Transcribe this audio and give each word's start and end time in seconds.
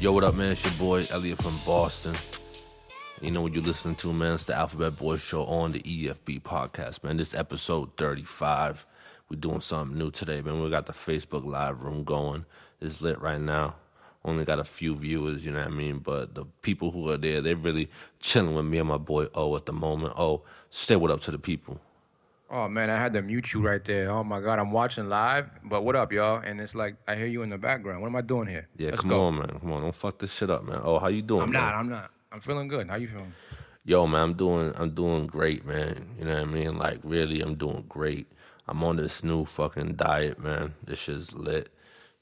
Yo, 0.00 0.12
what 0.12 0.24
up, 0.24 0.34
man? 0.34 0.52
It's 0.52 0.64
your 0.64 0.72
boy 0.78 1.04
Elliot 1.10 1.42
from 1.42 1.54
Boston. 1.66 2.14
You 3.20 3.30
know 3.30 3.42
what 3.42 3.52
you're 3.52 3.62
listening 3.62 3.96
to, 3.96 4.14
man? 4.14 4.32
It's 4.32 4.44
the 4.44 4.54
Alphabet 4.54 4.96
Boy 4.96 5.18
Show 5.18 5.44
on 5.44 5.72
the 5.72 5.80
EFB 5.80 6.40
podcast, 6.40 7.04
man. 7.04 7.18
This 7.18 7.34
episode 7.34 7.94
35. 7.98 8.86
We're 9.28 9.36
doing 9.38 9.60
something 9.60 9.98
new 9.98 10.10
today, 10.10 10.40
man. 10.40 10.62
We 10.62 10.70
got 10.70 10.86
the 10.86 10.94
Facebook 10.94 11.44
live 11.44 11.82
room 11.82 12.04
going. 12.04 12.46
It's 12.80 13.02
lit 13.02 13.20
right 13.20 13.38
now. 13.38 13.74
Only 14.24 14.46
got 14.46 14.58
a 14.58 14.64
few 14.64 14.96
viewers, 14.96 15.44
you 15.44 15.52
know 15.52 15.58
what 15.58 15.68
I 15.68 15.70
mean? 15.70 15.98
But 15.98 16.34
the 16.34 16.46
people 16.62 16.92
who 16.92 17.10
are 17.10 17.18
there, 17.18 17.42
they're 17.42 17.54
really 17.54 17.90
chilling 18.20 18.54
with 18.54 18.64
me 18.64 18.78
and 18.78 18.88
my 18.88 18.96
boy 18.96 19.26
O 19.34 19.54
at 19.54 19.66
the 19.66 19.74
moment. 19.74 20.14
Oh, 20.16 20.44
say 20.70 20.96
what 20.96 21.10
up 21.10 21.20
to 21.22 21.30
the 21.30 21.38
people. 21.38 21.78
Oh 22.52 22.68
man, 22.68 22.90
I 22.90 22.98
had 22.98 23.12
to 23.12 23.22
mute 23.22 23.54
you 23.54 23.60
right 23.62 23.84
there. 23.84 24.10
Oh 24.10 24.24
my 24.24 24.40
god, 24.40 24.58
I'm 24.58 24.72
watching 24.72 25.08
live. 25.08 25.48
But 25.62 25.82
what 25.82 25.94
up, 25.94 26.12
y'all? 26.12 26.42
And 26.44 26.60
it's 26.60 26.74
like 26.74 26.96
I 27.06 27.14
hear 27.14 27.26
you 27.26 27.42
in 27.42 27.50
the 27.50 27.58
background. 27.58 28.02
What 28.02 28.08
am 28.08 28.16
I 28.16 28.22
doing 28.22 28.48
here? 28.48 28.66
Yeah, 28.76 28.90
Let's 28.90 29.02
come 29.02 29.10
go. 29.10 29.20
on, 29.22 29.38
man. 29.38 29.58
Come 29.60 29.72
on, 29.72 29.82
don't 29.82 29.94
fuck 29.94 30.18
this 30.18 30.32
shit 30.32 30.50
up, 30.50 30.64
man. 30.64 30.80
Oh, 30.82 30.98
how 30.98 31.06
you 31.06 31.22
doing? 31.22 31.42
I'm 31.42 31.50
man? 31.52 31.62
not. 31.62 31.74
I'm 31.74 31.88
not. 31.88 32.10
I'm 32.32 32.40
feeling 32.40 32.66
good. 32.66 32.88
How 32.88 32.96
you 32.96 33.06
feeling? 33.06 33.32
Yo, 33.84 34.06
man, 34.08 34.20
I'm 34.22 34.34
doing 34.34 34.72
I'm 34.76 34.90
doing 34.90 35.28
great, 35.28 35.64
man. 35.64 36.16
You 36.18 36.24
know 36.24 36.34
what 36.34 36.42
I 36.42 36.44
mean? 36.46 36.76
Like 36.76 36.98
really, 37.04 37.40
I'm 37.40 37.54
doing 37.54 37.84
great. 37.88 38.26
I'm 38.66 38.82
on 38.82 38.96
this 38.96 39.22
new 39.22 39.44
fucking 39.44 39.94
diet, 39.94 40.40
man. 40.40 40.74
This 40.84 40.98
shit's 40.98 41.32
lit. 41.34 41.72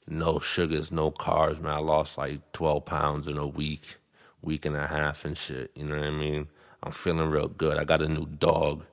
No 0.07 0.39
sugars, 0.39 0.91
no 0.91 1.11
carbs, 1.11 1.59
man. 1.59 1.73
I 1.73 1.79
lost 1.79 2.17
like 2.17 2.51
12 2.53 2.85
pounds 2.85 3.27
in 3.27 3.37
a 3.37 3.45
week, 3.47 3.97
week 4.41 4.65
and 4.65 4.75
a 4.75 4.87
half 4.87 5.25
and 5.25 5.37
shit. 5.37 5.71
You 5.75 5.85
know 5.85 5.95
what 5.95 6.05
I 6.05 6.11
mean? 6.11 6.47
I'm 6.81 6.91
feeling 6.91 7.29
real 7.29 7.47
good. 7.47 7.77
I 7.77 7.83
got 7.83 8.01
a 8.01 8.07
new 8.07 8.25
dog. 8.25 8.85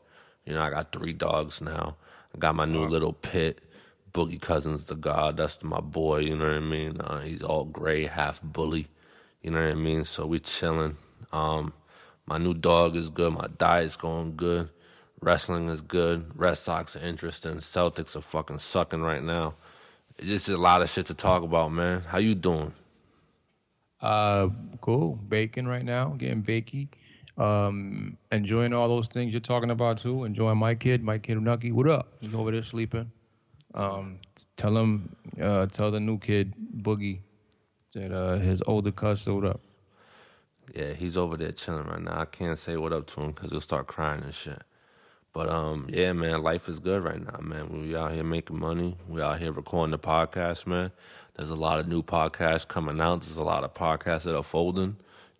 You 0.47 0.55
know, 0.55 0.62
I 0.62 0.70
got 0.70 0.92
three 0.92 1.12
dogs 1.12 1.61
now. 1.61 1.97
I 2.34 2.39
got 2.39 2.55
my 2.55 2.64
new 2.64 2.86
little 2.86 3.12
pit. 3.12 3.61
Boogie 4.12 4.41
Cousins, 4.41 4.84
the 4.84 4.94
god. 4.94 5.36
That's 5.36 5.62
my 5.62 5.80
boy. 5.80 6.20
You 6.20 6.36
know 6.36 6.47
what 6.47 6.55
I 6.55 6.61
mean? 6.61 7.00
Uh, 7.00 7.20
he's 7.20 7.42
all 7.42 7.64
gray, 7.66 8.06
half 8.06 8.41
bully. 8.42 8.88
You 9.42 9.50
know 9.50 9.61
what 9.61 9.70
I 9.70 9.75
mean? 9.75 10.05
So 10.05 10.27
we 10.27 10.41
chilling. 10.41 10.97
Um, 11.33 11.75
my 12.25 12.38
new 12.38 12.55
dog 12.55 12.97
is 12.97 13.11
good. 13.11 13.34
My 13.34 13.48
diet's 13.58 13.97
going 13.97 14.36
good. 14.36 14.70
Wrestling 15.20 15.69
is 15.69 15.80
good. 15.80 16.30
Red 16.34 16.55
Sox 16.55 16.97
are 16.97 17.00
interesting. 17.00 17.56
Celtics 17.56 18.16
are 18.16 18.22
fucking 18.22 18.58
sucking 18.60 19.03
right 19.03 19.22
now. 19.22 19.55
It's 20.19 20.28
just 20.28 20.48
a 20.48 20.56
lot 20.56 20.81
of 20.81 20.88
shit 20.88 21.06
to 21.06 21.14
talk 21.14 21.42
about, 21.42 21.72
man. 21.72 22.03
How 22.03 22.19
you 22.19 22.34
doing? 22.34 22.72
Uh, 24.00 24.48
cool. 24.81 25.16
Baking 25.16 25.66
right 25.66 25.84
now, 25.84 26.14
getting 26.16 26.42
bakey. 26.42 26.88
Um, 27.38 28.16
enjoying 28.32 28.72
all 28.72 28.88
those 28.88 29.08
things 29.08 29.32
you're 29.32 29.40
talking 29.40 29.70
about 29.70 29.98
too. 29.98 30.24
Enjoying 30.24 30.58
my 30.58 30.74
kid, 30.74 31.02
my 31.02 31.18
kid 31.18 31.40
Nucky. 31.40 31.70
What 31.72 31.88
up? 31.88 32.14
He's 32.20 32.34
over 32.34 32.50
there 32.50 32.62
sleeping. 32.62 33.10
Um, 33.74 34.20
tell 34.56 34.76
him, 34.76 35.14
uh, 35.40 35.66
tell 35.66 35.90
the 35.90 36.00
new 36.00 36.18
kid 36.18 36.54
Boogie 36.78 37.20
that 37.94 38.12
uh 38.12 38.38
his 38.38 38.62
older 38.66 38.92
cousin. 38.92 39.34
What 39.34 39.44
up? 39.44 39.60
Yeah, 40.74 40.92
he's 40.94 41.16
over 41.16 41.36
there 41.36 41.52
chilling 41.52 41.86
right 41.86 42.00
now. 42.00 42.20
I 42.20 42.24
can't 42.24 42.58
say 42.58 42.76
what 42.76 42.92
up 42.92 43.06
to 43.08 43.20
him 43.20 43.32
because 43.32 43.50
he'll 43.50 43.60
start 43.60 43.86
crying 43.86 44.22
and 44.22 44.34
shit. 44.34 44.62
But 45.32 45.50
um, 45.50 45.86
yeah, 45.90 46.12
man, 46.14 46.42
life 46.42 46.68
is 46.68 46.78
good 46.78 47.04
right 47.04 47.22
now, 47.22 47.38
man. 47.42 47.68
We 47.68 47.94
out 47.94 48.12
here 48.12 48.24
making 48.24 48.58
money. 48.58 48.96
We 49.06 49.20
out 49.20 49.38
here 49.38 49.52
recording 49.52 49.90
the 49.90 49.98
podcast, 49.98 50.66
man. 50.66 50.92
There's 51.34 51.50
a 51.50 51.54
lot 51.54 51.78
of 51.78 51.86
new 51.86 52.02
podcasts 52.02 52.66
coming 52.66 53.00
out. 53.00 53.20
There's 53.20 53.36
a 53.36 53.42
lot 53.42 53.62
of 53.62 53.74
podcasts 53.74 54.22
that 54.22 54.34
are 54.34 54.42
folding. 54.42 54.96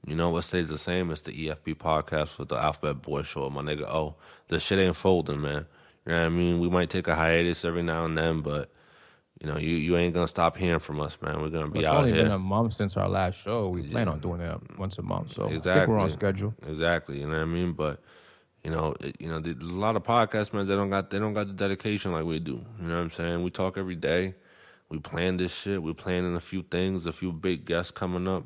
You 0.07 0.15
know 0.15 0.31
what 0.31 0.45
stays 0.45 0.69
the 0.69 0.79
same? 0.79 1.11
It's 1.11 1.23
the 1.23 1.33
EFB 1.33 1.75
podcast 1.77 2.39
with 2.39 2.49
the 2.49 2.57
Alphabet 2.57 3.03
Boy 3.03 3.23
Show. 3.23 3.51
My 3.51 3.63
nigga, 3.63 3.83
oh, 3.83 4.15
this 4.49 4.63
shit 4.63 4.79
ain't 4.79 4.95
folding, 4.95 5.41
man. 5.41 5.67
You 6.07 6.13
know 6.13 6.21
what 6.21 6.27
I 6.27 6.29
mean? 6.29 6.61
We 6.61 6.71
might 6.71 6.91
take 6.91 7.09
a 7.09 7.17
hiatus 7.17 7.65
every 7.65 7.83
now 7.83 8.05
and 8.05 8.17
then, 8.17 8.41
but 8.41 8.71
you 9.41 9.49
know, 9.49 9.59
you, 9.59 9.71
you 9.75 9.97
ain't 9.97 10.15
gonna 10.15 10.29
stop 10.29 10.57
hearing 10.57 10.79
from 10.79 11.01
us, 11.01 11.19
man. 11.21 11.43
We're 11.43 11.51
gonna 11.51 11.69
be 11.69 11.81
out. 11.81 11.83
It's 11.83 11.89
out 11.91 11.97
only 11.99 12.13
here. 12.13 12.23
been 12.23 12.33
a 12.33 12.39
month 12.39 12.73
since 12.73 12.97
our 12.97 13.09
last 13.09 13.35
show. 13.43 13.69
We 13.69 13.83
plan 13.83 14.07
on 14.09 14.21
doing 14.21 14.39
that 14.39 14.79
once 14.79 14.97
a 14.99 15.03
month, 15.03 15.33
so 15.33 15.47
Exactly. 15.49 15.93
we're 15.93 16.01
on 16.01 16.11
schedule. 16.11 16.55
Exactly. 16.67 17.19
You 17.19 17.27
know 17.27 17.35
what 17.35 17.43
I 17.43 17.45
mean? 17.47 17.73
But 17.73 18.01
you 18.63 18.71
know, 18.71 18.95
it, 19.01 19.17
you 19.21 19.29
know, 19.29 19.41
there's 19.41 19.57
a 19.61 19.79
lot 19.79 19.97
of 19.97 20.05
podcasts, 20.05 20.53
man. 20.53 20.69
They 20.69 20.77
don't 20.77 20.89
got 20.91 21.11
they 21.11 21.19
don't 21.19 21.35
got 21.35 21.49
the 21.49 21.53
dedication 21.53 22.13
like 22.13 22.25
we 22.25 22.39
do. 22.39 22.65
You 22.81 22.89
know 22.89 22.95
what 22.95 23.01
I'm 23.03 23.11
saying? 23.11 23.43
We 23.43 23.51
talk 23.51 23.77
every 23.77 23.97
day. 23.97 24.37
We 24.89 25.01
plan 25.01 25.37
this 25.37 25.53
shit. 25.53 25.83
We're 25.83 25.95
planning 25.95 26.37
a 26.37 26.41
few 26.41 26.63
things, 26.63 27.07
a 27.07 27.13
few 27.13 27.33
big 27.33 27.65
guests 27.65 27.91
coming 27.91 28.29
up. 28.29 28.45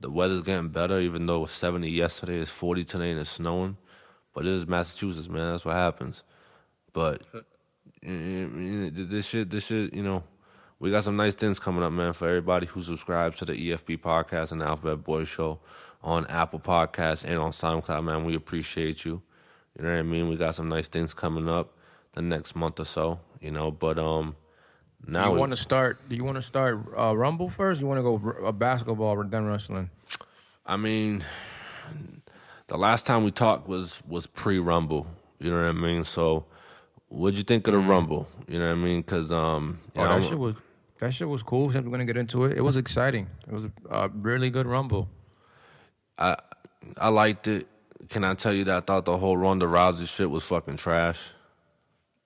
The 0.00 0.10
weather's 0.10 0.42
getting 0.42 0.68
better, 0.68 0.98
even 0.98 1.26
though 1.26 1.36
it 1.36 1.40
was 1.42 1.52
70 1.52 1.90
yesterday. 1.90 2.38
It's 2.38 2.50
40 2.50 2.84
today 2.84 3.10
and 3.10 3.20
it's 3.20 3.30
snowing. 3.30 3.76
But 4.34 4.46
it 4.46 4.52
is 4.52 4.66
Massachusetts, 4.66 5.28
man. 5.28 5.52
That's 5.52 5.64
what 5.64 5.74
happens. 5.74 6.22
But 6.92 7.22
this 8.02 9.26
shit, 9.26 9.50
this 9.50 9.66
shit, 9.66 9.92
you 9.92 10.02
know, 10.02 10.24
we 10.78 10.90
got 10.90 11.04
some 11.04 11.16
nice 11.16 11.34
things 11.34 11.58
coming 11.58 11.82
up, 11.82 11.92
man, 11.92 12.14
for 12.14 12.26
everybody 12.26 12.66
who 12.66 12.82
subscribes 12.82 13.38
to 13.38 13.44
the 13.44 13.52
EFB 13.52 14.00
podcast 14.00 14.52
and 14.52 14.62
the 14.62 14.66
Alphabet 14.66 15.04
Boy 15.04 15.24
Show 15.24 15.60
on 16.02 16.26
Apple 16.28 16.60
Podcasts 16.60 17.24
and 17.24 17.38
on 17.38 17.50
SoundCloud, 17.50 18.04
man. 18.04 18.24
We 18.24 18.34
appreciate 18.34 19.04
you. 19.04 19.20
You 19.76 19.84
know 19.84 19.92
what 19.92 19.98
I 19.98 20.02
mean? 20.02 20.28
We 20.28 20.36
got 20.36 20.54
some 20.54 20.70
nice 20.70 20.88
things 20.88 21.12
coming 21.12 21.48
up 21.48 21.76
the 22.14 22.22
next 22.22 22.56
month 22.56 22.80
or 22.80 22.86
so, 22.86 23.20
you 23.40 23.50
know. 23.50 23.70
But 23.70 23.98
um, 23.98 24.36
now 25.06 25.32
you 25.32 25.38
want 25.38 25.52
to 25.52 25.56
start? 25.56 25.98
Do 26.08 26.14
you 26.14 26.24
want 26.24 26.36
to 26.36 26.42
start 26.42 26.80
uh, 26.96 27.16
Rumble 27.16 27.48
first? 27.50 27.80
You 27.80 27.86
want 27.86 27.98
to 27.98 28.02
go 28.02 28.20
r- 28.24 28.46
uh, 28.46 28.52
basketball 28.52 29.08
or 29.08 29.24
then 29.24 29.46
wrestling? 29.46 29.90
I 30.66 30.76
mean, 30.76 31.24
the 32.68 32.76
last 32.76 33.06
time 33.06 33.24
we 33.24 33.30
talked 33.30 33.68
was 33.68 34.02
was 34.08 34.26
pre 34.26 34.58
Rumble. 34.58 35.06
You 35.38 35.50
know 35.50 35.56
what 35.56 35.68
I 35.68 35.72
mean? 35.72 36.04
So, 36.04 36.44
what'd 37.08 37.36
you 37.38 37.44
think 37.44 37.66
of 37.66 37.72
the 37.72 37.78
Rumble? 37.80 38.28
You 38.46 38.58
know 38.58 38.66
what 38.66 38.72
I 38.72 38.76
mean? 38.76 39.00
Because 39.00 39.32
um, 39.32 39.78
Mm. 39.94 40.00
Oh, 40.00 40.02
know, 40.02 40.08
that 40.08 40.12
I'm- 40.14 40.22
shit 40.22 40.38
was 40.38 40.54
that 41.00 41.14
shit 41.14 41.28
was 41.28 41.42
cool. 41.42 41.68
We're 41.68 41.80
gonna 41.80 42.04
get 42.04 42.16
into 42.18 42.44
it. 42.44 42.56
It 42.58 42.60
was 42.60 42.76
exciting. 42.76 43.26
It 43.48 43.54
was 43.54 43.68
a 43.90 44.08
really 44.10 44.50
good 44.50 44.66
Rumble. 44.66 45.08
I 46.18 46.36
I 46.98 47.08
liked 47.08 47.48
it. 47.48 47.66
Can 48.10 48.24
I 48.24 48.34
tell 48.34 48.52
you 48.52 48.64
that 48.64 48.76
I 48.76 48.80
thought 48.80 49.04
the 49.06 49.16
whole 49.16 49.36
Ronda 49.36 49.66
Rousey 49.66 50.06
shit 50.08 50.30
was 50.30 50.44
fucking 50.44 50.76
trash? 50.76 51.18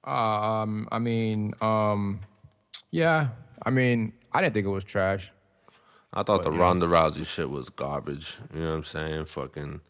Um, 0.05 0.89
I 0.93 0.99
mean, 0.99 1.55
um, 1.61 2.21
yeah. 2.95 3.31
I 3.61 3.71
mean, 3.71 4.13
I 4.33 4.41
didn't 4.41 4.55
think 4.55 4.67
it 4.67 4.71
was 4.71 4.85
trash. 4.85 5.33
I 6.13 6.23
thought 6.23 6.45
the 6.45 6.53
yeah. 6.53 6.61
Ronda 6.61 6.87
Rousey 6.87 7.27
shit 7.27 7.51
was 7.51 7.69
garbage. 7.69 8.39
You 8.55 8.61
know 8.61 8.69
what 8.69 8.75
I'm 8.77 8.85
saying? 8.85 9.25
Fucking 9.25 9.81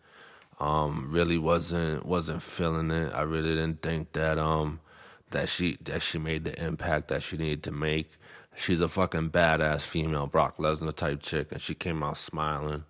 um 0.58 1.08
really 1.10 1.36
wasn't 1.36 2.06
wasn't 2.06 2.42
feeling 2.42 2.90
it. 2.90 3.12
I 3.12 3.22
really 3.22 3.50
didn't 3.50 3.82
think 3.82 4.12
that 4.12 4.38
um 4.38 4.80
that 5.32 5.50
she 5.50 5.76
that 5.82 6.00
she 6.00 6.18
made 6.18 6.44
the 6.44 6.58
impact 6.64 7.08
that 7.08 7.22
she 7.22 7.36
needed 7.36 7.62
to 7.64 7.72
make. 7.72 8.12
She's 8.56 8.80
a 8.80 8.88
fucking 8.88 9.30
badass 9.30 9.82
female 9.82 10.26
Brock 10.26 10.56
Lesnar 10.56 10.94
type 10.94 11.20
chick 11.20 11.52
and 11.52 11.60
she 11.60 11.74
came 11.74 12.02
out 12.02 12.16
smiling. 12.16 12.84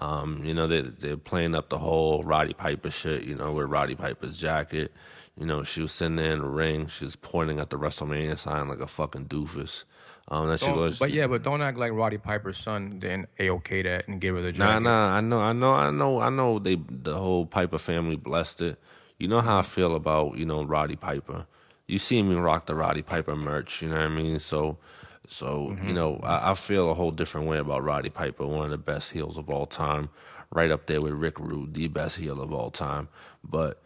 Um, 0.00 0.42
you 0.42 0.54
know, 0.54 0.66
they 0.66 0.80
they're 0.80 1.18
playing 1.18 1.54
up 1.54 1.68
the 1.68 1.78
whole 1.78 2.24
Roddy 2.24 2.54
Piper 2.54 2.90
shit, 2.90 3.24
you 3.24 3.34
know, 3.34 3.52
with 3.52 3.68
Roddy 3.68 3.94
Piper's 3.94 4.38
jacket. 4.38 4.90
You 5.38 5.46
know, 5.46 5.62
she 5.62 5.80
was 5.82 5.92
sitting 5.92 6.16
there 6.16 6.32
in 6.32 6.40
the 6.40 6.46
ring, 6.48 6.86
she 6.86 7.04
was 7.04 7.16
pointing 7.16 7.60
at 7.60 7.70
the 7.70 7.78
WrestleMania 7.78 8.36
sign 8.38 8.68
like 8.68 8.80
a 8.80 8.86
fucking 8.86 9.26
doofus. 9.26 9.84
Um, 10.28 10.48
then 10.48 10.58
she 10.58 10.66
goes, 10.66 10.98
but 10.98 11.10
yeah, 11.12 11.26
but 11.26 11.42
don't 11.42 11.60
act 11.62 11.76
like 11.78 11.92
Roddy 11.92 12.18
Piper's 12.18 12.58
son 12.58 12.98
didn't 13.00 13.28
a 13.38 13.50
okay 13.50 13.82
that 13.82 14.06
and 14.06 14.20
give 14.20 14.36
her 14.36 14.42
the 14.42 14.52
Nah, 14.52 14.66
jacket. 14.72 14.82
nah. 14.84 15.14
I 15.16 15.20
know, 15.20 15.40
I 15.40 15.52
know, 15.52 15.70
I 15.72 15.90
know, 15.90 16.20
I 16.20 16.30
know. 16.30 16.58
They 16.60 16.76
the 16.88 17.16
whole 17.18 17.46
Piper 17.46 17.78
family 17.78 18.16
blessed 18.16 18.60
it. 18.62 18.78
You 19.18 19.28
know 19.28 19.40
how 19.40 19.58
I 19.58 19.62
feel 19.62 19.94
about 19.96 20.36
you 20.36 20.44
know 20.46 20.62
Roddy 20.62 20.94
Piper. 20.96 21.46
You 21.88 21.98
see 21.98 22.22
me 22.22 22.36
rock 22.36 22.66
the 22.66 22.74
Roddy 22.76 23.02
Piper 23.02 23.34
merch. 23.34 23.82
You 23.82 23.88
know 23.88 23.96
what 23.96 24.04
I 24.04 24.08
mean? 24.08 24.38
So, 24.38 24.78
so 25.26 25.76
you 25.84 25.92
know, 25.92 26.20
I, 26.22 26.52
I 26.52 26.54
feel 26.54 26.90
a 26.90 26.94
whole 26.94 27.10
different 27.10 27.48
way 27.48 27.58
about 27.58 27.82
Roddy 27.82 28.10
Piper, 28.10 28.46
one 28.46 28.66
of 28.66 28.70
the 28.70 28.78
best 28.78 29.10
heels 29.12 29.36
of 29.36 29.50
all 29.50 29.66
time, 29.66 30.10
right 30.52 30.70
up 30.70 30.86
there 30.86 31.00
with 31.00 31.14
Rick 31.14 31.40
Rude, 31.40 31.74
the 31.74 31.88
best 31.88 32.18
heel 32.18 32.40
of 32.40 32.52
all 32.52 32.70
time. 32.70 33.08
But 33.42 33.82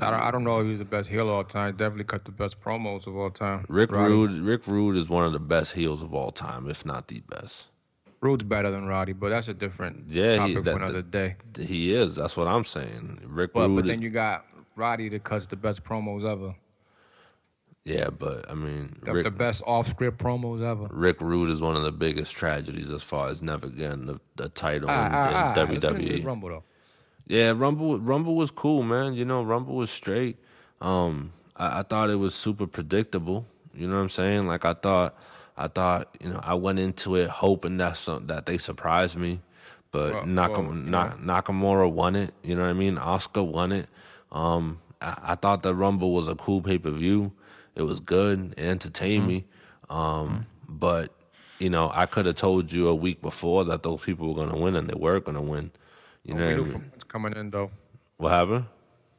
I 0.00 0.10
don't, 0.10 0.20
I 0.20 0.30
don't 0.30 0.44
know 0.44 0.60
if 0.60 0.66
he's 0.66 0.78
the 0.78 0.84
best 0.84 1.08
heel 1.08 1.28
of 1.28 1.34
all 1.34 1.44
time. 1.44 1.76
Definitely 1.76 2.04
cut 2.04 2.24
the 2.24 2.32
best 2.32 2.60
promos 2.60 3.06
of 3.06 3.16
all 3.16 3.30
time. 3.30 3.64
Rick 3.68 3.92
Roddy. 3.92 4.12
Rude, 4.12 4.32
Rick 4.34 4.66
Rude 4.66 4.96
is 4.96 5.08
one 5.08 5.24
of 5.24 5.32
the 5.32 5.40
best 5.40 5.72
heels 5.72 6.02
of 6.02 6.14
all 6.14 6.30
time, 6.30 6.68
if 6.68 6.84
not 6.84 7.08
the 7.08 7.20
best. 7.28 7.68
Rude's 8.20 8.44
better 8.44 8.70
than 8.70 8.86
Roddy, 8.86 9.12
but 9.12 9.30
that's 9.30 9.48
a 9.48 9.54
different 9.54 10.04
Yeah, 10.10 10.32
he- 10.32 10.54
topic 10.54 10.64
that- 10.64 10.72
for 10.76 10.82
another 10.82 11.02
day. 11.02 11.36
He 11.58 11.92
is. 11.94 12.14
That's 12.16 12.36
what 12.36 12.46
I'm 12.46 12.64
saying. 12.64 13.20
Rick 13.26 13.52
But, 13.52 13.68
Rude. 13.68 13.74
but 13.76 13.84
is- 13.86 13.90
then 13.90 14.02
you 14.02 14.10
got 14.10 14.46
Roddy 14.76 15.08
that 15.08 15.24
cuts 15.24 15.46
the 15.46 15.56
best 15.56 15.82
promos 15.84 16.24
ever. 16.24 16.54
yeah, 17.84 18.10
but 18.10 18.48
I 18.48 18.54
mean, 18.54 18.96
The, 19.02 19.12
Rick, 19.12 19.24
the 19.24 19.30
best 19.32 19.60
off-script 19.66 20.18
promos 20.18 20.62
ever. 20.62 20.86
Rick 20.92 21.20
Rude 21.20 21.50
is 21.50 21.60
one 21.60 21.74
of 21.74 21.82
the 21.82 21.90
biggest 21.90 22.34
tragedies 22.36 22.92
as 22.92 23.02
far 23.02 23.28
as 23.28 23.42
never 23.42 23.66
getting 23.66 24.06
the, 24.06 24.20
the 24.36 24.48
title 24.48 24.88
Ah, 24.88 25.06
in, 25.06 25.12
ah, 25.12 25.28
in 25.28 25.34
ah, 25.34 25.46
let's 25.48 25.82
get 25.82 25.90
into 25.94 26.04
WWE. 26.20 26.24
Rumble 26.24 26.48
though. 26.50 26.64
Yeah, 27.32 27.52
Rumble 27.56 27.98
Rumble 27.98 28.34
was 28.34 28.50
cool, 28.50 28.82
man. 28.82 29.14
You 29.14 29.24
know, 29.24 29.42
Rumble 29.42 29.74
was 29.76 29.90
straight. 29.90 30.36
Um, 30.82 31.32
I, 31.56 31.80
I 31.80 31.82
thought 31.82 32.10
it 32.10 32.16
was 32.16 32.34
super 32.34 32.66
predictable. 32.66 33.46
You 33.74 33.88
know 33.88 33.96
what 33.96 34.02
I'm 34.02 34.08
saying? 34.10 34.46
Like 34.46 34.66
I 34.66 34.74
thought, 34.74 35.14
I 35.56 35.68
thought, 35.68 36.14
you 36.20 36.28
know, 36.28 36.40
I 36.42 36.52
went 36.54 36.78
into 36.78 37.16
it 37.16 37.30
hoping 37.30 37.78
that 37.78 37.96
some, 37.96 38.26
that 38.26 38.44
they 38.44 38.58
surprised 38.58 39.16
me, 39.16 39.40
but 39.92 40.12
Well, 40.12 40.22
Nakam- 40.24 40.66
well, 40.66 40.76
you 40.76 40.82
Na- 40.82 41.40
Nakamura 41.40 41.90
won 41.90 42.16
it. 42.16 42.34
You 42.42 42.54
know 42.54 42.62
what 42.64 42.68
I 42.70 42.74
mean? 42.74 42.96
Asuka 42.96 43.42
won 43.46 43.72
it. 43.72 43.88
Um, 44.30 44.80
I, 45.00 45.16
I 45.32 45.34
thought 45.36 45.62
the 45.62 45.74
Rumble 45.74 46.12
was 46.12 46.28
a 46.28 46.34
cool 46.34 46.60
pay 46.60 46.76
per 46.76 46.90
view. 46.90 47.32
It 47.74 47.82
was 47.84 47.98
good. 48.00 48.52
It 48.58 48.64
entertained 48.64 49.26
me. 49.26 49.44
Um, 49.88 50.46
but 50.68 51.12
you 51.58 51.70
know, 51.70 51.90
I 51.94 52.04
could 52.04 52.26
have 52.26 52.36
told 52.36 52.72
you 52.72 52.88
a 52.88 52.94
week 52.94 53.22
before 53.22 53.64
that 53.64 53.82
those 53.84 54.02
people 54.02 54.34
were 54.34 54.44
gonna 54.44 54.58
win, 54.60 54.76
and 54.76 54.86
they 54.86 54.98
were 54.98 55.18
gonna 55.20 55.40
win. 55.40 55.70
You 56.24 56.34
know 56.34 56.44
what 56.44 56.52
I 56.52 56.56
mean? 56.72 56.91
Coming 57.12 57.34
in 57.36 57.50
though. 57.50 57.70
What 58.16 58.32
happened? 58.32 58.64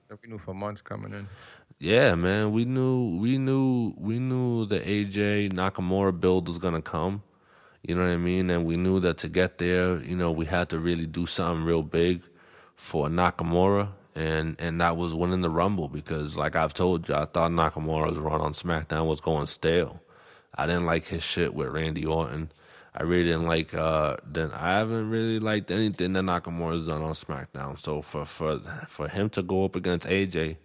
That 0.09 0.17
We 0.23 0.29
knew 0.29 0.39
for 0.39 0.53
months 0.53 0.81
coming 0.81 1.13
in. 1.13 1.27
Yeah, 1.79 2.15
man, 2.15 2.51
we 2.51 2.65
knew, 2.65 3.17
we 3.17 3.37
knew, 3.37 3.93
we 3.97 4.19
knew 4.19 4.65
the 4.65 4.79
AJ 4.79 5.51
Nakamura 5.53 6.17
build 6.19 6.47
was 6.47 6.57
gonna 6.57 6.81
come. 6.81 7.23
You 7.83 7.95
know 7.95 8.01
what 8.01 8.11
I 8.11 8.17
mean? 8.17 8.49
And 8.49 8.65
we 8.65 8.77
knew 8.77 8.99
that 9.01 9.17
to 9.17 9.27
get 9.27 9.57
there, 9.57 10.01
you 10.01 10.15
know, 10.15 10.31
we 10.31 10.45
had 10.45 10.69
to 10.69 10.79
really 10.79 11.05
do 11.05 11.25
something 11.25 11.65
real 11.65 11.83
big 11.83 12.23
for 12.75 13.09
Nakamura, 13.09 13.89
and 14.15 14.55
and 14.59 14.79
that 14.81 14.97
was 14.97 15.13
winning 15.13 15.41
the 15.41 15.49
Rumble 15.49 15.89
because, 15.89 16.37
like 16.37 16.55
I've 16.55 16.73
told 16.73 17.09
you, 17.09 17.15
I 17.15 17.25
thought 17.25 17.51
Nakamura's 17.51 18.17
run 18.17 18.41
on 18.41 18.53
SmackDown 18.53 19.05
was 19.05 19.19
going 19.19 19.47
stale. 19.47 20.01
I 20.55 20.65
didn't 20.65 20.85
like 20.85 21.05
his 21.05 21.23
shit 21.23 21.53
with 21.53 21.69
Randy 21.69 22.05
Orton. 22.05 22.51
I 22.95 23.03
really 23.03 23.25
didn't 23.25 23.47
like. 23.47 23.73
Uh, 23.73 24.17
then 24.25 24.51
I 24.51 24.77
haven't 24.77 25.09
really 25.09 25.39
liked 25.39 25.71
anything 25.71 26.13
that 26.13 26.23
Nakamura's 26.23 26.87
done 26.87 27.01
on 27.01 27.13
SmackDown. 27.13 27.79
So 27.79 28.01
for 28.01 28.25
for 28.25 28.59
for 28.87 29.07
him 29.07 29.29
to 29.31 29.41
go 29.41 29.65
up 29.65 29.75
against 29.75 30.07
AJ, 30.07 30.57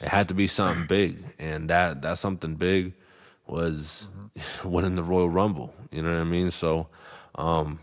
it 0.00 0.08
had 0.08 0.28
to 0.28 0.34
be 0.34 0.46
something 0.48 0.86
big, 0.88 1.24
and 1.38 1.70
that 1.70 2.02
that 2.02 2.18
something 2.18 2.56
big 2.56 2.94
was 3.46 4.08
winning 4.64 4.96
the 4.96 5.04
Royal 5.04 5.30
Rumble. 5.30 5.72
You 5.92 6.02
know 6.02 6.12
what 6.12 6.20
I 6.20 6.24
mean? 6.24 6.50
So 6.50 6.88
um, 7.36 7.78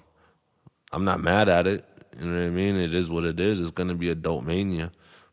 I'm 0.92 1.06
not 1.06 1.22
mad 1.22 1.48
at 1.48 1.66
it. 1.66 1.86
You 2.20 2.26
know 2.26 2.40
what 2.40 2.48
I 2.48 2.50
mean? 2.50 2.76
It 2.76 2.94
is 2.94 3.10
what 3.10 3.24
it 3.24 3.40
is. 3.40 3.60
It's 3.60 3.72
going 3.72 3.90
to 3.90 3.96
be 3.96 4.10
adult 4.10 4.46
mania, 4.46 4.92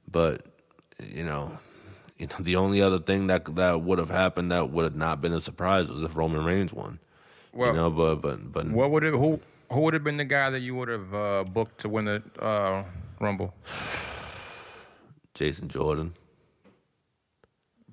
but 0.09 0.47
you 1.01 1.25
know, 1.25 1.59
you 2.19 2.29
know, 2.29 2.37
the 2.39 2.57
only 2.57 2.81
other 2.81 3.01
thing 3.01 3.27
that 3.27 3.45
that 3.57 3.83
would 3.83 3.99
have 3.99 4.11
happened 4.11 4.53
that 4.53 4.71
would 4.71 4.85
have 4.85 4.97
not 4.97 5.21
been 5.21 5.33
a 5.33 5.41
surprise 5.41 5.89
was 5.89 6.05
if 6.05 6.17
Roman 6.17 6.45
Reigns 6.45 6.73
won. 6.73 7.01
Well, 7.53 7.69
you 7.71 7.75
know, 7.77 7.91
but 7.91 8.17
but 8.17 8.53
but 8.53 8.67
what 8.71 8.91
would 8.91 9.05
it? 9.05 9.13
Who 9.13 9.41
who 9.71 9.81
would 9.81 9.95
have 9.95 10.05
been 10.05 10.17
the 10.17 10.25
guy 10.25 10.51
that 10.51 10.61
you 10.61 10.75
would 10.75 10.89
have 10.89 11.15
uh, 11.15 11.45
booked 11.45 11.79
to 11.81 11.89
win 11.89 12.05
the 12.07 12.23
uh, 12.41 12.85
Rumble? 13.21 13.55
Jason 15.35 15.69
Jordan. 15.69 16.15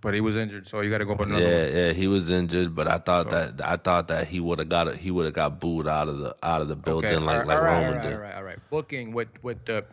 But 0.02 0.14
he 0.14 0.22
was 0.22 0.38
injured, 0.38 0.66
so 0.70 0.80
you 0.80 0.90
got 0.90 1.00
to 1.00 1.06
go 1.06 1.14
for 1.18 1.24
another. 1.24 1.44
Yeah, 1.44 1.64
one. 1.66 1.76
yeah, 1.76 1.92
he 1.92 2.08
was 2.08 2.30
injured, 2.32 2.74
but 2.74 2.88
I 2.88 3.00
thought 3.00 3.30
So- 3.30 3.52
that 3.52 3.68
I 3.68 3.76
thought 3.76 4.08
that 4.08 4.28
he 4.30 4.40
would 4.40 4.60
have 4.60 4.70
got 4.70 4.88
it. 4.88 4.96
He 4.96 5.12
would 5.12 5.26
have 5.26 5.34
got 5.34 5.60
booed 5.60 5.88
out 5.90 6.08
of 6.08 6.20
the 6.20 6.36
out 6.42 6.62
of 6.62 6.70
the 6.70 6.78
building 6.78 7.10
Okay, 7.12 7.20
like 7.26 7.42
all 7.42 7.46
like 7.48 7.62
right, 7.62 7.72
Roman 7.74 7.88
all 7.88 7.94
right, 7.96 8.02
did. 8.04 8.14
All 8.14 8.20
right, 8.22 8.36
all 8.36 8.44
right. 8.44 8.60
Booking 8.70 9.12
with 9.12 9.28
with 9.44 9.66
the 9.66 9.84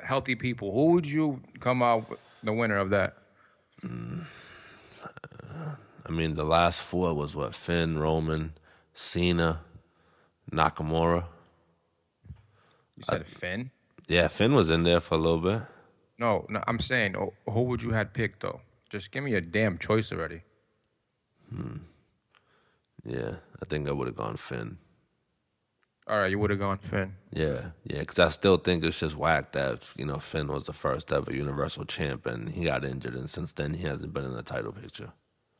healthy 0.00 0.34
people. 0.34 0.72
Who 0.72 0.92
would 0.92 1.06
you 1.06 1.40
come 1.60 1.82
out 1.82 2.10
with 2.10 2.18
the 2.42 2.52
winner 2.52 2.76
of 2.76 2.90
that? 2.90 3.16
I 6.08 6.10
mean, 6.10 6.34
the 6.34 6.44
last 6.44 6.82
four 6.82 7.14
was 7.14 7.34
what 7.34 7.54
Finn, 7.54 7.98
Roman, 7.98 8.52
Cena, 8.96 9.60
Nakamura. 10.50 11.26
You 12.96 13.04
said 13.04 13.26
Finn. 13.26 13.70
Yeah, 14.08 14.28
Finn 14.28 14.54
was 14.54 14.70
in 14.70 14.84
there 14.84 15.00
for 15.00 15.16
a 15.16 15.18
little 15.18 15.38
bit. 15.38 15.60
No, 16.18 16.46
no. 16.48 16.64
I'm 16.66 16.78
saying, 16.78 17.14
oh, 17.14 17.34
who 17.46 17.64
would 17.64 17.82
you 17.82 17.90
had 17.90 18.14
picked 18.14 18.40
though? 18.40 18.62
Just 18.88 19.10
give 19.10 19.22
me 19.22 19.34
a 19.34 19.40
damn 19.42 19.76
choice 19.76 20.12
already. 20.12 20.40
Hmm. 21.50 21.76
Yeah, 23.04 23.36
I 23.60 23.66
think 23.66 23.86
I 23.86 23.92
would 23.92 24.06
have 24.06 24.16
gone 24.16 24.36
Finn. 24.36 24.78
All 26.08 26.18
right, 26.18 26.30
you 26.30 26.38
would 26.38 26.50
have 26.50 26.58
gone 26.58 26.78
Finn. 26.78 27.12
Yeah, 27.32 27.72
yeah, 27.84 27.98
because 27.98 28.18
I 28.18 28.30
still 28.30 28.56
think 28.56 28.82
it's 28.82 28.98
just 28.98 29.16
whack 29.16 29.52
that 29.52 29.92
you 29.96 30.06
know 30.06 30.18
Finn 30.18 30.48
was 30.48 30.64
the 30.64 30.72
first 30.72 31.12
ever 31.12 31.34
Universal 31.34 31.84
Champ 31.84 32.24
and 32.24 32.48
he 32.48 32.64
got 32.64 32.82
injured, 32.82 33.14
and 33.14 33.28
since 33.28 33.52
then 33.52 33.74
he 33.74 33.86
hasn't 33.86 34.14
been 34.14 34.24
in 34.24 34.32
the 34.34 34.42
title 34.42 34.72
picture. 34.72 35.12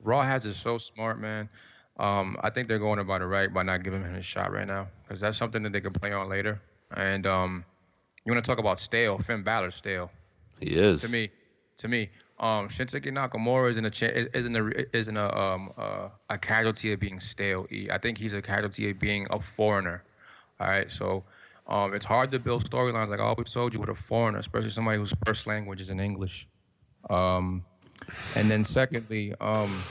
Raw 0.03 0.23
has 0.23 0.47
is 0.47 0.57
so 0.57 0.79
smart, 0.79 1.21
man. 1.21 1.51
Um, 1.99 2.37
I 2.43 2.51
think 2.51 2.69
they're 2.69 2.79
going 2.79 2.99
about 2.99 3.23
it 3.23 3.27
right 3.27 3.53
by 3.53 3.63
not 3.63 3.83
giving 3.83 4.03
him 4.03 4.15
his 4.15 4.25
shot 4.25 4.53
right 4.53 4.67
now 4.67 4.89
because 5.03 5.21
that's 5.21 5.39
something 5.39 5.63
that 5.63 5.73
they 5.73 5.81
can 5.81 5.93
play 5.93 6.13
on 6.13 6.29
later. 6.29 6.61
And 6.95 7.27
um, 7.27 7.65
you 8.25 8.33
want 8.33 8.45
to 8.45 8.49
talk 8.49 8.59
about 8.59 8.79
stale? 8.79 9.19
Finn 9.19 9.43
Balor 9.43 9.71
stale. 9.71 10.11
He 10.61 10.71
is. 10.71 11.01
to 11.03 11.09
me, 11.09 11.31
to 11.79 11.89
me, 11.89 12.11
um, 12.39 12.69
Shinsuke 12.69 13.07
Nakamura 13.15 13.71
isn't 13.71 13.85
a 13.85 13.91
cha- 13.91 14.07
isn't 14.35 14.57
a 14.57 14.97
isn't 14.97 15.17
a 15.17 15.37
um 15.37 15.73
uh, 15.79 16.09
a 16.29 16.37
casualty 16.39 16.93
of 16.93 17.01
being 17.01 17.19
stale. 17.21 17.67
I 17.91 17.99
think 17.99 18.19
he's 18.19 18.35
a 18.35 18.43
casualty 18.43 18.91
of 18.91 18.99
being 18.99 19.27
a 19.31 19.41
foreigner. 19.41 20.03
All 20.61 20.67
right, 20.67 20.91
so 20.91 21.25
um, 21.67 21.95
it's 21.95 22.05
hard 22.07 22.31
to 22.33 22.39
build 22.39 22.69
storylines 22.69 23.09
like 23.09 23.21
I 23.21 23.25
always 23.25 23.51
told 23.53 23.75
you 23.75 23.81
with 23.81 23.89
a 23.89 23.95
foreigner, 23.95 24.39
especially 24.39 24.71
somebody 24.71 24.99
whose 24.99 25.15
first 25.25 25.47
language 25.47 25.81
is 25.81 25.91
in 25.91 26.01
English. 26.01 26.47
Um, 27.11 27.65
and 28.35 28.51
then 28.51 28.65
secondly, 28.65 29.35
um, 29.41 29.83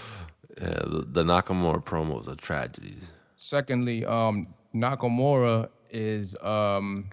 Yeah, 0.60 0.80
the, 0.86 1.06
the 1.10 1.24
Nakamura 1.24 1.84
promo 1.84 2.18
was 2.18 2.28
a 2.28 2.36
tragedy. 2.36 2.96
secondly, 3.38 4.06
um, 4.06 4.48
Nakamura 4.74 5.70
is 5.90 6.36
um, 6.42 7.10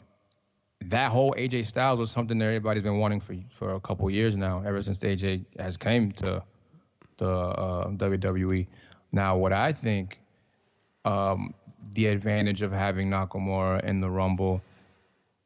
that 0.82 1.10
whole 1.10 1.34
AJ 1.36 1.66
Styles 1.66 1.98
was 1.98 2.10
something 2.10 2.38
that 2.38 2.44
everybody's 2.44 2.82
been 2.82 2.98
wanting 2.98 3.20
for 3.20 3.36
for 3.50 3.74
a 3.74 3.80
couple 3.80 4.08
years 4.10 4.36
now, 4.36 4.62
ever 4.64 4.82
since 4.82 5.00
AJ 5.00 5.44
has 5.58 5.76
came 5.76 6.12
to 6.12 6.42
the 7.18 7.28
uh, 7.28 7.88
WWE. 7.88 8.66
Now, 9.12 9.36
what 9.36 9.52
I 9.52 9.72
think 9.72 10.18
um, 11.04 11.54
the 11.94 12.06
advantage 12.06 12.62
of 12.62 12.72
having 12.72 13.10
Nakamura 13.10 13.82
in 13.84 14.00
the 14.00 14.10
Rumble 14.10 14.62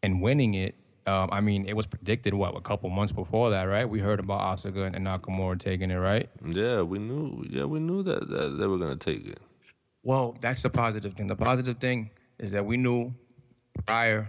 and 0.02 0.20
winning 0.20 0.54
it. 0.54 0.74
Um, 1.06 1.28
I 1.30 1.40
mean, 1.40 1.66
it 1.68 1.74
was 1.76 1.86
predicted 1.86 2.34
what 2.34 2.56
a 2.56 2.60
couple 2.60 2.90
months 2.90 3.12
before 3.12 3.50
that, 3.50 3.64
right? 3.64 3.88
We 3.88 4.00
heard 4.00 4.18
about 4.18 4.40
Asuka 4.58 4.92
and 4.92 5.06
Nakamura 5.06 5.58
taking 5.58 5.90
it, 5.92 5.96
right? 5.96 6.28
Yeah, 6.44 6.82
we 6.82 6.98
knew. 6.98 7.44
Yeah, 7.48 7.64
we 7.64 7.78
knew 7.78 8.02
that, 8.02 8.28
that 8.28 8.56
they 8.58 8.66
were 8.66 8.78
gonna 8.78 8.96
take 8.96 9.24
it. 9.26 9.38
Well, 10.02 10.36
that's 10.40 10.62
the 10.62 10.70
positive 10.70 11.14
thing. 11.14 11.28
The 11.28 11.36
positive 11.36 11.78
thing 11.78 12.10
is 12.38 12.50
that 12.52 12.64
we 12.66 12.76
knew 12.76 13.14
prior, 13.86 14.28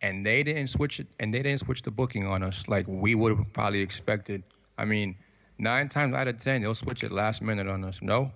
and 0.00 0.24
they 0.24 0.42
didn't 0.44 0.68
switch 0.68 1.00
it, 1.00 1.08
and 1.18 1.34
they 1.34 1.42
didn't 1.42 1.60
switch 1.60 1.82
the 1.82 1.90
booking 1.90 2.26
on 2.26 2.42
us 2.44 2.68
like 2.68 2.86
we 2.88 3.14
would 3.16 3.36
have 3.36 3.52
probably 3.52 3.80
expected. 3.80 4.44
I 4.78 4.84
mean, 4.84 5.16
nine 5.58 5.88
times 5.88 6.14
out 6.14 6.28
of 6.28 6.38
ten, 6.38 6.62
they'll 6.62 6.74
switch 6.74 7.02
it 7.02 7.10
last 7.10 7.42
minute 7.42 7.66
on 7.66 7.82
us. 7.84 8.00
No, 8.00 8.30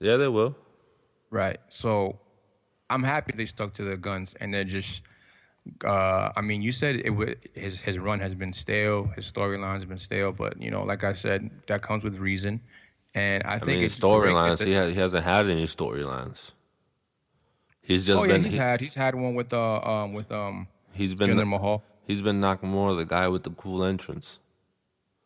Yeah, 0.00 0.16
they 0.16 0.28
will. 0.28 0.56
right? 1.30 1.58
So, 1.68 2.18
I'm 2.90 3.02
happy 3.04 3.34
they 3.36 3.46
stuck 3.46 3.74
to 3.74 3.84
their 3.84 3.96
guns, 3.96 4.34
and 4.40 4.52
they're 4.52 4.64
just. 4.64 5.02
Uh, 5.84 6.30
I 6.36 6.40
mean, 6.40 6.62
you 6.62 6.72
said 6.72 6.96
it 7.04 7.10
would, 7.10 7.48
his 7.54 7.80
his 7.80 7.98
run 7.98 8.20
has 8.20 8.34
been 8.34 8.52
stale, 8.52 9.10
his 9.16 9.30
storyline's 9.30 9.84
been 9.84 9.98
stale, 9.98 10.32
but 10.32 10.60
you 10.60 10.70
know, 10.70 10.82
like 10.82 11.04
I 11.04 11.12
said, 11.12 11.50
that 11.66 11.82
comes 11.82 12.04
with 12.04 12.16
reason, 12.16 12.60
and 13.14 13.42
I, 13.44 13.54
I 13.54 13.58
think 13.58 13.80
mean, 13.80 13.88
storylines. 13.88 14.64
He, 14.64 14.74
ha- 14.74 14.86
he 14.86 14.94
hasn't 14.94 15.24
had 15.24 15.48
any 15.48 15.64
storylines. 15.66 16.52
He's 17.82 18.06
just 18.06 18.22
oh 18.22 18.24
yeah, 18.24 18.38
he's 18.38 18.52
he, 18.52 18.58
had 18.58 18.80
he's 18.80 18.94
had 18.94 19.14
one 19.14 19.34
with 19.34 19.52
uh 19.52 19.80
um 19.80 20.12
with 20.12 20.30
um 20.30 20.68
he's 20.92 21.14
been. 21.14 21.30
Jinder 21.30 21.48
Mahal. 21.48 21.82
He's 22.06 22.22
been 22.22 22.40
Nakamura, 22.40 22.96
the 22.96 23.04
guy 23.04 23.28
with 23.28 23.42
the 23.42 23.50
cool 23.50 23.84
entrance. 23.84 24.38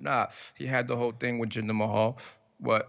Nah, 0.01 0.27
he 0.57 0.67
had 0.67 0.89
the 0.89 0.97
whole 0.97 1.13
thing 1.13 1.39
with 1.39 1.51
Jinder 1.51 1.75
Mahal, 1.75 2.19
but 2.61 2.89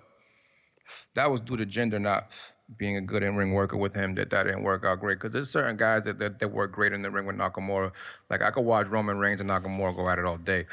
that 1.14 1.30
was 1.30 1.42
due 1.42 1.58
to 1.58 1.66
Jinder 1.66 2.02
not 2.02 2.32
being 2.78 2.98
a 2.98 3.02
good 3.02 3.24
in-ring 3.24 3.54
worker 3.54 3.78
with 3.78 3.94
him. 3.94 4.16
That 4.16 4.30
that 4.32 4.44
didn't 4.44 4.64
work 4.64 4.84
out 4.86 5.00
great 5.00 5.16
because 5.16 5.32
there's 5.34 5.50
certain 5.50 5.78
guys 5.78 6.06
that, 6.06 6.20
that 6.20 6.40
that 6.40 6.48
work 6.48 6.72
great 6.72 6.94
in 6.94 7.02
the 7.02 7.12
ring 7.12 7.26
with 7.26 7.36
Nakamura. 7.36 7.92
Like 8.30 8.42
I 8.42 8.52
could 8.52 8.66
watch 8.66 8.88
Roman 8.88 9.18
Reigns 9.18 9.42
and 9.42 9.50
Nakamura 9.50 9.96
go 9.96 10.10
at 10.10 10.20
it 10.20 10.26
all 10.26 10.38
day. 10.38 10.66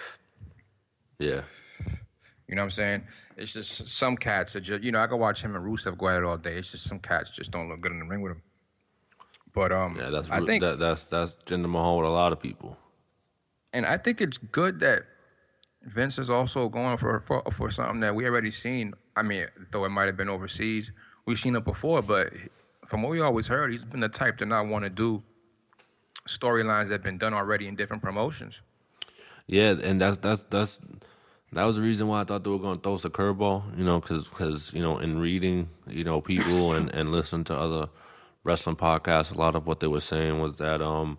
Yeah, 1.18 1.42
You 2.48 2.54
know 2.56 2.62
what 2.62 2.64
I'm 2.64 2.70
saying? 2.70 3.02
It's 3.36 3.52
just 3.52 3.88
some 3.88 4.16
cats 4.16 4.56
are 4.56 4.60
just 4.60 4.82
you 4.82 4.92
know 4.92 5.00
I 5.00 5.06
could 5.06 5.16
watch 5.16 5.42
him 5.42 5.54
and 5.54 5.64
Rusev 5.64 5.98
go 5.98 6.08
at 6.08 6.16
it 6.16 6.24
all 6.24 6.38
day. 6.38 6.56
It's 6.56 6.70
just 6.70 6.84
some 6.84 6.98
cats 6.98 7.30
just 7.30 7.50
don't 7.50 7.68
look 7.68 7.80
good 7.80 7.92
in 7.92 7.98
the 7.98 8.06
ring 8.06 8.22
with 8.22 8.32
him. 8.32 8.42
But 9.52 9.72
um, 9.72 9.96
yeah. 9.98 10.10
That's 10.10 10.30
I 10.30 10.44
think 10.44 10.62
that, 10.62 10.78
that's 10.78 11.04
that's 11.04 11.34
Jinder 11.44 11.68
Mahal 11.68 11.98
with 11.98 12.06
a 12.06 12.10
lot 12.10 12.32
of 12.32 12.40
people. 12.40 12.76
and 13.72 13.84
I 13.84 13.98
think 13.98 14.20
it's 14.20 14.38
good 14.38 14.80
that 14.80 15.04
Vince 15.82 16.18
is 16.18 16.30
also 16.30 16.68
going 16.68 16.96
for, 16.98 17.20
for 17.20 17.42
for 17.50 17.70
something 17.70 18.00
that 18.00 18.14
we 18.14 18.26
already 18.26 18.50
seen. 18.50 18.94
I 19.16 19.22
mean, 19.22 19.46
though 19.70 19.84
it 19.84 19.90
might 19.90 20.06
have 20.06 20.16
been 20.16 20.28
overseas, 20.28 20.90
we've 21.30 21.38
seen 21.38 21.56
it 21.56 21.64
before. 21.64 22.02
But 22.02 22.32
from 22.86 23.02
what 23.02 23.10
we 23.10 23.20
always 23.20 23.46
heard, 23.46 23.72
he's 23.72 23.84
been 23.84 24.00
the 24.00 24.08
type 24.08 24.38
to 24.38 24.46
not 24.46 24.66
want 24.66 24.84
to 24.84 24.90
do 24.90 25.22
storylines 26.28 26.88
that 26.88 26.94
have 26.94 27.02
been 27.02 27.18
done 27.18 27.32
already 27.32 27.66
in 27.66 27.76
different 27.76 28.02
promotions. 28.02 28.60
Yeah, 29.46 29.74
and 29.82 30.00
that's 30.00 30.18
that's 30.18 30.42
that's 30.44 30.78
that 31.52 31.64
was 31.64 31.76
the 31.76 31.82
reason 31.82 32.06
why 32.08 32.20
I 32.20 32.24
thought 32.24 32.44
they 32.44 32.50
were 32.50 32.58
going 32.58 32.76
to 32.76 32.80
throw 32.80 32.94
us 32.94 33.04
a 33.04 33.10
curveball. 33.10 33.78
You 33.78 33.84
know, 33.84 34.00
because 34.00 34.28
cause, 34.28 34.72
you 34.74 34.82
know, 34.82 34.98
in 34.98 35.18
reading, 35.18 35.68
you 35.86 36.04
know, 36.04 36.20
people 36.20 36.74
and 36.74 36.92
and 36.94 37.10
listening 37.10 37.44
to 37.44 37.56
other 37.56 37.88
wrestling 38.44 38.76
podcasts, 38.76 39.34
a 39.34 39.38
lot 39.38 39.54
of 39.54 39.66
what 39.66 39.80
they 39.80 39.86
were 39.86 40.00
saying 40.00 40.40
was 40.40 40.56
that 40.56 40.82
um 40.82 41.18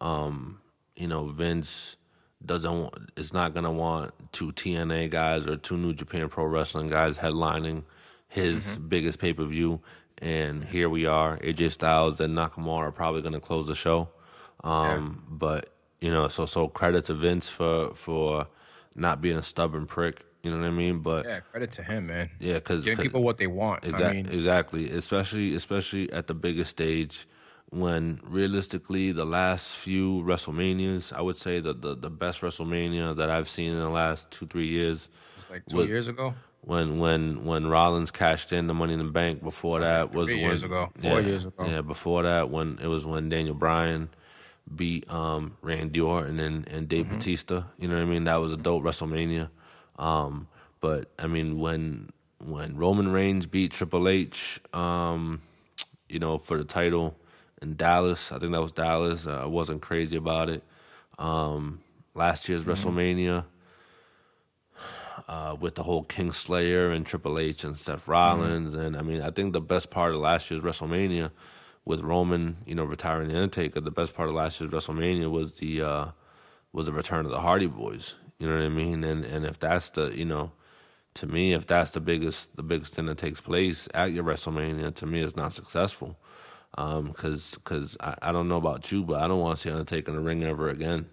um 0.00 0.60
you 0.96 1.06
know 1.06 1.26
Vince 1.26 1.96
doesn't 2.44 2.80
want, 2.80 2.94
is 3.16 3.34
not 3.34 3.52
going 3.52 3.64
to 3.64 3.70
want 3.70 4.14
two 4.32 4.50
TNA 4.52 5.10
guys 5.10 5.46
or 5.46 5.56
two 5.56 5.76
New 5.76 5.92
Japan 5.92 6.28
Pro 6.28 6.46
Wrestling 6.46 6.88
guys 6.88 7.18
headlining 7.18 7.82
his 8.30 8.76
biggest 8.78 9.18
pay 9.18 9.32
per 9.34 9.44
view. 9.44 9.80
And 10.22 10.64
here 10.64 10.88
we 10.88 11.06
are, 11.06 11.38
AJ 11.38 11.72
Styles 11.72 12.20
and 12.20 12.36
Nakamura 12.36 12.88
are 12.88 12.92
probably 12.92 13.22
going 13.22 13.32
to 13.34 13.40
close 13.40 13.66
the 13.66 13.74
show. 13.74 14.08
Um, 14.64 15.24
But 15.28 15.72
you 16.00 16.10
know, 16.10 16.28
so 16.28 16.46
so 16.46 16.68
credit 16.68 17.04
to 17.06 17.14
Vince 17.14 17.48
for 17.48 17.94
for 17.94 18.46
not 18.94 19.20
being 19.20 19.36
a 19.36 19.42
stubborn 19.42 19.86
prick. 19.86 20.24
You 20.42 20.50
know 20.50 20.58
what 20.58 20.66
I 20.66 20.70
mean? 20.70 21.00
But 21.00 21.26
Yeah, 21.26 21.40
credit 21.40 21.70
to 21.72 21.82
him, 21.82 22.06
man. 22.06 22.30
yeah, 22.38 22.54
because 22.54 22.84
Giving 22.84 23.02
people 23.02 23.22
what 23.22 23.36
they 23.36 23.46
want. 23.46 23.84
I 23.84 23.88
Exactly, 23.88 24.22
mean, 24.22 24.30
exactly. 24.32 24.90
Especially, 24.90 25.54
especially 25.54 26.10
at 26.12 26.26
the 26.28 26.34
biggest 26.34 26.70
stage, 26.70 27.26
when 27.70 28.20
realistically 28.24 29.12
the 29.12 29.26
last 29.26 29.76
few 29.76 30.22
WrestleManias, 30.22 31.12
I 31.12 31.20
would 31.20 31.38
say 31.38 31.60
that 31.60 31.82
the, 31.82 31.94
the 31.94 32.10
best 32.10 32.40
WrestleMania 32.40 33.16
that 33.16 33.28
I've 33.30 33.48
seen 33.48 33.72
in 33.72 33.78
the 33.78 33.90
last 33.90 34.30
two 34.30 34.46
three 34.46 34.66
years, 34.68 35.08
like 35.50 35.62
two 35.66 35.76
what- 35.76 35.88
years 35.88 36.08
ago. 36.08 36.34
When 36.62 36.98
when 36.98 37.44
when 37.44 37.66
Rollins 37.66 38.10
cashed 38.10 38.52
in 38.52 38.66
the 38.66 38.74
Money 38.74 38.92
in 38.94 38.98
the 38.98 39.04
Bank. 39.06 39.42
Before 39.42 39.80
that 39.80 40.12
was 40.12 40.26
Three 40.28 40.36
when, 40.36 40.50
years 40.50 40.62
ago, 40.62 40.90
four 41.00 41.20
yeah, 41.20 41.26
years 41.26 41.44
ago. 41.44 41.66
Yeah, 41.66 41.80
before 41.80 42.22
that 42.24 42.50
when 42.50 42.78
it 42.82 42.86
was 42.86 43.06
when 43.06 43.28
Daniel 43.28 43.54
Bryan 43.54 44.10
beat 44.74 45.10
um, 45.10 45.56
Randy 45.62 46.00
Orton 46.00 46.38
and 46.38 46.68
and 46.68 46.88
Dave 46.88 47.06
Mm-hmm. 47.06 47.16
Batista. 47.16 47.64
You 47.78 47.88
know 47.88 47.96
what 47.96 48.02
I 48.02 48.06
mean? 48.06 48.24
That 48.24 48.36
was 48.36 48.52
a 48.52 48.56
dope 48.56 48.82
WrestleMania. 48.82 49.48
Um, 49.98 50.48
but 50.80 51.10
I 51.18 51.26
mean 51.26 51.58
when 51.58 52.10
when 52.38 52.76
Roman 52.76 53.10
Reigns 53.12 53.46
beat 53.46 53.72
Triple 53.72 54.08
H, 54.08 54.60
um, 54.72 55.42
you 56.08 56.18
know, 56.18 56.38
for 56.38 56.56
the 56.58 56.64
title 56.64 57.16
in 57.60 57.76
Dallas. 57.76 58.32
I 58.32 58.38
think 58.38 58.52
that 58.52 58.62
was 58.62 58.72
Dallas. 58.72 59.26
Uh, 59.26 59.42
I 59.42 59.46
wasn't 59.46 59.82
crazy 59.82 60.16
about 60.16 60.48
it. 60.48 60.62
Um, 61.18 61.80
last 62.14 62.48
year's 62.48 62.64
Mm-hmm. 62.64 62.70
WrestleMania 62.98 63.44
uh, 65.28 65.56
with 65.58 65.74
the 65.76 65.82
whole 65.82 66.04
Kingslayer 66.04 66.94
and 66.94 67.06
Triple 67.06 67.38
H 67.38 67.64
and 67.64 67.76
Seth 67.76 68.02
Mm-hmm. 68.02 68.10
Rollins, 68.10 68.74
and 68.74 68.96
I 68.96 69.02
mean, 69.02 69.20
I 69.22 69.30
think 69.30 69.52
the 69.52 69.60
best 69.60 69.90
part 69.90 70.14
of 70.14 70.20
last 70.20 70.50
year's 70.50 70.62
WrestleMania 70.62 71.30
with 71.84 72.00
Roman, 72.00 72.58
you 72.66 72.74
know, 72.74 72.84
retiring 72.84 73.28
the 73.28 73.34
Undertaker. 73.36 73.80
The 73.80 73.90
best 73.90 74.14
part 74.14 74.28
of 74.28 74.34
last 74.34 74.60
year's 74.60 74.72
WrestleMania 74.72 75.30
was 75.30 75.54
the 75.58 75.82
uh, 75.82 76.06
was 76.72 76.86
the 76.86 76.92
return 76.92 77.24
of 77.24 77.30
the 77.32 77.40
Hardy 77.40 77.66
Boys. 77.66 78.14
You 78.38 78.48
know 78.48 78.56
what 78.56 78.64
I 78.64 78.68
mean? 78.68 79.04
And 79.04 79.24
and 79.24 79.44
if 79.44 79.58
that's 79.58 79.90
the 79.90 80.16
you 80.16 80.24
know, 80.24 80.52
to 81.14 81.26
me, 81.26 81.52
if 81.52 81.66
that's 81.66 81.90
the 81.92 82.00
biggest 82.00 82.56
the 82.56 82.62
biggest 82.62 82.94
thing 82.94 83.06
that 83.06 83.18
takes 83.18 83.40
place 83.40 83.88
at 83.94 84.12
your 84.12 84.24
WrestleMania, 84.24 84.94
to 84.96 85.06
me, 85.06 85.22
it's 85.22 85.36
not 85.36 85.54
successful. 85.54 86.18
Um, 86.78 87.12
cause, 87.12 87.58
cause 87.64 87.96
I, 88.00 88.14
I 88.22 88.32
don't 88.32 88.48
know 88.48 88.56
about 88.56 88.92
you, 88.92 89.02
but 89.02 89.20
I 89.20 89.26
don't 89.26 89.40
want 89.40 89.56
to 89.56 89.60
see 89.62 89.70
Undertaker 89.70 90.12
in 90.12 90.16
the 90.16 90.22
ring 90.22 90.44
ever 90.44 90.68
again. 90.68 91.06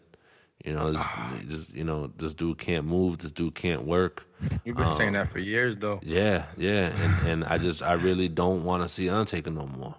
You 0.66 0.74
know, 0.74 0.92
this, 0.92 1.02
ah. 1.04 1.34
this, 1.44 1.70
you 1.70 1.84
know, 1.84 2.08
this 2.18 2.34
dude 2.34 2.58
can't 2.58 2.86
move. 2.86 3.20
This 3.20 3.32
dude 3.32 3.56
can't 3.56 3.86
work. 3.86 4.28
You've 4.66 4.76
been 4.76 4.92
saying 4.92 5.10
Um, 5.10 5.14
that 5.16 5.30
for 5.30 5.40
years, 5.40 5.78
though. 5.78 6.00
Yeah, 6.04 6.46
yeah, 6.58 6.88
and 6.88 7.28
and 7.30 7.44
I 7.46 7.58
just 7.58 7.82
I 7.84 7.94
really 7.94 8.28
don't 8.28 8.64
want 8.64 8.84
to 8.84 8.90
see 8.90 9.10
Undertaker 9.10 9.52
no 9.52 9.68
more. 9.68 9.96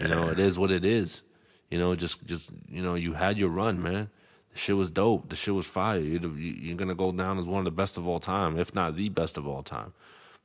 You 0.00 0.08
know, 0.08 0.28
it 0.28 0.38
is 0.38 0.58
what 0.58 0.70
it 0.70 0.84
is. 0.84 1.22
You 1.70 1.78
know, 1.78 1.94
just 1.94 2.24
just 2.24 2.50
you 2.68 2.82
know, 2.82 2.94
you 2.94 3.14
had 3.14 3.38
your 3.38 3.48
run, 3.48 3.82
man. 3.82 4.10
The 4.52 4.58
shit 4.58 4.76
was 4.76 4.90
dope. 4.90 5.30
The 5.30 5.36
shit 5.36 5.54
was 5.54 5.66
fire. 5.66 5.98
You're, 5.98 6.36
you're 6.36 6.76
gonna 6.76 6.94
go 6.94 7.10
down 7.12 7.38
as 7.38 7.46
one 7.46 7.60
of 7.60 7.64
the 7.64 7.70
best 7.70 7.96
of 7.96 8.06
all 8.06 8.20
time, 8.20 8.58
if 8.58 8.74
not 8.74 8.96
the 8.96 9.08
best 9.08 9.38
of 9.38 9.46
all 9.46 9.62
time. 9.62 9.94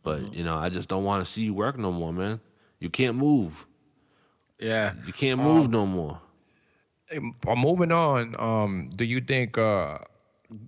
But 0.04 0.22
mm-hmm. 0.22 0.34
you 0.34 0.44
know, 0.44 0.56
I 0.56 0.70
just 0.70 0.88
don't 0.88 1.04
want 1.04 1.26
to 1.26 1.30
see 1.30 1.44
you 1.44 1.54
work 1.54 1.78
no 1.78 1.92
more, 1.92 2.14
man. 2.14 2.40
You 2.80 2.90
can't 2.90 3.18
move. 3.18 3.68
Yeah. 4.60 4.94
You 5.06 5.14
can't 5.14 5.40
um, 5.40 5.46
move 5.46 5.70
no 5.70 5.86
more. 5.86 6.22
Moving 7.46 7.92
on, 7.92 8.36
um, 8.40 8.90
do 8.96 9.06
you 9.06 9.22
think 9.22 9.58
uh, 9.58 10.00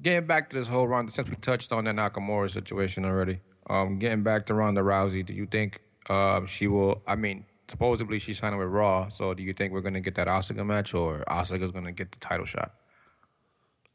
getting 0.02 0.26
back 0.26 0.50
to 0.50 0.58
this 0.58 0.68
whole 0.68 0.88
Ronda, 0.88 1.12
since 1.12 1.28
we 1.30 1.36
touched 1.36 1.72
on 1.74 1.84
the 1.84 1.92
Nakamura 1.92 2.50
situation 2.50 3.04
already, 3.04 3.40
um, 3.70 4.00
getting 4.00 4.24
back 4.24 4.46
to 4.48 4.54
Ronda 4.54 4.82
Rousey, 4.82 5.26
do 5.26 5.34
you 5.34 5.46
think 5.46 5.82
uh, 6.10 6.46
she 6.46 6.68
will? 6.68 7.02
I 7.08 7.16
mean, 7.16 7.46
supposedly 7.68 8.20
she's 8.20 8.40
signing 8.40 8.58
with 8.58 8.70
Raw, 8.70 9.10
so 9.10 9.34
do 9.34 9.44
you 9.44 9.54
think 9.54 9.74
we're 9.74 9.82
gonna 9.82 10.00
get 10.00 10.16
that 10.16 10.28
Asuka 10.28 10.66
match, 10.66 10.94
or 10.94 11.26
Asuka's 11.28 11.72
gonna 11.72 11.92
get 11.92 12.12
the 12.12 12.20
title 12.20 12.46
shot? 12.46 12.74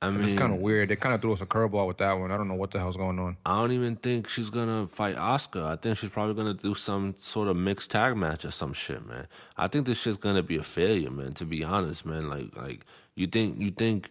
I 0.04 0.10
mean, 0.10 0.24
It's 0.24 0.38
kind 0.38 0.52
of 0.52 0.60
weird. 0.60 0.88
They 0.88 0.96
kind 0.96 1.14
of 1.14 1.20
threw 1.20 1.32
us 1.32 1.40
a 1.40 1.46
curveball 1.46 1.86
with 1.86 1.98
that 1.98 2.12
one. 2.12 2.30
I 2.30 2.36
don't 2.36 2.48
know 2.48 2.54
what 2.54 2.70
the 2.70 2.78
hell's 2.78 2.96
going 2.96 3.18
on. 3.18 3.36
I 3.46 3.60
don't 3.60 3.72
even 3.72 3.96
think 3.96 4.28
she's 4.28 4.50
gonna 4.50 4.86
fight 4.86 5.16
Asuka. 5.16 5.64
I 5.66 5.76
think 5.76 5.96
she's 5.98 6.10
probably 6.10 6.34
gonna 6.34 6.54
do 6.54 6.74
some 6.74 7.14
sort 7.16 7.48
of 7.48 7.56
mixed 7.56 7.90
tag 7.90 8.16
match 8.16 8.44
or 8.44 8.50
some 8.50 8.72
shit, 8.72 9.06
man. 9.06 9.26
I 9.56 9.68
think 9.68 9.86
this 9.86 9.98
shit's 9.98 10.18
gonna 10.18 10.42
be 10.42 10.56
a 10.56 10.62
failure, 10.62 11.10
man. 11.10 11.32
To 11.34 11.44
be 11.44 11.64
honest, 11.64 12.04
man. 12.04 12.28
Like, 12.28 12.54
like 12.56 12.84
you 13.14 13.26
think, 13.26 13.60
you 13.60 13.70
think, 13.70 14.10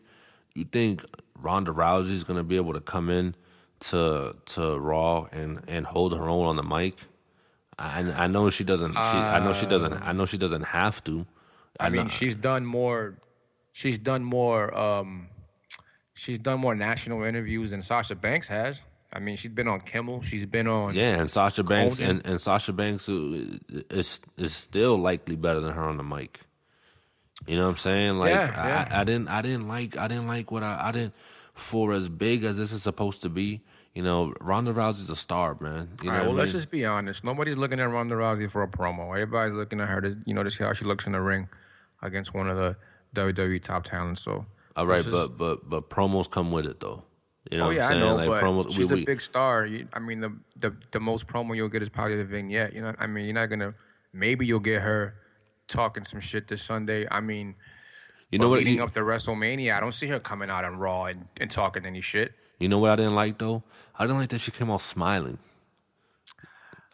you 0.56 0.66
think 0.66 1.04
Ronda 1.40 1.72
Rousey's 1.72 2.24
gonna 2.24 2.44
be 2.44 2.56
able 2.56 2.74
to 2.74 2.82
come 2.82 3.10
in 3.10 3.36
to 3.82 4.36
to 4.46 4.80
Raw 4.80 5.28
and 5.32 5.62
and 5.68 5.86
hold 5.86 6.16
her 6.18 6.28
own 6.30 6.46
on 6.48 6.56
the 6.56 6.64
mic? 6.64 6.96
I 7.78 8.00
I 8.00 8.28
know 8.28 8.50
she 8.50 8.64
doesn't. 8.64 8.94
She, 8.94 8.98
I 8.98 9.40
know 9.40 9.54
she 9.54 9.66
doesn't. 9.66 9.94
I 9.94 10.12
know 10.12 10.26
she 10.26 10.38
doesn't 10.38 10.64
have 10.64 11.04
to. 11.06 11.26
I 11.80 11.90
mean, 11.90 12.04
know- 12.04 12.10
she's 12.10 12.36
done 12.36 12.66
more. 12.66 13.16
She's 13.74 13.98
done 13.98 14.24
more. 14.24 14.72
Um, 14.78 15.28
she's 16.14 16.40
done 16.40 16.60
more 16.60 16.76
national 16.76 17.24
interviews 17.24 17.72
than 17.72 17.82
Sasha 17.82 18.16
Banks 18.16 18.48
has. 18.48 18.80
I 19.12 19.20
mean, 19.20 19.36
she's 19.36 19.52
been 19.52 19.68
on 19.68 19.82
Kimmel. 19.82 20.24
She's 20.24 20.46
been 20.46 20.68
on. 20.68 20.96
Yeah, 20.96 21.20
and 21.20 21.30
Sasha 21.30 21.64
Banks 21.64 22.00
Conan. 22.00 22.18
and, 22.18 22.26
and 22.26 22.42
Sasha 22.42 22.74
Banks 22.74 23.08
uh, 23.08 23.58
is 23.92 24.20
is 24.38 24.56
still 24.56 24.98
likely 24.98 25.36
better 25.36 25.60
than 25.60 25.74
her 25.74 25.84
on 25.84 25.98
the 25.98 26.04
mic. 26.04 26.42
You 27.46 27.58
know 27.58 27.64
what 27.64 27.72
I'm 27.72 27.78
saying? 27.78 28.16
Like 28.16 28.32
Yeah, 28.32 28.68
yeah. 28.68 28.88
I, 28.90 29.02
I 29.02 29.04
didn't 29.04 29.28
I 29.28 29.42
didn't 29.42 29.68
like 29.68 29.98
I 29.98 30.08
didn't 30.08 30.28
like 30.28 30.52
what 30.52 30.64
I 30.64 30.88
I 30.88 30.92
didn't 30.92 31.14
for 31.54 31.94
as 31.94 32.10
big 32.10 32.44
as 32.44 32.58
this 32.58 32.72
is 32.72 32.84
supposed 32.84 33.22
to 33.22 33.30
be. 33.30 33.62
You 33.94 34.02
know, 34.02 34.34
Ronda 34.42 34.74
Rousey's 34.74 35.12
a 35.12 35.16
star, 35.16 35.56
man. 35.60 35.90
You 36.02 36.10
know 36.10 36.14
All 36.14 36.18
right, 36.18 36.28
well, 36.28 36.38
I 36.38 36.40
let's 36.40 36.52
just 36.52 36.72
be 36.72 36.84
honest. 36.84 37.24
Nobody's 37.24 37.58
looking 37.58 37.80
at 37.80 37.84
Ronda 37.84 38.16
Rousey 38.16 38.52
for 38.52 38.64
a 38.64 38.68
promo. 38.68 39.14
Everybody's 39.14 39.56
looking 39.56 39.80
at 39.80 39.88
her 39.88 40.02
to, 40.02 40.18
you 40.26 40.34
know, 40.34 40.42
to 40.42 40.50
see 40.50 40.64
how 40.64 40.74
she 40.74 40.86
looks 40.86 41.06
in 41.06 41.12
the 41.12 41.22
ring 41.22 41.48
against 42.02 42.34
one 42.34 42.50
of 42.50 42.58
the 42.58 42.76
WWE 43.16 43.62
top 43.62 43.84
talents. 43.84 44.24
So, 44.24 44.48
All 44.76 44.88
right, 44.88 45.06
but 45.10 45.38
but 45.38 45.70
but 45.70 45.90
promos 45.90 46.30
come 46.30 46.52
with 46.52 46.66
it 46.66 46.80
though. 46.80 47.04
You 47.52 47.58
know 47.58 47.66
oh 47.66 47.68
what 47.68 47.78
I'm 47.78 47.84
I 47.84 47.88
saying? 47.88 48.00
know, 48.00 48.16
like 48.16 48.42
promos, 48.42 48.74
she's 48.74 48.92
we, 48.92 49.04
a 49.04 49.06
big 49.06 49.22
star. 49.22 49.66
You, 49.66 49.88
I 49.94 50.00
mean, 50.00 50.22
the, 50.22 50.34
the 50.58 50.76
the 50.92 51.00
most 51.00 51.28
promo 51.28 51.56
you'll 51.56 51.70
get 51.70 51.82
is 51.82 51.90
probably 51.90 52.18
the 52.18 52.24
vignette. 52.24 52.74
You 52.74 52.82
know, 52.82 52.96
I 52.98 53.08
mean, 53.08 53.26
you're 53.26 53.34
not 53.34 53.48
gonna. 53.48 53.74
Maybe 54.14 54.46
you'll 54.46 54.60
get 54.60 54.82
her 54.82 55.16
talking 55.68 56.06
some 56.06 56.20
shit 56.20 56.48
this 56.48 56.64
Sunday. 56.64 57.06
I 57.10 57.20
mean, 57.20 57.56
you 58.32 58.40
know 58.40 58.50
what? 58.50 58.60
leading 58.60 58.76
You, 58.78 58.84
up 58.84 58.92
to 58.92 59.02
WrestleMania, 59.02 59.76
I 59.76 59.80
don't 59.80 59.94
see 59.94 60.08
her 60.08 60.20
coming 60.20 60.50
out 60.50 60.64
on 60.66 60.78
Raw 60.78 61.06
and, 61.06 61.26
and 61.40 61.52
talking 61.52 61.86
any 61.86 62.02
shit. 62.02 62.34
you 62.60 62.70
know 62.70 62.80
what 62.80 62.92
I 62.92 62.96
didn't 62.96 63.16
like 63.16 63.38
though? 63.38 63.64
I 63.96 64.06
didn't 64.06 64.20
like 64.20 64.30
that 64.30 64.40
she 64.40 64.52
came 64.52 64.72
out 64.72 64.82
smiling. 64.82 65.38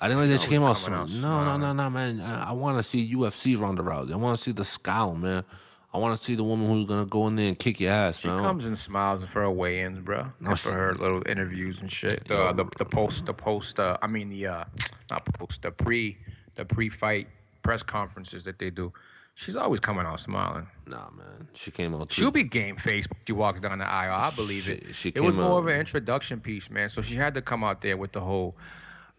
I 0.02 0.08
didn't 0.08 0.22
like 0.22 0.30
that 0.32 0.42
she 0.42 0.50
came 0.50 0.64
out 0.64 0.78
smiling. 0.78 1.22
No, 1.22 1.44
no, 1.44 1.58
no, 1.58 1.74
no, 1.74 1.90
man. 1.90 2.22
I, 2.22 2.50
I 2.50 2.52
want 2.54 2.78
to 2.78 2.84
see 2.84 3.14
UFC 3.14 3.60
Ronda 3.60 3.84
Rousey. 3.84 4.14
I 4.14 4.16
want 4.16 4.38
to 4.38 4.44
see 4.44 4.52
the 4.52 4.66
scowl, 4.66 5.16
man. 5.16 5.44
I 5.92 5.98
want 5.98 6.16
to 6.18 6.24
see 6.24 6.36
the 6.36 6.44
woman 6.44 6.68
who's 6.68 6.86
gonna 6.88 7.06
go 7.06 7.28
in 7.28 7.36
there 7.36 7.48
and 7.48 7.58
kick 7.58 7.80
your 7.80 7.92
ass, 7.92 8.22
bro. 8.22 8.32
She 8.32 8.36
man. 8.36 8.44
comes 8.46 8.66
and 8.66 8.78
smiles 8.78 9.24
for 9.24 9.42
her 9.42 9.50
weigh-ins, 9.52 10.00
bro, 10.00 10.28
No, 10.40 10.56
for 10.56 10.72
her 10.72 10.94
little 10.94 11.24
interviews 11.28 11.82
and 11.82 11.92
shit. 11.92 12.26
The 12.28 12.38
uh, 12.38 12.54
the, 12.54 12.66
the 12.78 12.86
post, 12.86 13.26
the 13.26 13.34
post. 13.34 13.80
Uh, 13.80 13.98
I 14.02 14.08
mean 14.08 14.30
the 14.30 14.46
uh, 14.48 14.64
not 15.10 15.26
post, 15.34 15.64
the 15.64 15.72
pre, 15.72 16.18
the 16.56 16.66
pre-fight 16.66 17.28
press 17.64 17.82
conferences 17.82 18.44
that 18.46 18.60
they 18.60 18.70
do. 18.70 18.94
She's 19.34 19.56
always 19.56 19.80
coming 19.80 20.06
out 20.06 20.20
smiling. 20.20 20.68
Nah, 20.86 21.10
man. 21.12 21.48
She 21.54 21.72
came 21.72 21.96
out. 21.96 22.10
Too, 22.10 22.22
She'll 22.24 22.32
be 22.32 22.44
game 22.44 22.76
face 22.76 23.08
she 23.26 23.32
walks 23.34 23.62
down 23.62 23.80
the 23.80 23.88
aisle. 23.90 24.14
I 24.32 24.36
believe 24.36 24.70
it. 24.70 24.88
She- 24.88 24.94
she 24.94 25.10
it 25.16 25.22
was 25.22 25.38
more 25.38 25.54
out- 25.54 25.58
of 25.60 25.68
an 25.68 25.80
introduction 25.80 26.40
piece, 26.42 26.70
man. 26.70 26.90
So 26.90 27.02
she 27.02 27.16
had 27.16 27.34
to 27.36 27.42
come 27.42 27.64
out 27.64 27.82
there 27.82 27.96
with 27.98 28.12
the 28.12 28.20
whole. 28.20 28.56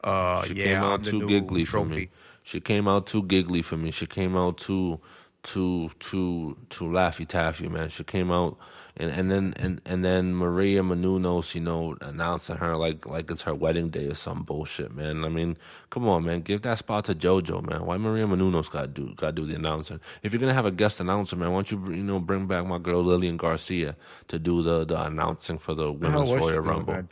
Uh, 0.04 0.42
She 0.44 0.54
yeah, 0.54 0.64
came 0.64 0.76
I'm 0.78 0.84
out 0.84 1.04
too 1.04 1.20
new 1.20 1.26
giggly 1.26 1.64
for 1.64 1.84
me. 1.84 2.10
She 2.42 2.60
came 2.60 2.86
out 2.86 3.06
too 3.06 3.22
giggly 3.24 3.62
for 3.62 3.76
me. 3.76 3.90
She 3.90 4.06
came 4.06 4.36
out 4.36 4.58
too, 4.58 5.00
too, 5.42 5.90
too, 5.98 6.56
too 6.68 6.84
laffy 6.84 7.26
taffy, 7.26 7.68
man. 7.68 7.88
She 7.88 8.04
came 8.04 8.30
out, 8.30 8.58
and 8.96 9.10
and 9.10 9.30
then 9.30 9.54
and 9.56 9.80
and 9.86 10.04
then 10.04 10.34
Maria 10.34 10.82
Menounos, 10.82 11.54
you 11.54 11.62
know, 11.62 11.96
announcing 12.00 12.56
her 12.56 12.76
like 12.76 13.06
like 13.06 13.30
it's 13.30 13.42
her 13.42 13.54
wedding 13.54 13.88
day 13.88 14.06
or 14.06 14.14
some 14.14 14.42
bullshit, 14.42 14.94
man. 14.94 15.24
I 15.24 15.28
mean, 15.28 15.56
come 15.88 16.06
on, 16.08 16.24
man, 16.24 16.42
give 16.42 16.62
that 16.62 16.78
spot 16.78 17.06
to 17.06 17.14
JoJo, 17.14 17.68
man. 17.68 17.86
Why 17.86 17.96
Maria 17.96 18.26
Menounos 18.26 18.70
got 18.70 18.92
do 18.92 19.14
got 19.14 19.34
do 19.34 19.46
the 19.46 19.56
announcing? 19.56 20.00
If 20.22 20.32
you're 20.32 20.40
gonna 20.40 20.54
have 20.54 20.66
a 20.66 20.70
guest 20.70 21.00
announcer, 21.00 21.36
man, 21.36 21.50
why 21.52 21.62
don't 21.62 21.70
you 21.70 21.94
you 21.94 22.02
know 22.02 22.20
bring 22.20 22.46
back 22.46 22.66
my 22.66 22.78
girl 22.78 23.02
Lillian 23.02 23.36
Garcia 23.38 23.96
to 24.28 24.38
do 24.38 24.62
the 24.62 24.84
the 24.84 25.02
announcing 25.02 25.58
for 25.58 25.74
the 25.74 25.90
Women's 25.90 26.30
Royal 26.32 26.60
Rumble? 26.60 27.04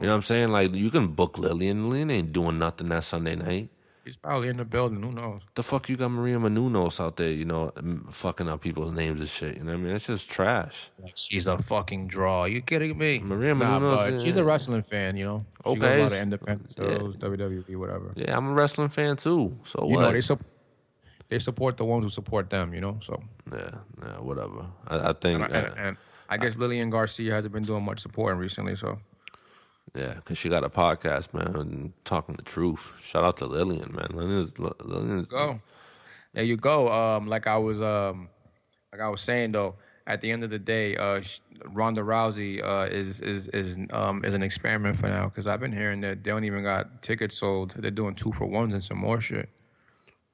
You 0.00 0.06
know 0.06 0.12
what 0.12 0.16
I'm 0.16 0.22
saying? 0.22 0.50
Like 0.50 0.74
you 0.74 0.90
can 0.90 1.08
book 1.08 1.38
Lillian. 1.38 1.88
Lillian 1.88 2.10
ain't 2.10 2.32
doing 2.32 2.58
nothing 2.58 2.88
that 2.90 3.04
Sunday 3.04 3.36
night. 3.36 3.70
She's 4.04 4.16
probably 4.16 4.48
in 4.48 4.56
the 4.56 4.64
building. 4.64 5.00
Who 5.00 5.12
knows? 5.12 5.42
The 5.54 5.62
fuck 5.62 5.88
you 5.88 5.96
got 5.96 6.08
Maria 6.10 6.36
Menounos 6.36 6.98
out 7.00 7.16
there, 7.16 7.30
you 7.30 7.44
know, 7.44 7.72
fucking 8.10 8.48
up 8.48 8.60
people's 8.60 8.92
names 8.92 9.20
and 9.20 9.28
shit. 9.28 9.56
You 9.58 9.62
know 9.62 9.72
what 9.72 9.78
I 9.78 9.82
mean? 9.82 9.94
It's 9.94 10.06
just 10.06 10.28
trash. 10.28 10.90
She's 11.14 11.46
a 11.46 11.56
fucking 11.56 12.08
draw. 12.08 12.44
You 12.46 12.62
kidding 12.62 12.98
me? 12.98 13.20
Maria 13.20 13.54
nah, 13.54 13.78
Menounos, 13.78 14.20
she's 14.22 14.36
a 14.36 14.42
wrestling 14.42 14.82
fan. 14.82 15.16
You 15.16 15.24
know. 15.26 15.38
She 15.64 15.70
Okay, 15.70 15.80
goes 15.80 15.98
a 15.98 16.02
lot 16.02 16.12
of 16.12 16.18
independent 16.18 16.74
yeah. 16.76 16.84
shows, 16.98 17.16
WWE, 17.16 17.76
whatever. 17.76 18.12
Yeah, 18.16 18.36
I'm 18.36 18.48
a 18.48 18.52
wrestling 18.52 18.88
fan 18.88 19.16
too. 19.16 19.56
So 19.64 19.86
You 19.88 19.94
what? 19.96 20.02
know 20.02 20.12
they 20.12 20.20
sup- 20.20 20.44
they 21.28 21.38
support 21.38 21.76
the 21.76 21.84
ones 21.84 22.02
who 22.02 22.08
support 22.10 22.50
them. 22.50 22.74
You 22.74 22.80
know. 22.80 22.98
So 23.02 23.22
yeah, 23.52 23.70
yeah, 24.02 24.18
whatever. 24.18 24.66
I, 24.88 25.10
I 25.10 25.12
think, 25.12 25.44
and, 25.44 25.54
I- 25.54 25.58
and, 25.58 25.66
uh, 25.68 25.74
and 25.76 25.96
I 26.28 26.38
guess 26.38 26.56
Lillian 26.56 26.90
Garcia 26.90 27.32
hasn't 27.32 27.54
been 27.54 27.62
doing 27.62 27.84
much 27.84 28.00
supporting 28.00 28.40
recently. 28.40 28.74
So 28.74 28.98
yeah, 29.94 30.14
because 30.14 30.38
she 30.38 30.48
got 30.48 30.64
a 30.64 30.70
podcast, 30.70 31.34
man, 31.34 31.54
and 31.56 31.92
talking 32.04 32.34
the 32.36 32.42
truth. 32.42 32.92
Shout 33.02 33.24
out 33.24 33.36
to 33.38 33.46
Lillian, 33.46 33.92
man. 33.94 34.08
Lillian's, 34.12 34.58
Lillian's 34.58 35.26
go. 35.26 35.60
There 36.32 36.44
you 36.44 36.56
go. 36.56 36.90
Um, 36.90 37.26
like 37.28 37.46
I 37.46 37.58
was 37.58 37.80
um, 37.82 38.28
like 38.90 39.00
I 39.02 39.08
was 39.08 39.20
saying 39.20 39.52
though, 39.52 39.74
at 40.06 40.20
the 40.22 40.30
end 40.30 40.44
of 40.44 40.50
the 40.50 40.58
day, 40.58 40.96
uh, 40.96 41.20
Ronda 41.66 42.00
Rousey 42.00 42.62
uh, 42.62 42.88
is 42.90 43.20
is 43.20 43.48
is 43.48 43.78
um 43.92 44.24
is 44.24 44.34
an 44.34 44.42
experiment 44.42 44.96
for 44.96 45.08
now 45.08 45.28
because 45.28 45.46
I've 45.46 45.60
been 45.60 45.72
hearing 45.72 46.00
that 46.00 46.24
they 46.24 46.30
don't 46.30 46.44
even 46.44 46.62
got 46.62 47.02
tickets 47.02 47.36
sold. 47.36 47.74
They're 47.76 47.90
doing 47.90 48.14
two 48.14 48.32
for 48.32 48.46
ones 48.46 48.72
and 48.72 48.82
some 48.82 48.98
more 48.98 49.20
shit. 49.20 49.48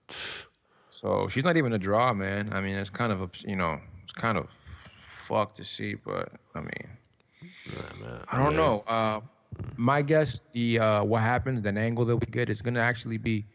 So 0.90 1.28
she's 1.28 1.44
not 1.44 1.56
even 1.56 1.72
a 1.72 1.78
draw, 1.78 2.12
man. 2.12 2.52
I 2.52 2.60
mean, 2.60 2.74
it's 2.74 2.90
kind 2.90 3.12
of 3.12 3.22
a 3.22 3.30
you 3.46 3.54
know 3.54 3.78
it's 4.02 4.10
kind 4.10 4.36
of 4.36 4.50
fucked 4.50 5.58
to 5.58 5.64
see, 5.64 5.94
but 5.94 6.32
I 6.56 6.60
mean, 6.60 6.88
Yeah, 7.66 7.82
man. 8.04 8.24
I 8.26 8.38
don't 8.42 8.50
Yeah. 8.54 8.58
know. 8.58 8.80
Uh, 8.80 9.20
my 9.76 10.02
guess, 10.02 10.42
the 10.52 10.78
uh, 10.78 11.04
what 11.04 11.22
happens, 11.22 11.62
the 11.62 11.70
angle 11.70 12.04
that 12.06 12.16
we 12.16 12.26
get 12.26 12.48
is 12.48 12.62
gonna 12.62 12.80
actually 12.80 13.18
be 13.18 13.46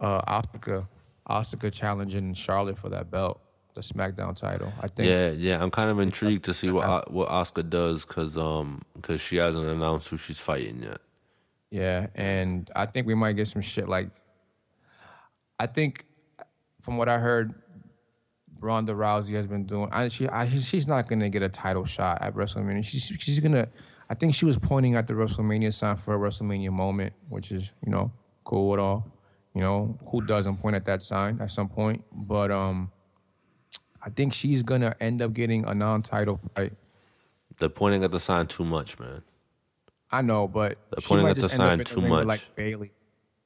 uh, 0.00 0.40
Asuka, 0.40 0.86
Asuka 1.28 1.72
challenging 1.72 2.34
Charlotte 2.34 2.78
for 2.78 2.88
that 2.90 3.10
belt, 3.10 3.40
the 3.74 3.80
SmackDown 3.80 4.36
title. 4.36 4.72
I 4.80 4.88
think. 4.88 5.08
Yeah, 5.08 5.30
yeah. 5.30 5.62
I'm 5.62 5.70
kind 5.70 5.90
of 5.90 5.98
intrigued 5.98 6.44
to 6.44 6.54
see 6.54 6.70
what 6.70 6.88
O- 6.88 7.04
what 7.12 7.28
Asuka 7.28 7.68
does 7.68 8.04
because 8.04 8.36
um 8.38 8.82
because 8.94 9.20
she 9.20 9.36
hasn't 9.36 9.66
announced 9.66 10.08
who 10.08 10.16
she's 10.16 10.40
fighting 10.40 10.82
yet. 10.82 11.00
Yeah, 11.70 12.06
and 12.14 12.70
I 12.74 12.86
think 12.86 13.06
we 13.06 13.14
might 13.14 13.34
get 13.34 13.48
some 13.48 13.62
shit 13.62 13.88
like. 13.88 14.10
I 15.60 15.66
think, 15.66 16.06
from 16.80 16.96
what 16.98 17.08
I 17.08 17.18
heard, 17.18 17.52
Ronda 18.60 18.92
Rousey 18.92 19.34
has 19.34 19.46
been 19.46 19.64
doing. 19.64 19.88
I, 19.92 20.08
she, 20.08 20.28
I, 20.28 20.48
she's 20.48 20.86
not 20.86 21.08
gonna 21.08 21.28
get 21.28 21.42
a 21.42 21.48
title 21.48 21.84
shot 21.84 22.22
at 22.22 22.34
WrestleMania. 22.34 22.84
She's, 22.84 23.12
she's 23.18 23.40
gonna. 23.40 23.68
I 24.10 24.14
think 24.14 24.34
she 24.34 24.44
was 24.46 24.56
pointing 24.58 24.94
at 24.96 25.06
the 25.06 25.12
WrestleMania 25.12 25.72
sign 25.72 25.96
for 25.96 26.14
a 26.14 26.18
WrestleMania 26.18 26.70
moment, 26.70 27.12
which 27.28 27.52
is 27.52 27.72
you 27.84 27.92
know 27.92 28.10
cool 28.44 28.72
at 28.72 28.78
all. 28.78 29.06
You 29.54 29.60
know 29.60 29.98
who 30.10 30.22
doesn't 30.22 30.56
point 30.58 30.76
at 30.76 30.84
that 30.86 31.02
sign 31.02 31.40
at 31.40 31.50
some 31.50 31.68
point? 31.68 32.02
But 32.12 32.50
um, 32.50 32.90
I 34.02 34.10
think 34.10 34.32
she's 34.32 34.62
gonna 34.62 34.94
end 35.00 35.20
up 35.22 35.32
getting 35.32 35.64
a 35.64 35.74
non-title 35.74 36.40
fight. 36.54 36.72
They're 37.58 37.68
pointing 37.68 38.04
at 38.04 38.10
the 38.12 38.20
sign 38.20 38.46
too 38.46 38.64
much, 38.64 38.98
man. 38.98 39.22
I 40.10 40.22
know, 40.22 40.48
but 40.48 40.78
They're 40.90 41.00
she 41.00 41.08
pointing 41.08 41.26
might 41.26 41.30
at 41.36 41.42
the 41.42 41.48
sign 41.48 41.78
the 41.78 41.84
too 41.84 42.00
much. 42.00 42.26
like 42.26 42.54
Bayley 42.54 42.92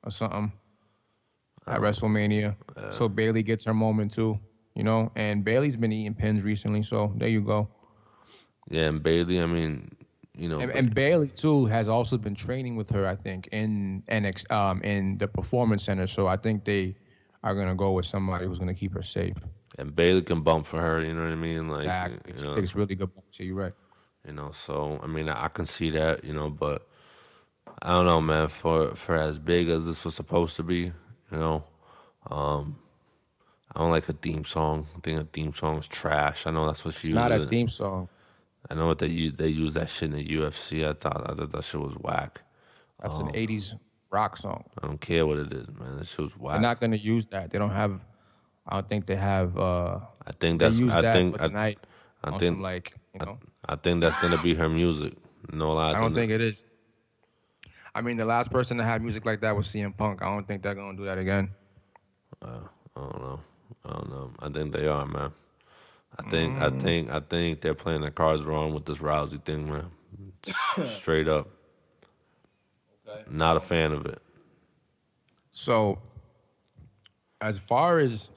or 0.05 0.11
something 0.11 0.53
at 1.67 1.81
WrestleMania. 1.81 2.55
so 2.91 3.09
Bayley 3.09 3.43
gets 3.43 3.65
her 3.65 3.75
moment 3.75 4.13
too, 4.13 4.39
you 4.75 4.85
know. 4.85 5.11
And 5.17 5.45
Bayley's 5.45 5.77
been 5.77 5.93
eating 5.93 6.15
pins 6.15 6.45
recently, 6.45 6.83
so 6.83 7.13
there 7.17 7.29
you 7.29 7.41
go. 7.41 7.69
Yeah, 8.71 8.89
and 8.89 9.03
Bayley. 9.03 9.41
I 9.41 9.47
mean, 9.47 9.91
you 10.37 10.49
know, 10.49 10.61
And, 10.61 10.71
and 10.71 10.95
Bayley 10.95 11.29
too 11.29 11.67
has 11.67 11.89
also 11.89 12.17
been 12.17 12.35
training 12.35 12.77
with 12.77 12.91
her, 12.91 13.07
I 13.07 13.17
think, 13.17 13.49
in 13.53 14.03
NX 14.09 14.51
um 14.51 14.83
in 14.83 15.19
the 15.19 15.29
Performance 15.29 15.85
Center. 15.85 16.07
So 16.07 16.27
I 16.27 16.37
think 16.37 16.65
they 16.65 16.97
are 17.43 17.55
gonna 17.55 17.75
go 17.75 17.93
with 17.93 18.07
somebody 18.07 18.47
who's 18.47 18.59
gonna 18.59 18.75
keep 18.75 18.95
her 18.95 19.03
safe. 19.03 19.37
and 19.79 19.95
Bayley 19.95 20.23
can 20.23 20.43
bump 20.43 20.67
for 20.67 20.81
her. 20.81 21.03
You 21.03 21.15
know 21.15 21.25
what 21.25 21.33
I 21.33 21.37
mean? 21.37 21.69
Like, 21.69 21.81
exactly. 21.83 22.33
She 22.37 22.45
know, 22.45 22.53
takes 22.53 22.75
really 22.75 22.95
good. 22.95 23.11
So 23.31 23.43
you're 23.43 23.55
right. 23.55 23.73
you 24.27 24.33
know. 24.33 24.51
So 24.53 25.01
I 25.03 25.07
mean, 25.07 25.29
I 25.29 25.49
can 25.49 25.67
see 25.67 25.91
that. 25.91 26.25
You 26.25 26.33
know, 26.33 26.49
but 26.51 26.87
I 27.83 27.91
don't 27.91 28.07
know, 28.07 28.21
man. 28.21 28.49
For 28.49 28.95
for 28.95 29.17
as 29.17 29.39
big 29.39 29.69
as 29.69 29.87
this 29.87 30.05
was 30.05 30.15
supposed 30.15 30.57
to 30.57 30.63
be, 30.63 30.93
you 31.31 31.39
know, 31.39 31.65
um, 32.31 32.79
I 33.75 33.81
don't 33.81 33.91
like 33.91 34.09
a 34.09 34.13
theme 34.13 34.45
song. 34.45 34.87
I 34.97 35.01
think 35.01 35.21
a 35.21 35.25
theme 35.25 35.53
song 35.53 35.79
is 35.79 35.89
trash. 35.89 36.47
I 36.47 36.51
know 36.51 36.67
that's 36.67 36.85
what 36.85 36.95
she 36.95 37.09
It's 37.09 37.15
not 37.15 37.33
a 37.33 37.47
theme 37.47 37.69
song. 37.69 38.09
I 38.71 38.75
know 38.75 38.87
what 38.87 38.99
they 38.99 39.09
use. 39.09 39.35
They 39.35 39.49
use 39.49 39.75
that 39.75 39.89
shit 39.91 40.11
in 40.11 40.17
the 40.17 40.27
UFC. 40.27 40.89
I 40.89 40.93
thought 40.95 41.29
I 41.31 41.35
thought 41.35 41.53
that 41.53 41.65
shit 41.65 41.81
was 41.81 41.95
whack. 41.95 42.43
That's 43.01 43.19
Oh. 43.19 43.27
an 43.27 43.33
'80s 43.35 43.75
rock 44.11 44.37
song. 44.37 44.65
I 44.83 44.87
don't 44.87 45.01
care 45.01 45.27
what 45.27 45.39
it 45.39 45.53
is, 45.53 45.67
man. 45.79 45.97
That 45.99 46.07
shit 46.07 46.21
was 46.21 46.37
whack. 46.39 46.53
They're 46.55 46.61
not 46.63 46.81
gonna 46.81 46.97
use 46.97 47.27
that. 47.27 47.51
They 47.51 47.59
don't 47.59 47.71
have. 47.71 48.01
I 48.67 48.75
don't 48.75 48.89
think 48.89 49.07
they 49.07 49.17
have. 49.17 49.59
uh 49.59 49.99
I 50.27 50.33
think 50.39 50.61
that's. 50.61 50.81
I 50.81 51.01
that 51.03 51.15
think. 51.15 51.41
I, 51.41 51.49
night 51.49 51.79
I 52.23 52.31
think. 52.31 52.43
some 52.43 52.63
like 52.63 52.95
you 53.15 53.27
know. 53.27 53.39
I 53.67 53.75
think 53.77 54.01
that's 54.01 54.17
gonna 54.23 54.41
be 54.43 54.55
her 54.55 54.69
music. 54.69 55.15
No 55.53 55.73
lie. 55.73 55.91
I 55.93 55.99
don't 55.99 56.15
think 56.15 56.31
it 56.31 56.41
is. 56.41 56.65
I 57.95 58.01
mean, 58.01 58.17
the 58.17 58.25
last 58.25 58.51
person 58.51 58.79
to 58.79 58.85
have 58.85 59.03
music 59.03 59.27
like 59.27 59.41
that 59.41 59.55
was 59.55 59.67
CM 59.67 59.95
Punk. 59.97 60.23
I 60.23 60.27
don't 60.27 60.47
think 60.47 60.63
they're 60.63 60.75
gonna 60.75 60.97
do 60.97 61.05
that 61.05 61.19
again. 61.19 61.51
I 62.41 62.47
don't 62.97 63.21
know. 63.21 63.41
I 63.85 63.91
don't 63.93 64.09
know. 64.11 64.31
I 64.39 64.49
think 64.49 64.73
they 64.73 64.87
are, 64.87 65.05
man. 65.07 65.33
I 66.19 66.29
think. 66.29 66.57
Mm. 66.57 66.63
I 66.63 66.79
think. 66.81 67.11
I 67.11 67.21
think 67.21 67.61
they're 67.61 67.75
playing 67.75 68.03
their 68.03 68.11
cards 68.11 68.45
wrong 68.45 68.75
with 68.75 68.85
this 68.85 68.99
Rousey 68.99 69.43
thing, 69.43 69.71
man. 69.71 69.91
Straight 70.85 71.29
up. 71.29 71.49
Not 73.31 73.57
a 73.57 73.61
fan 73.61 73.93
of 73.93 74.07
it. 74.07 74.21
So, 75.53 75.99
as 77.41 77.59
far 77.59 77.99
as 77.99 78.31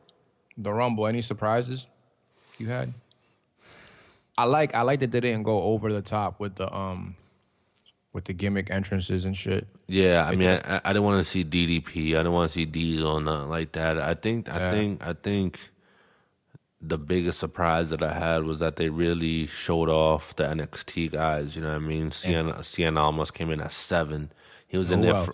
the 0.57 0.71
Rumble, 0.71 1.07
any 1.07 1.21
surprises 1.21 1.85
you 2.57 2.67
had? 2.67 2.93
I 4.38 4.43
like 4.45 4.75
I 4.75 4.81
like 4.81 4.99
that 4.99 5.11
they 5.11 5.21
didn't 5.21 5.43
go 5.43 5.61
over 5.61 5.91
the 5.93 6.01
top 6.01 6.39
with 6.39 6.55
the 6.55 6.73
um 6.73 7.15
with 8.11 8.25
the 8.25 8.33
gimmick 8.33 8.69
entrances 8.69 9.25
and 9.25 9.35
shit. 9.35 9.67
Yeah, 9.88 10.25
I 10.25 10.35
mean, 10.35 10.47
I, 10.47 10.81
I 10.83 10.93
didn't 10.93 11.03
want 11.03 11.19
to 11.19 11.29
see 11.29 11.43
DDP. 11.43 12.13
I 12.13 12.17
didn't 12.17 12.31
want 12.33 12.49
to 12.49 12.53
see 12.53 12.65
Diesel 12.65 13.07
or 13.07 13.21
nothing 13.21 13.49
like 13.49 13.73
that. 13.73 13.97
I 13.99 14.13
think, 14.13 14.49
I 14.49 14.57
Yeah. 14.57 14.71
think, 14.71 15.05
I 15.05 15.13
think 15.13 15.59
the 16.81 16.97
biggest 16.97 17.39
surprise 17.39 17.89
that 17.89 18.03
I 18.03 18.13
had 18.13 18.43
was 18.43 18.59
that 18.59 18.75
they 18.75 18.89
really 18.89 19.47
showed 19.47 19.89
off 19.89 20.35
the 20.35 20.43
NXT 20.43 21.11
guys. 21.11 21.55
You 21.55 21.61
know 21.63 21.69
what 21.69 21.75
I 21.75 21.79
mean? 21.79 22.09
Cien, 22.11 22.53
Cien 22.59 22.99
Almas 22.99 23.31
came 23.31 23.49
in 23.49 23.61
at 23.61 23.71
seven. 23.71 24.31
He 24.67 24.77
was 24.77 24.91
in 24.91 25.01
Who 25.01 25.11
there. 25.13 25.23
For, 25.23 25.33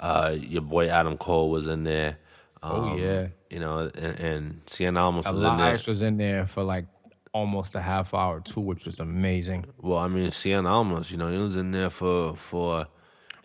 uh, 0.00 0.36
your 0.40 0.62
boy 0.62 0.88
Adam 0.88 1.16
Cole 1.18 1.50
was 1.50 1.66
in 1.66 1.84
there. 1.84 2.18
Oh, 2.62 2.82
Um, 2.90 2.98
yeah. 2.98 3.28
you 3.50 3.60
know, 3.60 3.90
and, 3.94 4.18
and 4.18 4.66
Cien 4.66 4.98
Almas 4.98 5.30
was 5.30 5.42
in 5.42 5.56
there. 5.56 5.78
Was 5.86 6.02
in 6.02 6.16
there 6.16 6.46
for 6.46 6.64
like 6.64 6.86
almost 7.32 7.74
a 7.74 7.80
half 7.80 8.14
hour 8.14 8.40
too, 8.40 8.60
which 8.60 8.84
was 8.84 8.98
amazing. 8.98 9.66
Well, 9.80 9.98
I 9.98 10.08
mean, 10.08 10.30
Cien 10.30 10.66
Almas, 10.68 11.12
you 11.12 11.18
know, 11.18 11.30
he 11.30 11.38
was 11.38 11.56
in 11.56 11.70
there 11.70 11.90
for 11.90 12.34
for 12.34 12.86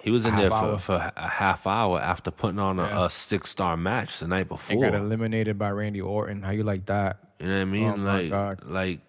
he 0.03 0.11
was 0.11 0.25
in 0.25 0.35
there 0.35 0.49
for, 0.51 0.77
for 0.77 1.11
a 1.15 1.27
half 1.29 1.65
hour 1.65 1.99
after 1.99 2.29
putting 2.29 2.59
on 2.59 2.77
a, 2.77 2.83
Yeah. 2.83 3.05
a 3.05 3.09
six 3.09 3.49
star 3.49 3.77
match 3.77 4.19
the 4.19 4.27
night 4.27 4.39
And 4.41 4.49
before. 4.49 4.81
got 4.81 4.93
eliminated 4.93 5.57
by 5.57 5.71
Randy 5.71 6.01
Orton. 6.01 6.43
How 6.43 6.51
you 6.51 6.63
like 6.63 6.85
that? 6.87 7.17
You 7.39 7.47
know 7.47 7.55
what 7.55 7.61
I 7.61 7.65
mean? 7.65 7.89
Oh, 7.89 7.95
like, 8.03 8.29
God. 8.29 8.59
like, 8.65 8.99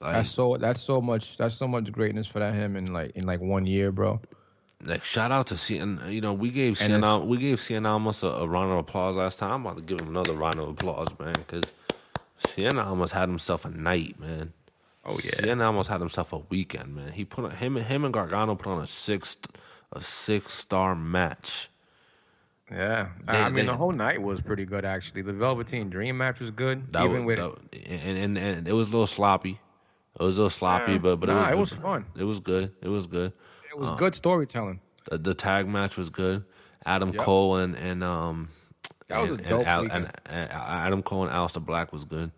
like, 0.00 0.12
That's 0.14 0.30
so 0.30 0.56
that's 0.58 0.80
so 0.82 1.00
much 1.00 1.36
that's 1.36 1.54
so 1.54 1.66
much 1.66 1.90
greatness 1.90 2.26
for 2.26 2.38
that 2.38 2.54
him 2.54 2.76
in 2.76 2.92
like 2.92 3.12
in 3.16 3.24
like 3.24 3.40
one 3.40 3.66
year, 3.66 3.90
bro. 3.92 4.20
like, 4.84 5.02
shout 5.04 5.32
out 5.32 5.46
to 5.48 5.54
Cien. 5.54 6.12
You 6.12 6.20
know, 6.20 6.32
we 6.34 6.50
gave 6.50 6.80
And 6.82 7.04
Al- 7.04 7.26
we 7.26 7.36
gave 7.38 7.58
Cien 7.58 7.86
Almas 7.86 8.22
a, 8.22 8.28
a 8.28 8.46
round 8.46 8.72
of 8.72 8.78
applause 8.78 9.16
last 9.16 9.38
time. 9.38 9.52
I'm 9.52 9.66
about 9.66 9.76
to 9.78 9.82
give 9.82 10.00
him 10.00 10.08
another 10.08 10.32
round 10.34 10.58
of 10.58 10.68
applause, 10.68 11.08
man, 11.18 11.34
because 11.34 11.72
Cien 12.46 12.82
Almas 12.82 13.12
had 13.12 13.28
himself 13.28 13.64
a 13.64 13.70
night, 13.70 14.18
man. 14.20 14.52
Oh, 15.04 15.18
yeah. 15.24 15.32
Cien 15.40 15.62
Almas 15.64 15.86
had 15.88 16.00
himself 16.00 16.32
a 16.32 16.38
weekend, 16.50 16.94
man. 16.94 17.12
He 17.12 17.24
put 17.24 17.52
him 17.54 17.76
him 17.76 18.04
and 18.04 18.12
Gargano 18.14 18.54
put 18.54 18.70
on 18.70 18.80
a 18.82 18.86
six 18.86 19.36
a 19.92 20.00
six 20.00 20.52
star 20.52 20.94
match. 20.94 21.68
Yeah, 22.70 23.08
They- 23.26 23.36
I 23.36 23.44
mean 23.48 23.66
they- 23.66 23.72
the 23.72 23.76
whole 23.76 23.90
night 23.92 24.22
was 24.22 24.40
pretty 24.40 24.64
good 24.64 24.84
actually. 24.84 25.22
The 25.22 25.32
Velveteen 25.32 25.90
Dream 25.90 26.16
match 26.16 26.38
was 26.38 26.50
good, 26.50 26.92
That 26.92 27.04
even 27.04 27.24
was, 27.24 27.38
with 27.38 27.70
that, 27.72 27.90
and, 27.90 28.18
and 28.18 28.38
and 28.38 28.68
it 28.68 28.72
was 28.72 28.88
a 28.88 28.92
little 28.92 29.06
sloppy. 29.08 29.60
It 30.18 30.22
was 30.22 30.38
a 30.38 30.42
little 30.42 30.50
sloppy, 30.50 30.92
Yeah. 30.92 30.98
but 30.98 31.16
but 31.16 31.28
Nah, 31.30 31.48
it, 31.48 31.52
it 31.52 31.58
was, 31.58 31.72
was 31.72 31.80
fun. 31.80 32.04
It 32.16 32.24
was 32.24 32.38
good. 32.40 32.72
It 32.80 32.88
was 32.88 33.06
good. 33.08 33.32
it 33.70 33.78
was 33.78 33.90
good 33.92 34.14
storytelling. 34.14 34.80
The, 35.10 35.18
the 35.18 35.34
tag 35.34 35.66
match 35.68 35.96
was 35.96 36.10
good. 36.10 36.44
Adam 36.86 37.10
Yep. 37.10 37.18
Cole 37.18 37.56
and 37.56 37.74
and 37.74 38.04
um 38.04 38.48
was 39.08 39.30
and, 39.32 39.40
and, 39.40 39.66
Al, 39.66 39.80
and, 39.90 40.10
and 40.26 40.50
Adam 40.52 41.02
Cole 41.02 41.24
and 41.24 41.32
Aleister 41.32 41.64
Black 41.64 41.92
was 41.92 42.04
good. 42.04 42.30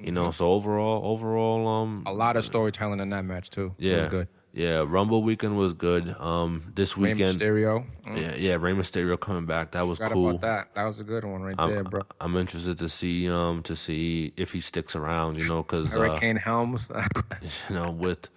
You 0.00 0.12
know, 0.12 0.30
so 0.30 0.52
overall, 0.52 1.00
overall, 1.10 1.66
um, 1.66 2.04
A 2.06 2.12
lot 2.12 2.36
of 2.36 2.44
storytelling 2.44 3.00
in 3.00 3.08
that 3.10 3.24
match 3.24 3.50
too. 3.50 3.74
it 3.78 3.84
yeah, 3.86 3.96
was 4.02 4.10
good. 4.10 4.28
Yeah. 4.58 4.84
Rumble 4.86 5.22
weekend 5.22 5.56
was 5.56 5.72
good. 5.72 6.14
Um, 6.18 6.72
this 6.74 6.96
Rey 6.96 7.12
weekend, 7.14 7.38
Mysterio, 7.38 7.86
mm, 8.06 8.20
yeah, 8.20 8.34
yeah. 8.34 8.54
Rey 8.54 8.72
Mysterio 8.72 9.18
coming 9.18 9.46
back. 9.46 9.70
That 9.72 9.86
was 9.86 9.98
forgot 9.98 10.12
cool. 10.12 10.30
about 10.30 10.40
that. 10.40 10.74
That 10.74 10.84
was 10.84 10.98
a 11.00 11.04
good 11.04 11.24
one 11.24 11.42
right 11.42 11.54
I'm, 11.58 11.70
there, 11.70 11.84
bro. 11.84 12.02
I'm 12.20 12.36
interested 12.36 12.78
to 12.78 12.88
see 12.88 13.30
um 13.30 13.62
to 13.62 13.76
see 13.76 14.32
if 14.36 14.52
he 14.52 14.60
sticks 14.60 14.96
around. 14.96 15.38
You 15.38 15.46
know, 15.46 15.62
because 15.62 15.94
uh, 15.94 16.00
Hurricane 16.00 16.36
Helms. 16.36 16.90
you 17.68 17.74
know, 17.74 17.90
with 17.90 18.28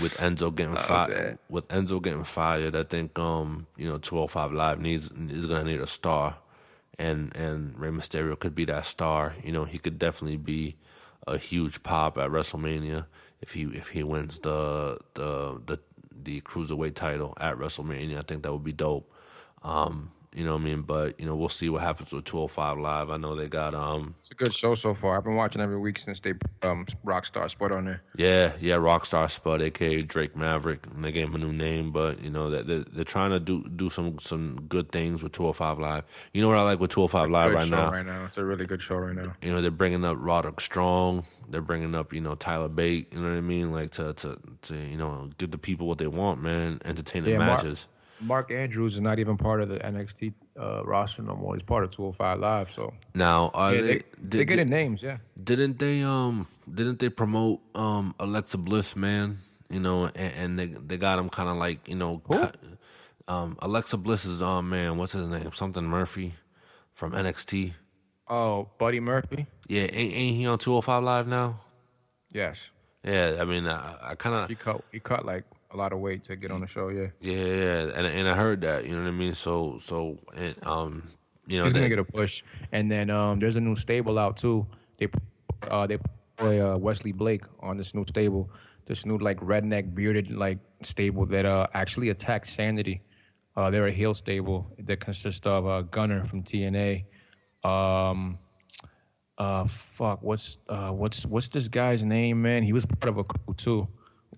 with 0.00 0.14
Enzo 0.14 0.54
getting 0.54 0.76
Oh, 0.76 0.80
fired, 0.80 1.38
with 1.48 1.68
Enzo 1.68 2.02
getting 2.02 2.24
fired, 2.24 2.74
I 2.74 2.82
think 2.82 3.18
um, 3.18 3.66
you 3.76 3.88
know, 3.88 3.98
205 3.98 4.52
Live 4.52 4.80
needs 4.80 5.10
is 5.10 5.46
gonna 5.46 5.64
need 5.64 5.80
a 5.80 5.86
star, 5.86 6.36
and 6.98 7.34
and 7.36 7.78
Rey 7.78 7.90
Mysterio 7.90 8.38
could 8.38 8.54
be 8.54 8.64
that 8.66 8.86
star. 8.86 9.36
You 9.42 9.52
know, 9.52 9.64
he 9.64 9.78
could 9.78 9.98
definitely 9.98 10.38
be 10.38 10.76
a 11.26 11.38
huge 11.38 11.82
pop 11.82 12.18
at 12.18 12.30
WrestleMania 12.30 13.06
if 13.40 13.52
he 13.52 13.62
if 13.64 13.88
he 13.88 14.02
wins 14.02 14.38
the 14.40 14.98
the 15.14 15.60
the 15.64 15.80
the 16.10 16.40
cruiserweight 16.40 16.94
title 16.94 17.34
at 17.38 17.56
WrestleMania. 17.56 18.18
I 18.18 18.22
think 18.22 18.42
that 18.42 18.52
would 18.52 18.64
be 18.64 18.72
dope. 18.72 19.12
Um, 19.62 20.12
You 20.36 20.44
know 20.44 20.52
what 20.52 20.60
I 20.60 20.64
mean? 20.64 20.82
But 20.82 21.18
you 21.18 21.24
know, 21.24 21.34
we'll 21.34 21.48
see 21.48 21.70
what 21.70 21.80
happens 21.80 22.12
with 22.12 22.26
205 22.26 22.76
Live. 22.78 23.08
I 23.08 23.16
know 23.16 23.34
they 23.34 23.48
got 23.48 23.74
um. 23.74 24.14
It's 24.20 24.30
a 24.32 24.34
good 24.34 24.52
show 24.52 24.74
so 24.74 24.92
far. 24.92 25.16
I've 25.16 25.24
been 25.24 25.34
watching 25.34 25.62
every 25.62 25.78
week 25.78 25.98
since 25.98 26.20
they 26.20 26.34
um 26.62 26.84
Rockstar 27.06 27.48
Spud 27.48 27.72
on 27.72 27.86
there. 27.86 28.02
Yeah, 28.16 28.52
yeah, 28.60 28.74
Rockstar 28.74 29.30
Spud, 29.30 29.62
aka 29.62 30.02
Drake 30.02 30.36
Maverick, 30.36 30.86
and 30.94 31.02
they 31.02 31.10
gave 31.10 31.28
him 31.28 31.36
a 31.36 31.38
new 31.38 31.54
name. 31.54 31.90
But 31.90 32.22
you 32.22 32.28
know 32.28 32.50
that 32.50 32.66
they're, 32.66 32.84
they're 32.84 33.04
trying 33.04 33.30
to 33.30 33.40
do 33.40 33.66
do 33.66 33.88
some 33.88 34.18
some 34.18 34.66
good 34.68 34.92
things 34.92 35.22
with 35.22 35.32
205 35.32 35.78
Live. 35.78 36.04
You 36.34 36.42
know 36.42 36.48
what 36.48 36.58
I 36.58 36.62
like 36.62 36.80
with 36.80 36.90
205 36.90 37.30
Live 37.30 37.54
right 37.54 37.70
now? 37.70 37.90
right 37.90 38.04
now. 38.04 38.26
It's 38.26 38.36
a 38.36 38.44
really 38.44 38.66
good 38.66 38.82
show 38.82 38.96
right 38.96 39.16
now. 39.16 39.34
You 39.40 39.50
know 39.50 39.62
they're 39.62 39.70
bringing 39.70 40.04
up 40.04 40.18
Roderick 40.20 40.60
Strong. 40.60 41.24
They're 41.48 41.62
bringing 41.62 41.94
up 41.94 42.12
you 42.12 42.20
know 42.20 42.34
Tyler 42.34 42.68
Bate. 42.68 43.10
You 43.10 43.20
know 43.20 43.30
what 43.30 43.38
I 43.38 43.40
mean? 43.40 43.72
Like 43.72 43.92
to 43.92 44.12
to 44.12 44.38
to 44.62 44.76
you 44.76 44.98
know 44.98 45.30
give 45.38 45.50
the 45.50 45.58
people 45.58 45.86
what 45.86 45.96
they 45.96 46.06
want, 46.08 46.42
man. 46.42 46.82
Entertaining 46.84 47.30
Yeah, 47.30 47.38
matches. 47.38 47.86
Mark 47.86 47.95
Andrews 48.50 48.94
is 48.94 49.00
not 49.00 49.18
even 49.18 49.36
part 49.36 49.60
of 49.60 49.68
the 49.68 49.78
NXT 49.78 50.32
uh, 50.58 50.82
roster 50.84 51.22
no 51.22 51.36
more. 51.36 51.54
He's 51.54 51.62
part 51.62 51.84
of 51.84 51.90
205 51.90 52.38
Live, 52.40 52.68
so 52.74 52.94
Now, 53.14 53.50
are 53.54 53.74
yeah, 53.74 53.80
they, 53.80 53.86
they, 53.86 53.92
did- 53.94 54.04
they're 54.30 54.44
getting 54.44 54.70
names. 54.70 55.02
Yeah, 55.02 55.18
didn't 55.42 55.78
they 55.78 56.02
um 56.02 56.46
didn't 56.72 56.98
they 56.98 57.08
promote 57.10 57.60
um 57.74 58.14
Alexa 58.18 58.58
Bliss, 58.58 58.96
man? 58.96 59.38
You 59.68 59.80
know, 59.80 60.06
and, 60.06 60.16
and 60.16 60.58
they 60.58 60.66
they 60.66 60.96
got 60.96 61.18
him 61.18 61.28
kind 61.28 61.48
of 61.48 61.56
like 61.56 61.88
you 61.88 61.94
know, 61.96 62.22
cut- 62.30 62.56
um 63.28 63.58
Alexa 63.60 63.96
Bliss 63.96 64.24
is 64.24 64.40
um 64.42 64.70
man, 64.70 64.96
what's 64.96 65.12
his 65.12 65.26
name? 65.28 65.50
Something 65.52 65.84
Murphy 65.84 66.34
from 66.92 67.12
NXT. 67.12 67.74
Oh, 68.28 68.68
Buddy 68.78 68.98
Murphy. 69.00 69.46
Yeah, 69.68 69.82
ain't, 69.82 69.94
ain't 70.14 70.36
he 70.36 70.46
on 70.46 70.58
205 70.58 71.02
Live 71.04 71.28
now? 71.28 71.60
Yes, 72.32 72.70
Yeah, 73.04 73.36
I 73.40 73.44
mean, 73.44 73.66
I, 73.66 74.10
I 74.10 74.14
kind 74.16 74.48
he 74.48 74.54
of 74.54 74.58
cut. 74.60 74.84
He 74.92 75.00
cut 75.00 75.24
like 75.24 75.44
a 75.70 75.76
lot 75.76 75.92
of 75.92 76.00
weight 76.00 76.24
to 76.24 76.36
get 76.36 76.50
on 76.50 76.60
the 76.60 76.66
show. 76.66 76.88
Yeah, 76.88 77.08
yeah, 77.20 77.36
yeah, 77.36 77.80
and 77.94 78.06
and 78.06 78.28
I 78.28 78.34
heard 78.34 78.60
that, 78.62 78.84
you 78.84 78.92
know 78.92 79.02
what 79.02 79.08
I 79.08 79.12
mean. 79.12 79.34
So 79.34 79.78
so 79.80 80.18
and 80.34 80.54
um, 80.66 81.08
you 81.46 81.58
know, 81.58 81.64
he's 81.64 81.72
gonna 81.72 81.88
get 81.88 81.98
a 81.98 82.04
push. 82.04 82.42
And 82.72 82.90
then 82.90 83.10
um, 83.10 83.38
there's 83.38 83.56
a 83.56 83.60
new 83.60 83.76
stable 83.76 84.18
out 84.18 84.36
too. 84.36 84.66
They 84.98 85.08
uh, 85.70 85.86
they 85.86 85.98
play 86.36 86.60
uh, 86.60 86.76
Wesley 86.76 87.12
Blake 87.12 87.42
on 87.60 87.76
this 87.76 87.94
new 87.94 88.04
stable. 88.06 88.50
This 88.86 89.04
new 89.04 89.18
like 89.18 89.40
redneck 89.40 89.94
bearded 89.94 90.30
like 90.30 90.58
stable 90.82 91.26
that 91.26 91.44
uh 91.44 91.66
actually 91.74 92.10
attacked 92.10 92.46
Sanity. 92.46 93.02
Uh, 93.56 93.70
they're 93.70 93.86
a 93.86 93.92
heel 93.92 94.14
stable 94.14 94.70
that 94.78 95.00
consists 95.00 95.46
of 95.46 95.66
uh, 95.66 95.82
Gunner 95.82 96.24
from 96.24 96.42
TNA. 96.42 97.04
Um, 97.64 98.38
uh, 99.38 99.66
fuck, 99.94 100.22
what's 100.22 100.58
uh, 100.68 100.90
what's 100.90 101.26
what's 101.26 101.48
this 101.48 101.68
guy's 101.68 102.04
name, 102.04 102.42
man? 102.42 102.62
He 102.62 102.72
was 102.72 102.86
part 102.86 103.08
of 103.08 103.18
a 103.18 103.24
crew 103.24 103.54
too. 103.54 103.88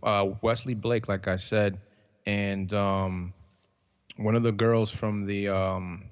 Uh, 0.03 0.31
Wesley 0.43 0.75
Blake, 0.75 1.09
like 1.09 1.29
I 1.29 1.37
said, 1.37 1.79
and 2.27 2.73
um, 2.73 3.33
one 4.17 4.35
of 4.35 4.43
the 4.43 4.53
girls 4.53 4.91
from 4.91 5.27
the 5.27 5.49
um, 5.49 6.05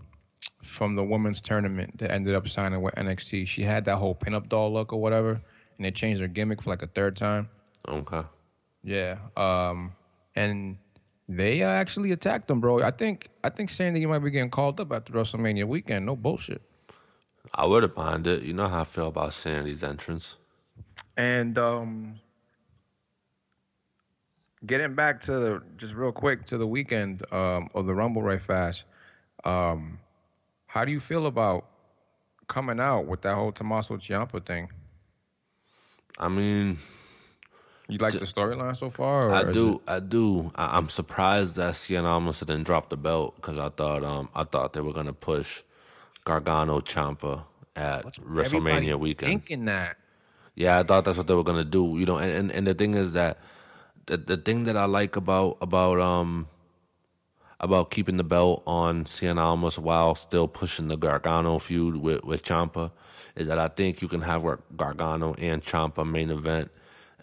from 0.63 0.95
the 0.95 1.05
women's 1.05 1.41
tournament 1.41 1.99
that 1.99 2.11
ended 2.11 2.35
up 2.35 2.49
signing 2.49 2.83
with 2.83 2.95
NXT. 2.95 3.47
She 3.47 3.63
had 3.63 3.85
that 3.87 3.97
whole 3.97 4.15
pinup 4.15 4.49
doll 4.49 4.73
look 4.73 4.93
or 4.93 5.01
whatever, 5.01 5.31
and 5.33 5.85
they 5.85 5.91
changed 5.91 6.21
her 6.21 6.29
gimmick 6.29 6.63
for 6.63 6.71
like 6.71 6.83
a 6.83 6.87
third 6.89 7.17
time. 7.17 7.49
okay. 7.89 8.23
Yeah. 8.83 9.19
Um, 9.37 9.93
and 10.37 10.79
they 11.29 11.63
uh, 11.63 11.69
actually 11.69 12.13
attacked 12.13 12.47
them, 12.47 12.61
bro. 12.61 12.83
I 12.83 12.93
think 12.93 13.29
I 13.43 13.51
think 13.51 13.71
Sanity 13.71 14.07
might 14.07 14.21
be 14.21 14.31
getting 14.31 14.51
called 14.51 14.81
up 14.81 14.93
after 14.93 15.13
WrestleMania 15.13 15.65
weekend. 15.65 16.07
No 16.07 16.15
bullshit. 16.15 16.63
I 17.55 17.67
would 17.67 17.83
have 17.83 17.97
minded. 17.97 18.45
You 18.45 18.53
know 18.53 18.69
how 18.69 18.81
I 18.81 18.85
feel 18.85 19.09
about 19.09 19.33
Sanity's 19.33 19.83
entrance. 19.83 20.37
And 21.17 21.59
um, 21.59 22.21
getting 24.65 24.95
back 24.95 25.21
to 25.23 25.33
the, 25.33 25.63
just 25.77 25.95
real 25.95 26.13
quick 26.13 26.45
to 26.47 26.59
the 26.59 26.67
weekend 26.67 27.23
um, 27.33 27.69
of 27.75 27.87
the 27.87 27.95
Rumble 27.95 28.23
right 28.23 28.41
fast. 28.41 28.85
Um, 29.45 29.99
how 30.67 30.85
do 30.85 30.93
you 30.93 31.01
feel 31.01 31.27
about 31.27 31.67
coming 32.49 32.81
out 32.81 33.07
with 33.07 33.23
that 33.23 33.35
whole 33.35 33.53
Tommaso 33.53 33.97
Ciampa 33.97 34.45
thing? 34.45 34.69
I 36.19 36.29
mean, 36.29 36.79
You 37.89 37.99
like 37.99 38.13
the 38.15 38.21
storyline 38.21 38.77
so 38.77 38.89
far? 38.91 39.29
Or 39.31 39.35
I 39.35 39.53
do, 39.53 39.75
it- 39.75 39.81
I 39.87 40.01
do. 40.01 40.51
I, 40.55 40.77
I'm 40.79 40.89
surprised 40.89 41.57
that 41.57 41.75
Cien 41.75 42.05
Almas 42.05 42.41
didn't 42.41 42.65
drop 42.65 42.89
the 42.89 42.97
belt 42.97 43.37
because 43.37 43.59
I 43.59 43.69
thought, 43.69 44.03
um, 44.03 44.29
I 44.35 44.45
thought 44.45 44.73
they 44.73 44.81
were 44.81 44.93
gonna 44.95 45.13
push 45.13 45.63
Gargano 46.25 46.81
Ciampa 46.81 47.45
at 47.77 48.05
WrestleMania 48.17 48.99
weekend. 48.99 49.31
Thinking 49.31 49.67
that. 49.67 49.99
Yeah, 50.55 50.79
I 50.79 50.83
thought 50.85 51.05
that's 51.05 51.19
what 51.19 51.27
they 51.27 51.35
were 51.35 51.45
gonna 51.45 51.65
do. 51.65 51.97
You 51.99 52.07
know, 52.07 52.17
and, 52.17 52.33
and, 52.33 52.51
and 52.51 52.67
the 52.67 52.75
thing 52.75 52.95
is 52.95 53.13
that 53.13 53.39
the 54.07 54.17
the 54.17 54.37
thing 54.37 54.65
that 54.65 54.77
I 54.77 54.85
like 54.87 55.17
about 55.17 55.59
about 55.61 56.01
um 56.01 56.49
about 57.59 57.91
keeping 57.91 58.17
the 58.17 58.25
belt 58.25 58.63
on 58.67 59.05
Cien 59.05 59.39
Almas 59.39 59.79
while 59.79 60.15
still 60.15 60.47
pushing 60.49 60.89
the 60.89 60.97
Gargano 60.97 61.59
feud 61.59 61.97
with 61.97 62.25
with 62.25 62.45
Ciampa 62.45 62.93
is 63.35 63.49
that 63.49 63.59
I 63.59 63.69
think 63.69 64.01
you 64.01 64.09
can 64.09 64.23
have 64.23 64.45
Gargano 64.77 65.35
and 65.35 65.65
Ciampa 65.65 66.09
main 66.09 66.31
event 66.31 66.71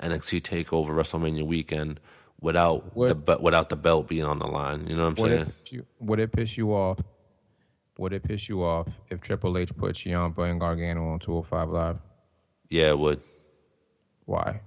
NXT 0.02 0.42
Takeover 0.42 0.90
WrestleMania 0.90 1.46
weekend 1.46 2.00
without 2.42 2.94
the 2.96 3.16
be- 3.16 3.42
without 3.42 3.70
the 3.70 3.76
belt 3.76 4.08
being 4.08 4.26
on 4.26 4.40
the 4.40 4.48
line. 4.48 4.88
You 4.88 4.96
know 4.96 5.04
what 5.04 5.20
I'm 5.20 5.24
Would 5.24 5.32
saying? 5.32 5.54
it, 5.66 5.72
you, 5.72 5.86
would 6.00 6.20
it 6.20 6.32
piss 6.32 6.58
you 6.58 6.74
off? 6.74 7.00
Would 7.98 8.14
it 8.14 8.24
piss 8.24 8.50
you 8.50 8.64
off 8.64 8.88
if 9.10 9.22
Triple 9.22 9.58
H 9.58 9.76
put 9.76 9.96
Ciampa 9.96 10.50
and 10.50 10.60
Gargano 10.60 11.10
on 11.10 11.20
205 11.20 11.70
Live? 11.70 11.98
Yeah, 12.70 12.90
it 12.90 13.00
would 13.00 13.22
Why? 14.26 14.62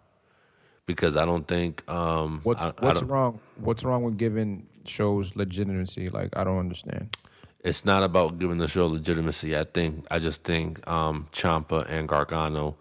Because 0.86 1.16
I 1.16 1.24
don't 1.24 1.46
think 1.46 1.88
um 1.90 2.40
What's 2.44 2.64
I, 2.64 2.68
I 2.68 2.72
what's 2.86 3.00
don't- 3.00 3.10
wrong? 3.10 3.40
What's 3.56 3.84
wrong 3.84 4.02
with 4.04 4.16
giving 4.16 4.66
shows 4.84 5.34
legitimacy? 5.34 6.08
Like 6.08 6.30
I 6.36 6.44
don't 6.44 6.58
understand. 6.58 7.16
it's 7.64 7.84
not 7.84 8.04
about 8.04 8.38
giving 8.38 8.58
the 8.58 8.68
show 8.68 8.86
legitimacy. 8.86 9.56
I 9.56 9.64
think 9.64 10.06
I 10.10 10.18
just 10.20 10.44
think 10.44 10.86
um 10.88 11.26
Ciampa 11.32 11.88
and 11.90 12.08
Gargano 12.08 12.76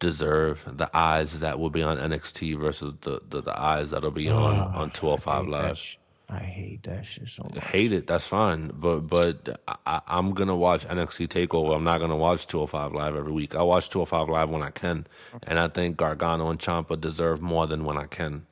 deserve 0.00 0.64
the 0.66 0.90
eyes 0.94 1.38
that 1.40 1.58
will 1.60 1.70
be 1.70 1.82
on 1.82 1.96
NXT 1.96 2.58
versus 2.58 2.94
the 3.02 3.20
the, 3.28 3.40
the 3.40 3.58
eyes 3.58 3.90
that'll 3.90 4.10
be 4.10 4.28
on 4.28 4.58
on 4.58 4.90
205 4.90 5.44
hate 5.44 5.50
that 5.52 5.62
Live. 5.68 5.78
sh- 5.78 5.96
I 6.28 6.38
hate 6.38 6.84
that 6.84 7.04
shit 7.04 7.28
so 7.28 7.44
much. 7.44 7.62
Hate 7.64 7.92
it, 7.92 8.06
that's 8.06 8.26
fine, 8.26 8.70
but 8.74 9.00
but 9.00 9.60
I, 9.86 10.00
I'm 10.06 10.32
gonna 10.32 10.56
watch 10.56 10.86
NXT 10.88 11.28
Takeover. 11.28 11.76
I'm 11.76 11.84
not 11.84 12.00
gonna 12.00 12.16
watch 12.16 12.46
205 12.46 12.92
Live 12.94 13.14
every 13.14 13.32
week. 13.32 13.54
I 13.54 13.62
watch 13.62 13.90
205 13.90 14.28
Live 14.30 14.50
when 14.50 14.62
I 14.62 14.70
can, 14.70 15.06
and 15.42 15.58
I 15.60 15.68
think 15.68 15.96
Gargano 15.98 16.48
and 16.50 16.58
Ciampa 16.58 16.98
deserve 17.00 17.42
more 17.42 17.66
than 17.66 17.84
when 17.84 17.98
I 17.98 18.06
can. 18.06 18.46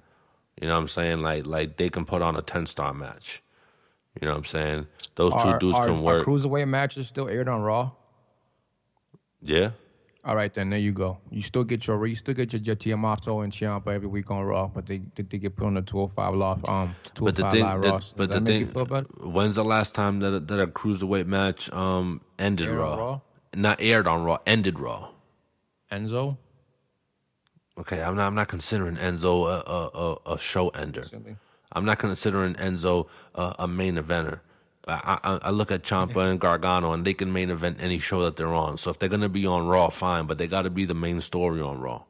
You 0.61 0.68
know 0.68 0.74
what 0.74 0.80
I'm 0.80 0.88
saying? 0.88 1.22
Like 1.22 1.46
like 1.46 1.76
they 1.78 1.88
can 1.88 2.04
put 2.04 2.20
on 2.22 2.37
a 2.37 2.42
10 2.42 2.66
star 2.66 2.92
match. 2.92 3.42
You 4.20 4.26
know 4.26 4.32
what 4.35 4.38
I'm 4.38 4.44
saying? 4.44 4.87
Those 5.16 5.32
two 5.32 5.48
Are, 5.48 5.58
dudes 5.58 5.78
are, 5.78 5.87
can 5.87 6.02
work. 6.02 6.28
are 6.28 6.30
cruiserweight 6.30 6.68
matches 6.68 7.08
still 7.08 7.28
aired 7.28 7.48
on 7.48 7.62
Raw? 7.62 7.92
yeah. 9.40 9.70
All 10.24 10.37
right, 10.37 10.54
then 10.54 10.70
there 10.70 10.78
you 10.78 10.92
go. 10.92 11.18
You 11.30 11.42
still 11.42 11.64
get 11.64 11.87
your 11.87 12.06
you 12.06 12.14
still 12.14 12.35
get 12.35 12.52
your, 12.52 12.62
your 12.62 12.76
Tiamato 12.76 13.42
and 13.42 13.52
Ciampa 13.52 13.88
every 13.88 14.06
week 14.06 14.30
on 14.30 14.44
Raw, 14.44 14.68
but 14.68 14.87
they 14.87 15.02
they, 15.16 15.24
they 15.24 15.38
get 15.38 15.56
put 15.56 15.66
on 15.66 15.74
the 15.74 15.82
205 15.82 16.35
Live 16.35 16.64
um 16.68 16.94
205 17.14 17.24
But 17.24 17.35
the 17.37 17.50
thing, 17.50 17.62
Live 17.64 17.85
Raw. 17.85 18.00
but 18.16 18.28
the 18.28 18.35
that 18.35 18.40
make 18.42 18.61
you 18.61 18.66
thing, 18.66 19.32
when's 19.32 19.56
the 19.56 19.64
last 19.64 19.96
time 19.96 20.20
that 20.20 20.32
a, 20.32 20.38
that 20.40 20.61
a 20.61 20.66
cruiserweight 20.68 21.26
match 21.26 21.72
um 21.72 22.20
ended 22.38 22.68
Raw? 22.70 22.96
Raw? 22.96 23.20
Not 23.54 23.80
aired 23.80 24.06
on 24.06 24.22
Raw, 24.22 24.38
ended 24.46 24.78
Raw. 24.78 25.11
Enzo, 25.90 26.38
Okay, 27.76 28.02
I'm 28.02 28.14
not. 28.16 28.26
I'm 28.28 28.35
not 28.35 28.48
considering 28.48 28.96
Enzo 28.96 29.46
a 29.46 29.70
a, 29.70 30.32
a, 30.32 30.35
a 30.35 30.38
show 30.38 30.68
ender. 30.70 31.02
I'm 31.72 31.85
not 31.85 31.98
considering 31.98 32.54
Enzo 32.54 33.08
a, 33.35 33.56
a 33.61 33.68
main 33.68 33.96
eventer. 33.96 34.40
I, 34.88 35.38
I, 35.42 35.51
look 35.51 35.71
at 35.71 35.85
Ciampa 35.85 36.29
and 36.29 36.40
Gargano, 36.40 36.92
and 36.92 37.05
they 37.05 37.14
can 37.14 37.33
main 37.33 37.51
event 37.51 37.79
any 37.81 38.01
show 38.01 38.25
that 38.25 38.37
they're 38.37 38.53
on. 38.53 38.79
So 38.79 38.90
if 38.90 38.99
they're 38.99 39.09
gonna 39.09 39.29
be 39.29 39.47
on 39.47 39.66
Raw, 39.66 39.90
fine, 39.90 40.27
but 40.27 40.38
they 40.38 40.49
got 40.49 40.62
to 40.62 40.71
be 40.71 40.85
the 40.85 40.95
main 40.95 41.21
story 41.21 41.61
on 41.61 41.79
Raw. 41.79 42.03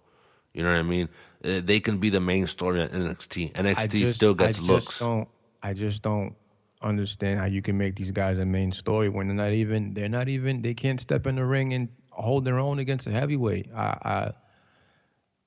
You 0.55 0.63
know 0.63 0.71
what 0.71 0.79
I 0.79 0.83
mean? 0.83 1.09
Uh, 1.45 1.61
They 1.63 1.81
can 1.81 1.99
be 1.99 2.09
the 2.09 2.21
main 2.21 2.47
story 2.47 2.81
on 2.81 2.89
NXT. 2.89 3.53
NXT 3.53 3.91
just, 3.91 4.17
still 4.17 4.35
gets 4.35 4.59
I 4.59 4.61
just 4.61 4.71
looks. 4.71 4.99
Don't, 4.99 5.29
I 5.63 5.73
just 5.75 6.03
don't 6.03 6.35
understand 6.83 7.39
how 7.41 7.47
you 7.47 7.63
can 7.63 7.79
make 7.79 7.95
these 7.95 8.11
guys 8.11 8.39
a 8.39 8.45
main 8.45 8.73
story 8.73 9.09
when 9.09 9.29
they're 9.29 9.37
not 9.37 9.53
even 9.53 9.95
they're 9.95 10.09
not 10.09 10.29
even 10.29 10.63
they 10.63 10.75
can't 10.75 11.01
step 11.01 11.27
in 11.27 11.37
the 11.37 11.45
ring 11.45 11.75
and 11.75 11.89
hold 12.11 12.45
their 12.45 12.59
own 12.59 12.79
against 12.79 13.07
a 13.07 13.11
heavyweight. 13.11 13.69
I 13.75 14.33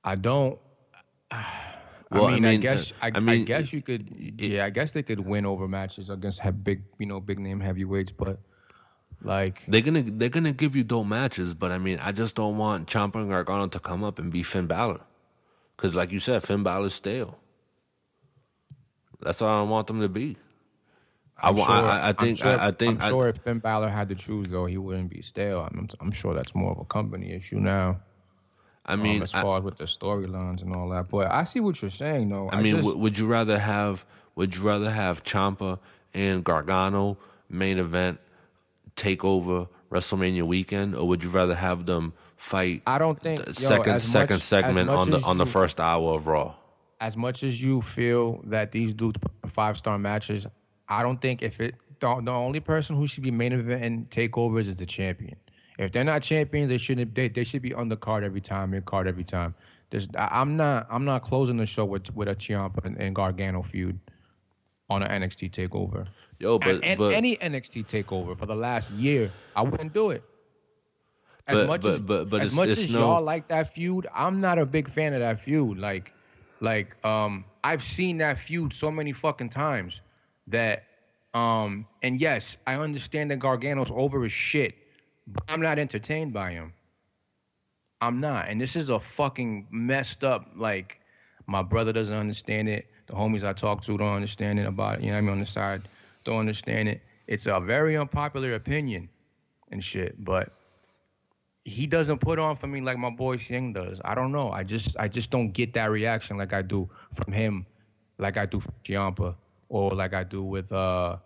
I, 0.04 0.12
I 0.12 0.16
don't. 0.16 0.60
Well, 2.12 2.26
I 2.28 2.34
I 2.34 2.40
mean, 2.40 2.46
I, 2.46 2.56
guess 2.58 2.92
uh, 2.92 2.96
I, 3.02 3.12
I 3.16 3.32
I, 3.34 3.38
guess 3.40 3.74
you 3.74 3.82
could. 3.82 4.08
yeah, 4.40 4.66
I 4.66 4.70
guess 4.70 4.92
they 4.92 5.04
could 5.04 5.20
win 5.20 5.46
over 5.46 5.68
matches 5.68 6.10
against 6.10 6.40
have 6.40 6.64
big, 6.64 6.84
you 7.00 7.06
know, 7.08 7.20
big 7.20 7.40
name 7.40 7.60
heavyweights, 7.60 8.12
but 8.12 8.40
like 9.24 9.64
They're 9.68 9.82
gonna 9.82 10.04
they're 10.04 10.30
gonna 10.30 10.52
give 10.54 10.76
you 10.76 10.84
dope 10.84 11.08
matches, 11.08 11.56
but 11.56 11.72
I 11.72 11.78
mean, 11.80 12.00
I 12.00 12.12
just 12.12 12.36
don't 12.36 12.58
want 12.58 12.88
Ciampa 12.88 13.16
and 13.16 13.30
Gargano 13.30 13.68
to 13.68 13.80
come 13.80 14.04
up 14.04 14.20
and 14.20 14.32
be 14.32 14.44
Finn 14.44 14.68
Balor, 14.68 15.00
because 15.76 15.96
like 15.96 16.12
you 16.12 16.20
said, 16.20 16.44
Finn 16.44 16.62
Balor's 16.64 16.94
stale. 16.94 17.40
That's 19.22 19.42
what 19.42 19.48
I 19.50 19.58
don't 19.60 19.70
want 19.70 19.88
them 19.88 20.02
to 20.02 20.10
be. 20.10 20.38
I, 21.42 21.50
I'm 21.50 21.56
wa- 21.56 21.66
sure, 21.66 21.76
I, 21.76 21.80
I- 21.80 22.10
I 22.10 22.14
think 22.14 22.38
sure, 22.38 22.60
I, 22.60 22.68
I 22.68 22.72
think 22.72 23.00
I'm 23.02 23.06
I- 23.08 23.10
sure 23.10 23.28
if 23.30 23.38
Finn 23.38 23.60
Balor 23.60 23.90
had 23.90 24.10
to 24.10 24.16
choose 24.16 24.48
though, 24.48 24.66
he 24.68 24.78
wouldn't 24.78 25.10
be 25.10 25.22
stale. 25.22 25.62
I'm, 25.62 25.90
I'm 26.00 26.12
sure 26.12 26.34
that's 26.36 26.54
more 26.54 26.72
of 26.72 26.78
a 26.80 26.86
company 26.86 27.32
issue 27.34 27.60
now. 27.60 28.00
I 28.86 28.94
um, 28.94 29.02
mean, 29.02 29.24
as 29.24 29.34
I, 29.34 29.42
far 29.42 29.58
as 29.58 29.64
with 29.64 29.78
the 29.78 29.86
storylines 29.86 30.62
and 30.62 30.76
all 30.76 30.90
that. 30.90 31.10
But 31.10 31.32
I 31.32 31.44
see 31.44 31.60
what 31.60 31.82
you're 31.82 31.92
saying, 31.92 32.30
though. 32.30 32.50
I 32.52 32.62
mean, 32.62 32.76
just, 32.76 32.88
w- 32.88 33.02
would 33.02 33.18
you 33.18 33.26
rather 33.26 33.58
have 33.58 34.06
would 34.36 34.56
you 34.56 34.62
rather 34.62 34.92
have 34.92 35.24
Ciampa 35.24 35.80
and 36.14 36.44
Gargano 36.44 37.18
main 37.50 37.78
event 37.78 38.20
take 38.96 39.24
over 39.24 39.68
WrestleMania 39.92 40.44
weekend, 40.44 40.96
or 40.96 41.08
would 41.08 41.24
you 41.24 41.30
rather 41.30 41.56
have 41.56 41.86
them 41.86 42.14
fight 42.36 42.84
I 42.86 42.98
don't 42.98 43.20
think 43.20 43.46
yo, 43.46 43.54
second 43.54 43.94
as 43.94 44.04
second 44.04 44.36
much- 44.36 44.44
segment 44.44 44.90
on 44.90 45.10
the 45.10 45.22
on 45.22 45.38
the 45.38 45.46
first 45.46 45.80
hour 45.80 46.14
of 46.14 46.28
Raw? 46.28 46.56
as 47.02 47.18
much 47.18 47.44
as 47.44 47.62
you 47.62 47.82
feel 47.82 48.42
that 48.46 48.72
these 48.72 48.94
dudes 48.94 49.20
five 49.48 49.78
star 49.78 49.98
matches, 49.98 50.48
I 50.88 51.04
don't 51.04 51.22
think 51.22 51.42
if 51.42 51.60
it 51.60 51.76
the, 52.00 52.22
the 52.22 52.32
only 52.32 52.60
person 52.60 52.96
who 52.96 53.08
should 53.08 53.24
be 53.24 53.32
main 53.32 53.54
event 53.54 53.84
and 53.84 54.10
takeovers 54.10 54.68
is 54.68 54.78
the 54.78 54.86
champion. 54.86 55.36
If 55.78 55.92
they're 55.92 56.04
not 56.04 56.22
champions, 56.22 56.70
they 56.70 56.78
shouldn't. 56.78 57.14
They, 57.16 57.28
they 57.28 57.44
should 57.44 57.62
be 57.62 57.74
on 57.74 57.90
the 57.90 57.98
card 57.98 58.24
every 58.24 58.42
time, 58.42 58.72
mid 58.72 58.86
card 58.86 59.08
every 59.08 59.24
time. 59.24 59.54
There's, 59.90 60.08
I, 60.18 60.30
I'm 60.32 60.56
not. 60.56 60.88
I'm 60.90 61.06
not 61.06 61.24
closing 61.24 61.58
the 61.58 61.66
show 61.66 61.86
with 61.86 62.14
with 62.16 62.28
a 62.28 62.36
Ciampa 62.36 62.84
and, 62.86 62.98
and 62.98 63.14
Gargano 63.16 63.62
feud 63.62 64.00
on 64.90 65.04
an 65.04 65.22
NXT 65.22 65.52
takeover. 65.52 66.08
Yo, 66.40 66.60
but 66.60 66.84
and, 66.84 66.98
but 66.98 67.14
any 67.14 67.36
NXT 67.38 67.88
takeover 67.88 68.38
for 68.38 68.46
the 68.46 68.56
last 68.56 68.92
year, 68.92 69.32
I 69.56 69.64
wouldn't 69.64 69.94
do 69.94 70.12
it. 70.12 70.24
As 71.48 71.60
But- 71.60 71.68
much 71.68 71.82
but- 71.82 71.94
as 71.94 72.00
but- 72.02 72.30
but 72.30 72.42
as 72.42 72.54
it's- 72.54 72.56
much 72.58 72.70
it's 72.70 72.84
as 72.86 72.92
no- 72.92 73.00
y'all 73.00 73.22
like 73.22 73.48
that 73.50 73.72
feud, 73.74 74.08
I'm 74.14 74.42
not 74.42 74.58
a 74.58 74.66
big 74.66 74.90
fan 74.90 75.14
of 75.14 75.20
that 75.20 75.40
feud. 75.40 75.78
Like, 75.78 76.12
like 76.62 77.04
um, 77.06 77.46
I've 77.64 77.84
seen 77.84 78.18
that 78.18 78.40
feud 78.40 78.74
so 78.74 78.90
many 78.90 79.12
fucking 79.12 79.50
times 79.50 80.02
that 80.48 80.84
um, 81.34 81.86
and 82.02 82.20
yes, 82.22 82.58
I 82.66 82.76
understand 82.76 83.30
that 83.32 83.40
Gargano's 83.40 83.92
over 83.94 84.24
his 84.24 84.32
shit, 84.32 84.76
I'm 85.50 85.62
not 85.62 85.80
entertained 85.80 86.34
by 86.34 86.52
him. 86.52 86.74
I'm 88.02 88.20
not, 88.20 88.50
and 88.50 88.60
this 88.60 88.76
is 88.76 88.90
a 88.90 89.00
fucking 89.00 89.68
messed 89.72 90.24
up. 90.24 90.48
Like, 90.56 91.00
my 91.48 91.62
brother 91.62 91.94
doesn't 91.94 92.16
understand 92.16 92.70
it. 92.70 92.88
The 93.08 93.14
homies 93.14 93.44
I 93.44 93.54
talk 93.54 93.82
to 93.84 93.98
don't 93.98 94.16
understand 94.16 94.60
it 94.60 94.66
about 94.66 95.00
it. 95.00 95.04
You 95.04 95.08
know 95.08 95.14
what 95.14 95.18
I 95.20 95.22
mean? 95.22 95.32
On 95.32 95.40
the 95.40 95.46
side, 95.46 95.84
don't 96.24 96.40
understand 96.40 96.90
it. 96.90 97.02
It's 97.28 97.48
a 97.48 97.60
very 97.60 97.98
unpopular 97.98 98.56
opinion 98.56 99.10
and 99.72 99.84
shit, 99.84 100.24
but 100.24 100.52
he 101.64 101.88
doesn't 101.88 102.20
put 102.20 102.38
on 102.38 102.56
for 102.56 102.68
me 102.68 102.82
like 102.82 102.98
my 102.98 103.10
boy 103.10 103.38
Cien 103.38 103.74
does. 103.74 104.00
I 104.06 104.14
don't 104.14 104.32
know. 104.32 104.52
I 104.52 104.64
just 104.64 104.96
I 105.00 105.08
just 105.08 105.32
don't 105.32 105.52
get 105.52 105.74
that 105.74 105.90
reaction 105.90 106.38
like 106.38 106.54
I 106.54 106.62
do 106.62 106.90
from 107.14 107.34
him, 107.34 107.66
like 108.20 108.38
I 108.38 108.46
do 108.46 108.60
from 108.60 108.74
Ciampa, 108.84 109.36
or 109.70 109.92
like 109.92 110.14
I 110.14 110.24
do 110.24 110.44
with 110.44 110.72
uh 110.72 111.18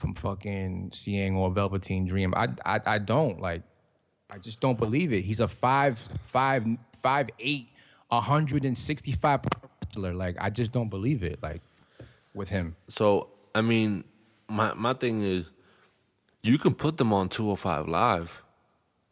from 0.00 0.14
fucking 0.14 0.90
Cien 0.92 1.36
or 1.36 1.50
Velveteen 1.50 2.06
Dream. 2.06 2.34
I 2.34 2.48
I 2.64 2.80
I 2.86 2.98
don't 2.98 3.40
like. 3.40 3.62
I 4.30 4.38
just 4.38 4.60
don't 4.60 4.78
believe 4.78 5.12
it. 5.12 5.22
He's 5.22 5.40
a 5.40 5.48
five 5.48 5.98
five 6.28 6.66
five 7.02 7.28
eight, 7.38 7.68
hundred 8.10 8.64
and 8.64 8.76
sixty 8.76 9.12
five 9.12 9.40
wrestler. 9.82 10.14
Like 10.14 10.36
I 10.40 10.50
just 10.50 10.72
don't 10.72 10.88
believe 10.88 11.22
it. 11.22 11.42
Like 11.42 11.60
with 12.34 12.48
him. 12.48 12.76
So 12.88 13.28
I 13.54 13.60
mean, 13.60 14.04
my 14.48 14.74
my 14.74 14.94
thing 14.94 15.22
is, 15.22 15.46
you 16.42 16.58
can 16.58 16.74
put 16.74 16.96
them 16.96 17.12
on 17.12 17.28
205 17.28 17.88
live, 17.88 18.42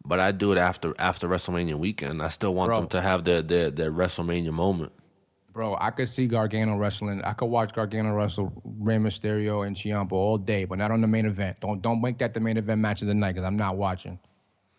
but 0.05 0.21
I 0.21 0.33
do 0.33 0.53
it 0.53 0.59
after 0.59 0.95
after 0.99 1.29
WrestleMania 1.29 1.75
weekend. 1.75 2.23
I 2.23 2.29
still 2.29 2.55
want 2.55 2.71
Bro. 2.71 2.81
them 2.81 2.89
to 2.89 3.01
have 3.01 3.25
their 3.25 3.43
their 3.43 3.71
their 3.71 3.93
WrestleMania 3.93 4.53
moment. 4.53 4.93
Bro, 5.59 5.77
I 5.81 5.91
could 5.91 6.09
see 6.09 6.29
Gargano 6.29 6.77
wrestling. 6.77 7.21
I 7.25 7.33
could 7.33 7.47
watch 7.47 7.73
Gargano 7.73 8.13
wrestle 8.15 8.53
Rey 8.79 8.99
Mysterio 8.99 9.67
and 9.67 9.75
Ciampa 9.75 10.13
all 10.13 10.39
day, 10.39 10.65
but 10.65 10.79
not 10.79 10.93
on 10.93 11.01
the 11.01 11.09
main 11.09 11.27
event. 11.27 11.57
Don't 11.59 11.83
don't 11.83 12.01
make 12.01 12.19
that 12.19 12.33
the 12.33 12.39
main 12.39 12.59
event 12.59 12.81
match 12.81 13.03
of 13.03 13.09
the 13.09 13.15
night 13.15 13.33
because 13.33 13.45
I'm 13.45 13.57
not 13.57 13.77
watching. 13.77 14.21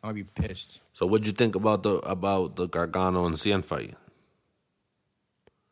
I'm 0.02 0.14
gonna 0.14 0.14
be 0.14 0.24
pissed. 0.24 0.80
So 0.94 1.06
what'd 1.06 1.28
you 1.28 1.34
think 1.34 1.56
about 1.56 1.84
the 1.84 1.96
about 1.96 2.56
the 2.56 2.70
Gargano 2.70 3.26
and 3.26 3.36
Cien 3.36 3.62
fight? 3.66 3.96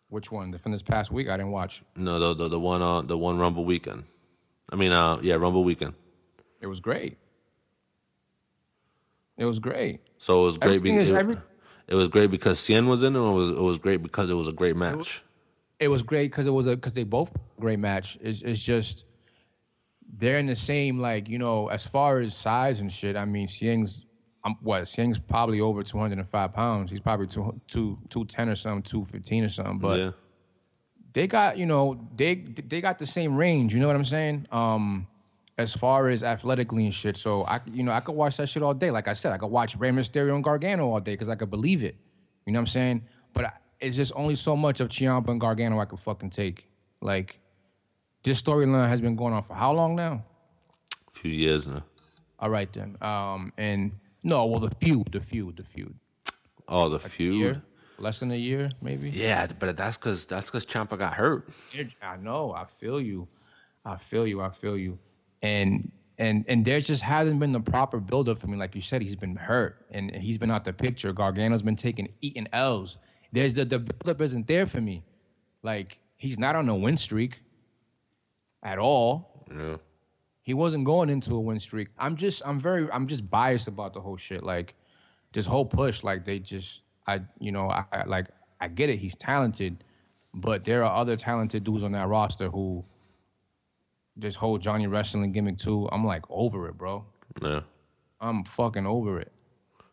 Which 0.09 0.29
one? 0.29 0.51
The 0.51 0.59
from 0.59 0.73
this 0.73 0.81
past 0.81 1.09
week, 1.09 1.29
I 1.29 1.37
didn't 1.37 1.53
watch. 1.53 1.83
No, 1.95 2.19
the 2.19 2.33
the, 2.33 2.49
the 2.49 2.59
one 2.59 2.81
on 2.81 3.07
the 3.07 3.17
one 3.17 3.37
Rumble 3.37 3.63
weekend. 3.63 4.03
I 4.69 4.75
mean, 4.75 4.91
uh, 4.91 5.19
yeah, 5.21 5.35
Rumble 5.35 5.63
weekend. 5.63 5.93
It 6.59 6.67
was 6.67 6.81
great. 6.81 7.17
It 9.37 9.45
was 9.45 9.59
great. 9.59 10.01
So 10.17 10.41
it 10.41 10.45
was 10.47 10.57
great. 10.57 10.75
Everything 10.75 10.95
Because 10.97 11.09
is 11.11 11.15
every- 11.15 11.37
it 11.88 11.95
was 11.95 12.10
great 12.10 12.30
because 12.32 12.60
Cien 12.60 12.88
was 12.88 13.04
in 13.04 13.15
it, 13.15 13.19
or 13.19 13.32
it 13.32 13.36
was 13.36 13.50
it 13.52 13.62
was 13.62 13.78
great 13.78 14.02
because 14.04 14.30
it 14.30 14.34
was 14.34 14.47
a 14.47 14.54
great 14.54 14.76
match. 14.76 15.23
It 15.80 15.88
was 15.88 16.04
great 16.04 16.32
because 16.32 16.47
it 16.47 16.52
was 16.52 16.67
a 16.67 16.76
because 16.76 16.93
they 16.93 17.04
both 17.04 17.32
great 17.60 17.80
match. 17.80 18.17
It's 18.21 18.41
it's 18.41 18.62
just 18.62 19.06
they're 20.17 20.39
in 20.39 20.47
the 20.47 20.56
same 20.56 21.00
like 21.00 21.30
you 21.30 21.38
know 21.39 21.67
as 21.67 21.86
far 21.86 22.19
as 22.19 22.36
size 22.36 22.82
and 22.82 22.91
shit. 22.91 23.15
I 23.15 23.26
mean, 23.26 23.47
Cien's 23.47 24.06
um, 24.43 24.58
what 24.62 24.84
Cien's 24.84 25.19
probably 25.19 25.62
over 25.62 25.84
205 25.84 26.54
pounds. 26.54 26.91
He's 26.91 27.00
probably 27.00 27.28
two 27.28 27.60
two 27.67 27.97
two 28.10 28.26
ten 28.26 28.50
or 28.50 28.56
something, 28.56 28.84
215 28.84 29.43
or 29.43 29.50
something. 29.50 29.80
But 29.80 30.00
yeah, 30.00 30.12
they 31.13 31.28
got 31.28 31.58
you 31.58 31.65
know 31.65 32.10
they 32.15 32.36
they 32.36 32.82
got 32.82 32.97
the 33.00 33.06
same 33.06 33.36
range. 33.36 33.73
You 33.73 33.80
know 33.80 33.88
what 33.88 33.95
I'm 33.95 34.06
saying? 34.06 34.47
Um, 34.52 35.08
as 35.57 35.73
far 35.73 36.09
as 36.09 36.23
athletically 36.23 36.85
and 36.85 36.93
shit. 36.93 37.17
So 37.17 37.43
I 37.43 37.59
you 37.71 37.83
know 37.83 37.91
I 37.91 37.99
could 37.99 38.15
watch 38.15 38.37
that 38.37 38.47
shit 38.49 38.63
all 38.63 38.73
day. 38.73 38.91
Like 38.91 39.07
I 39.07 39.13
said, 39.13 39.31
I 39.31 39.37
could 39.37 39.47
watch 39.51 39.75
Rey 39.77 39.89
Mysterio 39.91 40.35
and 40.35 40.43
Gargano 40.43 40.89
all 40.89 40.99
day 40.99 41.13
because 41.13 41.29
I 41.29 41.35
could 41.35 41.49
believe 41.49 41.83
it. 41.83 41.95
You 42.45 42.53
know 42.53 42.59
what 42.59 42.61
I'm 42.61 42.67
saying? 42.67 43.03
But 43.33 43.45
I, 43.45 43.51
it's 43.79 43.95
just 43.95 44.11
only 44.15 44.35
so 44.35 44.55
much 44.55 44.79
of 44.79 44.89
Ciampa 44.89 45.29
and 45.29 45.39
Gargano 45.41 45.79
I 45.79 45.85
could 45.85 45.99
fucking 45.99 46.29
take. 46.31 46.67
Like 47.01 47.39
this 48.23 48.41
storyline 48.41 48.87
has 48.87 49.01
been 49.01 49.15
going 49.15 49.33
on 49.33 49.43
for 49.43 49.53
how 49.53 49.71
long 49.73 49.95
now? 49.95 50.23
a 51.15 51.19
few 51.19 51.31
years 51.31 51.67
now. 51.67 51.83
All 52.39 52.49
right 52.49 52.71
then. 52.71 52.95
Um, 53.01 53.51
and 53.57 53.91
no, 54.23 54.45
well 54.45 54.59
the 54.59 54.69
feud, 54.79 55.11
the 55.11 55.19
feud, 55.21 55.57
the 55.57 55.63
feud. 55.63 55.95
Oh, 56.67 56.89
the 56.89 56.97
Year, 56.97 57.53
feud. 57.53 57.61
less 57.97 58.19
than 58.19 58.31
a 58.31 58.35
year, 58.35 58.69
maybe. 58.81 59.09
Yeah, 59.09 59.47
but 59.57 59.75
that's 59.77 59.97
because 59.97 60.25
that's 60.25 60.47
because 60.47 60.65
Ciampa 60.65 60.97
got 60.99 61.13
hurt. 61.13 61.47
I 62.01 62.17
know. 62.17 62.51
I 62.51 62.65
feel 62.65 62.99
you. 63.01 63.27
I 63.85 63.95
feel 63.97 64.27
you. 64.27 64.41
I 64.41 64.49
feel 64.49 64.77
you. 64.77 64.99
And 65.41 65.91
and 66.17 66.45
and 66.47 66.65
there 66.65 66.80
just 66.80 67.04
hasn't 67.04 67.39
been 67.39 67.52
the 67.52 67.60
proper 67.60 68.00
build 68.00 68.30
up 68.30 68.39
for 68.39 68.47
me. 68.47 68.58
Like 68.58 68.76
you 68.76 68.82
said, 68.82 69.02
he's 69.02 69.15
been 69.15 69.36
hurt 69.36 69.86
and 69.91 70.15
he's 70.15 70.38
been 70.38 70.52
out 70.52 70.63
the 70.63 70.73
picture. 70.73 71.13
Gargano's 71.13 71.62
been 71.62 71.76
taking 71.76 72.08
eating 72.21 72.47
L's. 72.54 72.97
There's 73.32 73.54
the 73.54 73.65
the 73.65 73.80
build 73.80 74.08
up 74.08 74.21
isn't 74.21 74.47
there 74.47 74.65
for 74.65 74.82
me. 74.82 75.04
Like 75.63 76.00
he's 76.17 76.39
not 76.39 76.56
on 76.56 76.67
a 76.69 76.76
win 76.76 76.97
streak 76.97 77.39
at 78.63 78.80
all. 78.80 79.45
Yeah. 79.52 79.78
He 80.41 80.54
wasn't 80.54 80.86
going 80.86 81.10
into 81.10 81.36
a 81.36 81.39
win 81.39 81.60
streak. 81.60 81.89
I'm 82.00 82.15
just 82.15 82.41
I'm 82.45 82.60
very 82.60 82.89
I'm 82.91 83.08
just 83.08 83.30
biased 83.30 83.67
about 83.67 83.93
the 83.93 84.02
whole 84.02 84.17
shit. 84.17 84.43
Like 84.43 84.76
this 85.34 85.45
whole 85.45 85.65
push, 85.65 86.04
like 86.04 86.26
they 86.26 86.39
just 86.39 86.82
I 87.06 87.21
you 87.39 87.52
know 87.52 87.69
I, 87.69 87.84
I 87.91 88.04
like 88.06 88.28
I 88.60 88.67
get 88.69 88.89
it. 88.89 88.97
He's 88.97 89.15
talented, 89.15 89.84
but 90.34 90.63
there 90.63 90.84
are 90.84 90.95
other 90.95 91.15
talented 91.15 91.63
dudes 91.63 91.84
on 91.84 91.91
that 91.91 92.08
roster 92.08 92.50
who 92.50 92.84
this 94.17 94.36
whole 94.36 94.58
Johnny 94.58 94.88
wrestling 94.88 95.32
gimmick 95.32 95.58
too. 95.58 95.88
I'm 95.91 96.06
like 96.06 96.23
over 96.30 96.67
it, 96.67 96.77
bro. 96.77 97.06
Yeah. 97.41 97.62
I'm 98.19 98.43
fucking 98.43 98.86
over 98.88 99.19
it. 99.19 99.32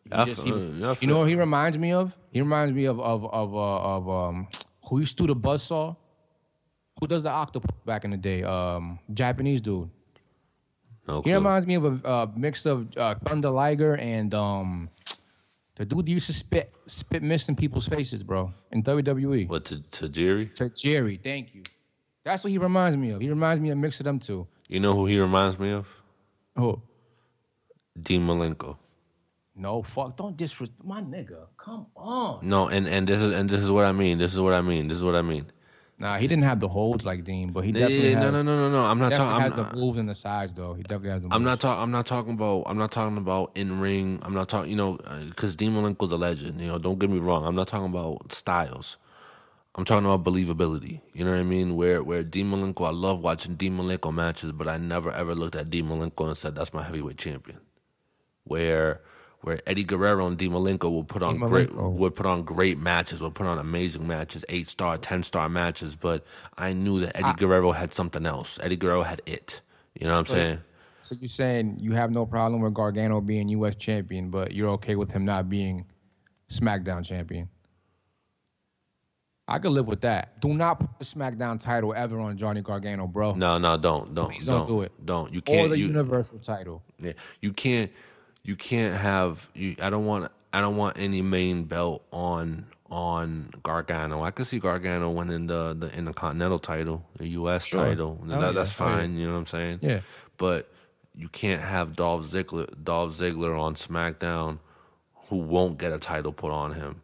He 0.03 0.09
just- 0.09 0.41
he- 0.43 0.49
you 0.49 1.07
know 1.07 1.19
what 1.19 1.29
he 1.29 1.35
reminds 1.35 1.77
me 1.77 1.91
of? 1.93 2.15
He 2.31 2.41
reminds 2.41 2.73
me 2.73 2.85
of 2.85 2.99
of 2.99 3.25
of 3.25 3.55
uh, 3.55 3.77
of 3.95 4.09
um 4.09 4.47
who 4.87 4.99
used 4.99 5.17
to 5.17 5.23
do 5.27 5.33
the 5.33 5.39
buzzsaw. 5.39 5.95
Who 6.99 7.07
does 7.07 7.23
the 7.23 7.29
octopus 7.29 7.75
back 7.85 8.05
in 8.05 8.11
the 8.11 8.17
day? 8.17 8.43
Um, 8.43 8.99
Japanese 9.13 9.61
dude. 9.61 9.89
No 11.07 11.17
He 11.17 11.23
clue. 11.23 11.33
reminds 11.33 11.67
me 11.67 11.75
of 11.75 11.85
a 11.85 12.07
uh, 12.07 12.27
mix 12.35 12.65
of 12.65 12.95
uh, 12.97 13.15
Thunder 13.15 13.49
Liger 13.49 13.95
and 13.95 14.33
um, 14.33 14.89
the 15.75 15.85
dude 15.85 16.07
used 16.07 16.27
to 16.27 16.33
spit 16.33 16.73
spit 16.87 17.21
mist 17.21 17.49
in 17.49 17.55
people's 17.55 17.87
faces, 17.87 18.23
bro, 18.23 18.53
in 18.71 18.81
WWE. 18.83 19.47
What 19.49 19.65
to 19.65 19.81
to 19.81 20.07
Jerry? 20.09 20.47
Tajiri, 20.47 21.21
thank 21.21 21.53
you. 21.53 21.63
That's 22.25 22.43
what 22.43 22.51
he 22.51 22.57
reminds 22.57 22.97
me 22.97 23.11
of. 23.11 23.21
He 23.21 23.29
reminds 23.29 23.61
me 23.61 23.69
of 23.69 23.77
a 23.77 23.81
mix 23.81 23.99
of 23.99 24.03
them 24.03 24.19
two. 24.19 24.47
You 24.67 24.79
know 24.79 24.93
who 24.93 25.05
he 25.05 25.17
reminds 25.17 25.57
me 25.57 25.71
of? 25.71 25.87
Oh 26.57 26.81
Dean 28.01 28.25
Malenko. 28.27 28.77
no, 29.55 29.81
fuck! 29.81 30.17
Don't 30.17 30.35
disrespect 30.35 30.83
my 30.83 31.01
nigga. 31.01 31.47
Come 31.57 31.87
on. 31.95 32.45
No, 32.47 32.67
and 32.67 32.87
and 32.87 33.07
this 33.07 33.21
is 33.21 33.33
and 33.33 33.49
this 33.49 33.63
is 33.63 33.71
what 33.71 33.85
I 33.85 33.93
mean. 33.93 34.17
This 34.17 34.33
is 34.33 34.39
what 34.39 34.53
I 34.53 34.61
mean. 34.61 34.87
This 34.87 34.97
is 34.97 35.03
what 35.03 35.15
I 35.15 35.21
mean. 35.21 35.51
Nah, 35.97 36.17
he 36.17 36.27
didn't 36.27 36.43
have 36.43 36.59
the 36.59 36.67
holds 36.67 37.05
like 37.05 37.23
Dean, 37.23 37.53
but 37.53 37.63
he 37.63 37.71
definitely 37.71 38.09
yeah, 38.09 38.19
has. 38.19 38.33
no, 38.33 38.41
no, 38.41 38.43
no, 38.43 38.69
no, 38.69 38.69
no. 38.69 38.85
I'm 38.85 38.99
not 38.99 39.13
talking. 39.13 39.41
has 39.41 39.53
I'm, 39.53 39.73
the 39.73 39.79
moves 39.79 39.97
and 39.97 40.09
the 40.09 40.15
size 40.15 40.53
though. 40.53 40.73
He 40.73 40.83
definitely 40.83 41.11
has 41.11 41.21
the. 41.21 41.29
Moves. 41.29 41.35
I'm 41.37 41.43
not 41.45 41.61
talking. 41.61 41.81
I'm 41.81 41.91
not 41.91 42.05
talking 42.05 42.33
about. 42.33 42.63
I'm 42.65 42.77
not 42.77 42.91
talking 42.91 43.17
about 43.17 43.51
in 43.55 43.79
ring. 43.79 44.19
I'm 44.23 44.33
not 44.33 44.49
talking. 44.49 44.69
You 44.69 44.75
know, 44.75 44.97
uh, 45.05 45.19
because 45.23 45.55
Dean 45.55 45.71
Malenko's 45.71 46.11
a 46.11 46.17
legend. 46.17 46.59
You 46.59 46.67
know, 46.67 46.79
don't 46.79 46.99
get 46.99 47.09
me 47.09 47.19
wrong. 47.19 47.45
I'm 47.45 47.55
not 47.55 47.69
talking 47.69 47.87
about 47.87 48.33
styles. 48.33 48.97
I'm 49.77 49.83
talking 49.83 50.05
about 50.05 50.23
believability. 50.23 51.01
You 51.13 51.25
know 51.25 51.31
what 51.31 51.39
I 51.39 51.43
mean? 51.43 51.75
Where 51.75 52.01
where 52.01 52.23
Dean 52.23 52.49
Malenko, 52.49 52.87
I 52.87 52.91
love 52.91 53.21
watching 53.21 53.55
Dean 53.55 53.77
Malenko 53.77 54.13
matches, 54.13 54.53
but 54.53 54.69
I 54.69 54.77
never 54.77 55.11
ever 55.11 55.35
looked 55.35 55.55
at 55.55 55.69
Dean 55.69 55.87
Malenko 55.87 56.27
and 56.27 56.37
said 56.37 56.55
that's 56.55 56.73
my 56.73 56.83
heavyweight 56.83 57.17
champion. 57.17 57.59
Where 58.45 59.01
where 59.41 59.59
Eddie 59.67 59.83
Guerrero 59.83 60.27
and 60.27 60.37
Dean 60.37 60.51
Malenko 60.51 60.89
will 60.89 61.03
put 61.03 61.21
on 61.21 61.37
great 61.37 61.75
would 61.75 62.15
put 62.15 62.25
on 62.25 62.43
great 62.43 62.77
matches, 62.77 63.21
would 63.21 63.35
put 63.35 63.47
on 63.47 63.57
amazing 63.57 64.07
matches, 64.07 64.45
eight 64.47 64.69
star, 64.69 64.97
ten 64.97 65.23
star 65.23 65.49
matches. 65.49 65.97
But 65.97 66.25
I 66.57 66.71
knew 66.71 67.01
that 67.01 67.17
Eddie 67.17 67.33
Guerrero 67.33 67.73
had 67.73 67.93
something 67.93 68.25
else. 68.25 68.57
Eddie 68.63 68.77
Guerrero 68.77 69.03
had 69.03 69.21
it. 69.25 69.61
You 69.93 70.07
know 70.07 70.13
what 70.13 70.19
I'm 70.19 70.25
saying? 70.25 70.59
So 71.01 71.15
you're 71.19 71.27
saying 71.27 71.77
you 71.79 71.91
have 71.91 72.11
no 72.11 72.25
problem 72.25 72.61
with 72.61 72.73
Gargano 72.73 73.21
being 73.21 73.49
U.S. 73.49 73.75
champion, 73.75 74.31
but 74.31 74.53
you're 74.53 74.71
okay 74.71 74.95
with 74.95 75.11
him 75.11 75.25
not 75.25 75.49
being 75.49 75.85
SmackDown 76.49 77.05
champion? 77.05 77.49
I 79.47 79.59
could 79.59 79.71
live 79.71 79.87
with 79.87 80.01
that. 80.01 80.39
Do 80.41 80.53
not 80.55 80.79
put 80.79 80.89
the 80.97 81.05
SmackDown 81.05 81.59
title 81.61 81.93
ever 81.93 82.19
on 82.19 82.35
Johnny 82.37 82.61
Gargano, 82.61 83.05
bro. 83.05 83.33
No, 83.35 83.57
no, 83.59 83.77
don't, 83.77 84.15
don't, 84.15 84.31
Please 84.31 84.45
don't 84.45 84.67
do 84.67 84.81
it. 84.81 84.91
Don't. 85.05 85.31
You 85.33 85.41
can't. 85.41 85.67
Or 85.67 85.69
the 85.69 85.77
you, 85.77 85.85
Universal 85.87 86.39
title. 86.39 86.81
Yeah, 86.99 87.13
you 87.41 87.53
can't. 87.53 87.91
You 88.43 88.55
can't 88.55 88.95
have. 88.95 89.49
You. 89.53 89.75
I 89.79 89.89
don't 89.89 90.05
want. 90.05 90.31
I 90.51 90.61
don't 90.61 90.77
want 90.77 90.97
any 90.97 91.21
main 91.21 91.65
belt 91.65 92.03
on 92.11 92.65
on 92.89 93.51
Gargano. 93.61 94.23
I 94.23 94.31
could 94.31 94.47
see 94.47 94.57
Gargano 94.59 95.09
winning 95.11 95.45
the 95.47 95.75
the 95.77 95.91
Intercontinental 95.95 96.59
title, 96.59 97.05
the 97.17 97.27
U.S. 97.29 97.65
Sure. 97.65 97.83
title. 97.85 98.19
Oh, 98.23 98.27
hell 98.29 98.39
That, 98.41 98.45
yeah. 98.47 98.51
that's 98.53 98.81
Oh, 98.81 98.85
yeah. 98.87 98.95
fine. 98.95 99.15
You 99.17 99.27
know 99.27 99.33
what 99.33 99.39
I'm 99.39 99.45
saying? 99.47 99.79
Yeah. 99.81 99.99
But 100.37 100.71
you 101.13 101.27
can't 101.27 101.61
have 101.61 101.95
Dolph 101.95 102.25
Ziggler, 102.27 102.67
Dolph 102.83 103.13
Ziggler 103.17 103.59
on 103.59 103.75
SmackDown, 103.75 104.59
who 105.29 105.37
won't 105.37 105.77
get 105.77 105.91
a 105.93 105.97
title 105.99 106.31
put 106.33 106.51
on 106.51 106.73
him, 106.73 107.01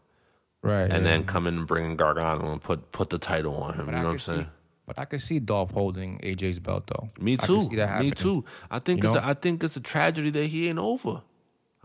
Right. 0.64 0.82
and 0.84 0.92
yeah. 0.94 1.00
then 1.12 1.24
come 1.26 1.48
in 1.48 1.58
and 1.58 1.68
bring 1.68 1.86
in 1.86 1.96
Gargano 1.96 2.52
and 2.52 2.62
put 2.62 2.92
put 2.92 3.10
the 3.10 3.18
title 3.18 3.56
on 3.58 3.74
him. 3.74 3.86
But 3.88 3.92
you 3.94 3.98
I 3.98 4.02
know 4.02 4.08
what 4.08 4.14
I'm 4.14 4.20
see- 4.20 4.32
saying? 4.34 4.48
But 4.88 5.00
I 5.00 5.06
could 5.06 5.22
see 5.22 5.40
Dolph 5.40 5.72
holding 5.72 6.18
AJ's 6.20 6.60
belt 6.60 6.88
though. 6.88 7.08
Me 7.20 7.38
I 7.40 7.46
too. 7.46 7.64
see 7.64 7.76
that 7.78 8.02
Me 8.02 8.12
too. 8.12 8.44
I 8.70 8.80
think 8.80 9.02
You 9.04 9.10
it's 9.10 9.16
know? 9.16 9.22
a, 9.22 9.30
I 9.30 9.34
think 9.36 9.64
it's 9.64 9.76
a 9.78 9.80
tragedy 9.80 10.32
that 10.32 10.48
he 10.48 10.68
ain't 10.68 10.80
over. 10.80 11.22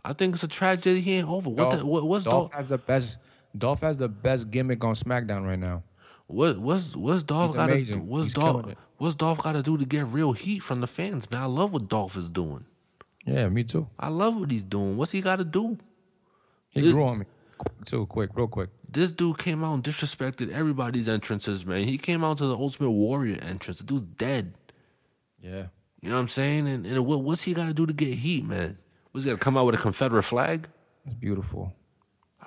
I 0.05 0.13
think 0.13 0.35
it's 0.35 0.43
a 0.43 0.49
tragedy 0.49 1.01
he 1.01 1.15
ain't 1.15 1.29
over. 1.29 1.49
What 1.49 1.71
Dolph, 1.71 1.79
the, 1.79 1.87
what, 1.87 2.05
what's 2.07 2.25
Dolph 2.25 2.51
Dolph? 2.51 2.53
has 2.55 2.69
the 2.69 2.79
best. 2.79 3.19
Dolph 3.57 3.81
has 3.83 3.97
the 3.99 4.09
best 4.09 4.51
gimmick 4.51 4.83
on 4.83 4.95
SmackDown 4.95 5.47
right 5.47 5.59
now. 5.59 5.83
What 6.27 6.59
what's 6.59 6.97
what's 6.97 7.23
Dolph 7.23 7.55
got 7.55 7.69
to 7.69 7.97
what's 8.01 8.27
He's 8.27 8.35
Dolph 8.35 8.75
what's 8.99 9.15
Dolph 9.15 9.39
got 9.43 9.53
to 9.53 9.63
do 9.63 9.79
to 9.79 9.85
get 9.85 10.07
real 10.09 10.33
heat 10.33 10.61
from 10.61 10.81
the 10.81 10.89
fans? 10.89 11.31
Man, 11.33 11.43
I 11.43 11.47
love 11.47 11.73
what 11.73 11.89
Dolph 11.89 12.17
is 12.17 12.29
doing. 12.29 12.65
Yeah, 13.25 13.49
me 13.49 13.63
too. 13.63 13.87
I 14.01 14.09
love 14.09 14.37
what 14.37 14.51
he's 14.51 14.65
doing. 14.65 14.97
What's 14.97 15.13
he 15.13 15.21
got 15.21 15.37
to 15.37 15.45
do? 15.45 15.79
He 16.71 16.81
This- 16.81 16.93
grew 16.93 17.05
on 17.05 17.21
me 17.21 17.27
too, 17.85 18.07
quick, 18.07 18.31
real 18.35 18.49
quick. 18.49 18.71
This 18.89 19.13
dude 19.13 19.39
came 19.39 19.63
out 19.65 19.75
and 19.75 19.85
disrespected 19.85 20.51
everybody's 20.51 21.09
entrances, 21.09 21.65
man. 21.67 21.87
He 21.87 21.99
came 21.99 22.25
out 22.25 22.39
to 22.39 22.47
the 22.47 22.57
Ultimate 22.57 22.91
Warrior 22.91 23.39
entrance. 23.43 23.79
The 23.79 23.85
dude's 23.85 24.03
dead. 24.03 24.55
Yeah. 25.41 25.67
You 26.01 26.11
know 26.11 26.17
what 26.17 26.23
I'm 26.23 26.29
saying? 26.29 26.69
And, 26.69 26.87
and 26.87 27.07
what, 27.07 27.23
what's 27.23 27.43
he 27.43 27.55
got 27.55 27.67
to 27.67 27.75
do 27.75 27.87
to 27.87 27.93
get 27.93 28.19
heat, 28.19 28.45
man? 28.45 28.79
What's 29.11 29.25
he 29.25 29.31
got 29.31 29.39
to 29.39 29.45
come 29.45 29.57
out 29.57 29.67
with 29.67 29.75
a 29.75 29.79
Confederate 29.79 30.23
flag? 30.23 30.69
It's 31.05 31.15
beautiful. 31.15 31.73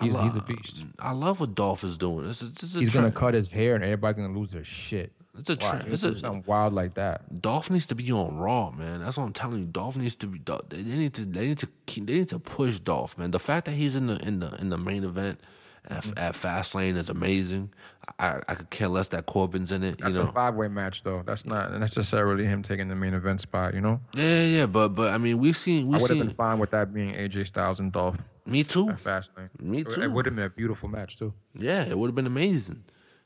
He's, 0.02 0.14
lo- 0.14 0.22
he's 0.22 0.36
a 0.36 0.42
beast. 0.42 0.84
I 0.98 1.12
love 1.12 1.40
what 1.40 1.56
Dolph 1.56 1.84
is 1.84 1.98
doing. 1.98 2.30
It's 2.30 2.42
a, 2.42 2.46
it's 2.46 2.76
a 2.76 2.80
He's 2.80 2.90
gonna 2.94 3.12
cut 3.12 3.34
his 3.34 3.50
hair 3.50 3.76
and 3.76 3.84
everybody's 3.84 4.16
gonna 4.16 4.38
lose 4.38 4.52
their 4.52 4.64
shit. 4.64 5.12
It's 5.40 5.50
a 5.50 5.56
tra- 5.56 5.86
it's 5.88 6.04
a 6.04 6.18
something 6.18 6.44
wild 6.46 6.74
like 6.74 6.96
that. 6.96 7.42
Dolph 7.42 7.70
needs 7.70 7.86
to 7.88 7.96
be 7.96 8.12
on 8.12 8.38
Raw, 8.38 8.72
man. 8.72 9.00
That's 9.02 9.18
what 9.18 9.24
I'm 9.24 9.34
telling 9.34 9.60
you. 9.60 9.66
Dolph 9.66 9.98
needs 9.98 10.16
to 10.18 10.28
be. 10.28 10.40
They 10.70 10.82
need 10.84 11.14
to. 11.16 11.26
They 11.26 11.48
need 11.48 11.58
to. 11.60 11.68
Keep, 11.86 12.08
they 12.08 12.14
need 12.16 12.30
to 12.30 12.40
push 12.40 12.80
Dolph, 12.80 13.18
man. 13.18 13.32
The 13.32 13.40
fact 13.40 13.66
that 13.66 13.72
he's 13.72 13.96
in 13.96 14.08
the 14.08 14.18
in 14.26 14.40
the 14.40 14.54
in 14.56 14.70
the 14.70 14.78
main 14.78 15.04
event 15.04 15.40
at, 15.86 16.04
Mm-hmm. 16.04 16.20
at 16.20 16.34
Fastlane 16.34 16.98
is 16.98 17.10
amazing. 17.10 17.72
I 18.20 18.42
I 18.48 18.56
could 18.56 18.70
care 18.70 18.90
less 18.90 19.08
that 19.10 19.26
Corbin's 19.26 19.72
in 19.72 19.84
it. 19.84 20.00
That's 20.00 20.18
you 20.18 20.24
know. 20.24 20.30
a 20.30 20.32
five 20.34 20.56
way 20.56 20.68
match 20.68 21.04
though. 21.04 21.24
That's 21.26 21.46
not 21.46 21.72
necessarily 21.80 22.46
him 22.46 22.64
taking 22.64 22.90
the 22.90 22.96
main 22.96 23.14
event 23.14 23.40
spot, 23.42 23.74
you 23.74 23.82
know? 23.82 24.02
yeah, 24.14 24.24
yeah, 24.24 24.44
yeah. 24.58 24.66
But 24.66 24.90
but 24.90 25.14
I 25.14 25.18
mean, 25.18 25.38
we've 25.40 25.56
seen 25.58 25.86
I 25.86 25.88
we've 25.92 26.02
would 26.02 26.10
have 26.10 26.20
been 26.20 26.36
fine 26.36 26.60
with 26.60 26.72
that 26.72 26.94
being 26.94 27.14
AJ 27.14 27.48
Styles 27.48 27.80
and 27.80 27.92
Dolph 27.92 28.18
Me 28.46 28.64
too. 28.64 28.90
at 28.90 28.98
Fastlane. 29.00 29.50
Me 29.62 29.84
too. 29.84 30.02
It 30.02 30.12
would 30.12 30.26
have 30.26 30.36
been 30.36 30.46
a 30.46 30.50
beautiful 30.50 30.90
match 30.90 31.18
too. 31.18 31.34
Yeah, 31.56 31.84
it 31.86 31.98
would 31.98 32.08
have 32.08 32.16
been 32.16 32.28
amazing. 32.28 32.84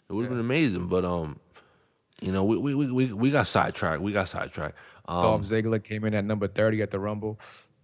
It 0.09 0.13
would 0.13 0.23
have 0.23 0.31
been 0.31 0.39
amazing. 0.39 0.87
But 0.87 1.05
um, 1.05 1.39
you 2.23 2.31
know, 2.31 2.43
we 2.45 2.57
we 2.57 2.91
we 2.91 3.11
we, 3.11 3.31
got 3.31 3.47
sidetracked. 3.47 4.01
We 4.01 4.13
got 4.13 4.29
sidetracked. 4.29 4.77
Um, 5.07 5.21
Dolph 5.21 5.41
Ziggler 5.41 5.83
came 5.83 6.05
in 6.05 6.13
at 6.13 6.23
number 6.23 6.47
thirty 6.47 6.81
at 6.81 6.89
the 6.89 6.99
Rumble. 6.99 7.37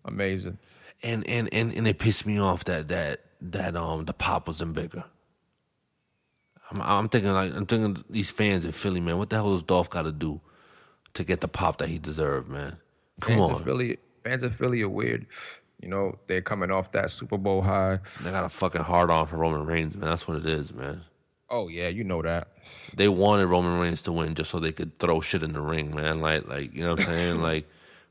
Amazing. 0.06 0.58
and 1.04 1.28
and 1.28 1.54
and 1.54 1.74
and 1.74 1.88
it 1.88 2.00
pissed 2.00 2.26
me 2.26 2.40
off 2.40 2.64
that 2.64 2.88
that 2.88 3.20
that 3.42 3.76
um 3.76 4.06
the 4.06 4.14
pop 4.14 4.48
wasn't 4.48 4.74
bigger. 4.74 5.04
I'm, 6.72 6.82
I'm 6.82 7.10
thinking 7.10 7.34
like 7.34 7.54
I'm 7.54 7.66
thinking 7.66 8.04
these 8.10 8.32
fans 8.32 8.64
in 8.64 8.72
Philly, 8.72 9.02
man. 9.02 9.18
What 9.18 9.30
the 9.30 9.36
hell 9.36 9.52
does 9.52 9.64
Dolph 9.64 9.90
got 9.90 10.04
to 10.04 10.14
do 10.14 10.40
to 11.16 11.24
get 11.26 11.42
the 11.42 11.50
pop 11.50 11.78
that 11.80 11.90
he 11.90 12.00
deserved, 12.00 12.48
man? 12.48 12.78
Come 13.20 13.38
fans 13.38 13.50
on, 13.50 13.56
Of 13.56 13.64
Philly, 13.66 13.98
fans 14.24 14.44
of 14.44 14.56
Philly 14.56 14.82
are 14.84 14.90
weird. 14.90 15.26
You 15.82 15.90
know, 15.90 16.18
they're 16.28 16.42
coming 16.42 16.72
off 16.72 16.92
that 16.94 17.12
Super 17.12 17.38
Bowl 17.38 17.62
high. 17.62 18.00
they 18.22 18.32
got 18.32 18.46
a 18.46 18.50
fucking 18.50 18.84
hard 18.84 19.10
on 19.10 19.28
for 19.28 19.38
Roman 19.38 19.66
Reigns, 19.66 19.96
man. 19.96 20.10
That's 20.10 20.28
what 20.28 20.38
it 20.38 20.46
is, 20.46 20.74
man. 20.74 21.02
Oh 21.50 21.68
yeah, 21.68 21.88
you 21.90 22.04
know 22.04 22.22
that. 22.22 22.50
They 22.96 23.08
wanted 23.08 23.48
Roman 23.48 23.80
Reigns 23.80 24.02
to 24.04 24.12
win 24.12 24.36
just 24.36 24.50
so 24.52 24.60
they 24.60 24.72
could 24.72 24.98
throw 25.00 25.22
shit 25.22 25.44
in 25.44 25.54
the 25.54 25.62
ring, 25.62 25.96
man. 25.96 26.22
Like 26.22 26.48
like 26.48 26.74
you 26.74 26.82
know 26.84 26.92
what 26.92 27.02
I'm 27.02 27.06
saying? 27.06 27.42
like, 27.50 27.68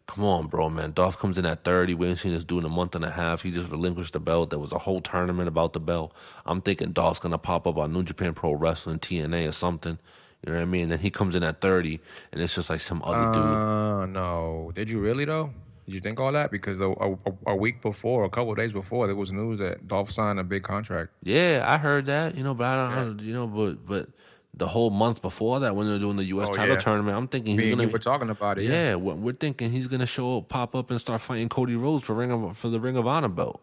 come 0.07 0.25
on, 0.25 0.47
bro, 0.47 0.71
man. 0.71 0.93
Dolph 0.93 1.19
comes 1.19 1.37
in 1.39 1.45
at 1.47 1.65
30. 1.65 1.95
We 1.95 2.07
ain't 2.09 2.19
seen 2.19 2.33
this 2.33 2.45
dude 2.45 2.61
in 2.61 2.65
a 2.65 2.69
month 2.75 2.95
and 2.95 3.05
a 3.05 3.11
half. 3.11 3.43
He 3.43 3.51
just 3.51 3.71
relinquished 3.71 4.13
the 4.15 4.21
belt. 4.21 4.51
There 4.51 4.59
was 4.59 4.73
a 4.73 4.79
whole 4.79 5.01
tournament 5.01 5.49
about 5.49 5.73
the 5.73 5.81
belt. 5.81 6.15
I'm 6.47 6.61
thinking 6.61 6.93
Dolph's 6.93 7.19
gonna 7.21 7.39
pop 7.39 7.67
up 7.67 7.77
on 7.77 7.93
New 7.93 8.03
Japan 8.03 8.35
Pro 8.35 8.53
Wrestling, 8.55 8.99
TNA 8.99 9.49
or 9.49 9.53
something. 9.53 9.99
You 10.47 10.53
know 10.53 10.59
what 10.59 10.63
I 10.63 10.67
mean? 10.67 10.83
And 10.85 10.93
Then 10.93 10.99
he 11.01 11.11
comes 11.11 11.35
in 11.35 11.43
at 11.43 11.61
30, 11.61 11.99
and 12.33 12.41
it's 12.41 12.55
just 12.55 12.71
like 12.71 12.79
some 12.81 13.03
other 13.03 13.33
dude. 13.33 13.43
Uh, 13.43 14.07
no. 14.07 14.71
Did 14.75 14.89
you 14.89 15.01
really 15.01 15.25
though? 15.25 15.51
Did 15.85 15.95
you 15.95 16.01
think 16.01 16.21
all 16.21 16.31
that? 16.33 16.51
Because 16.53 16.79
a, 16.81 16.91
a, 16.91 17.17
a 17.49 17.57
week 17.57 17.83
before, 17.83 18.25
a 18.25 18.29
couple 18.31 18.53
of 18.53 18.57
days 18.59 18.73
before, 18.73 19.07
there 19.09 19.17
was 19.17 19.33
news 19.33 19.59
that 19.59 19.89
Dolph 19.89 20.13
signed 20.13 20.39
a 20.39 20.45
big 20.45 20.63
contract. 20.63 21.11
Yeah, 21.25 21.65
I 21.67 21.77
heard 21.79 22.07
that. 22.07 22.37
You 22.37 22.45
know, 22.45 22.55
but 22.55 22.67
I 22.67 22.77
don't, 22.77 22.93
I 22.99 23.05
don't- 23.05 23.21
you 23.23 23.33
know, 23.35 23.47
but 23.49 23.85
but 23.87 24.09
the 24.55 24.67
whole 24.67 24.91
month 24.91 25.23
before 25.23 25.61
that, 25.61 25.77
when 25.77 25.87
they 25.87 25.93
were 25.93 25.99
doing 25.99 26.17
the 26.17 26.25
U.S. 26.27 26.49
Oh, 26.51 26.55
title 26.55 26.75
yeah. 26.75 26.81
tournament, 26.81 27.17
I'm 27.17 27.29
thinking 27.29 27.57
Me 27.57 27.65
he's 27.67 27.75
gonna. 27.77 27.89
were 27.89 27.99
talking 27.99 28.31
about 28.31 28.59
it. 28.59 28.65
yeah, 28.65 28.71
Yeah. 28.91 28.95
we're 28.97 29.15
we're 29.15 29.33
thinking 29.35 29.71
he's 29.71 29.87
gonna 29.87 30.07
show 30.07 30.39
up, 30.39 30.49
pop 30.49 30.75
up, 30.75 30.91
and 30.91 31.01
start 31.01 31.21
fighting 31.21 31.49
Cody 31.49 31.77
Rhodes 31.77 32.05
for 32.05 32.15
ring 32.15 32.33
of, 32.33 32.57
for 32.57 32.69
the 32.69 32.81
Ring 32.81 32.97
of 32.97 33.07
Honor 33.07 33.29
belt. 33.29 33.63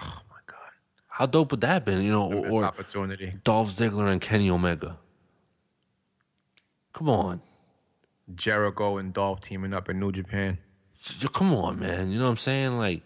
Oh 0.00 0.20
my 0.30 0.36
god. 0.46 0.56
How 1.08 1.26
dope 1.26 1.50
would 1.52 1.60
that 1.60 1.84
been? 1.84 2.02
You 2.02 2.10
know, 2.12 2.32
or, 2.32 2.48
or 2.50 2.64
opportunity. 2.64 3.34
Dolph 3.44 3.70
Ziggler 3.70 4.10
and 4.10 4.20
Kenny 4.20 4.50
Omega. 4.50 4.98
Come 6.92 7.08
on, 7.10 7.42
Jericho 8.34 8.96
and 8.98 9.12
Dolph 9.12 9.40
teaming 9.42 9.74
up 9.74 9.88
in 9.88 10.00
New 10.00 10.12
Japan. 10.12 10.58
Come 11.34 11.54
on, 11.54 11.78
man. 11.78 12.10
You 12.10 12.18
know 12.18 12.24
what 12.24 12.30
I'm 12.32 12.36
saying? 12.38 12.78
Like, 12.78 13.02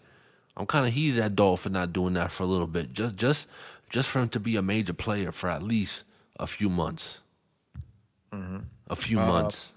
I'm 0.57 0.65
kind 0.65 0.87
of 0.87 0.93
heated 0.93 1.19
at 1.19 1.35
Dolph 1.35 1.61
for 1.61 1.69
not 1.69 1.93
doing 1.93 2.13
that 2.13 2.31
for 2.31 2.43
a 2.43 2.47
little 2.47 2.67
bit. 2.67 2.93
Just, 2.93 3.15
just, 3.17 3.47
just 3.89 4.09
for 4.09 4.21
him 4.21 4.29
to 4.29 4.39
be 4.39 4.55
a 4.55 4.61
major 4.63 4.93
player 4.93 5.31
for 5.31 5.49
at 5.49 5.61
least 5.61 6.05
a 6.41 6.47
few 6.47 6.69
months. 6.69 7.19
Mm-hmm. 8.33 8.57
A 8.89 8.95
few 8.95 9.19
uh, 9.19 9.25
months. 9.27 9.71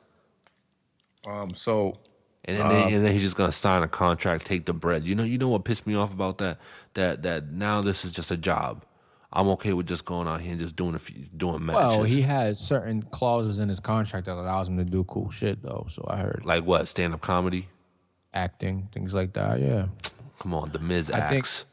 Um. 1.27 1.55
So 1.55 1.98
And 2.44 2.59
then, 2.59 2.68
they, 2.68 2.83
uh, 2.83 2.88
and 2.88 3.05
then 3.07 3.12
he's 3.12 3.22
just 3.22 3.37
gonna 3.37 3.53
sign 3.53 3.83
a 3.83 3.88
contract, 3.88 4.44
take 4.46 4.64
the 4.66 4.72
bread. 4.72 5.05
You 5.05 5.14
know, 5.14 5.22
you 5.24 5.38
know 5.38 5.48
what 5.48 5.64
pissed 5.64 5.87
me 5.87 5.94
off 5.94 6.12
about 6.12 6.38
that? 6.38 6.59
That 6.94 7.22
that 7.22 7.53
now 7.53 7.81
this 7.81 8.05
is 8.05 8.12
just 8.12 8.31
a 8.31 8.37
job. 8.37 8.85
I'm 9.33 9.48
okay 9.48 9.72
with 9.72 9.87
just 9.88 10.05
going 10.05 10.29
out 10.29 10.40
here 10.42 10.53
and 10.53 10.61
just 10.61 10.77
doing 10.77 10.94
a 10.94 10.98
few, 11.00 11.24
doing 11.37 11.66
matches. 11.66 11.96
well, 11.98 12.03
he 12.05 12.20
has 12.22 12.61
certain 12.61 13.03
clauses 13.03 13.59
in 13.59 13.68
his 13.68 13.81
contract 13.81 14.27
that 14.27 14.35
allows 14.35 14.68
him 14.68 14.77
to 14.79 14.85
do 14.85 15.03
cool 15.05 15.31
shit 15.31 15.61
though. 15.62 15.87
So 15.90 16.05
I 16.09 16.18
heard 16.18 16.42
like 16.44 16.64
what 16.64 16.88
stand 16.88 17.14
up 17.14 17.20
comedy? 17.20 17.68
acting 18.33 18.88
things 18.92 19.14
like 19.14 19.33
that. 19.35 19.61
Yeah. 19.61 19.87
Come 20.40 20.55
on, 20.55 20.70
the 20.72 20.81
Miz 20.81 21.11
I 21.11 21.29
think- 21.29 21.44
acts. 21.44 21.66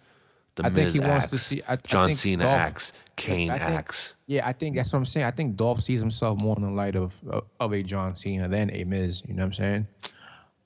The 0.55 0.65
I 0.65 0.69
think 0.69 0.75
Miz 0.87 0.93
he 0.93 0.99
wants 0.99 1.27
to 1.29 1.37
see- 1.37 1.63
I- 1.67 1.73
I 1.73 1.75
John 1.77 2.09
think 2.09 2.19
Cena 2.19 2.43
Dolph- 2.43 2.59
acts. 2.61 2.93
Kane 3.15 3.49
I 3.49 3.57
think- 3.57 3.71
acts. 3.71 4.13
Yeah, 4.31 4.47
I 4.47 4.53
think 4.53 4.77
that's 4.77 4.93
what 4.93 4.99
I'm 4.99 5.05
saying. 5.05 5.25
I 5.25 5.31
think 5.31 5.57
Dolph 5.57 5.81
sees 5.81 5.99
himself 5.99 6.39
more 6.41 6.55
in 6.55 6.63
the 6.63 6.69
light 6.69 6.95
of 6.95 7.13
of 7.59 7.73
a 7.73 7.83
John 7.83 8.15
Cena 8.15 8.47
than 8.47 8.73
a 8.73 8.85
Miz. 8.85 9.21
You 9.27 9.33
know 9.33 9.41
what 9.41 9.47
I'm 9.47 9.53
saying? 9.53 9.87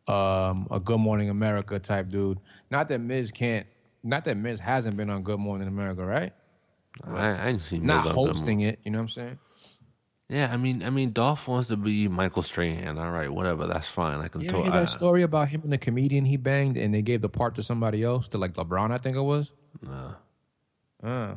Um, 0.08 0.68
a 0.70 0.80
Good 0.80 1.00
Morning 1.00 1.32
America 1.32 1.80
type 1.80 2.10
dude. 2.10 2.40
Not 2.70 2.90
that 2.90 3.00
Miz 3.00 3.32
can't. 3.32 3.66
Not 4.04 4.24
that 4.26 4.38
Miz 4.38 4.60
hasn't 4.60 4.98
been 4.98 5.10
on 5.10 5.24
Good 5.24 5.40
Morning 5.40 5.68
America, 5.68 6.06
right? 6.06 6.32
I, 7.06 7.30
I 7.30 7.48
ain't 7.48 7.62
seen 7.62 7.80
Miz 7.82 7.88
Not 7.88 8.06
on 8.06 8.14
hosting 8.14 8.62
it. 8.62 8.78
You 8.84 8.92
know 8.92 9.00
what 9.00 9.04
I'm 9.04 9.10
saying? 9.10 9.40
Yeah, 10.30 10.54
I 10.54 10.58
mean, 10.58 10.84
I 10.84 10.92
mean, 10.92 11.12
Dolph 11.12 11.48
wants 11.48 11.70
to 11.70 11.76
be 11.76 12.08
Michael 12.08 12.44
Strahan. 12.44 13.00
All 13.00 13.10
right, 13.10 13.34
whatever, 13.34 13.66
that's 13.66 13.88
fine. 13.88 14.20
I 14.20 14.28
can 14.28 14.42
You 14.42 14.50
tell. 14.50 14.60
ever 14.60 14.72
hear 14.72 14.82
that 14.82 14.90
story 14.90 15.24
about 15.24 15.48
him 15.50 15.62
and 15.64 15.74
the 15.74 15.80
comedian 15.80 16.24
he 16.24 16.38
banged, 16.38 16.78
and 16.78 16.94
they 16.94 17.02
gave 17.02 17.22
the 17.22 17.30
part 17.30 17.56
to 17.56 17.64
somebody 17.64 18.04
else, 18.04 18.28
to 18.28 18.38
like 18.38 18.54
LeBron, 18.54 18.92
I 18.92 19.00
think 19.00 19.16
it 19.16 19.22
was. 19.22 19.54
Nah. 19.82 20.14
Uh, 21.04 21.34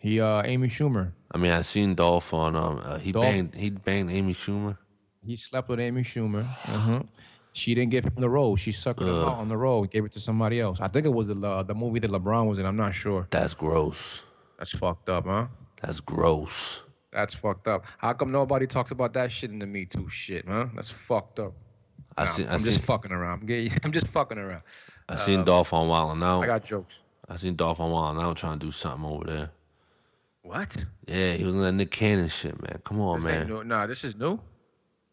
he 0.00 0.20
uh, 0.20 0.42
Amy 0.44 0.66
Schumer. 0.66 1.12
I 1.32 1.38
mean, 1.38 1.52
I 1.52 1.62
seen 1.62 1.94
Dolph 1.94 2.32
on. 2.34 2.54
Um, 2.56 2.80
uh, 2.84 2.98
he 2.98 3.12
Dolph- 3.12 3.24
banged. 3.24 3.54
He 3.54 3.70
banged 3.70 4.10
Amy 4.10 4.34
Schumer. 4.34 4.76
He 5.24 5.36
slept 5.36 5.68
with 5.68 5.80
Amy 5.80 6.02
Schumer. 6.02 6.42
Uh-huh. 6.68 7.02
She 7.54 7.74
didn't 7.74 7.90
give 7.90 8.04
him 8.06 8.14
the 8.16 8.30
role. 8.30 8.56
She 8.56 8.72
sucked 8.72 9.02
him 9.02 9.10
out 9.10 9.36
on 9.36 9.46
the 9.48 9.56
role, 9.58 9.84
gave 9.84 10.06
it 10.06 10.12
to 10.12 10.20
somebody 10.20 10.58
else. 10.58 10.80
I 10.80 10.88
think 10.88 11.04
it 11.04 11.10
was 11.12 11.28
the 11.28 11.36
uh, 11.46 11.62
the 11.62 11.74
movie 11.74 11.98
that 12.00 12.10
LeBron 12.10 12.46
was 12.48 12.58
in. 12.58 12.64
I'm 12.64 12.76
not 12.78 12.94
sure. 12.94 13.26
That's 13.28 13.52
gross. 13.52 14.22
That's 14.58 14.70
fucked 14.72 15.10
up, 15.10 15.26
huh? 15.26 15.48
That's 15.82 16.00
gross. 16.00 16.82
That's 17.12 17.34
fucked 17.34 17.68
up. 17.68 17.84
How 17.98 18.14
come 18.14 18.32
nobody 18.32 18.66
talks 18.66 18.90
about 18.90 19.12
that 19.12 19.30
shit 19.30 19.50
in 19.50 19.58
the 19.58 19.66
Me 19.66 19.84
Too 19.84 20.08
shit, 20.08 20.46
huh? 20.48 20.68
That's 20.74 20.90
fucked 20.90 21.40
up. 21.40 21.52
I 22.16 22.24
Nah, 22.24 22.30
seen. 22.30 22.46
I 22.48 22.54
I'm 22.54 22.58
seen. 22.60 22.72
just 22.72 22.84
fucking 22.86 23.12
around. 23.12 23.40
I'm, 23.40 23.46
getting, 23.46 23.70
I'm 23.84 23.92
just 23.92 24.06
fucking 24.08 24.38
around. 24.38 24.62
I 25.10 25.16
seen 25.16 25.44
Dolph 25.44 25.74
on 25.74 25.88
Wild 25.88 26.16
'N 26.16 26.22
Out. 26.22 26.44
I 26.44 26.46
got 26.46 26.64
jokes. 26.64 27.00
I 27.28 27.36
seen 27.36 27.54
Dolph 27.54 27.80
on 27.80 27.90
Wild 27.90 28.16
'N 28.16 28.24
Out 28.24 28.36
trying 28.38 28.58
to 28.60 28.64
do 28.66 28.72
something 28.72 29.04
over 29.04 29.24
there. 29.26 29.50
What? 30.42 30.76
Yeah, 31.06 31.34
he 31.34 31.44
was 31.44 31.54
in 31.54 31.62
that 31.62 31.72
Nick 31.72 31.90
Cannon 31.90 32.28
shit, 32.28 32.60
man. 32.60 32.80
Come 32.84 33.00
on, 33.00 33.20
This 33.20 33.28
ain't 33.30 33.48
man. 33.48 33.48
new. 33.48 33.64
Nah, 33.64 33.86
this 33.86 34.04
is 34.04 34.16
new. 34.16 34.40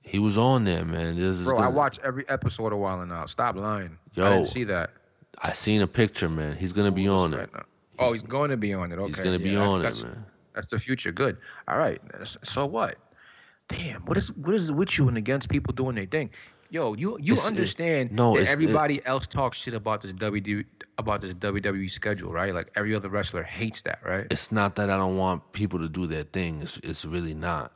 He 0.01 0.17
was 0.17 0.37
on 0.37 0.63
there, 0.63 0.83
man. 0.85 1.15
This 1.15 1.37
is 1.37 1.43
Bro, 1.43 1.59
I 1.59 1.67
watch 1.67 1.99
every 2.03 2.27
episode 2.29 2.73
of 2.73 2.79
Wild 2.79 3.03
'N 3.03 3.11
Out. 3.11 3.29
Stop 3.29 3.55
lying. 3.55 3.97
I 4.17 4.19
Yo. 4.19 4.29
didn't 4.29 4.47
see 4.47 4.63
that. 4.65 4.91
I 5.37 5.51
seen 5.51 5.81
a 5.81 5.87
picture, 5.87 6.29
man. 6.29 6.57
He's 6.57 6.73
gonna 6.73 6.91
be 6.91 7.07
on 7.07 7.31
Right 7.33 7.43
it. 7.43 7.53
now. 7.53 7.63
Oh, 7.99 8.13
he's 8.13 8.23
going 8.23 8.49
to 8.49 8.57
be 8.57 8.73
on 8.73 8.91
it. 8.91 8.97
Okay. 8.97 9.07
He's 9.07 9.19
gonna 9.19 9.37
be 9.39 9.51
yeah, 9.51 9.59
on 9.67 9.81
that's, 9.81 10.01
it, 10.01 10.05
that's, 10.05 10.15
man. 10.15 10.25
That's 10.55 10.67
the 10.67 10.79
future. 10.79 11.11
Good. 11.11 11.37
All 11.67 11.77
right. 11.77 12.01
So 12.43 12.65
what? 12.65 12.95
Damn. 13.67 14.01
What 14.05 14.17
is 14.17 14.31
what 14.31 14.55
is 14.55 14.71
with 14.71 14.97
you 14.97 15.09
and 15.09 15.17
against 15.17 15.49
people 15.49 15.73
doing 15.73 15.95
their 15.95 16.05
thing? 16.05 16.29
Yo, 16.71 16.93
you 16.93 17.17
you 17.19 17.33
It's- 17.33 17.45
it- 17.45 17.49
understand 17.49 18.11
no, 18.11 18.33
that 18.33 18.41
it's- 18.41 18.49
it- 18.49 18.53
everybody 18.53 19.01
else 19.05 19.25
talks 19.27 19.57
shit 19.57 19.73
about 19.73 20.01
this 20.01 20.13
WWE 20.13 20.65
about 20.97 21.21
this 21.21 21.33
WWE 21.33 21.89
schedule, 21.89 22.31
right? 22.31 22.53
Like 22.53 22.69
every 22.75 22.93
other 22.93 23.09
wrestler 23.09 23.41
hates 23.43 23.81
that, 23.83 23.99
right? 24.05 24.27
It's 24.29 24.51
not 24.51 24.75
that 24.75 24.89
I 24.89 24.97
don't 24.97 25.17
want 25.17 25.51
people 25.53 25.79
to 25.79 25.89
do 25.89 26.05
their 26.07 26.23
thing. 26.23 26.61
It's 26.61 26.77
it's 26.83 27.05
really 27.05 27.33
not. 27.33 27.71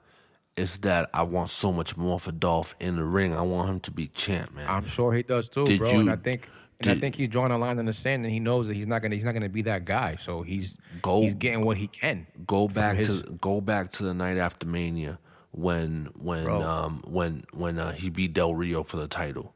It's 0.55 0.77
that 0.79 1.09
I 1.13 1.23
want 1.23 1.49
so 1.49 1.71
much 1.73 1.97
more 1.97 2.19
for 2.19 2.31
Dolph 2.31 2.75
in 2.79 2.95
the 2.97 3.03
ring. 3.03 3.35
I 3.35 3.41
want 3.41 3.69
him 3.69 3.79
to 3.81 3.91
be 3.91 4.07
champ, 4.07 4.53
man. 4.53 4.67
I'm 4.69 4.85
sure 4.87 5.11
he 5.11 5.23
does 5.23 5.49
too, 5.49 5.65
Did 5.65 5.79
bro. 5.79 5.91
you- 5.91 5.99
and 6.01 6.11
I 6.11 6.15
think 6.15 6.47
and 6.79 6.91
I 6.91 6.95
think 6.99 7.15
he's 7.15 7.29
drawing 7.29 7.51
a 7.51 7.57
line 7.57 7.79
in 7.79 7.85
the 7.85 7.93
sand, 7.93 8.25
and 8.25 8.31
he 8.33 8.39
knows 8.41 8.67
that 8.67 8.75
he's 8.75 8.85
not 8.87 9.01
gonna 9.01 9.15
he's 9.15 9.23
not 9.25 9.33
gonna 9.33 9.49
be 9.49 9.61
that 9.63 9.85
guy. 9.85 10.17
So 10.19 10.41
he's 10.43 10.77
Go- 11.01 11.21
he's 11.21 11.33
getting 11.33 11.61
what 11.61 11.77
he 11.77 11.87
can. 11.87 12.27
go 12.45 12.67
back 12.67 12.97
his- 12.97 13.21
to 13.23 13.31
go 13.41 13.61
back 13.61 13.89
to 13.93 14.03
the 14.03 14.13
night 14.13 14.37
after 14.37 14.67
Mania 14.67 15.17
when 15.53 16.09
when 16.15 16.43
Bro. 16.43 16.61
um 16.61 17.03
when 17.07 17.45
when 17.53 17.79
uh, 17.79 17.91
he 17.93 18.09
beat 18.09 18.33
Del 18.33 18.53
Rio 18.55 18.83
for 18.83 18.97
the 18.97 19.07
title. 19.07 19.53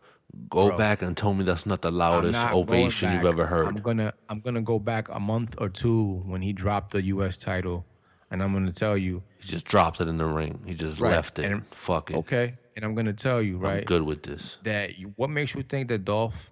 Go 0.50 0.68
Bro. 0.70 0.78
back 0.78 1.02
and 1.02 1.18
tell 1.18 1.34
me 1.34 1.44
that's 1.44 1.66
not 1.66 1.82
the 1.82 1.92
loudest 1.92 2.34
not 2.34 2.54
ovation 2.54 3.12
you've 3.14 3.26
ever 3.26 3.46
heard. 3.48 3.68
I'm 3.68 3.76
gonna 3.78 4.14
I'm 4.30 4.40
gonna 4.40 4.62
go 4.62 4.78
back 4.78 5.10
a 5.10 5.20
month 5.20 5.56
or 5.58 5.70
two 5.70 6.22
when 6.26 6.42
he 6.42 6.54
dropped 6.54 6.92
the 6.92 7.02
U.S. 7.04 7.38
title, 7.38 7.86
and 8.30 8.44
I'm 8.44 8.54
gonna 8.54 8.72
tell 8.72 8.96
you, 8.98 9.24
He 9.40 9.48
just 9.48 9.66
dropped 9.66 10.00
it 10.00 10.08
in 10.08 10.18
the 10.18 10.26
ring. 10.26 10.60
He 10.66 10.76
just 10.76 11.00
Right, 11.00 11.12
left 11.12 11.40
it. 11.40 11.46
and- 11.46 11.66
Fuck 11.68 12.12
it. 12.12 12.18
okay, 12.18 12.54
and 12.76 12.86
I'm 12.86 12.94
gonna 12.94 13.14
tell 13.14 13.42
you, 13.42 13.56
I'm 13.56 13.62
right, 13.64 13.86
good 13.86 14.04
with 14.04 14.22
this. 14.24 14.60
that 14.64 15.00
you, 15.00 15.12
what 15.16 15.32
makes 15.32 15.56
you 15.56 15.64
think 15.64 15.88
that 15.90 16.06
Dolph 16.06 16.52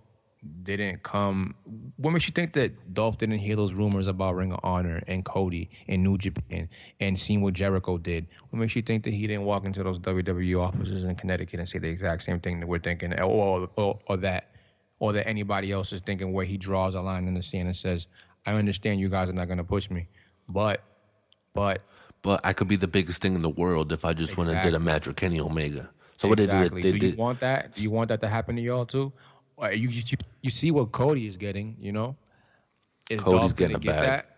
didn't 0.64 1.04
come? 1.04 1.56
What 1.98 2.12
makes 2.12 2.28
you 2.28 2.32
think 2.34 2.54
that 2.54 2.94
Dolph 2.94 3.18
didn't 3.18 3.40
hear 3.40 3.56
those 3.56 3.74
rumors 3.74 4.08
about 4.08 4.36
Ring 4.36 4.52
of 4.52 4.60
Honor 4.64 5.02
and 5.08 5.24
Cody 5.24 5.70
and 5.88 6.04
New 6.04 6.18
Japan 6.18 6.70
and 7.00 7.20
seeing 7.20 7.42
what 7.42 7.54
Jericho 7.54 7.98
did? 7.98 8.28
What 8.50 8.60
makes 8.60 8.76
you 8.76 8.82
think 8.82 9.04
that 9.06 9.14
he 9.14 9.28
didn't 9.28 9.44
walk 9.44 9.66
into 9.66 9.84
those 9.84 10.00
WWE 10.00 10.60
offices 10.62 11.04
in 11.04 11.16
Connecticut 11.16 11.60
and 11.60 11.68
say 11.70 11.80
the 11.80 11.90
exact 11.90 12.24
same 12.24 12.40
thing 12.40 12.60
that 12.60 12.68
we're 12.68 12.80
thinking, 12.80 13.14
or 13.20 13.70
or, 13.76 14.00
or 14.08 14.18
that, 14.18 14.52
or 15.00 15.14
that 15.14 15.28
anybody 15.28 15.72
else 15.72 15.94
is 15.94 16.02
thinking, 16.02 16.34
where 16.34 16.46
he 16.46 16.58
draws 16.58 16.96
a 16.96 17.02
line 17.02 17.28
in 17.28 17.34
the 17.34 17.44
sand 17.44 17.68
and 17.68 17.76
says, 17.76 18.08
"I 18.46 18.54
understand 18.54 19.00
you 19.00 19.08
guys 19.08 19.30
are 19.30 19.34
not 19.34 19.46
going 19.46 19.58
to 19.60 19.64
push 19.64 19.90
me, 19.90 20.08
but, 20.50 20.82
but." 21.54 21.82
But 22.22 22.42
I 22.44 22.54
could 22.54 22.68
be 22.68 22.76
the 22.76 22.88
biggest 22.88 23.22
thing 23.22 23.36
in 23.36 23.44
the 23.44 23.50
world 23.50 23.92
if 23.92 24.04
I 24.04 24.14
just 24.14 24.36
went 24.36 24.50
and 24.50 24.58
did 24.60 24.74
a 24.74 24.78
Exactly. 24.78 24.86
match 24.86 25.08
with 25.08 25.16
Kenny 25.16 25.40
Omega. 25.40 25.92
So 26.18 26.28
what 26.28 26.40
exactly. 26.40 26.82
they 26.82 26.88
do, 26.88 26.94
they, 26.94 27.00
Do 27.00 27.06
you 27.06 27.12
did. 27.12 27.20
want 27.20 27.40
that? 27.42 27.76
Do 27.76 27.84
you 27.84 27.92
want 27.92 28.08
that 28.08 28.22
to 28.22 28.28
happen 28.30 28.56
to 28.56 28.62
y'all 28.64 28.86
too? 28.86 29.14
You, 29.62 29.90
you 29.90 30.04
you 30.42 30.50
see 30.52 30.72
what 30.72 30.92
Cody 30.92 31.28
is 31.28 31.38
getting, 31.38 31.78
you 31.80 31.92
know? 31.92 32.16
Is 33.10 33.22
Cody's 33.22 33.40
Dolph 33.40 33.56
getting 33.56 33.78
gonna 33.78 33.92
a 33.94 33.96
get 33.96 33.96
bag. 33.96 34.06
that? 34.06 34.38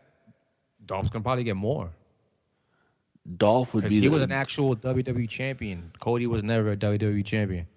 Dolph's 0.85 1.09
gonna 1.09 1.23
probably 1.23 1.43
get 1.43 1.55
more 1.55 1.91
Dolph 3.37 3.73
would 3.73 3.87
be 3.89 3.95
he 3.95 3.99
the 4.01 4.09
was 4.09 4.21
an 4.21 4.31
actual 4.31 4.75
WWE 4.75 5.27
champion. 5.29 5.91
Cody 5.99 6.27
was 6.27 6.43
never 6.43 6.71
a 6.71 6.77
WWE 6.77 7.25
champion. 7.25 7.67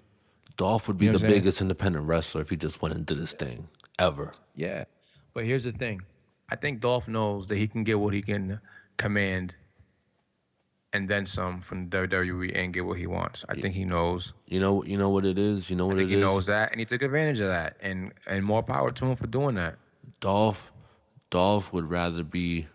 Dolph 0.57 0.87
would 0.89 0.99
be 0.99 1.07
You 1.07 1.13
know 1.13 1.19
the 1.19 1.25
I'm 1.27 1.31
saying? 1.31 1.41
biggest 1.43 1.61
independent 1.61 2.07
wrestler 2.07 2.41
if 2.43 2.51
he 2.51 2.57
just 2.57 2.83
went 2.83 2.95
and 2.95 3.05
did 3.07 3.19
his 3.19 3.33
thing 3.33 3.69
ever. 3.99 4.33
Yeah, 4.55 4.85
but 5.35 5.45
here's 5.45 5.65
the 5.65 5.73
thing: 5.73 6.03
I 6.51 6.57
think 6.57 6.81
Dolph 6.81 7.09
knows 7.09 7.47
that 7.49 7.57
he 7.57 7.67
can 7.67 7.83
get 7.83 7.99
what 7.99 8.15
he 8.15 8.23
can 8.23 8.61
command, 8.97 9.55
and 10.93 11.09
then 11.09 11.27
some 11.27 11.61
from 11.61 11.89
the 11.89 11.99
WWE 11.99 12.59
and 12.59 12.73
get 12.73 12.85
what 12.85 12.99
he 12.99 13.07
wants. 13.07 13.45
I 13.49 13.55
think 13.55 13.75
he 13.75 13.85
knows. 13.85 14.33
You 14.47 14.61
know, 14.61 14.83
you 14.85 14.97
know 14.97 15.11
what 15.11 15.25
it 15.25 15.39
is. 15.39 15.71
You 15.71 15.77
know 15.77 15.87
what 15.87 15.99
it 15.99 16.09
he 16.09 16.15
is. 16.17 16.21
knows 16.21 16.47
that, 16.47 16.71
and 16.73 16.81
he 16.81 16.87
took 16.87 17.03
advantage 17.03 17.41
of 17.41 17.49
that, 17.49 17.77
and 17.81 18.13
and 18.27 18.45
more 18.45 18.63
power 18.63 18.91
to 18.91 19.07
him 19.07 19.17
for 19.17 19.27
doing 19.27 19.55
that. 19.55 19.77
Dolph, 20.21 20.73
Dolph 21.31 21.73
would 21.73 21.89
rather 21.89 22.25
be 22.25 22.67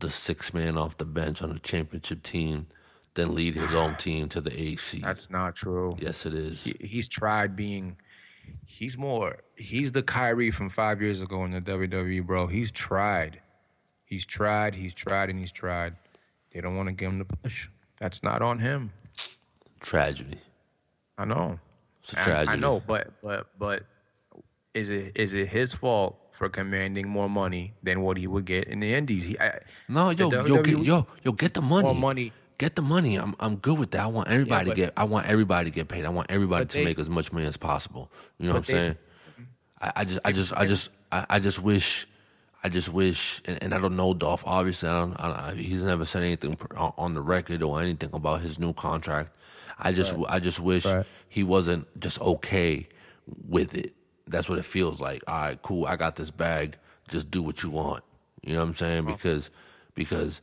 the 0.00 0.10
sixth 0.10 0.52
man 0.52 0.76
off 0.76 0.96
the 0.98 1.04
bench 1.04 1.42
on 1.42 1.50
a 1.50 1.58
championship 1.58 2.22
team 2.22 2.66
than 3.14 3.34
lead 3.34 3.54
his 3.54 3.72
own 3.74 3.96
team 3.96 4.28
to 4.30 4.40
the 4.40 4.58
AC. 4.60 5.00
That's 5.00 5.30
not 5.30 5.54
true. 5.54 5.96
yes, 6.00 6.26
it 6.26 6.34
is. 6.34 6.64
he, 6.64 6.74
he's 6.80 7.08
tried 7.08 7.54
being 7.56 7.96
he's 8.66 8.98
more 8.98 9.38
he's 9.56 9.92
the 9.92 10.02
Kyrie 10.02 10.50
from 10.50 10.68
five 10.68 11.00
years 11.00 11.20
ago 11.22 11.44
in 11.44 11.52
the 11.52 11.60
WWE, 11.60 12.26
bro. 12.26 12.46
He's 12.46 12.70
tried. 12.70 13.40
He's 14.04 14.26
tried, 14.26 14.74
he's 14.74 14.92
tried, 14.92 15.30
and 15.30 15.38
he's 15.38 15.52
tried. 15.52 15.94
They 16.52 16.60
don't 16.60 16.76
want 16.76 16.88
to 16.88 16.92
give 16.92 17.10
him 17.10 17.18
the 17.18 17.24
push. 17.24 17.68
That's 18.00 18.22
not 18.22 18.42
on 18.42 18.58
him. 18.58 18.92
Tragedy. 19.80 20.38
I 21.18 21.24
know. 21.24 21.58
It's 22.00 22.12
a 22.14 22.20
I- 22.20 22.24
tragedy. 22.24 22.52
I, 22.52 22.56
know, 22.56 22.82
but 22.86 23.12
but 23.22 23.46
but 23.58 23.84
is 24.74 24.90
it 24.90 25.12
is 25.14 25.34
it 25.34 25.48
his 25.48 25.72
fault 25.74 26.18
for 26.38 26.48
commanding 26.48 27.08
more 27.08 27.28
money 27.28 27.74
than 27.82 28.00
what 28.00 28.16
he 28.16 28.26
would 28.26 28.44
get 28.44 28.64
in 28.68 28.80
the 28.80 28.92
Indies? 28.94 29.24
He, 29.26 29.38
I, 29.38 29.58
No, 29.88 30.10
yo, 30.10 30.30
The 30.30 30.36
yo, 30.48 30.62
get, 30.62 30.76
WWE 30.76 30.86
yo, 30.86 31.06
yo, 31.22 31.32
get 31.32 31.54
the 31.54 31.62
money. 31.62 31.84
more 31.84 31.94
money. 31.94 32.32
Get 32.58 32.76
the 32.76 32.82
money. 32.82 33.16
I'm, 33.16 33.34
I'm 33.40 33.56
good 33.56 33.78
with 33.78 33.90
that. 33.92 34.02
I 34.02 34.06
want 34.06 34.28
everybody 34.28 34.66
but- 34.70 34.74
to 34.76 34.80
get. 34.80 34.92
I 34.96 35.04
want 35.04 35.26
everybody 35.26 35.70
to 35.70 35.74
get 35.74 35.88
paid. 35.88 36.04
I 36.04 36.08
want 36.10 36.30
everybody 36.30 36.66
to 36.66 36.78
they- 36.78 36.84
make 36.84 36.98
as 36.98 37.08
much 37.10 37.32
money 37.32 37.46
as 37.46 37.56
possible. 37.56 38.10
You 38.38 38.46
know 38.46 38.52
what 38.52 38.58
I'm 38.58 38.62
they- 38.62 38.72
saying? 38.72 38.92
Mm-hmm. 38.92 39.42
I, 39.80 39.92
I 39.96 40.04
just, 40.04 40.20
I 40.24 40.32
just, 40.32 40.52
I 40.56 40.66
just, 40.66 40.90
I, 41.10 41.26
I 41.30 41.38
just 41.40 41.60
wish, 41.62 42.06
I 42.64 42.68
just 42.68 42.92
wish, 42.92 43.42
and, 43.44 43.60
and 43.62 43.74
I 43.74 43.78
don't 43.80 43.96
know 43.96 44.14
Dolph. 44.14 44.44
Obviously, 44.46 44.88
I 44.88 44.92
don't. 45.00 45.14
I, 45.20 45.50
I- 45.50 45.54
he's 45.54 45.82
never 45.82 46.04
said 46.04 46.22
anything 46.22 46.56
on 46.76 47.14
the 47.14 47.20
record 47.20 47.62
or 47.62 47.80
anything 47.80 48.10
about 48.12 48.40
his 48.42 48.58
new 48.58 48.72
contract. 48.72 49.30
I 49.78 49.90
just, 49.92 50.14
I 50.28 50.38
just 50.38 50.60
wish 50.60 50.84
Right. 50.84 51.04
he 51.28 51.42
wasn't 51.42 51.86
just 51.98 52.20
okay 52.20 52.86
with 53.48 53.74
it. 53.74 53.94
That's 54.28 54.48
what 54.48 54.58
it 54.58 54.64
feels 54.64 55.00
like. 55.00 55.24
All 55.26 55.34
right, 55.40 55.60
cool. 55.62 55.86
I 55.86 55.96
got 55.96 56.14
this 56.16 56.30
bag. 56.30 56.76
Just 57.08 57.30
do 57.30 57.42
what 57.42 57.62
you 57.64 57.70
want. 57.70 58.04
You 58.42 58.52
know 58.52 58.60
what 58.60 58.66
I'm 58.68 58.74
saying? 58.74 59.06
Because, 59.06 59.50
because 59.94 60.40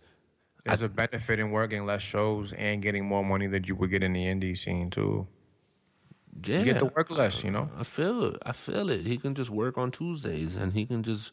There's 0.65 0.81
a 0.81 0.89
benefit 0.89 1.39
in 1.39 1.51
working 1.51 1.85
less 1.85 2.01
shows 2.03 2.51
and 2.53 2.81
getting 2.81 3.05
more 3.05 3.23
money 3.23 3.47
that 3.47 3.67
you 3.67 3.75
would 3.75 3.91
get 3.91 4.03
in 4.03 4.11
the 4.13 4.23
indie 4.25 4.57
scene 4.57 4.89
too. 4.89 5.25
yeah, 6.45 6.59
You 6.59 6.65
get 6.65 6.79
to 6.79 6.85
work 6.85 7.09
less, 7.09 7.43
you 7.43 7.51
know. 7.51 7.69
I 7.77 7.83
feel 7.83 8.23
it. 8.25 8.37
I 8.45 8.51
feel 8.51 8.89
it. 8.89 9.05
He 9.05 9.17
can 9.17 9.35
just 9.35 9.49
work 9.49 9.77
on 9.77 9.91
Tuesdays 9.91 10.55
and 10.57 10.73
he 10.73 10.85
can 10.85 11.03
just 11.03 11.31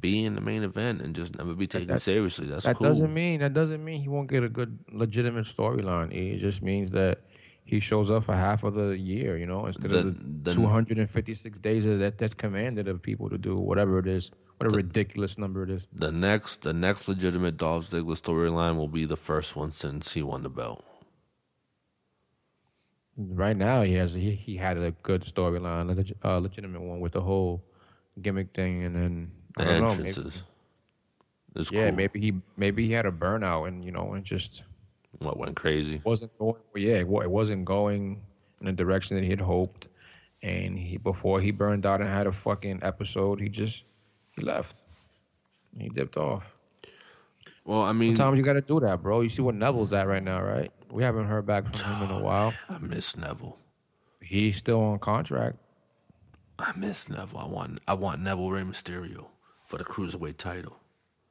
be 0.00 0.24
in 0.24 0.34
the 0.34 0.40
main 0.40 0.62
event 0.62 1.00
and 1.02 1.14
just 1.14 1.36
never 1.38 1.54
be 1.54 1.66
taken 1.66 1.88
that- 1.88 2.02
seriously. 2.02 2.46
That's 2.46 2.64
That 2.64 2.76
cool. 2.76 2.86
doesn't 2.86 3.12
mean 3.12 3.40
that 3.40 3.54
doesn't 3.54 3.84
mean 3.84 4.00
he 4.00 4.08
won't 4.08 4.30
get 4.30 4.42
a 4.44 4.48
good 4.48 4.78
legitimate 4.92 5.46
storyline. 5.46 6.12
It 6.12 6.38
just 6.38 6.62
means 6.62 6.90
that 6.90 7.22
he 7.64 7.78
shows 7.80 8.10
up 8.10 8.24
for 8.24 8.34
half 8.34 8.64
of 8.64 8.74
the 8.74 8.96
year, 8.98 9.36
you 9.38 9.46
know, 9.46 9.66
instead 9.66 9.90
The- 9.90 9.98
of 9.98 10.44
the, 10.44 10.50
the- 10.50 10.54
256 10.54 11.58
days 11.58 11.84
that 11.84 12.18
that's 12.18 12.34
commanded 12.34 12.88
of 12.88 13.00
people 13.02 13.28
to 13.30 13.38
do 13.38 13.56
whatever 13.56 13.98
it 13.98 14.06
is, 14.06 14.30
what 14.58 14.72
a 14.72 14.74
ridiculous 14.76 15.38
number 15.38 15.62
it 15.64 15.70
is. 15.70 15.82
the 15.92 16.10
next, 16.12 16.62
the 16.62 16.72
next 16.72 17.08
legitimate 17.08 17.56
Dolph 17.56 17.90
Ziggler 17.90 18.16
storyline 18.20 18.76
will 18.76 18.88
be 18.88 19.04
the 19.04 19.16
first 19.16 19.54
one 19.56 19.70
since 19.72 20.12
he 20.12 20.22
won 20.22 20.42
the 20.42 20.50
belt. 20.50 20.84
Right 23.16 23.56
now, 23.56 23.82
he 23.82 23.92
has 23.94 24.14
he, 24.14 24.30
he 24.32 24.56
had 24.56 24.78
a 24.78 24.90
good 25.02 25.20
storyline, 25.22 25.90
a 25.90 25.94
leg- 25.94 26.16
uh, 26.24 26.38
legitimate 26.38 26.80
one 26.80 26.98
with 27.00 27.12
the 27.12 27.20
whole 27.20 27.62
gimmick 28.22 28.54
thing, 28.54 28.84
and 28.84 28.96
then 28.96 29.30
The 29.56 29.64
don't 29.64 29.80
know, 29.82 29.88
maybe- 29.90 30.08
entrances. 30.08 30.44
Yeah, 31.70 31.88
cool. 31.88 31.96
maybe 31.96 32.20
he 32.20 32.32
maybe 32.56 32.86
he 32.86 32.92
had 32.92 33.04
a 33.06 33.12
burnout, 33.12 33.68
and 33.68 33.84
you 33.84 33.92
know, 33.92 34.14
and 34.14 34.24
just 34.24 34.62
What 35.18 35.36
went 35.38 35.54
crazy? 35.56 36.00
wasn't 36.04 36.36
going. 36.38 36.56
Yeah, 36.74 36.94
it 36.96 37.06
wasn't 37.08 37.64
going 37.66 38.22
in 38.60 38.66
the 38.66 38.72
direction 38.72 39.16
that 39.16 39.24
he 39.24 39.30
had 39.30 39.40
hoped. 39.40 39.88
And 40.42 40.76
he 40.78 40.96
before 40.96 41.40
he 41.40 41.50
burned 41.52 41.84
out 41.86 42.00
and 42.00 42.08
had 42.10 42.26
a 42.26 42.32
fucking 42.32 42.80
episode, 42.82 43.38
he 43.40 43.48
just 43.48 43.84
he 44.34 44.42
left. 44.42 44.82
He 45.78 45.88
dipped 45.90 46.16
off. 46.16 46.44
Well, 47.64 47.82
I 47.82 47.92
mean, 47.92 48.16
Sometimes 48.16 48.38
you 48.38 48.44
got 48.44 48.54
to 48.54 48.60
do 48.60 48.80
that, 48.80 49.02
bro. 49.02 49.20
You 49.20 49.28
see 49.28 49.42
what 49.42 49.54
Neville's 49.54 49.92
at 49.92 50.08
right 50.08 50.22
now, 50.22 50.42
right? 50.42 50.72
We 50.90 51.04
haven't 51.04 51.26
heard 51.26 51.46
back 51.46 51.72
from 51.72 51.94
him 51.94 52.10
in 52.10 52.16
a 52.16 52.20
while. 52.24 52.52
I 52.68 52.78
miss 52.78 53.16
Neville. 53.16 53.56
He's 54.20 54.56
still 54.56 54.80
on 54.80 54.98
contract. 54.98 55.58
I 56.58 56.72
miss 56.76 57.08
Neville. 57.08 57.38
I 57.38 57.46
want, 57.46 57.80
I 57.86 57.94
want 57.94 58.20
Neville 58.20 58.50
Rey 58.50 58.62
Mysterio 58.62 59.26
for 59.72 59.78
the 59.78 59.84
cruiserweight 59.84 60.36
title. 60.36 60.76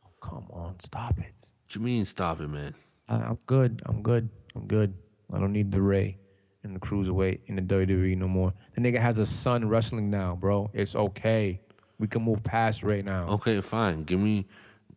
Oh, 0.04 0.10
come 0.20 0.48
on, 0.50 0.80
stop 0.80 1.20
it. 1.20 1.26
What 1.36 1.76
you 1.76 1.82
mean, 1.82 2.06
stop 2.06 2.42
it, 2.42 2.48
man? 2.48 2.74
I, 3.08 3.18
I'm 3.18 3.38
good. 3.46 3.84
I'm 3.86 4.02
good. 4.02 4.30
I'm 4.56 4.66
good. 4.66 4.96
I 5.32 5.38
don't 5.38 5.54
need 5.54 5.72
the 5.72 5.80
Rey 5.80 6.18
and 6.64 6.76
the 6.76 6.80
cruiserweight 6.80 7.42
in 7.46 7.56
the 7.56 7.62
WWE 7.62 8.18
no 8.18 8.28
more. 8.28 8.52
The 8.74 8.82
nigga 8.82 9.00
has 9.00 9.20
a 9.20 9.28
son 9.28 9.70
wrestling 9.70 10.10
now, 10.10 10.36
bro. 10.42 10.72
It's 10.74 10.96
okay. 10.96 11.62
We 12.00 12.08
can 12.08 12.24
move 12.24 12.42
past 12.44 12.82
Rey 12.82 13.04
now. 13.04 13.28
Okay, 13.28 13.62
fine. 13.62 14.06
Give 14.06 14.20
me, 14.20 14.48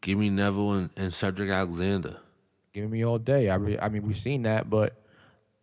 give 0.01 0.17
me 0.17 0.31
Neville 0.31 0.73
and, 0.73 0.91
and 0.97 1.13
Cedric 1.13 1.51
Alexander. 1.51 2.17
Give 2.73 2.91
me 2.91 3.05
all 3.05 3.19
day. 3.19 3.51
I, 3.51 3.57
re, 3.57 3.79
I 3.79 3.91
mean, 3.91 4.07
we've 4.07 4.17
seen 4.17 4.45
that, 4.45 4.71
but 4.71 5.03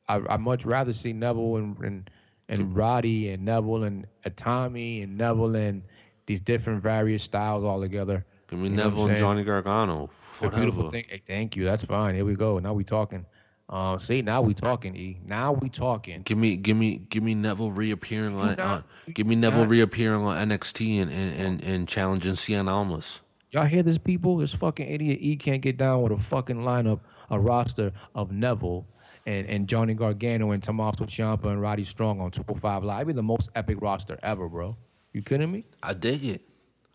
I 0.07 0.21
I 0.29 0.37
much 0.37 0.65
rather 0.65 0.93
see 0.93 1.13
Neville 1.13 1.55
and 1.55 1.79
and, 1.79 2.09
and 2.47 2.75
Roddy 2.75 3.29
and 3.29 3.43
Neville 3.43 3.85
and 3.85 4.05
Tommy 4.35 5.01
and 5.01 5.17
Neville 5.17 5.55
and 5.55 5.81
these 6.25 6.41
different 6.41 6.81
various 6.81 7.23
styles 7.23 7.63
all 7.63 7.79
together. 7.81 8.25
Give 8.49 8.59
me 8.59 8.69
You 8.69 8.75
Neville 8.75 9.07
and? 9.07 9.17
Johnny 9.17 9.43
Gargano. 9.43 10.09
The 10.39 10.47
Whatever. 10.47 10.61
beautiful 10.61 10.91
thing. 10.91 11.05
Hey, 11.07 11.21
thank 11.25 11.55
you. 11.55 11.65
That's 11.65 11.85
fine. 11.85 12.15
Here 12.15 12.25
we 12.25 12.35
go. 12.35 12.59
Now 12.59 12.73
we 12.73 12.83
talking. 12.83 13.25
Uh, 13.69 13.97
see, 13.97 14.21
now 14.21 14.41
we 14.41 14.53
talking. 14.53 14.95
E. 14.97 15.19
Now 15.25 15.53
we 15.53 15.69
talking. 15.69 16.23
Give 16.23 16.37
me, 16.37 16.57
give 16.57 16.75
me, 16.75 16.97
give 16.97 17.23
me 17.23 17.35
Neville 17.35 17.71
reappearing 17.71 18.37
on, 18.37 18.59
on 18.59 18.83
give 19.13 19.25
me 19.25 19.35
Neville 19.35 19.65
reappearing 19.65 20.21
on 20.23 20.49
NXT 20.49 21.01
and 21.03 21.11
and, 21.11 21.39
and, 21.39 21.63
and 21.63 21.87
challenging 21.87 22.33
Cien 22.33 22.69
Almas. 22.69 23.21
Y'all 23.51 23.65
hear 23.65 23.83
this, 23.83 23.97
people? 23.97 24.37
This 24.37 24.53
fucking 24.53 24.87
idiot 24.87 25.19
E 25.21 25.35
can't 25.37 25.61
get 25.61 25.77
down 25.77 26.01
with 26.01 26.11
a 26.11 26.17
fucking 26.17 26.57
lineup, 26.57 26.99
a 27.29 27.39
roster 27.39 27.91
of 28.15 28.31
Neville 28.31 28.85
and, 29.25 29.47
and 29.47 29.67
Johnny 29.67 29.93
Gargano 29.93 30.51
and 30.51 30.61
Tommaso 30.63 31.05
Ciampa 31.05 31.45
and 31.45 31.61
Roddy 31.61 31.83
Strong 31.85 32.21
on 32.21 32.31
205 32.31 32.83
Live. 32.83 32.97
It'd 33.01 33.07
be 33.07 33.13
the 33.13 33.23
most 33.23 33.49
epic 33.55 33.77
roster 33.81 34.17
ever, 34.23 34.49
bro. 34.49 34.75
You 35.13 35.21
kidding 35.21 35.51
me? 35.51 35.65
I 35.83 35.93
dig 35.93 36.23
it. 36.23 36.41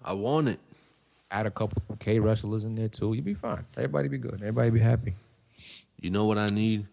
I 0.02 0.12
want 0.12 0.48
it. 0.48 0.60
Add 1.30 1.46
a 1.46 1.50
couple 1.50 1.82
K 1.98 2.18
wrestlers 2.18 2.64
in 2.64 2.74
there 2.74 2.88
too. 2.88 3.12
You'd 3.14 3.24
be 3.24 3.34
fine. 3.34 3.64
Everybody 3.76 4.08
be 4.08 4.18
good. 4.18 4.34
Everybody 4.40 4.70
be 4.70 4.80
happy. 4.80 5.12
You 6.00 6.10
know 6.10 6.24
what 6.24 6.38
I 6.38 6.46
need? 6.46 6.86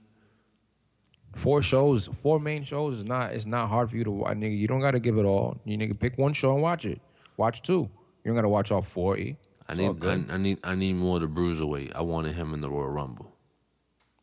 Four 1.35 1.61
shows, 1.61 2.07
four 2.21 2.39
main 2.39 2.63
shows 2.63 2.97
is 2.97 3.03
not 3.05 3.33
it's 3.33 3.45
not 3.45 3.67
hard 3.69 3.89
for 3.89 3.97
you 3.97 4.03
to 4.03 4.11
watch, 4.11 4.37
nigga. 4.37 4.57
You 4.57 4.67
don't 4.67 4.81
gotta 4.81 4.99
give 4.99 5.17
it 5.17 5.25
all. 5.25 5.57
You 5.65 5.77
nigga 5.77 5.97
pick 5.99 6.17
one 6.17 6.33
show 6.33 6.53
and 6.53 6.61
watch 6.61 6.85
it. 6.85 6.99
Watch 7.37 7.61
two. 7.61 7.81
You 7.81 7.89
don't 8.25 8.35
gotta 8.35 8.49
watch 8.49 8.71
all 8.71 8.81
four. 8.81 9.17
E. 9.17 9.35
I 9.67 9.75
need. 9.75 10.03
I, 10.03 10.11
I 10.29 10.37
need 10.37 10.57
I 10.63 10.75
need 10.75 10.93
more 10.95 11.15
of 11.17 11.21
the 11.21 11.27
bruiserweight. 11.27 11.93
I 11.95 12.01
wanted 12.01 12.35
him 12.35 12.53
in 12.53 12.61
the 12.61 12.69
Royal 12.69 12.89
Rumble. 12.89 13.31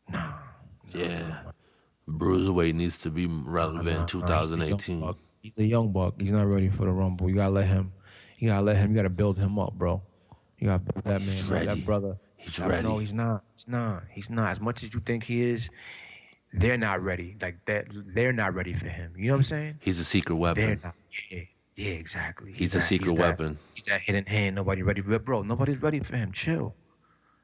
Nah. 0.09 0.33
Yeah. 0.93 1.39
Bruiserweight 2.07 2.73
needs 2.75 3.01
to 3.01 3.09
be 3.09 3.25
relevant 3.27 4.13
in 4.13 4.19
Nah, 4.19 4.39
he's 4.39 4.51
a 4.51 4.57
young 4.57 4.77
2018. 4.77 4.99
buck. 5.01 5.17
He's 5.41 5.57
a 5.59 5.65
young 5.65 5.91
buck. 5.91 6.19
He's 6.21 6.31
not 6.31 6.47
ready 6.47 6.69
for 6.69 6.85
the 6.85 6.91
rumble. 6.91 7.29
You 7.29 7.35
gotta 7.35 7.51
let 7.51 7.67
him. 7.67 7.91
You 8.37 8.49
gotta 8.49 8.61
let 8.63 8.77
him. 8.77 8.91
You 8.91 8.95
gotta 8.97 9.09
build 9.09 9.37
him 9.37 9.57
up, 9.59 9.73
bro. 9.73 10.01
You 10.59 10.67
gotta 10.67 10.79
build 10.83 11.05
that 11.05 11.21
man. 11.49 11.65
That 11.65 11.85
brother. 11.85 12.17
He's 12.37 12.59
I 12.59 12.67
ready. 12.67 12.87
know. 12.87 12.97
He's 12.99 13.13
not. 13.13 13.43
He's 13.53 13.67
not. 13.67 14.03
He's 14.09 14.29
not. 14.29 14.51
As 14.51 14.59
much 14.61 14.83
as 14.83 14.93
you 14.93 14.99
think 14.99 15.23
he 15.23 15.43
is, 15.43 15.69
they're 16.53 16.77
not 16.77 17.03
ready. 17.03 17.35
Like 17.41 17.63
that. 17.65 17.85
They're 17.91 18.33
not 18.33 18.53
ready 18.53 18.73
for 18.73 18.87
him. 18.87 19.13
You 19.17 19.27
know 19.27 19.33
what 19.33 19.37
I'm 19.39 19.43
saying? 19.43 19.75
He's 19.81 19.99
a 19.99 20.03
secret 20.03 20.35
weapon. 20.35 20.79
not. 20.83 20.93
Yeah. 21.29 21.41
Yeah. 21.75 21.91
Exactly. 21.93 22.51
He's 22.53 22.73
a 22.75 22.79
that- 22.79 22.83
secret 22.85 23.15
that- 23.15 23.21
weapon. 23.21 23.57
He's 23.73 23.85
that 23.85 24.01
hidden 24.01 24.25
hand. 24.25 24.55
Nobody 24.55 24.81
ready. 24.83 25.01
But 25.01 25.25
bro, 25.25 25.41
nobody's 25.43 25.81
ready 25.81 25.99
for 26.01 26.15
him. 26.17 26.31
Chill. 26.31 26.75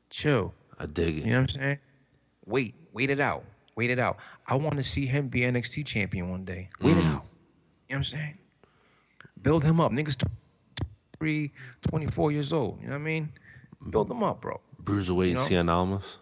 Chill. 0.10 0.54
I 0.80 0.86
dig 0.86 1.18
it. 1.18 1.26
You 1.26 1.32
know 1.32 1.42
what 1.42 1.50
I'm 1.56 1.62
saying? 1.62 1.78
Wait, 2.46 2.76
wait 2.94 3.10
it 3.10 3.20
out. 3.20 3.44
Wait 3.76 3.90
it 3.90 4.00
out. 4.00 4.18
I 4.48 4.56
want 4.56 4.78
to 4.78 4.84
see 4.84 5.06
him 5.06 5.28
be 5.28 5.42
NXT 5.42 5.86
champion 5.86 6.30
one 6.30 6.46
day. 6.46 6.70
Wait 6.82 6.98
it 6.98 7.04
Mm. 7.04 7.16
out. 7.16 7.26
You 7.90 7.96
know 7.96 8.00
what 8.00 8.00
I'm 8.00 8.04
saying? 8.04 8.38
Build 9.42 9.64
him 9.64 9.80
up. 9.80 9.92
Niggas 9.92 10.18
23, 11.20 11.52
24 11.84 12.32
years 12.32 12.54
old. 12.54 12.82
You 12.82 12.88
know 12.88 12.94
what 12.94 13.02
I 13.02 13.06
mean? 13.06 13.30
Build 13.90 14.12
him 14.12 14.24
up, 14.24 14.42
bro. 14.42 14.60
Bruiserweight 14.84 15.30
You 15.30 15.36
know? 15.36 15.42
Cien 15.42 15.70
Almas. 15.70 16.18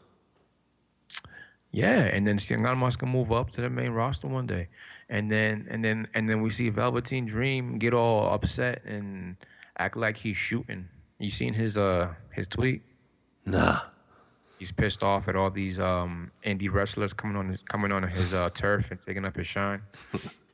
Yeah, 1.72 2.04
and 2.04 2.26
then 2.26 2.38
Cien 2.38 2.66
Almas 2.66 2.96
can 2.96 3.10
move 3.10 3.32
up 3.32 3.52
to 3.52 3.62
the 3.62 3.70
main 3.70 3.92
roster 3.92 4.28
one 4.28 4.48
day, 4.48 4.70
and 5.10 5.30
then 5.30 5.68
and 5.70 5.84
then 5.84 6.08
and 6.14 6.30
then 6.30 6.42
we 6.42 6.50
see 6.50 6.70
Velveteen 6.70 7.26
Dream 7.26 7.80
get 7.80 7.94
all 7.94 8.34
upset 8.34 8.86
and 8.86 9.36
act 9.78 9.98
like 9.98 10.16
he's 10.16 10.38
shooting. 10.38 10.88
You 11.20 11.30
seen 11.30 11.54
his 11.54 11.78
uh 11.78 12.14
his 12.32 12.48
tweet? 12.48 12.82
Nah. 13.46 13.82
He's 14.58 14.72
pissed 14.72 15.04
off 15.04 15.28
at 15.28 15.36
all 15.36 15.52
these 15.52 15.78
um, 15.78 16.32
indie 16.46 16.72
wrestlers 16.72 17.12
coming 17.12 17.36
on 17.36 17.50
his, 17.50 17.62
coming 17.68 17.92
on 17.92 18.04
his 18.04 18.34
uh, 18.34 18.50
turf 18.52 18.92
and 18.92 19.02
taking 19.06 19.26
up 19.26 19.36
his 19.36 19.48
shine. 19.48 19.82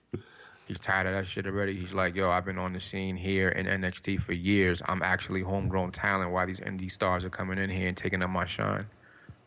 He's 0.72 0.80
tired 0.80 1.06
of 1.06 1.12
that 1.12 1.28
shit 1.28 1.46
already. 1.46 1.78
He's 1.78 1.94
like, 1.94 2.16
yo, 2.16 2.32
I've 2.32 2.46
been 2.46 2.58
on 2.58 2.72
the 2.72 2.80
scene 2.80 3.18
here 3.18 3.50
in 3.50 3.66
NXT 3.66 4.22
for 4.22 4.32
years. 4.32 4.82
I'm 4.86 5.04
actually 5.04 5.42
homegrown 5.42 5.92
talent. 5.92 6.32
Why 6.32 6.46
these 6.46 6.62
indie 6.62 6.90
stars 6.90 7.26
are 7.26 7.30
coming 7.30 7.58
in 7.58 7.70
here 7.70 7.90
and 7.90 7.98
taking 7.98 8.24
up 8.24 8.30
my 8.30 8.46
shine, 8.46 8.86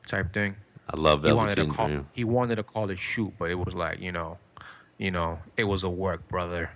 type 0.06 0.34
thing. 0.34 0.54
I 0.90 0.98
love 0.98 1.22
that. 1.22 1.28
He 1.28 1.32
wanted 1.32 1.54
to 1.54 1.66
call. 1.66 1.86
Dream. 1.86 2.06
He 2.12 2.24
wanted 2.24 2.56
to 2.56 2.62
call 2.62 2.90
it 2.90 2.98
shoot, 2.98 3.32
but 3.38 3.50
it 3.50 3.54
was 3.54 3.74
like, 3.74 4.00
you 4.00 4.12
know, 4.12 4.36
you 4.98 5.10
know, 5.10 5.38
it 5.56 5.64
was 5.64 5.82
a 5.82 5.88
work, 5.88 6.28
brother. 6.28 6.70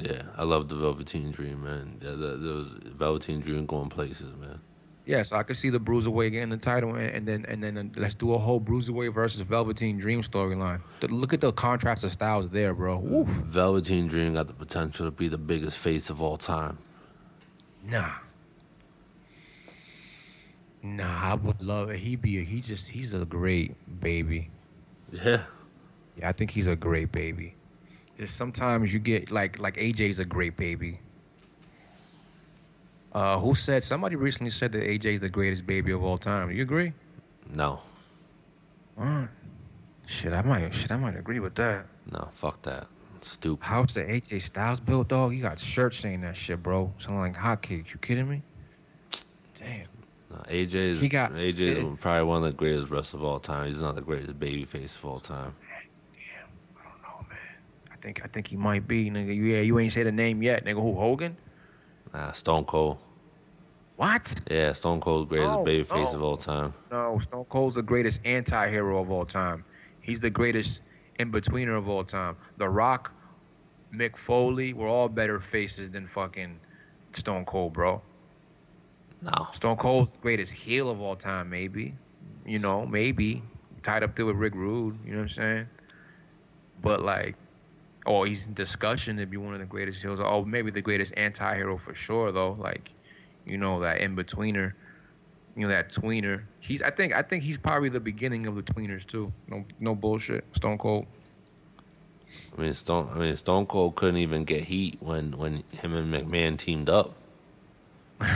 Yeah, 0.00 0.22
I 0.36 0.44
love 0.44 0.68
the 0.68 0.76
Velveteen 0.76 1.32
Dream, 1.32 1.64
man. 1.64 1.98
Yeah, 2.00 2.10
the, 2.10 2.36
the 2.36 2.90
Velveteen 2.90 3.40
Dream 3.40 3.66
going 3.66 3.88
places, 3.88 4.32
man. 4.36 4.60
Yeah, 5.10 5.24
so 5.24 5.34
I 5.34 5.42
could 5.42 5.56
see 5.56 5.70
the 5.70 5.80
Bruiserweight 5.80 6.30
getting 6.30 6.50
the 6.50 6.56
title, 6.56 6.94
and, 6.94 7.10
and 7.10 7.26
then 7.26 7.44
and 7.48 7.60
then 7.60 7.76
uh, 7.76 8.00
let's 8.00 8.14
do 8.14 8.32
a 8.32 8.38
whole 8.38 8.60
Bruiserweight 8.60 9.12
versus 9.12 9.40
Velveteen 9.40 9.98
Dream 9.98 10.22
storyline. 10.22 10.80
Look 11.02 11.32
at 11.32 11.40
the 11.40 11.50
contrast 11.52 12.04
of 12.04 12.12
styles 12.12 12.48
there, 12.48 12.72
bro. 12.74 12.96
Woof. 12.98 13.26
Velveteen 13.26 14.06
Dream 14.06 14.34
got 14.34 14.46
the 14.46 14.52
potential 14.52 15.06
to 15.06 15.10
be 15.10 15.26
the 15.26 15.36
biggest 15.36 15.78
face 15.78 16.10
of 16.10 16.22
all 16.22 16.36
time. 16.36 16.78
Nah. 17.82 18.12
Nah, 20.80 21.32
I 21.32 21.34
would 21.34 21.60
love 21.60 21.90
it. 21.90 21.98
He 21.98 22.14
be 22.14 22.38
a, 22.38 22.42
he 22.42 22.60
just 22.60 22.88
he's 22.88 23.12
a 23.12 23.24
great 23.24 23.74
baby. 24.00 24.48
Yeah. 25.10 25.42
Yeah, 26.18 26.28
I 26.28 26.32
think 26.32 26.52
he's 26.52 26.68
a 26.68 26.76
great 26.76 27.10
baby. 27.10 27.56
Just 28.16 28.36
sometimes 28.36 28.94
you 28.94 29.00
get 29.00 29.32
like 29.32 29.58
like 29.58 29.76
AJ's 29.76 30.20
a 30.20 30.24
great 30.24 30.56
baby. 30.56 31.00
Uh, 33.12 33.38
who 33.38 33.54
said 33.54 33.82
somebody 33.82 34.14
recently 34.16 34.50
said 34.50 34.72
that 34.72 34.82
AJ 34.84 35.04
is 35.14 35.20
the 35.20 35.28
greatest 35.28 35.66
baby 35.66 35.90
of 35.92 36.02
all 36.04 36.16
time? 36.18 36.48
Do 36.48 36.54
you 36.54 36.62
agree? 36.62 36.92
No. 37.52 37.80
Uh, 38.96 39.26
shit, 40.06 40.32
I 40.32 40.42
might 40.42 40.72
shit 40.74 40.92
I 40.92 40.96
might 40.96 41.16
agree 41.16 41.40
with 41.40 41.54
that. 41.56 41.86
No, 42.12 42.28
fuck 42.32 42.62
that. 42.62 42.86
It's 43.16 43.32
stupid. 43.32 43.64
How's 43.64 43.94
the 43.94 44.02
AJ 44.02 44.42
Styles 44.42 44.78
built, 44.80 45.08
dog? 45.08 45.34
You 45.34 45.42
got 45.42 45.58
shirts 45.58 45.98
saying 45.98 46.20
that 46.20 46.36
shit, 46.36 46.62
bro. 46.62 46.92
Sounding 46.98 47.20
like 47.20 47.36
hotcakes. 47.36 47.92
You 47.92 47.98
kidding 48.00 48.28
me? 48.28 48.42
Damn. 49.58 49.86
No, 50.30 50.36
AJ 50.48 50.74
is 50.74 51.00
He 51.00 51.08
got- 51.08 51.32
AJ 51.32 51.60
is 51.60 51.78
it- 51.78 52.00
probably 52.00 52.22
one 52.24 52.38
of 52.38 52.44
the 52.44 52.52
greatest 52.56 52.90
wrestlers 52.90 53.14
of 53.20 53.24
all 53.24 53.40
time. 53.40 53.68
He's 53.68 53.80
not 53.80 53.96
the 53.96 54.00
greatest 54.02 54.38
baby 54.38 54.64
face 54.64 54.94
of 54.96 55.04
all 55.04 55.18
time. 55.18 55.54
Damn, 56.14 56.46
I 56.78 56.88
don't 56.88 57.02
know, 57.02 57.26
man. 57.28 57.38
I 57.90 57.96
think 57.96 58.22
I 58.24 58.28
think 58.28 58.46
he 58.46 58.56
might 58.56 58.86
be, 58.86 59.10
nigga. 59.10 59.34
Yeah, 59.36 59.60
you 59.62 59.78
ain't 59.80 59.92
say 59.92 60.04
the 60.04 60.12
name 60.12 60.42
yet, 60.42 60.64
nigga. 60.64 60.80
Who 60.80 60.94
Hogan? 60.94 61.36
Nah, 62.12 62.32
Stone 62.32 62.64
Cold. 62.64 62.98
What? 63.96 64.34
Yeah, 64.50 64.72
Stone 64.72 65.00
Cold's 65.00 65.28
greatest 65.28 65.50
oh, 65.50 65.58
No, 65.58 65.64
baby 65.64 65.84
face 65.84 66.12
no. 66.12 66.18
of 66.18 66.22
all 66.22 66.36
time. 66.36 66.72
No, 66.90 67.18
Stone 67.18 67.44
Cold's 67.44 67.76
the 67.76 67.82
greatest 67.82 68.20
anti-hero 68.24 69.00
of 69.00 69.10
all 69.10 69.26
time. 69.26 69.64
He's 70.00 70.20
the 70.20 70.30
greatest 70.30 70.80
in-betweener 71.18 71.76
of 71.76 71.88
all 71.88 72.02
time. 72.02 72.36
The 72.56 72.68
Rock, 72.68 73.12
Mick 73.94 74.16
Foley, 74.16 74.72
were 74.72 74.88
all 74.88 75.08
better 75.08 75.38
faces 75.38 75.90
than 75.90 76.08
fucking 76.08 76.58
Stone 77.12 77.44
Cold, 77.44 77.74
bro. 77.74 78.00
No. 79.22 79.48
Stone 79.52 79.76
Cold's 79.76 80.12
the 80.12 80.18
greatest 80.18 80.52
heel 80.52 80.88
of 80.90 81.00
all 81.00 81.16
time, 81.16 81.50
maybe. 81.50 81.94
You 82.46 82.58
know, 82.58 82.86
maybe. 82.86 83.42
Tied 83.82 84.02
up 84.02 84.16
there 84.16 84.26
with 84.26 84.36
Rick 84.36 84.54
Rude, 84.54 84.98
you 85.04 85.12
know 85.12 85.18
what 85.18 85.22
I'm 85.22 85.28
saying? 85.28 85.66
But 86.82 87.02
like, 87.02 87.36
oh, 88.06 88.24
he's 88.24 88.46
in 88.46 88.54
discussion 88.54 89.16
to 89.18 89.26
be 89.26 89.36
one 89.36 89.54
of 89.54 89.60
the 89.60 89.66
greatest 89.66 90.02
heels. 90.02 90.20
Oh, 90.20 90.44
maybe 90.44 90.70
the 90.70 90.80
greatest 90.80 91.12
anti-hero 91.16 91.76
for 91.76 91.94
sure, 91.94 92.32
though. 92.32 92.56
Like, 92.58 92.90
you 93.46 93.58
know, 93.58 93.80
that 93.80 93.98
in-betweener, 93.98 94.72
you 95.56 95.62
know, 95.62 95.68
that 95.68 95.92
tweener. 95.92 96.42
He's, 96.60 96.82
I 96.82 96.90
think, 96.90 97.14
I 97.14 97.22
think 97.22 97.42
he's 97.42 97.58
probably 97.58 97.88
the 97.88 98.00
beginning 98.00 98.46
of 98.46 98.56
the 98.56 98.62
tweeners 98.62 99.06
too. 99.06 99.32
No, 99.48 99.64
no 99.78 99.94
bullshit. 99.94 100.44
Stone 100.54 100.78
Cold. 100.78 101.06
I 102.56 102.62
mean 102.62 102.72
Stone 102.72 103.10
I 103.12 103.18
mean 103.18 103.36
Stone 103.36 103.66
Cold 103.66 103.96
couldn't 103.96 104.18
even 104.18 104.44
get 104.44 104.64
heat 104.64 104.98
when, 105.00 105.32
when 105.32 105.64
him 105.72 105.94
and 105.94 106.12
McMahon 106.12 106.56
teamed 106.56 106.88
up. 106.88 107.14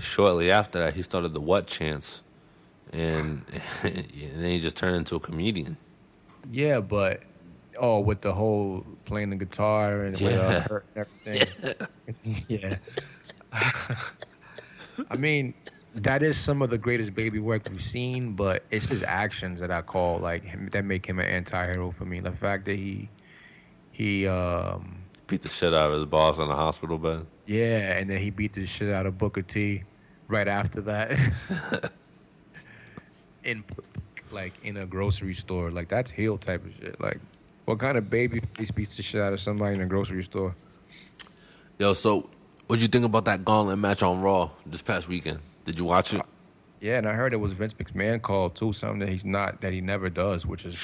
Shortly 0.00 0.50
after 0.50 0.78
that 0.80 0.94
he 0.94 1.02
started 1.02 1.32
the 1.32 1.40
what 1.40 1.66
chance 1.66 2.22
and, 2.92 3.44
and 3.82 4.04
then 4.34 4.50
he 4.50 4.60
just 4.60 4.76
turned 4.76 4.96
into 4.96 5.16
a 5.16 5.20
comedian. 5.20 5.76
Yeah, 6.50 6.80
but 6.80 7.22
oh, 7.80 8.00
with 8.00 8.20
the 8.20 8.32
whole 8.32 8.84
playing 9.04 9.30
the 9.30 9.36
guitar 9.36 10.02
and 10.04 10.20
with 10.20 10.34
uh, 10.34 10.68
Yeah. 10.68 10.78
and 10.96 11.06
everything. 11.24 11.86
Yeah. 12.48 12.76
I 15.10 15.16
mean, 15.16 15.54
that 15.94 16.22
is 16.22 16.36
some 16.36 16.60
of 16.62 16.70
the 16.70 16.78
greatest 16.78 17.14
baby 17.14 17.38
work 17.38 17.68
we've 17.70 17.82
seen, 17.82 18.34
but 18.34 18.62
it's 18.70 18.86
his 18.86 19.02
actions 19.02 19.60
that 19.60 19.70
I 19.70 19.82
call 19.82 20.18
like 20.18 20.44
him, 20.44 20.68
that 20.72 20.84
make 20.84 21.06
him 21.06 21.18
an 21.18 21.26
anti-hero 21.26 21.92
for 21.92 22.04
me. 22.04 22.20
The 22.20 22.32
fact 22.32 22.64
that 22.66 22.76
he 22.76 23.08
he 23.92 24.26
um 24.26 24.96
Beat 25.26 25.42
the 25.42 25.48
shit 25.48 25.74
out 25.74 25.90
of 25.90 25.96
his 25.96 26.04
boss 26.06 26.38
on 26.38 26.48
the 26.48 26.54
hospital 26.54 26.98
bed. 26.98 27.26
yeah, 27.46 27.96
and 27.98 28.08
then 28.08 28.18
he 28.18 28.30
beat 28.30 28.54
the 28.54 28.64
shit 28.64 28.92
out 28.92 29.04
of 29.06 29.18
Booker 29.18 29.42
T 29.42 29.82
right 30.26 30.48
after 30.48 30.80
that. 30.82 31.92
in 33.44 33.62
like 34.30 34.54
in 34.64 34.76
a 34.78 34.86
grocery 34.86 35.34
store, 35.34 35.70
like 35.70 35.88
that's 35.88 36.10
heel 36.10 36.38
type 36.38 36.64
of 36.64 36.72
shit. 36.80 37.00
Like, 37.00 37.20
what 37.68 37.78
kind 37.78 37.98
of 37.98 38.08
baby 38.08 38.40
face 38.56 38.70
beats 38.70 38.96
the 38.96 39.02
shit 39.02 39.20
out 39.20 39.34
of 39.34 39.40
somebody 39.42 39.74
in 39.74 39.82
a 39.82 39.86
grocery 39.86 40.22
store? 40.22 40.54
Yo, 41.78 41.92
so 41.92 42.28
what'd 42.66 42.80
you 42.80 42.88
think 42.88 43.04
about 43.04 43.26
that 43.26 43.44
gauntlet 43.44 43.78
match 43.78 44.02
on 44.02 44.22
Raw 44.22 44.48
this 44.64 44.80
past 44.80 45.06
weekend? 45.06 45.40
Did 45.66 45.78
you 45.78 45.84
watch 45.84 46.14
it? 46.14 46.22
Yeah, 46.80 46.96
and 46.96 47.06
I 47.06 47.12
heard 47.12 47.34
it 47.34 47.36
was 47.36 47.52
Vince 47.52 47.74
McMahon 47.74 48.22
called 48.22 48.56
too, 48.56 48.72
something 48.72 49.00
that 49.00 49.10
he's 49.10 49.26
not 49.26 49.60
that 49.60 49.74
he 49.74 49.82
never 49.82 50.08
does, 50.08 50.46
which 50.46 50.64
is 50.64 50.76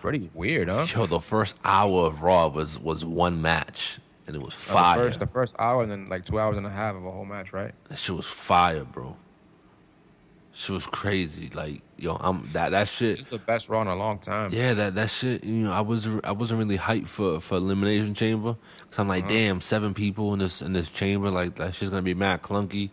pretty 0.00 0.30
weird, 0.32 0.70
huh? 0.70 0.86
Yo, 0.94 1.04
the 1.04 1.20
first 1.20 1.56
hour 1.62 2.06
of 2.06 2.22
Raw 2.22 2.48
was 2.48 2.78
was 2.78 3.04
one 3.04 3.42
match, 3.42 3.98
and 4.26 4.34
it 4.34 4.40
was 4.40 4.54
Uh, 4.54 4.72
fire. 4.72 4.98
The 4.98 5.04
first, 5.04 5.20
the 5.20 5.26
first 5.26 5.54
hour, 5.58 5.82
and 5.82 5.92
then 5.92 6.08
like 6.08 6.24
two 6.24 6.40
hours 6.40 6.56
and 6.56 6.66
a 6.66 6.70
half 6.70 6.94
of 6.96 7.04
a 7.04 7.10
whole 7.10 7.26
match, 7.26 7.52
right? 7.52 7.74
That 7.88 7.98
shit 7.98 8.16
was 8.16 8.26
fire, 8.26 8.84
bro. 8.84 9.14
She 10.60 10.72
was 10.72 10.86
crazy. 10.86 11.48
Like, 11.54 11.80
yo, 11.96 12.16
I'm 12.20 12.46
that 12.52 12.72
that 12.72 12.86
shit. 12.86 13.18
It's 13.18 13.28
the 13.28 13.38
best 13.38 13.70
Raw 13.70 13.80
in 13.80 13.88
a 13.88 13.96
long 13.96 14.18
time. 14.18 14.50
Yeah, 14.52 14.74
that 14.74 14.94
that 14.96 15.08
shit. 15.08 15.42
You 15.42 15.64
know, 15.64 15.72
I 15.72 15.80
was 15.80 16.06
I 16.22 16.32
wasn't 16.32 16.58
really 16.58 16.76
hyped 16.76 17.08
for 17.08 17.40
for 17.40 17.56
Elimination 17.56 18.12
Chamber 18.12 18.56
because 18.82 18.98
I'm 18.98 19.08
Uh-huh. 19.10 19.20
like, 19.20 19.28
damn, 19.28 19.62
seven 19.62 19.94
people 19.94 20.34
in 20.34 20.38
this 20.40 20.60
in 20.60 20.74
this 20.74 20.92
chamber. 20.92 21.30
Like 21.30 21.54
that 21.54 21.74
shit's 21.74 21.88
gonna 21.90 22.02
be 22.02 22.12
mad 22.12 22.42
clunky. 22.42 22.90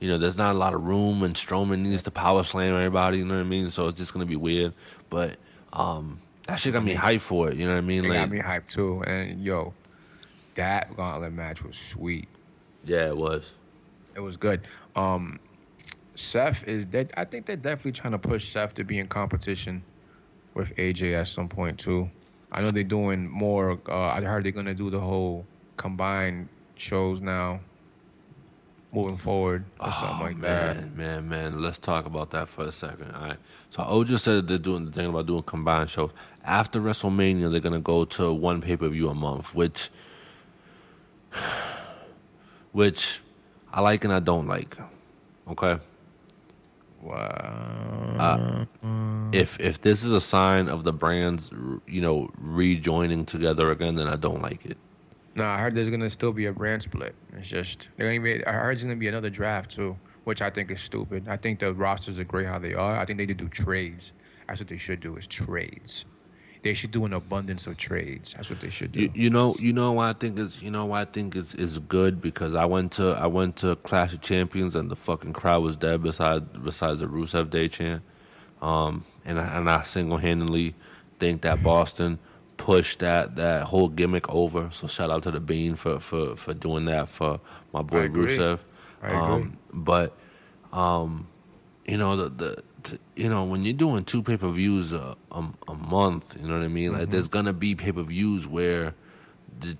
you 0.00 0.08
know, 0.08 0.16
there's 0.16 0.38
not 0.38 0.54
a 0.54 0.58
lot 0.58 0.72
of 0.72 0.82
room, 0.82 1.22
and 1.22 1.34
Strowman 1.34 1.80
needs 1.80 2.04
to 2.04 2.10
power 2.10 2.42
slam 2.42 2.74
everybody. 2.74 3.18
You 3.18 3.26
know 3.26 3.34
what 3.34 3.40
I 3.40 3.44
mean? 3.44 3.68
So 3.70 3.88
it's 3.88 3.98
just 3.98 4.14
gonna 4.14 4.24
be 4.24 4.36
weird. 4.36 4.72
But 5.10 5.36
um, 5.74 6.20
that 6.46 6.56
shit 6.58 6.72
got 6.72 6.82
me 6.82 6.94
hyped 6.94 7.20
for 7.20 7.50
it. 7.50 7.56
You 7.58 7.66
know 7.66 7.72
what 7.72 7.78
I 7.78 7.82
mean? 7.82 8.06
It 8.06 8.08
like, 8.08 8.18
got 8.18 8.30
me 8.30 8.40
hyped 8.40 8.68
too. 8.68 9.02
And 9.02 9.44
yo, 9.44 9.74
that 10.54 10.96
gauntlet 10.96 11.34
match 11.34 11.62
was 11.62 11.76
sweet. 11.76 12.28
yeah, 12.86 13.08
it 13.08 13.16
was. 13.16 13.52
It 14.16 14.20
was 14.20 14.38
good. 14.38 14.62
Um, 14.96 15.38
Seth 16.20 16.66
is 16.68 16.84
dead. 16.84 17.12
I 17.16 17.24
think 17.24 17.46
they're 17.46 17.56
definitely 17.56 17.92
trying 17.92 18.12
to 18.12 18.18
push 18.18 18.48
Seth 18.52 18.74
to 18.74 18.84
be 18.84 18.98
in 18.98 19.08
competition 19.08 19.82
with 20.54 20.74
AJ 20.76 21.18
at 21.18 21.28
some 21.28 21.48
point 21.48 21.78
too. 21.78 22.10
I 22.52 22.62
know 22.62 22.70
they're 22.70 22.82
doing 22.84 23.28
more. 23.28 23.78
Uh, 23.88 23.94
I 24.08 24.20
heard 24.20 24.44
they're 24.44 24.52
gonna 24.52 24.74
do 24.74 24.90
the 24.90 25.00
whole 25.00 25.46
combined 25.76 26.48
shows 26.74 27.20
now, 27.20 27.60
moving 28.92 29.16
forward 29.16 29.64
or 29.80 29.90
something 29.92 30.16
Oh, 30.20 30.24
like 30.24 30.40
that. 30.42 30.76
man, 30.76 30.96
man, 30.96 31.28
man. 31.28 31.62
Let's 31.62 31.78
talk 31.78 32.06
about 32.06 32.30
that 32.32 32.48
for 32.48 32.64
a 32.64 32.72
second. 32.72 33.12
All 33.12 33.22
right. 33.28 33.38
So 33.70 33.82
Oja 33.82 34.18
said 34.18 34.46
they're 34.48 34.58
doing 34.58 34.86
the 34.86 34.92
thing 34.92 35.06
about 35.06 35.26
doing 35.26 35.42
combined 35.44 35.90
shows. 35.90 36.10
After 36.44 36.80
WrestleMania, 36.80 37.50
they're 37.50 37.60
gonna 37.60 37.80
go 37.80 38.04
to 38.04 38.32
one 38.32 38.60
pay 38.60 38.76
per 38.76 38.88
view 38.88 39.08
a 39.08 39.14
month, 39.14 39.54
which, 39.54 39.90
which, 42.72 43.20
I 43.72 43.80
like 43.80 44.04
and 44.04 44.12
I 44.12 44.20
don't 44.20 44.46
like. 44.48 44.76
Okay. 45.48 45.78
Wow. 47.02 48.66
If 49.32 49.58
if 49.60 49.80
this 49.80 50.04
is 50.04 50.12
a 50.12 50.20
sign 50.20 50.68
of 50.68 50.84
the 50.84 50.92
brands, 50.92 51.50
you 51.86 52.00
know, 52.00 52.30
rejoining 52.38 53.24
together 53.24 53.70
again, 53.70 53.94
then 53.94 54.06
I 54.06 54.16
don't 54.16 54.42
like 54.42 54.66
it. 54.66 54.76
No, 55.36 55.44
I 55.44 55.58
heard 55.58 55.74
there's 55.74 55.90
gonna 55.90 56.10
still 56.10 56.32
be 56.32 56.46
a 56.46 56.52
brand 56.52 56.82
split. 56.82 57.14
It's 57.36 57.48
just 57.48 57.88
they're 57.96 58.08
gonna 58.08 58.22
be. 58.22 58.44
I 58.44 58.52
heard 58.52 58.76
there's 58.76 58.82
gonna 58.82 58.96
be 58.96 59.08
another 59.08 59.30
draft 59.30 59.70
too, 59.70 59.96
which 60.24 60.42
I 60.42 60.50
think 60.50 60.70
is 60.70 60.80
stupid. 60.80 61.28
I 61.28 61.36
think 61.36 61.60
the 61.60 61.72
rosters 61.72 62.18
are 62.18 62.24
great 62.24 62.46
how 62.46 62.58
they 62.58 62.74
are. 62.74 62.98
I 62.98 63.04
think 63.04 63.18
they 63.18 63.26
need 63.26 63.38
to 63.38 63.44
do 63.44 63.48
trades. 63.48 64.12
That's 64.48 64.60
what 64.60 64.68
they 64.68 64.76
should 64.76 65.00
do 65.00 65.16
is 65.16 65.26
trades. 65.26 66.04
They 66.62 66.74
should 66.74 66.90
do 66.90 67.06
an 67.06 67.14
abundance 67.14 67.66
of 67.66 67.78
trades. 67.78 68.34
That's 68.34 68.50
what 68.50 68.60
they 68.60 68.68
should 68.68 68.92
do. 68.92 69.02
You, 69.02 69.10
you 69.14 69.30
know, 69.30 69.56
you 69.58 69.72
know 69.72 69.92
why 69.92 70.10
I 70.10 70.12
think 70.12 70.38
is 70.38 70.60
you 70.62 70.70
know 70.70 70.86
why 70.86 71.02
I 71.02 71.04
think 71.06 71.34
is 71.34 71.54
is 71.54 71.78
good 71.78 72.20
because 72.20 72.54
I 72.54 72.66
went 72.66 72.92
to 72.92 73.12
I 73.12 73.26
went 73.26 73.56
to 73.56 73.76
Clash 73.76 74.12
of 74.12 74.20
Champions 74.20 74.74
and 74.74 74.90
the 74.90 74.96
fucking 74.96 75.32
crowd 75.32 75.62
was 75.62 75.76
dead 75.76 76.02
besides 76.02 76.44
besides 76.62 77.00
the 77.00 77.06
Rusev 77.06 77.48
Day 77.48 77.68
chant, 77.68 78.02
um, 78.60 79.04
and 79.24 79.40
I, 79.40 79.58
and 79.58 79.70
I 79.70 79.82
single 79.84 80.18
handedly 80.18 80.74
think 81.18 81.42
that 81.42 81.62
Boston 81.62 82.18
pushed 82.60 82.98
that 82.98 83.36
that 83.36 83.64
whole 83.64 83.88
gimmick 83.88 84.28
over. 84.28 84.68
So 84.70 84.86
shout 84.86 85.10
out 85.10 85.22
to 85.22 85.30
the 85.30 85.40
Bean 85.40 85.76
for 85.76 85.98
for 85.98 86.36
for 86.36 86.52
doing 86.52 86.84
that 86.84 87.08
for 87.08 87.40
my 87.72 87.80
boy 87.82 88.00
agree. 88.00 88.36
Rusev. 88.36 88.60
I 89.02 89.06
agree. 89.08 89.18
Um, 89.18 89.58
but 89.72 90.14
um, 90.72 91.26
you 91.86 91.96
know 91.96 92.16
the 92.16 92.28
the 92.28 92.62
you 93.16 93.28
know 93.28 93.44
when 93.44 93.64
you're 93.64 93.72
doing 93.74 94.04
two 94.04 94.22
pay 94.22 94.36
per 94.36 94.50
views 94.50 94.92
a, 94.92 95.16
a 95.30 95.44
a 95.68 95.74
month, 95.74 96.36
you 96.40 96.46
know 96.46 96.56
what 96.56 96.64
I 96.64 96.68
mean. 96.68 96.92
Like 96.92 97.10
there's 97.10 97.28
gonna 97.28 97.52
be 97.52 97.74
pay 97.74 97.92
per 97.92 98.02
views 98.02 98.46
where 98.46 98.94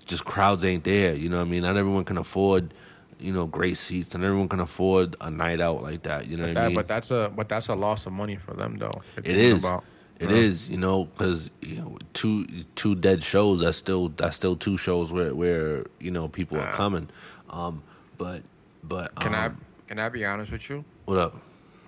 just 0.05 0.25
crowds 0.25 0.63
ain't 0.65 0.83
there. 0.83 1.13
You 1.15 1.29
know 1.29 1.37
what 1.37 1.47
I 1.47 1.49
mean. 1.49 1.63
Not 1.63 1.77
everyone 1.77 2.03
can 2.03 2.17
afford 2.17 2.73
you 3.19 3.31
know 3.31 3.45
great 3.45 3.77
seats, 3.77 4.15
and 4.15 4.23
everyone 4.23 4.49
can 4.49 4.59
afford 4.59 5.15
a 5.21 5.29
night 5.29 5.61
out 5.61 5.83
like 5.83 6.03
that. 6.03 6.27
You 6.27 6.37
know 6.37 6.47
what 6.47 6.57
I 6.57 6.67
mean. 6.67 6.75
but 6.75 6.87
that's 6.87 7.11
a 7.11 7.31
but 7.35 7.47
that's 7.47 7.67
a 7.69 7.75
loss 7.75 8.05
of 8.05 8.13
money 8.13 8.35
for 8.35 8.53
them 8.53 8.77
though. 8.77 9.01
It 9.23 9.35
you. 9.35 9.55
About, 9.57 9.83
It 10.19 10.31
is, 10.31 10.69
you 10.69 10.77
know, 10.77 11.05
because 11.05 11.51
you 11.61 11.77
know, 11.77 11.97
two 12.13 12.45
two 12.75 12.95
dead 12.95 13.23
shows. 13.23 13.61
That's 13.61 13.77
still 13.77 14.09
that's 14.09 14.35
still 14.35 14.55
two 14.55 14.77
shows 14.77 15.11
where 15.11 15.33
where 15.33 15.85
you 15.99 16.11
know 16.11 16.27
people 16.27 16.59
are 16.59 16.71
coming. 16.71 17.09
Um, 17.49 17.83
but 18.17 18.43
but 18.83 19.15
Can 19.15 19.35
I 19.35 19.47
um, 19.47 19.61
can 19.87 19.99
I 19.99 20.09
be 20.09 20.25
honest 20.25 20.51
with 20.51 20.69
you? 20.69 20.83
what 21.05 21.17
up? 21.17 21.41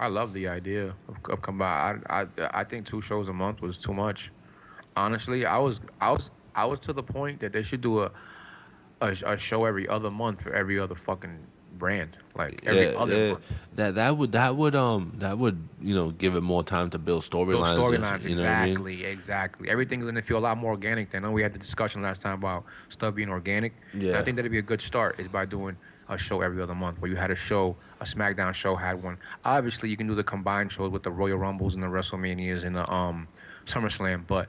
I 0.04 0.08
love 0.08 0.34
the 0.34 0.50
idea 0.50 0.94
of, 1.08 1.16
of 1.30 1.42
combined. 1.42 2.04
I, 2.10 2.24
I 2.38 2.62
I 2.62 2.64
think 2.66 2.86
two 2.86 3.02
shows 3.02 3.30
a 3.30 3.34
month 3.34 3.62
was 3.62 3.78
too 3.78 3.94
much. 3.94 4.32
Honestly, 4.98 5.46
I 5.46 5.58
was 5.60 5.80
I 6.02 6.12
was 6.12 6.30
I 6.54 6.66
was 6.66 6.80
to 6.82 6.94
the 6.94 7.04
point 7.04 7.40
that 7.40 7.54
they 7.54 7.64
should 7.64 7.80
do 7.80 8.02
a 8.02 8.12
a, 9.00 9.16
a 9.26 9.38
show 9.38 9.64
every 9.64 9.88
other 9.88 10.12
month 10.12 10.42
for 10.42 10.54
every 10.54 10.78
other 10.78 10.96
fucking 10.96 11.48
brand, 11.78 12.18
like 12.36 12.60
every 12.66 12.92
yeah, 12.92 13.00
other 13.00 13.16
yeah. 13.16 13.32
month. 13.32 13.46
That 13.76 13.96
that 13.96 14.18
would 14.18 14.34
that 14.34 14.58
would 14.58 14.76
um 14.76 15.14
that 15.20 15.38
would 15.38 15.58
you 15.82 15.96
know 15.96 16.12
give 16.12 16.36
it 16.36 16.42
more 16.42 16.66
time 16.66 16.90
to 16.90 17.00
build 17.00 17.24
storylines. 17.24 17.70
and 17.70 18.04
storylines, 18.04 18.28
you 18.28 18.36
know 18.36 18.44
what 18.44 18.52
I 18.52 18.62
mean? 18.66 18.72
exactly, 18.72 19.06
exactly. 19.06 19.70
Everything's 19.70 20.04
gonna 20.04 20.22
feel 20.22 20.38
a 20.38 20.46
lot 20.50 20.58
more 20.58 20.72
organic. 20.72 21.12
Then 21.12 21.24
I 21.24 21.28
know 21.30 21.32
we 21.32 21.44
had 21.44 21.54
the 21.54 21.60
discussion 21.60 22.02
last 22.02 22.22
time 22.22 22.34
about 22.34 22.66
stuff 22.90 23.16
being 23.16 23.30
organic. 23.30 23.72
And 23.94 24.04
Yeah. 24.04 24.20
I 24.20 24.24
think 24.24 24.36
that'd 24.36 24.52
be 24.52 24.60
a 24.60 24.70
good 24.74 24.82
start 24.82 25.22
is 25.22 25.30
by 25.30 25.46
doing 25.46 25.78
a 26.10 26.18
show 26.18 26.42
every 26.42 26.62
other 26.62 26.76
month 26.76 27.00
where 27.00 27.10
you 27.10 27.16
had 27.18 27.32
a 27.32 27.36
show, 27.36 27.76
a 28.00 28.04
SmackDown 28.06 28.54
show 28.54 28.76
had 28.76 29.02
one. 29.04 29.18
Obviously, 29.44 29.90
you 29.90 29.98
can 29.98 30.08
do 30.08 30.16
the 30.16 30.24
combined 30.24 30.72
shows 30.72 30.92
with 30.92 31.04
the 31.04 31.12
Royal 31.12 31.38
Rumbles 31.38 31.76
and 31.76 31.84
the 31.84 31.88
WrestleManias 31.88 32.64
and 32.64 32.76
the 32.76 32.90
um 32.92 33.28
SummerSlam, 33.66 34.26
but 34.28 34.48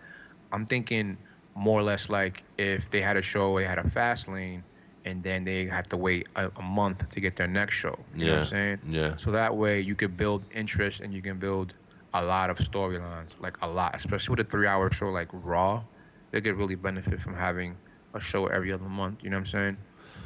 I'm 0.52 0.64
thinking 0.64 1.18
more 1.54 1.80
or 1.80 1.82
less 1.82 2.08
like 2.08 2.42
if 2.58 2.90
they 2.90 3.00
had 3.00 3.16
a 3.16 3.22
show, 3.22 3.58
they 3.58 3.64
had 3.64 3.78
a 3.78 3.82
Fastlane, 3.84 4.62
and 5.04 5.22
then 5.22 5.44
they 5.44 5.66
have 5.66 5.86
to 5.88 5.96
wait 5.96 6.28
a, 6.34 6.50
a 6.56 6.62
month 6.62 7.08
to 7.10 7.20
get 7.20 7.36
their 7.36 7.46
next 7.48 7.74
show. 7.76 7.98
You 8.14 8.26
know 8.26 8.32
what 8.32 8.34
Yeah, 8.34 8.38
I'm 8.38 8.44
saying? 8.44 8.78
yeah. 8.88 9.16
So 9.16 9.32
that 9.32 9.56
way 9.56 9.80
you 9.80 9.94
could 9.94 10.16
build 10.16 10.44
interest 10.52 11.00
and 11.00 11.12
you 11.12 11.22
can 11.22 11.38
build 11.38 11.72
a 12.12 12.22
lot 12.22 12.50
of 12.50 12.58
storylines, 12.58 13.30
like 13.40 13.56
a 13.62 13.66
lot, 13.68 13.94
especially 13.94 14.32
with 14.36 14.46
a 14.46 14.50
three-hour 14.50 14.92
show 14.92 15.10
like 15.10 15.28
Raw. 15.32 15.84
They 16.30 16.40
could 16.40 16.56
really 16.56 16.74
benefit 16.76 17.20
from 17.20 17.34
having 17.34 17.76
a 18.14 18.20
show 18.20 18.46
every 18.46 18.72
other 18.72 18.88
month. 18.88 19.22
You 19.22 19.30
know 19.30 19.36
what 19.36 19.40
I'm 19.40 19.46
saying? 19.46 19.76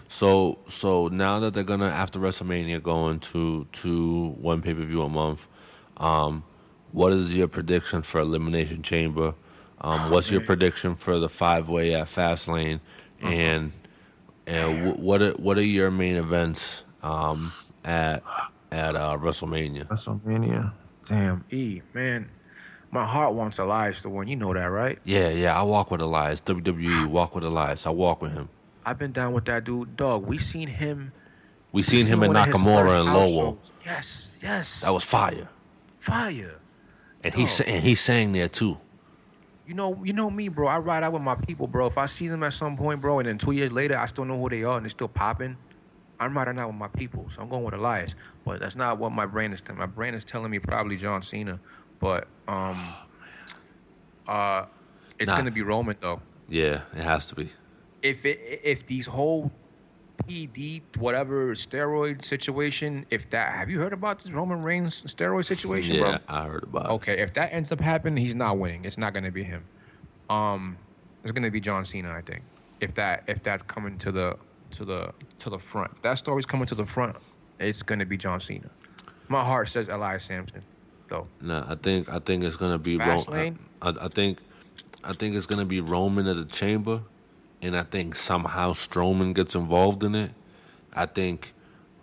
So 0.09 0.59
so 0.69 1.09
now 1.09 1.39
that 1.41 1.55
they're 1.55 1.63
gonna 1.63 1.87
after 1.87 2.19
WrestleMania 2.19 2.83
going 2.83 3.21
to 3.21 3.67
to 3.73 4.29
one 4.41 4.63
pay 4.63 4.75
per 4.75 4.83
view 4.83 5.03
a 5.03 5.09
month, 5.09 5.47
um, 5.99 6.45
what 6.93 7.13
is 7.13 7.35
your 7.35 7.49
prediction 7.49 8.03
for 8.03 8.21
Elimination 8.21 8.83
Chamber? 8.83 9.35
Um, 9.81 10.11
what's 10.11 10.31
your 10.31 10.41
prediction 10.41 10.97
for 10.97 11.19
the 11.19 11.29
five 11.29 11.69
way 11.69 11.95
at 11.95 12.07
Fastlane? 12.07 12.81
And 13.21 13.73
and 14.47 14.95
wh- 14.95 14.99
what 14.99 15.23
are, 15.23 15.33
what 15.33 15.59
are 15.59 15.63
your 15.63 15.91
main 15.91 16.17
events 16.17 16.83
um, 17.03 17.53
at 17.85 18.23
at 18.73 18.97
uh, 18.97 19.17
WrestleMania? 19.21 19.85
WrestleMania. 19.87 20.73
Damn, 21.07 21.45
E 21.51 21.81
man, 21.95 22.29
my 22.91 23.07
heart 23.07 23.35
wants 23.35 23.59
Elias 23.59 24.03
to 24.03 24.09
win. 24.11 24.29
You 24.29 24.37
know 24.37 24.53
that, 24.55 24.65
right? 24.67 24.99
Yeah, 25.05 25.29
yeah, 25.31 25.59
I 25.59 25.63
walk 25.63 25.91
with 25.91 26.01
Elias. 26.01 26.41
WWE 26.43 27.07
walk 27.07 27.35
with 27.35 27.45
Elias. 27.45 27.87
I 27.87 27.91
walk 27.91 28.23
with 28.23 28.33
him. 28.33 28.49
I've 28.89 28.99
been 28.99 29.12
down 29.12 29.34
with 29.34 29.45
that 29.45 29.64
dude, 29.64 29.97
dog. 29.97 30.26
We 30.26 30.39
seen 30.39 30.66
him. 30.66 31.12
We 31.72 31.82
seen 31.82 32.07
him 32.07 32.22
in 32.22 32.32
Nakamura 32.32 33.01
and 33.03 33.12
Lowell. 33.12 33.59
Yes, 33.84 34.28
yes. 34.43 34.80
That 34.80 34.91
was 34.91 35.05
fire. 35.05 35.47
fire. 35.99 36.55
And 37.22 37.34
he 37.34 37.47
and 37.66 37.84
he 37.84 37.95
sang 37.95 38.32
there 38.32 38.49
too. 38.49 38.78
You 39.66 39.74
know, 39.74 40.03
you 40.03 40.14
know 40.14 40.30
me, 40.30 40.49
bro. 40.49 40.66
I 40.68 40.78
ride 40.78 41.03
out 41.03 41.12
with 41.12 41.20
my 41.20 41.34
people, 41.34 41.66
bro. 41.66 41.86
If 41.86 41.99
I 41.99 42.07
see 42.07 42.28
them 42.28 42.43
at 42.43 42.55
some 42.55 42.78
point, 42.78 43.03
bro, 43.03 43.18
and 43.18 43.28
then 43.28 43.36
two 43.36 43.53
years 43.53 43.72
later 43.72 43.99
I 43.99 44.07
still 44.07 44.24
know 44.24 44.41
who 44.41 44.49
they 44.49 44.62
are 44.62 44.76
and 44.76 44.84
they're 44.86 44.91
still 44.91 45.09
popping, 45.09 45.55
I'm 46.18 46.34
riding 46.34 46.59
out 46.59 46.68
with 46.68 46.76
my 46.76 46.89
people. 46.89 47.28
So 47.28 47.43
I'm 47.43 47.51
going 47.51 47.64
with 47.64 47.74
Elias. 47.74 48.14
But 48.47 48.61
that's 48.61 48.76
not 48.76 48.97
what 48.99 49.12
my 49.12 49.26
brain 49.26 49.53
is 49.53 49.61
telling. 49.61 49.80
My 49.80 49.86
brain 49.86 50.14
is 50.14 50.24
telling 50.24 50.51
me 50.51 50.59
probably 50.61 50.97
John 50.97 51.20
Cena. 51.20 51.61
But 52.01 52.28
um, 52.47 52.95
uh, 54.28 54.64
it's 55.18 55.30
Nah. 55.30 55.36
gonna 55.36 55.51
be 55.51 55.61
Roman 55.61 55.97
though. 56.01 56.22
Yeah, 56.49 56.80
it 56.97 57.03
has 57.03 57.26
to 57.28 57.34
be. 57.34 57.51
If 58.09 58.25
it 58.25 58.61
if 58.65 58.87
these 58.87 59.07
whole 59.07 59.51
PD 60.27 60.83
whatever 60.99 61.55
steroid 61.55 62.25
situation, 62.25 63.07
if 63.11 63.31
that 63.31 63.53
have 63.53 63.71
you 63.71 63.79
heard 63.79 63.93
about 63.93 64.23
this 64.23 64.33
Roman 64.33 64.63
Reigns 64.63 65.03
steroid 65.03 65.45
situation, 65.45 65.99
bro? 65.99 66.11
Yeah, 66.11 66.19
I 66.29 66.45
heard 66.45 66.65
about 66.65 66.87
it. 66.87 66.91
Okay, 66.93 67.19
if 67.21 67.35
that 67.35 67.53
ends 67.53 67.73
up 67.73 67.81
happening, 67.81 68.23
he's 68.23 68.35
not 68.35 68.59
winning. 68.59 68.85
It's 68.85 68.99
not 68.99 69.13
going 69.13 69.25
to 69.25 69.31
be 69.31 69.45
him. 69.45 69.65
Um, 70.29 70.77
it's 71.23 71.33
going 71.33 71.45
to 71.45 71.51
be 71.51 71.61
John 71.61 71.85
Cena, 71.85 72.13
I 72.13 72.23
think. 72.23 72.43
If 72.81 72.95
that 72.95 73.25
if 73.27 73.43
that's 73.43 73.63
coming 73.63 73.99
to 73.99 74.13
the 74.13 74.37
to 74.73 74.85
the 74.85 75.13
to 75.41 75.51
the 75.51 75.59
front, 75.59 75.93
if 75.97 76.03
that 76.03 76.15
story's 76.15 76.47
coming 76.47 76.67
to 76.67 76.75
the 76.75 76.87
front, 76.87 77.17
it's 77.59 77.83
going 77.83 77.99
to 77.99 78.07
be 78.07 78.17
John 78.17 78.41
Cena. 78.41 78.71
My 79.29 79.45
heart 79.45 79.69
says 79.69 79.89
Elias 79.89 80.25
Samson, 80.25 80.63
though. 81.09 81.27
No, 81.41 81.65
I 81.69 81.75
think 81.75 82.09
I 82.09 82.19
think 82.19 82.45
it's 82.45 82.57
gonna 82.57 82.79
be 82.79 82.97
Roman. 82.97 83.59
I, 83.83 83.95
I 84.01 84.09
think 84.09 84.39
I 85.05 85.13
think 85.13 85.37
it's 85.37 85.47
gonna 85.47 85.67
be 85.67 85.81
Roman 85.81 86.27
at 86.27 86.37
the 86.37 86.45
Chamber, 86.45 87.03
and 87.63 87.77
I 87.77 87.83
think 87.83 88.15
somehow 88.15 88.73
Strowman 88.73 89.35
gets 89.35 89.55
involved 89.55 90.03
in 90.05 90.15
it. 90.15 90.33
I 90.93 91.07
think 91.07 91.55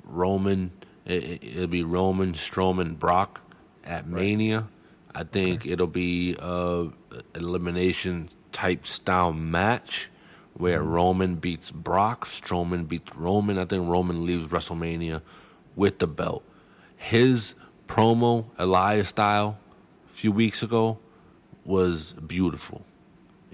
Roman 0.03 0.71
it, 1.05 1.43
it'll 1.43 1.67
be 1.67 1.83
Roman, 1.83 2.33
Strowman, 2.33 2.97
Brock 2.97 3.41
at 3.83 4.07
Mania. 4.07 4.67
I 5.13 5.23
think 5.23 5.65
it'll 5.65 5.87
be 5.87 6.35
a 6.39 6.89
elimination 7.35 8.29
type 8.51 8.85
style 8.87 9.31
match 9.31 10.09
where 10.53 10.79
Mm-hmm. 10.79 10.89
Roman 10.89 11.35
beats 11.35 11.71
Brock, 11.71 12.25
Strowman 12.25 12.87
beats 12.87 13.15
Roman. 13.15 13.57
I 13.57 13.65
think 13.65 13.87
Roman 13.87 14.25
leaves 14.25 14.47
WrestleMania 14.47 15.21
with 15.75 15.99
the 15.99 16.07
belt. 16.07 16.43
His 16.95 17.53
promo, 17.87 18.45
Elias 18.57 19.09
style, 19.09 19.57
a 20.09 20.13
few 20.13 20.31
weeks 20.31 20.63
ago, 20.63 20.97
was 21.63 22.13
beautiful. 22.13 22.85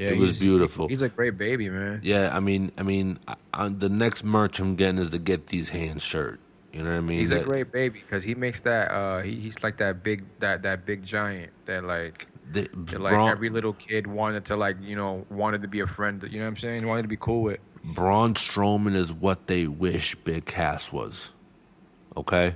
Yeah, 0.02 0.10
It 0.10 0.18
was 0.18 0.39
beautiful. 0.39 0.88
He's 0.88 1.04
a 1.04 1.10
great 1.10 1.38
baby, 1.38 1.70
man. 1.70 1.99
Yeah, 2.04 2.36
I 2.36 2.39
mean, 2.39 2.72
I 2.78 2.82
mean, 2.82 3.20
I, 3.28 3.36
I, 3.54 3.70
the 3.70 3.88
next 3.89 4.24
merch 4.24 4.60
I'm 4.60 4.76
getting 4.76 4.97
is 4.97 5.12
the 5.12 5.20
Get 5.20 5.47
These 5.47 5.70
Hands 5.70 6.02
shirt. 6.02 6.39
You 6.74 6.82
know 6.84 6.89
what 6.89 6.97
I 6.97 7.02
mean? 7.02 7.20
He's 7.20 7.34
a 7.34 7.41
great 7.41 7.72
baby 7.72 7.99
because 7.99 8.24
he 8.24 8.34
makes 8.34 8.62
that. 8.62 8.91
Uh, 8.91 9.22
he, 9.22 9.36
he's 9.39 9.56
like 9.62 9.78
that 9.78 10.04
big 10.04 10.24
that 10.39 10.64
that 10.64 10.86
big 10.86 11.04
giant 11.04 11.52
that 11.66 11.84
like 11.84 12.26
the- 12.52 12.70
that, 12.74 13.02
like 13.02 13.12
Braun, 13.12 13.30
every 13.30 13.49
little 13.49 13.74
kid 13.74 14.08
wanted 14.08 14.45
to 14.45 14.56
like 14.56 14.78
you 14.82 14.95
know 14.95 15.26
wanted 15.30 15.62
to 15.64 15.68
be 15.68 15.82
a 15.82 15.88
friend. 15.88 16.24
You 16.24 16.39
know 16.39 16.45
what 16.45 16.49
I'm 16.49 16.58
saying? 16.58 16.88
Wanted 16.88 17.04
to 17.04 17.08
be 17.10 17.18
cool 17.18 17.43
with. 17.43 17.60
Braun 17.84 18.34
Strowman 18.36 18.95
is 18.95 19.12
what 19.14 19.47
they 19.47 19.68
wish 19.68 20.16
Big 20.16 20.45
Cass 20.45 20.91
was. 20.91 21.34
Okay? 22.16 22.56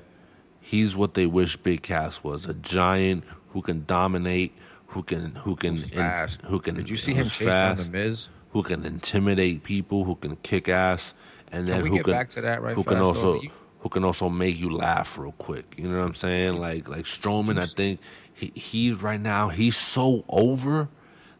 He's 0.61 0.95
what 0.95 1.13
they 1.13 1.25
wish 1.25 1.57
Big 1.57 1.81
Cass 1.83 2.23
was. 2.23 2.45
A 2.45 2.53
giant 2.53 3.23
who 3.49 3.61
can 3.61 3.85
dominate, 3.85 4.55
who 4.95 5.03
can 5.03 5.35
who 5.35 5.57
can 5.57 5.75
in- 5.75 6.27
who 6.49 6.59
can 6.59 6.75
Did 6.75 6.89
you 6.89 6.95
see 6.95 7.13
him 7.13 7.25
chase 7.27 7.49
down 7.49 7.75
the 7.75 7.89
Miz? 7.89 8.29
who 8.51 8.63
can 8.63 8.85
intimidate 8.85 9.63
people, 9.63 10.05
who 10.05 10.15
can 10.15 10.37
kick 10.37 10.69
ass, 10.69 11.13
and 11.51 11.67
then 11.67 11.75
Can 11.75 11.83
we 11.83 11.89
who 11.89 11.95
get 11.97 12.05
can 12.05 12.13
back 12.13 12.29
to 12.29 12.41
that 12.41 12.61
right 12.61 12.73
who 12.75 12.83
can 12.85 12.99
also? 12.99 13.41
You- 13.41 13.51
who 13.79 13.89
can 13.89 14.03
also 14.05 14.29
make 14.29 14.57
you 14.57 14.71
laugh 14.71 15.15
real 15.17 15.33
quick. 15.33 15.75
You 15.77 15.87
know 15.89 15.99
what 15.99 16.07
I'm 16.07 16.13
saying? 16.15 16.59
Like 16.59 16.87
like 16.87 17.03
Strowman, 17.03 17.59
I 17.61 17.65
think 17.67 17.99
he, 18.33 18.51
he's 18.55 19.01
right 19.03 19.19
now 19.21 19.49
he's 19.49 19.77
so 19.77 20.23
over 20.29 20.87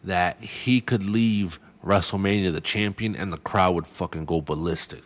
that 0.04 0.40
he 0.42 0.80
could 0.82 1.04
leave 1.04 1.58
WrestleMania 1.84 2.52
the 2.52 2.62
champion 2.62 3.16
and 3.16 3.32
the 3.34 3.38
crowd 3.38 3.74
would 3.76 3.88
fucking 3.88 4.26
go 4.26 4.42
ballistic, 4.42 5.04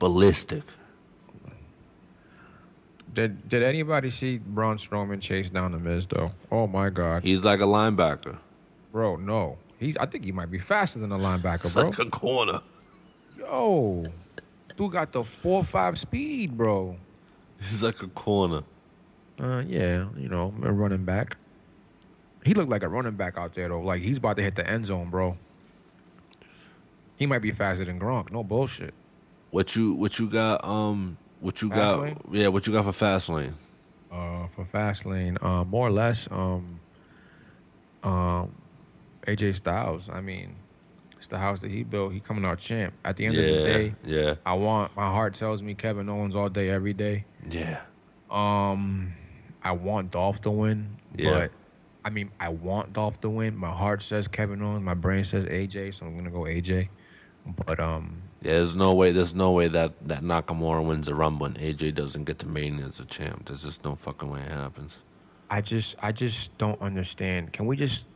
ballistic. 0.00 0.64
Did 3.14 3.48
Did 3.48 3.62
anybody 3.62 4.10
see 4.10 4.38
Braun 4.38 4.76
Strowman 4.76 5.20
chase 5.20 5.50
down 5.50 5.72
the 5.72 5.78
Miz 5.78 6.06
though? 6.06 6.30
Oh 6.50 6.66
my 6.66 6.90
God, 6.90 7.22
He's 7.22 7.44
like 7.44 7.60
a 7.60 7.64
linebacker. 7.64 8.38
bro, 8.92 9.16
no. 9.16 9.58
He's. 9.78 9.96
I 9.96 10.06
think 10.06 10.24
he 10.24 10.32
might 10.32 10.50
be 10.50 10.58
faster 10.58 10.98
than 10.98 11.10
a 11.10 11.18
linebacker, 11.18 11.64
It's 11.64 11.74
bro. 11.74 11.84
like 11.88 11.98
a 11.98 12.10
corner. 12.10 12.60
Yo, 13.38 14.04
dude 14.76 14.92
got 14.92 15.10
the 15.12 15.24
four 15.24 15.64
five 15.64 15.98
speed, 15.98 16.56
bro. 16.56 16.96
He's 17.60 17.82
like 17.82 18.02
a 18.02 18.08
corner. 18.08 18.62
Uh, 19.40 19.62
yeah, 19.66 20.06
you 20.18 20.28
know, 20.28 20.52
a 20.62 20.70
running 20.70 21.04
back. 21.04 21.36
He 22.44 22.52
looked 22.54 22.68
like 22.70 22.82
a 22.82 22.88
running 22.88 23.14
back 23.16 23.36
out 23.38 23.54
there 23.54 23.68
though. 23.68 23.80
Like 23.80 24.02
he's 24.02 24.18
about 24.18 24.36
to 24.36 24.42
hit 24.42 24.54
the 24.54 24.68
end 24.68 24.86
zone, 24.86 25.08
bro. 25.10 25.36
He 27.16 27.26
might 27.26 27.42
be 27.42 27.50
faster 27.50 27.84
than 27.84 27.98
Gronk. 27.98 28.30
No 28.30 28.42
bullshit. 28.44 28.94
What 29.50 29.74
you 29.76 29.94
what 29.94 30.18
you 30.18 30.28
got? 30.28 30.64
Um, 30.64 31.16
what 31.40 31.60
you 31.62 31.68
got? 31.68 31.98
Fastlane? 31.98 32.20
Yeah, 32.30 32.48
what 32.48 32.66
you 32.66 32.72
got 32.72 32.84
for 32.84 32.92
Fastlane? 33.04 33.52
Uh, 34.10 34.46
for 34.54 34.64
Fastlane, 34.72 35.36
uh, 35.44 35.64
more 35.64 35.86
or 35.86 35.90
less, 35.92 36.26
um, 36.30 36.80
um, 38.02 38.52
AJ 39.26 39.54
Styles. 39.56 40.08
I 40.10 40.20
mean, 40.20 40.54
it's 41.16 41.28
the 41.28 41.38
house 41.38 41.60
that 41.60 41.70
he 41.70 41.82
built. 41.84 42.12
He 42.12 42.20
coming 42.20 42.44
out 42.44 42.58
champ. 42.58 42.92
At 43.04 43.16
the 43.16 43.26
end 43.26 43.36
of 43.36 43.44
the 43.44 43.62
day, 43.62 43.94
yeah, 44.04 44.34
I 44.46 44.54
want 44.54 44.94
my 44.96 45.06
heart 45.06 45.34
tells 45.34 45.62
me 45.62 45.74
Kevin 45.74 46.08
Owens 46.08 46.34
all 46.34 46.48
day, 46.48 46.70
every 46.70 46.92
day. 46.92 47.24
yeah. 47.50 47.80
Um, 48.30 49.12
I 49.62 49.72
want 49.72 50.12
Dolph 50.12 50.40
to 50.42 50.50
win, 50.50 50.88
Yeah. 51.16 51.30
but 51.30 51.52
I 52.04 52.10
mean, 52.10 52.30
I 52.40 52.48
want 52.48 52.92
Dolph 52.92 53.20
to 53.22 53.28
win. 53.28 53.56
My 53.56 53.70
heart 53.70 54.02
says 54.02 54.26
Kevin 54.28 54.62
Owens. 54.62 54.82
My 54.82 54.94
brain 54.94 55.24
says 55.24 55.44
AJ, 55.46 55.94
so 55.94 56.06
I'm 56.06 56.16
gonna 56.16 56.30
go 56.30 56.40
AJ. 56.44 56.88
But 57.66 57.78
um, 57.80 58.19
Yeah, 58.42 58.52
there's 58.52 58.74
no 58.74 58.94
way. 58.94 59.12
There's 59.12 59.34
no 59.34 59.52
way 59.52 59.68
that 59.68 59.92
that 60.08 60.22
Nakamura 60.22 60.84
wins 60.84 61.06
the 61.06 61.14
Rumble 61.14 61.46
and 61.46 61.58
AJ 61.58 61.94
doesn't 61.94 62.24
get 62.24 62.38
to 62.40 62.48
Mania 62.48 62.86
as 62.86 62.98
a 62.98 63.04
champ. 63.04 63.46
There's 63.46 63.62
just 63.62 63.84
no 63.84 63.94
fucking 63.94 64.30
way 64.30 64.40
it 64.40 64.50
happens. 64.50 65.02
I 65.50 65.60
just, 65.60 65.96
I 66.00 66.12
just 66.12 66.56
don't 66.58 66.80
understand. 66.80 67.52
Can 67.52 67.66
we 67.66 67.76
just? 67.76 68.06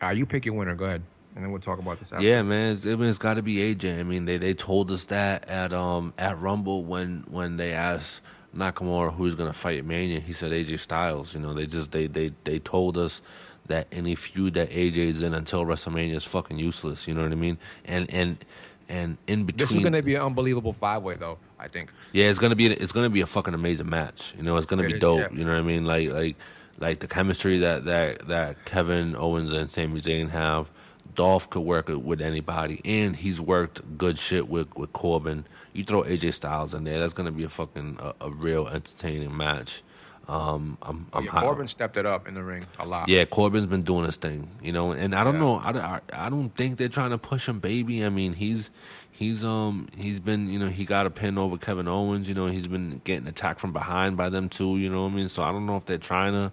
Ah, 0.00 0.10
you 0.10 0.26
pick 0.26 0.46
your 0.46 0.54
winner. 0.54 0.74
Go 0.74 0.86
ahead, 0.86 1.02
and 1.34 1.44
then 1.44 1.52
we'll 1.52 1.60
talk 1.60 1.78
about 1.78 1.98
this. 1.98 2.12
After. 2.12 2.24
Yeah, 2.24 2.42
man, 2.42 2.72
it's, 2.72 2.86
I 2.86 2.90
mean, 2.90 3.08
it's 3.08 3.18
got 3.18 3.34
to 3.34 3.42
be 3.42 3.56
AJ. 3.56 4.00
I 4.00 4.02
mean, 4.02 4.24
they 4.24 4.38
they 4.38 4.54
told 4.54 4.90
us 4.90 5.04
that 5.06 5.48
at 5.48 5.72
um 5.72 6.14
at 6.18 6.40
Rumble 6.40 6.84
when 6.84 7.24
when 7.28 7.58
they 7.58 7.72
asked 7.72 8.22
Nakamura 8.56 9.14
who's 9.14 9.36
gonna 9.36 9.52
fight 9.52 9.84
Mania, 9.84 10.18
he 10.18 10.32
said 10.32 10.50
AJ 10.50 10.80
Styles. 10.80 11.34
You 11.34 11.40
know, 11.40 11.54
they 11.54 11.66
just 11.66 11.92
they 11.92 12.08
they 12.08 12.32
they 12.42 12.58
told 12.58 12.98
us 12.98 13.22
that 13.66 13.86
any 13.92 14.14
feud 14.14 14.54
that 14.54 14.70
AJ's 14.70 15.22
in 15.22 15.34
until 15.34 15.64
WrestleMania 15.64 16.16
is 16.16 16.24
fucking 16.24 16.58
useless. 16.58 17.06
You 17.06 17.14
know 17.14 17.22
what 17.22 17.32
I 17.32 17.36
mean? 17.36 17.58
And 17.84 18.10
and 18.12 18.44
and 18.88 19.18
in 19.26 19.44
between, 19.44 19.58
This 19.58 19.72
is 19.72 19.78
gonna 19.80 20.02
be 20.02 20.14
an 20.14 20.22
unbelievable 20.22 20.72
five 20.72 21.02
way, 21.02 21.16
though. 21.16 21.38
I 21.58 21.68
think. 21.68 21.90
Yeah, 22.12 22.26
it's 22.30 22.38
gonna 22.38 22.56
be 22.56 22.66
it's 22.66 22.92
gonna 22.92 23.10
be 23.10 23.20
a 23.20 23.26
fucking 23.26 23.54
amazing 23.54 23.88
match. 23.90 24.34
You 24.36 24.42
know, 24.44 24.56
it's 24.56 24.66
gonna 24.66 24.84
It 24.84 24.88
be 24.88 24.94
is, 24.94 25.00
dope. 25.00 25.20
yeah. 25.20 25.28
You 25.38 25.44
know 25.44 25.52
what 25.52 25.58
I 25.60 25.62
mean? 25.62 25.84
Like 25.84 26.10
like 26.10 26.36
like 26.78 27.00
the 27.00 27.08
chemistry 27.08 27.58
that 27.58 27.84
that 27.86 28.28
that 28.28 28.64
Kevin 28.64 29.16
Owens 29.16 29.52
and 29.52 29.68
Sami 29.68 30.00
Zayn 30.00 30.30
have. 30.30 30.70
Dolph 31.14 31.50
could 31.50 31.62
work 31.62 31.88
with 31.88 32.20
anybody, 32.20 32.80
and 32.84 33.16
he's 33.16 33.40
worked 33.40 33.98
good 33.98 34.18
shit 34.20 34.48
with 34.48 34.76
with 34.76 34.92
Corbin. 34.92 35.46
You 35.72 35.82
throw 35.82 36.04
AJ 36.04 36.34
Styles 36.34 36.74
in 36.74 36.84
there, 36.84 37.00
that's 37.00 37.12
gonna 37.12 37.32
be 37.32 37.42
a 37.42 37.48
fucking 37.48 37.98
a, 38.00 38.26
a 38.26 38.30
real 38.30 38.68
entertaining 38.68 39.36
match. 39.36 39.82
Um, 40.28 40.76
I'm 40.82 41.06
I'm 41.14 41.24
yeah, 41.24 41.30
Corbin 41.30 41.68
stepped 41.68 41.96
it 41.96 42.04
up 42.04 42.28
in 42.28 42.34
the 42.34 42.42
ring 42.42 42.64
a 42.78 42.84
lot. 42.84 43.08
yeah, 43.08 43.24
Corbin's 43.24 43.66
been 43.66 43.80
doing 43.82 44.04
his 44.04 44.16
thing, 44.18 44.50
you 44.62 44.72
know, 44.72 44.92
and 44.92 45.14
I 45.14 45.24
don't 45.24 45.34
Yeah. 45.34 45.40
know, 45.40 45.54
I, 45.56 45.70
I, 45.70 46.00
I 46.26 46.28
don't 46.28 46.50
think 46.54 46.76
they're 46.76 46.90
trying 46.90 47.10
to 47.10 47.18
push 47.18 47.48
him, 47.48 47.60
baby. 47.60 48.04
I 48.04 48.10
mean, 48.10 48.34
he's 48.34 48.70
he's 49.10 49.42
um 49.42 49.88
he's 49.96 50.20
been 50.20 50.50
you 50.50 50.58
know 50.58 50.68
he 50.68 50.84
got 50.84 51.06
a 51.06 51.10
pin 51.10 51.38
over 51.38 51.56
Kevin 51.56 51.88
Owens, 51.88 52.28
you 52.28 52.34
know, 52.34 52.46
he's 52.46 52.68
been 52.68 53.00
getting 53.04 53.26
attacked 53.26 53.58
from 53.58 53.72
behind 53.72 54.18
by 54.18 54.28
them 54.28 54.50
too, 54.50 54.76
you 54.76 54.90
know 54.90 55.04
what 55.04 55.12
I 55.12 55.14
mean? 55.14 55.28
So 55.28 55.42
I 55.42 55.50
don't 55.50 55.64
know 55.64 55.76
if 55.76 55.86
they're 55.86 55.96
trying 55.96 56.34
to 56.34 56.52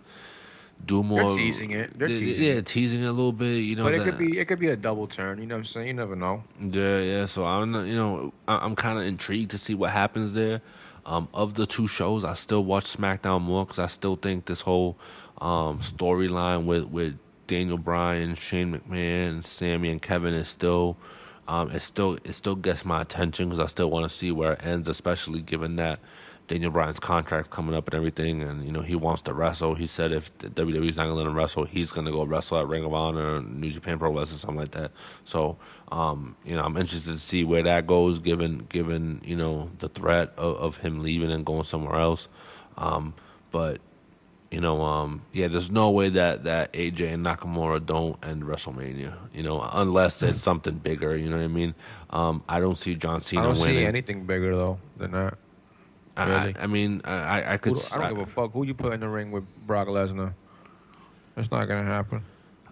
do 0.86 1.04
more. 1.04 1.28
They're 1.30 1.38
teasing 1.38 1.72
it. 1.72 2.00
They're 2.00 2.08
Yeah, 2.10 2.20
teasing 2.20 2.44
yeah, 2.46 2.62
teasing 2.62 3.04
it 3.04 3.08
a 3.08 3.12
little 3.12 3.34
bit, 3.34 3.58
you 3.58 3.76
know. 3.76 3.84
but 3.84 3.94
it 3.94 3.98
that- 4.00 4.06
could 4.06 4.18
be, 4.18 4.40
it 4.40 4.46
could 4.46 4.60
be 4.60 4.70
a 4.70 4.78
double 4.78 5.08
turn. 5.08 5.40
You 5.40 5.48
know 5.48 5.56
what 5.56 5.60
I'm 5.60 5.66
saying? 5.66 5.88
You 5.88 5.94
never 5.96 6.16
know. 6.16 6.44
yeah, 6.62 7.00
yeah. 7.00 7.26
So 7.26 7.44
I'm, 7.46 7.74
you 7.86 7.96
know, 7.96 8.34
I- 8.48 8.60
I'm 8.60 8.76
kind 8.76 8.98
of 9.00 9.06
intrigued 9.06 9.52
to 9.52 9.58
see 9.58 9.74
what 9.76 9.90
happens 9.92 10.34
there. 10.34 10.62
Um, 11.06 11.28
of 11.34 11.54
the 11.54 11.68
two 11.68 11.88
shows, 11.88 12.24
I 12.24 12.34
still 12.34 12.64
watch 12.64 12.86
SmackDown 12.86 13.42
more 13.42 13.64
because 13.66 13.80
I 13.80 13.86
still 13.88 14.16
think 14.16 14.46
this 14.46 14.62
whole 14.62 14.98
um, 15.40 15.80
storyline 15.80 16.66
with 16.66 16.86
with 16.86 17.18
Daniel 17.48 17.78
Bryan, 17.78 18.36
Shane 18.36 18.74
McMahon, 18.74 19.44
Sami, 19.44 19.92
and 19.92 20.02
Kevin 20.02 20.34
is 20.34 20.48
still, 20.48 20.98
um, 21.48 21.70
it 21.72 21.82
still 21.82 22.18
it 22.24 22.34
still 22.34 22.56
gets 22.56 22.86
my 22.86 23.02
attention 23.02 23.50
because 23.50 23.60
I 23.60 23.68
still 23.68 23.92
want 23.92 24.10
to 24.10 24.10
see 24.10 24.32
where 24.32 24.54
it 24.54 24.66
ends, 24.66 24.88
especially 24.88 25.42
given 25.42 25.76
that 25.76 26.00
Daniel 26.48 26.70
Bryan's 26.70 27.00
contract 27.00 27.50
coming 27.50 27.74
up 27.74 27.88
and 27.88 27.96
everything, 27.96 28.44
and 28.44 28.64
you 28.64 28.72
know 28.72 28.82
he 28.82 28.96
wants 28.96 29.24
to 29.24 29.34
wrestle. 29.34 29.74
He 29.76 29.88
said 29.88 30.12
if 30.12 30.36
the 30.38 30.50
WWE's 30.50 30.98
not 30.98 31.04
gonna 31.04 31.16
let 31.16 31.26
him 31.26 31.36
wrestle, 31.36 31.66
he's 31.66 31.92
gonna 31.92 32.12
go 32.12 32.24
wrestle 32.24 32.60
at 32.60 32.68
Ring 32.68 32.84
of 32.84 32.94
Honor, 32.94 33.38
or 33.38 33.42
New 33.42 33.72
Japan 33.72 33.98
Pro 33.98 34.12
Wrestling, 34.12 34.36
or 34.36 34.40
something 34.40 34.60
like 34.60 34.72
that. 34.72 34.92
So, 35.24 35.58
um, 35.92 36.36
you 36.46 36.56
know, 36.56 36.64
I'm 36.64 36.78
interested 36.78 37.14
to 37.14 37.20
see 37.20 37.44
where 37.44 37.64
that 37.64 37.88
goes, 37.88 38.20
given 38.20 38.60
given 38.70 39.22
you 39.24 39.36
know 39.36 39.72
the 39.80 39.90
threat 39.90 40.34
of, 40.38 40.58
of 40.58 40.78
him 40.78 41.02
leaving 41.02 41.32
and 41.32 41.46
going 41.46 41.64
somewhere 41.64 42.00
else. 42.00 42.28
Um, 42.78 43.16
but 43.52 43.80
you 44.52 44.62
know, 44.62 44.82
um, 44.84 45.24
yeah, 45.34 45.48
there's 45.48 45.72
no 45.72 45.90
way 45.90 46.10
that 46.10 46.44
that 46.44 46.72
AJ 46.74 47.14
and 47.14 47.26
Nakamura 47.26 47.84
don't 47.84 48.24
end 48.24 48.44
WrestleMania. 48.44 49.16
You 49.34 49.44
know, 49.44 49.68
unless 49.74 50.22
it's 50.22 50.40
something 50.40 50.76
bigger. 50.76 51.16
You 51.18 51.30
know 51.30 51.38
what 51.38 51.44
I 51.44 51.48
mean? 51.48 51.74
Um, 52.12 52.44
I 52.48 52.60
don't 52.60 52.78
see 52.78 52.96
John 52.96 53.22
Cena 53.22 53.42
I 53.42 53.46
don't 53.46 53.60
winning. 53.60 53.80
see 53.80 53.86
anything 53.86 54.26
bigger 54.26 54.56
though 54.56 54.80
than 54.96 55.12
that. 55.12 55.38
I, 56.18 56.26
really. 56.26 56.56
I, 56.58 56.64
I 56.64 56.68
mean, 56.68 57.02
I, 57.04 57.14
I- 57.14 57.54
I 57.54 57.58
could. 57.58 57.74
do- 57.74 57.80
I 57.94 57.98
don't 57.98 58.18
give 58.20 58.28
a 58.28 58.32
fuck 58.32 58.54
who 58.54 58.66
you 58.66 58.74
put 58.74 58.94
in 58.94 59.00
the 59.02 59.10
ring 59.10 59.32
with 59.32 59.44
Brock 59.68 59.88
Lesnar. 59.88 60.34
It's 61.38 61.52
not 61.52 61.66
gonna 61.68 61.84
happen. 61.84 62.24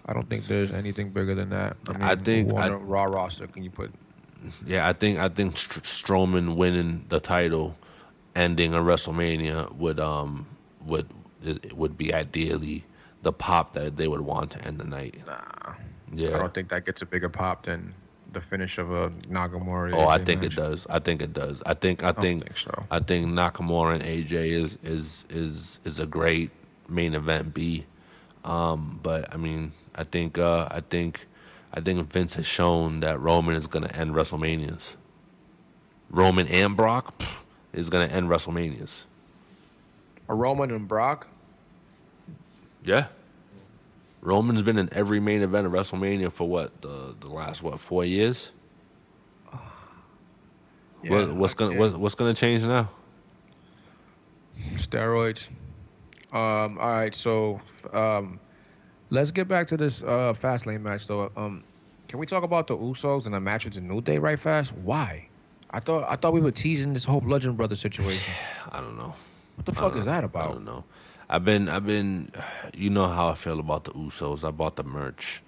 I 0.06 0.14
don't 0.14 0.28
think 0.30 0.46
there's 0.46 0.72
anything 0.74 1.10
bigger 1.10 1.36
than 1.36 1.50
that. 1.50 1.78
I, 1.88 1.92
mean, 1.94 2.02
I 2.02 2.16
think 2.16 2.52
who 2.52 2.58
I- 2.58 2.68
a 2.68 2.76
Raw 2.78 3.04
roster 3.06 3.48
can 3.48 3.64
you 3.64 3.70
put? 3.70 3.92
Yeah, 4.66 4.88
I 4.88 4.94
think 4.94 5.20
I 5.20 5.30
think 5.30 5.56
Str- 5.58 5.80
Strowman 5.82 6.56
winning 6.56 7.06
the 7.10 7.20
title, 7.22 7.78
ending 8.36 8.74
a 8.74 8.80
WrestleMania 8.80 9.72
would 9.76 10.00
um 10.00 10.46
would 10.86 11.08
it 11.46 11.76
would 11.78 11.98
be 11.98 12.14
ideally 12.14 12.84
the 13.22 13.32
pop 13.32 13.74
that 13.74 13.96
they 13.98 14.08
would 14.08 14.22
want 14.22 14.52
to 14.52 14.62
end 14.66 14.80
the 14.80 14.84
night. 14.86 15.16
Nah, 15.26 15.74
yeah, 16.14 16.36
I 16.36 16.40
don't 16.40 16.54
think 16.54 16.70
that 16.70 16.86
gets 16.86 17.02
a 17.02 17.06
bigger 17.06 17.30
pop 17.30 17.66
than 17.66 17.94
the 18.34 18.42
finish 18.42 18.78
of 18.78 18.92
a 18.92 19.10
Nakamura. 19.30 19.94
Oh, 19.94 20.08
I 20.08 20.24
think 20.24 20.42
match. 20.42 20.54
it 20.54 20.56
does. 20.56 20.88
I 20.90 21.00
think 21.00 21.22
it 21.22 21.34
does. 21.34 21.64
I 21.66 21.74
think 21.74 22.04
I 22.04 22.12
don't 22.12 22.22
think 22.22 22.44
think 22.44 22.58
so. 22.58 22.86
I 22.92 23.00
think 23.00 23.28
Nakamura 23.28 23.96
and 23.96 24.04
AJ 24.04 24.34
is 24.52 24.78
is 24.84 25.26
is 25.30 25.80
is 25.86 26.00
a 26.00 26.06
great 26.06 26.52
main 26.90 27.14
event 27.14 27.54
B. 27.54 27.86
Um, 28.44 29.00
but 29.02 29.34
I 29.34 29.38
mean, 29.38 29.72
I 29.96 30.04
think 30.04 30.38
uh, 30.38 30.68
I 30.70 30.82
think 30.82 31.28
I 31.74 31.80
think 31.80 32.06
Vince 32.12 32.36
has 32.36 32.46
shown 32.46 33.00
that 33.00 33.20
Roman 33.20 33.56
is 33.56 33.68
going 33.68 33.88
to 33.88 33.96
end 33.96 34.14
WrestleManias. 34.14 34.96
Roman 36.10 36.48
and 36.48 36.76
Brock 36.76 37.18
pff, 37.18 37.44
is 37.72 37.90
going 37.90 38.08
to 38.08 38.14
end 38.14 38.30
WrestleManias. 38.30 39.06
A 40.30 40.36
Roman 40.36 40.72
and 40.72 40.88
Brock. 40.88 41.28
Yeah. 42.84 43.08
Roman's 44.24 44.64
been 44.64 44.78
in 44.78 44.88
every 44.94 45.20
main 45.20 45.42
event 45.42 45.68
of 45.68 45.74
WrestleMania 45.74 46.32
for 46.32 46.48
what 46.48 46.82
the 46.82 47.14
the 47.20 47.28
last 47.28 47.62
what 47.62 47.80
four 47.80 48.06
years. 48.06 48.54
what, 51.02 51.34
what's 51.36 51.54
gonna 51.54 51.78
what, 51.78 51.98
what's 51.98 52.16
gonna 52.16 52.34
change 52.34 52.64
now? 52.64 52.90
steroids. 54.76 55.50
Um, 56.32 56.78
all 56.80 56.90
right, 56.90 57.14
so 57.14 57.60
um, 57.92 58.40
let's 59.10 59.30
get 59.30 59.50
back 59.50 59.68
to 59.68 59.78
this 59.78 60.02
uh, 60.04 60.34
Fastlane 60.42 60.82
match 60.82 61.06
though. 61.06 61.30
Um, 61.36 61.64
can 62.08 62.18
we 62.18 62.26
talk 62.26 62.44
about 62.44 62.68
the 62.68 62.78
Usos 62.78 63.26
and 63.26 63.34
the 63.34 63.42
match 63.42 63.66
with 63.66 63.74
the 63.74 63.82
New 63.82 64.00
Day 64.00 64.20
right 64.20 64.40
fast? 64.40 64.72
Why? 64.72 65.28
I 65.72 65.82
thought 65.82 66.06
I 66.10 66.16
thought 66.16 66.32
we 66.32 66.40
were 66.42 66.52
teasing 66.52 66.94
this 66.94 67.04
whole 67.04 67.20
Bludgeon 67.20 67.54
Brothers 67.58 67.82
situation. 67.82 68.34
I 68.72 68.80
don't 68.80 68.98
know. 68.98 69.14
What 69.56 69.66
the 69.66 69.74
fuck 69.74 69.98
is 69.98 70.06
that 70.06 70.24
about? 70.24 70.50
I 70.50 70.54
don't 70.54 70.66
know. 70.66 70.86
I've 71.34 71.44
been, 71.44 71.68
I've 71.68 71.88
been, 71.88 72.32
you 72.76 72.92
know 72.92 73.08
how 73.08 73.30
I 73.30 73.34
feel 73.34 73.60
about 73.60 73.86
the 73.86 73.92
Usos. 73.94 74.48
I 74.48 74.52
bought 74.52 74.76
the 74.76 74.84
merch 74.84 75.42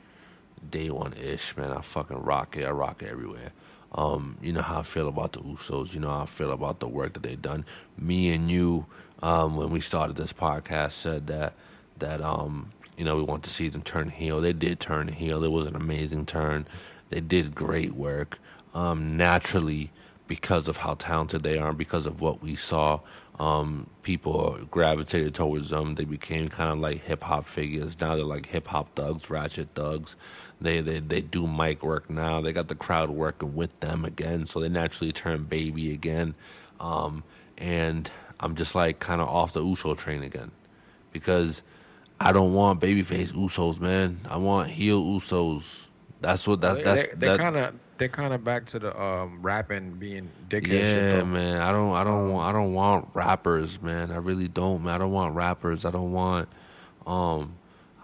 day 0.67 0.89
one 0.89 1.13
ish, 1.13 1.55
man. 1.55 1.71
I 1.71 1.81
fucking 1.81 2.23
rock 2.23 2.57
it. 2.57 2.65
I 2.65 2.71
rock 2.71 3.03
it 3.03 3.09
everywhere. 3.09 3.51
Um, 3.91 4.39
you 4.41 4.51
know 4.51 4.63
how 4.63 4.79
I 4.79 4.81
feel 4.81 5.07
about 5.07 5.33
the 5.33 5.41
Usos. 5.41 5.93
You 5.93 5.99
know 5.99 6.09
how 6.09 6.23
I 6.23 6.25
feel 6.25 6.51
about 6.51 6.79
the 6.79 6.87
work 6.87 7.13
that 7.13 7.21
they've 7.21 7.39
done. 7.39 7.65
Me 7.99 8.31
and 8.31 8.49
you, 8.49 8.87
um, 9.21 9.57
when 9.57 9.69
we 9.69 9.79
started 9.79 10.15
this 10.15 10.33
podcast, 10.33 10.93
said 10.93 11.27
that 11.27 11.53
that 11.99 12.19
um, 12.19 12.71
you 12.97 13.05
know 13.05 13.15
we 13.15 13.21
want 13.21 13.43
to 13.43 13.51
see 13.51 13.69
them 13.69 13.83
turn 13.83 14.09
heel. 14.09 14.41
They 14.41 14.53
did 14.53 14.79
turn 14.79 15.09
heel. 15.09 15.43
It 15.43 15.51
was 15.51 15.67
an 15.67 15.75
amazing 15.75 16.25
turn. 16.25 16.65
They 17.09 17.21
did 17.21 17.53
great 17.53 17.93
work. 17.93 18.39
Um, 18.73 19.17
naturally, 19.17 19.91
because 20.27 20.67
of 20.67 20.77
how 20.77 20.95
talented 20.95 21.43
they 21.43 21.59
are, 21.59 21.73
because 21.73 22.07
of 22.07 22.21
what 22.21 22.41
we 22.41 22.55
saw, 22.55 23.01
um, 23.39 23.89
people 24.03 24.57
gravitated 24.71 25.33
towards 25.33 25.69
them. 25.69 25.95
They 25.95 26.05
became 26.05 26.47
kind 26.49 26.71
of 26.71 26.79
like 26.79 27.03
hip 27.03 27.23
hop 27.23 27.45
figures. 27.45 27.99
Now 27.99 28.15
they're 28.15 28.25
like 28.25 28.47
hip 28.47 28.67
hop 28.67 28.95
thugs, 28.95 29.29
ratchet 29.29 29.69
thugs. 29.75 30.15
They, 30.61 30.79
they 30.79 30.99
they 30.99 31.21
do 31.21 31.45
mic 31.47 31.83
work 31.83 32.09
now. 32.09 32.39
They 32.41 32.53
got 32.53 32.69
the 32.69 32.75
crowd 32.75 33.09
working 33.09 33.55
with 33.55 33.77
them 33.81 34.05
again, 34.05 34.45
so 34.45 34.59
they 34.59 34.69
naturally 34.69 35.11
turn 35.11 35.43
baby 35.43 35.91
again. 35.91 36.35
Um, 36.79 37.23
and 37.57 38.09
I'm 38.39 38.55
just 38.55 38.73
like 38.73 38.99
kind 38.99 39.21
of 39.21 39.27
off 39.27 39.53
the 39.53 39.63
Uso 39.63 39.95
train 39.95 40.23
again 40.23 40.51
because 41.11 41.61
I 42.19 42.31
don't 42.31 42.53
want 42.53 42.79
babyface 42.79 43.33
Usos, 43.33 43.81
man. 43.81 44.21
I 44.29 44.37
want 44.37 44.69
heel 44.69 45.03
Usos. 45.03 45.87
That's 46.21 46.47
what 46.47 46.61
that, 46.61 46.83
that's 46.83 47.01
they, 47.03 47.09
they 47.15 47.27
that, 47.27 47.39
kind 47.39 47.57
of 47.57 47.75
they're 47.97 48.09
kind 48.09 48.33
of 48.33 48.43
back 48.43 48.65
to 48.67 48.79
the 48.79 48.99
um, 49.01 49.39
rapping 49.41 49.91
being 49.93 50.29
dickhead 50.49 50.67
yeah. 50.67 51.23
Man. 51.23 51.61
I 51.61 51.71
don't. 51.71 51.93
I 51.95 52.03
don't 52.03 52.29
want. 52.31 52.49
I 52.49 52.51
don't 52.57 52.73
want 52.73 53.09
rappers, 53.13 53.81
man. 53.81 54.11
I 54.11 54.17
really 54.17 54.47
don't, 54.47 54.83
man. 54.83 54.95
I 54.95 54.97
don't 54.97 55.11
want 55.11 55.35
rappers. 55.35 55.85
I 55.85 55.91
don't 55.91 56.11
want. 56.11 56.49
Um, 57.07 57.55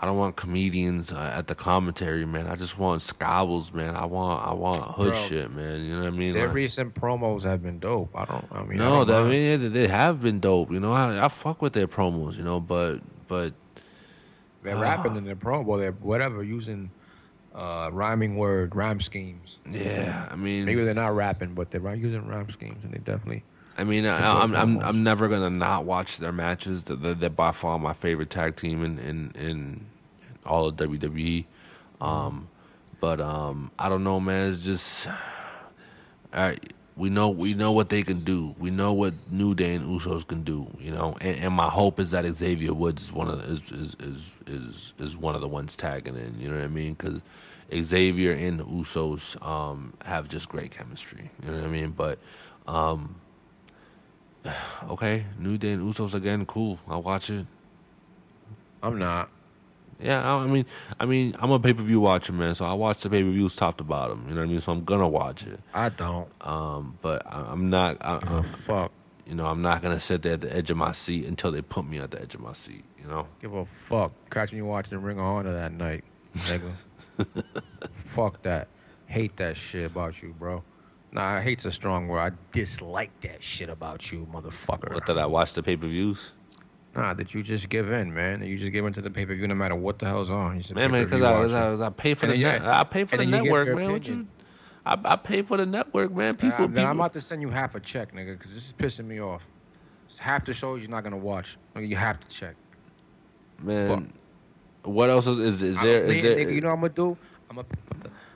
I 0.01 0.05
don't 0.07 0.17
want 0.17 0.35
comedians 0.35 1.11
uh, 1.13 1.31
at 1.35 1.45
the 1.47 1.53
commentary, 1.53 2.25
man. 2.25 2.47
I 2.47 2.55
just 2.55 2.79
want 2.79 3.01
scabbles, 3.03 3.71
man. 3.73 3.95
I 3.95 4.05
want. 4.05 4.47
I 4.47 4.53
want 4.53 4.77
hood 4.77 5.11
Bro, 5.11 5.21
shit, 5.27 5.51
man. 5.51 5.83
You 5.85 5.95
know 5.95 6.03
what 6.03 6.07
I 6.07 6.17
mean? 6.17 6.33
Their 6.33 6.47
Like- 6.47 6.55
recent 6.55 6.95
promos 6.95 7.43
have 7.43 7.61
been 7.61 7.79
dope. 7.79 8.09
I 8.15 8.25
don't. 8.25 8.45
I 8.51 8.63
mean, 8.63 8.77
no, 8.77 9.01
I, 9.01 9.03
that, 9.03 9.15
I 9.15 9.23
mean 9.27 9.59
they, 9.61 9.67
they 9.67 9.87
have 9.87 10.21
been 10.21 10.39
dope. 10.39 10.71
You 10.71 10.79
know, 10.79 10.91
I, 10.93 11.25
I 11.25 11.27
fuck 11.27 11.61
with 11.61 11.73
their 11.73 11.87
promos. 11.87 12.37
You 12.37 12.43
know, 12.43 12.59
but 12.59 12.99
but 13.27 13.53
they're 14.63 14.75
Ah. 14.75 14.81
rapping 14.81 15.17
in 15.17 15.25
their 15.25 15.35
promo. 15.35 15.77
They're 15.79 15.91
whatever 15.91 16.43
using 16.43 16.89
uh, 17.53 17.89
rhyming 17.91 18.37
word, 18.37 18.75
rhyme 18.75 19.01
schemes. 19.01 19.57
yeah, 19.69 20.27
I 20.29 20.35
mean, 20.35 20.65
Maybe 20.65 20.83
they're 20.83 20.93
not 20.93 21.15
rapping, 21.15 21.53
but 21.53 21.71
they're 21.71 21.95
using 21.95 22.27
rhyme 22.27 22.49
schemes, 22.49 22.83
and 22.83 22.93
they 22.93 22.99
definitely. 22.99 23.43
I 23.77 23.83
mean, 23.83 24.05
I, 24.05 24.41
I'm 24.41 24.55
I'm. 24.55 24.79
I'm 24.79 25.03
never 25.03 25.27
gonna 25.27 25.49
not 25.49 25.85
watch 25.85 26.17
their 26.17 26.31
matches. 26.33 26.83
They're, 26.83 27.13
they're 27.13 27.29
by 27.29 27.51
far 27.51 27.79
my 27.79 27.93
favorite 27.93 28.29
tag 28.29 28.55
team 28.57 28.83
in 28.83 28.99
in, 28.99 29.31
in 29.35 29.85
all 30.45 30.67
of 30.67 30.75
WWE. 30.75 31.45
Um, 31.99 32.49
but 32.99 33.21
um, 33.21 33.71
I 33.79 33.89
don't 33.89 34.03
know, 34.03 34.19
man. 34.19 34.51
It's 34.51 34.63
just, 34.63 35.07
all 35.07 35.13
right. 36.33 36.73
We 36.97 37.09
know 37.09 37.29
we 37.29 37.53
know 37.53 37.71
what 37.71 37.89
they 37.89 38.03
can 38.03 38.23
do. 38.23 38.55
We 38.59 38.69
know 38.69 38.93
what 38.93 39.13
New 39.31 39.55
Day 39.55 39.75
and 39.75 39.85
Usos 39.85 40.27
can 40.27 40.43
do. 40.43 40.67
You 40.79 40.91
know, 40.91 41.17
and, 41.21 41.37
and 41.37 41.53
my 41.53 41.69
hope 41.69 41.99
is 41.99 42.11
that 42.11 42.25
Xavier 42.25 42.73
Woods 42.73 43.03
is 43.03 43.13
one 43.13 43.29
of 43.29 43.41
the, 43.41 43.51
is, 43.51 43.71
is 43.71 43.95
is 43.99 44.35
is 44.47 44.93
is 44.99 45.17
one 45.17 45.33
of 45.35 45.41
the 45.41 45.47
ones 45.47 45.75
tagging 45.75 46.15
in. 46.15 46.37
You 46.39 46.49
know 46.49 46.55
what 46.55 46.65
I 46.65 46.67
mean? 46.67 46.93
Because 46.93 47.21
Xavier 47.73 48.33
and 48.33 48.59
the 48.59 48.65
Usos 48.65 49.41
um, 49.45 49.93
have 50.03 50.27
just 50.27 50.49
great 50.49 50.71
chemistry. 50.71 51.31
You 51.43 51.51
know 51.51 51.57
what 51.57 51.65
I 51.65 51.69
mean? 51.69 51.91
But 51.91 52.19
um, 52.67 53.15
okay, 54.89 55.25
New 55.39 55.57
Day 55.57 55.71
and 55.73 55.93
Usos 55.93 56.13
again, 56.13 56.45
cool. 56.45 56.79
I'll 56.87 57.01
watch 57.01 57.29
it. 57.29 57.45
I'm 58.83 58.97
not. 58.97 59.29
Yeah, 60.01 60.35
I 60.35 60.47
mean, 60.47 60.65
I 60.99 61.05
mean, 61.05 61.35
I'm 61.39 61.51
a 61.51 61.59
pay 61.59 61.73
per 61.73 61.83
view 61.83 62.01
watcher, 62.01 62.33
man. 62.33 62.55
So 62.55 62.65
I 62.65 62.73
watch 62.73 63.01
the 63.01 63.09
pay 63.09 63.23
per 63.23 63.29
views 63.29 63.55
top 63.55 63.77
to 63.77 63.83
bottom. 63.83 64.25
You 64.27 64.35
know 64.35 64.41
what 64.41 64.47
I 64.47 64.51
mean? 64.51 64.59
So 64.61 64.71
I'm 64.71 64.83
gonna 64.83 65.07
watch 65.07 65.45
it. 65.45 65.59
I 65.73 65.89
don't. 65.89 66.29
Um, 66.41 66.97
but 67.01 67.25
I, 67.25 67.41
I'm 67.51 67.69
not. 67.69 67.97
I, 68.01 68.19
a 68.21 68.43
fuck. 68.65 68.91
you 69.27 69.35
know, 69.35 69.45
I'm 69.45 69.61
not 69.61 69.81
gonna 69.81 69.99
sit 69.99 70.21
there 70.21 70.33
at 70.33 70.41
the 70.41 70.55
edge 70.55 70.69
of 70.71 70.77
my 70.77 70.91
seat 70.91 71.25
until 71.25 71.51
they 71.51 71.61
put 71.61 71.85
me 71.85 71.99
at 71.99 72.11
the 72.11 72.21
edge 72.21 72.35
of 72.35 72.41
my 72.41 72.53
seat. 72.53 72.83
You 72.99 73.07
know. 73.07 73.27
Give 73.41 73.53
a 73.53 73.65
fuck. 73.87 74.13
Catching 74.29 74.57
you 74.57 74.65
watching 74.65 75.01
Ring 75.01 75.19
of 75.19 75.25
Honor 75.25 75.53
that 75.53 75.71
night, 75.71 76.03
nigga. 76.35 76.73
fuck 78.05 78.41
that. 78.43 78.67
Hate 79.07 79.35
that 79.37 79.57
shit 79.57 79.85
about 79.85 80.21
you, 80.21 80.33
bro. 80.37 80.63
Nah, 81.11 81.35
I 81.35 81.41
hate's 81.41 81.65
a 81.65 81.71
strong 81.71 82.07
word. 82.07 82.19
I 82.19 82.31
dislike 82.53 83.11
that 83.21 83.43
shit 83.43 83.69
about 83.69 84.11
you, 84.11 84.25
motherfucker. 84.31 84.93
What 84.93 85.05
did 85.05 85.17
I 85.17 85.25
watch 85.25 85.53
the 85.53 85.61
pay 85.61 85.75
per 85.75 85.87
views? 85.87 86.31
Nah, 86.95 87.13
that 87.13 87.33
you 87.33 87.41
just 87.41 87.69
give 87.69 87.89
in, 87.91 88.13
man. 88.13 88.41
That 88.41 88.47
you 88.47 88.57
just 88.57 88.71
give 88.71 88.85
in 88.85 88.91
to 88.93 89.01
the 89.01 89.09
pay 89.09 89.25
per 89.25 89.33
view 89.33 89.47
no 89.47 89.55
matter 89.55 89.75
what 89.75 89.99
the 89.99 90.05
hell's 90.07 90.29
on. 90.29 90.57
You 90.61 90.75
Man, 90.75 90.91
man, 90.91 91.05
because 91.05 91.21
I, 91.21 91.31
watcher. 91.39 91.83
I, 91.83 91.87
I 91.87 91.89
pay 91.89 92.13
for 92.15 92.25
And 92.25 92.33
the 92.33 92.43
net. 92.43 92.61
yeah, 92.61 92.79
I 92.79 92.83
pay 92.83 93.05
for 93.05 93.15
the 93.17 93.23
and 93.23 93.33
then 93.33 93.45
you 93.45 93.51
get 93.51 93.57
network, 93.57 93.77
man. 93.77 93.91
What 93.93 94.07
you? 94.07 94.27
I, 94.85 94.97
I 95.05 95.15
pay 95.15 95.41
for 95.41 95.57
the 95.57 95.65
network, 95.65 96.13
man. 96.13 96.35
People, 96.35 96.57
then 96.67 96.69
people. 96.71 96.85
I'm 96.87 96.99
about 96.99 97.13
to 97.13 97.21
send 97.21 97.41
you 97.41 97.49
half 97.49 97.75
a 97.75 97.79
check, 97.79 98.13
nigga, 98.13 98.37
because 98.37 98.53
this 98.53 98.65
is 98.67 98.73
pissing 98.73 99.05
me 99.05 99.21
off. 99.21 99.41
It's 100.09 100.19
half 100.19 100.43
the 100.43 100.53
shows 100.53 100.81
you're 100.81 100.89
not 100.91 101.03
gonna 101.05 101.17
watch. 101.17 101.57
You 101.79 101.95
have 101.95 102.19
to 102.19 102.27
check. 102.27 102.55
man, 103.61 104.11
what 104.83 105.09
else 105.09 105.27
is 105.27 105.39
is, 105.39 105.63
is 105.63 105.81
there? 105.81 106.03
Is 106.05 106.21
there? 106.21 106.35
nigga, 106.35 106.53
you 106.55 106.61
know 106.61 106.69
what 106.69 106.73
I'm 106.73 106.81
gonna 106.81 106.93
do? 106.93 107.17
I'm 107.49 107.55
gonna, 107.57 107.67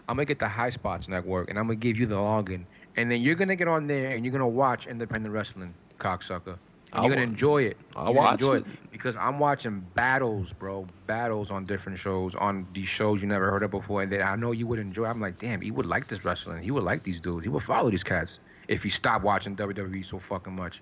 I'm 0.07 0.15
gonna 0.15 0.25
get 0.25 0.39
the 0.39 0.45
Highspots 0.45 1.09
Network, 1.09 1.49
and 1.49 1.59
I'm 1.59 1.65
gonna 1.65 1.75
give 1.75 1.97
you 1.97 2.05
the 2.05 2.15
login, 2.15 2.63
and 2.95 3.11
then 3.11 3.21
you're 3.21 3.35
gonna 3.35 3.55
get 3.55 3.67
on 3.67 3.87
there 3.87 4.11
and 4.11 4.23
you're 4.23 4.31
gonna 4.31 4.47
watch 4.47 4.87
independent 4.87 5.33
wrestling, 5.33 5.73
cocksucker. 5.97 6.57
And 6.95 7.05
you're 7.05 7.13
gonna 7.13 7.27
enjoy 7.27 7.63
it. 7.63 7.77
I'll 7.95 8.05
gonna 8.05 8.17
watch 8.17 8.31
enjoy 8.33 8.57
it. 8.57 8.65
because 8.91 9.15
I'm 9.15 9.39
watching 9.39 9.85
battles, 9.93 10.53
bro. 10.53 10.87
Battles 11.07 11.51
on 11.51 11.65
different 11.65 11.99
shows, 11.99 12.35
on 12.35 12.65
these 12.73 12.87
shows 12.87 13.21
you 13.21 13.27
never 13.27 13.51
heard 13.51 13.63
of 13.63 13.71
before, 13.71 14.01
and 14.03 14.11
that 14.11 14.21
I 14.21 14.35
know 14.35 14.51
you 14.51 14.67
would 14.67 14.79
enjoy. 14.79 15.05
I'm 15.05 15.19
like, 15.19 15.39
damn, 15.39 15.61
he 15.61 15.71
would 15.71 15.85
like 15.85 16.07
this 16.07 16.23
wrestling. 16.23 16.63
He 16.63 16.71
would 16.71 16.83
like 16.83 17.03
these 17.03 17.19
dudes. 17.19 17.45
He 17.45 17.49
would 17.49 17.63
follow 17.63 17.89
these 17.89 18.03
cats 18.03 18.39
if 18.67 18.83
he 18.83 18.89
stopped 18.89 19.23
watching 19.23 19.55
WWE 19.55 20.05
so 20.05 20.19
fucking 20.19 20.55
much. 20.55 20.81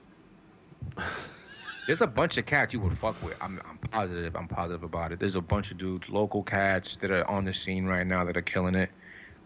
There's 1.85 2.01
a 2.01 2.07
bunch 2.07 2.37
of 2.37 2.45
cats 2.45 2.73
you 2.73 2.79
would 2.79 2.97
fuck 2.97 3.21
with. 3.21 3.35
I'm, 3.41 3.59
I'm 3.67 3.77
positive. 3.77 4.35
I'm 4.37 4.47
positive 4.47 4.83
about 4.83 5.11
it. 5.11 5.19
There's 5.19 5.35
a 5.35 5.41
bunch 5.41 5.71
of 5.71 5.77
dudes, 5.77 6.07
local 6.07 6.41
cats 6.41 6.95
that 6.97 7.11
are 7.11 7.29
on 7.29 7.43
the 7.43 7.53
scene 7.53 7.85
right 7.85 8.07
now 8.07 8.23
that 8.23 8.37
are 8.37 8.41
killing 8.41 8.75
it. 8.75 8.89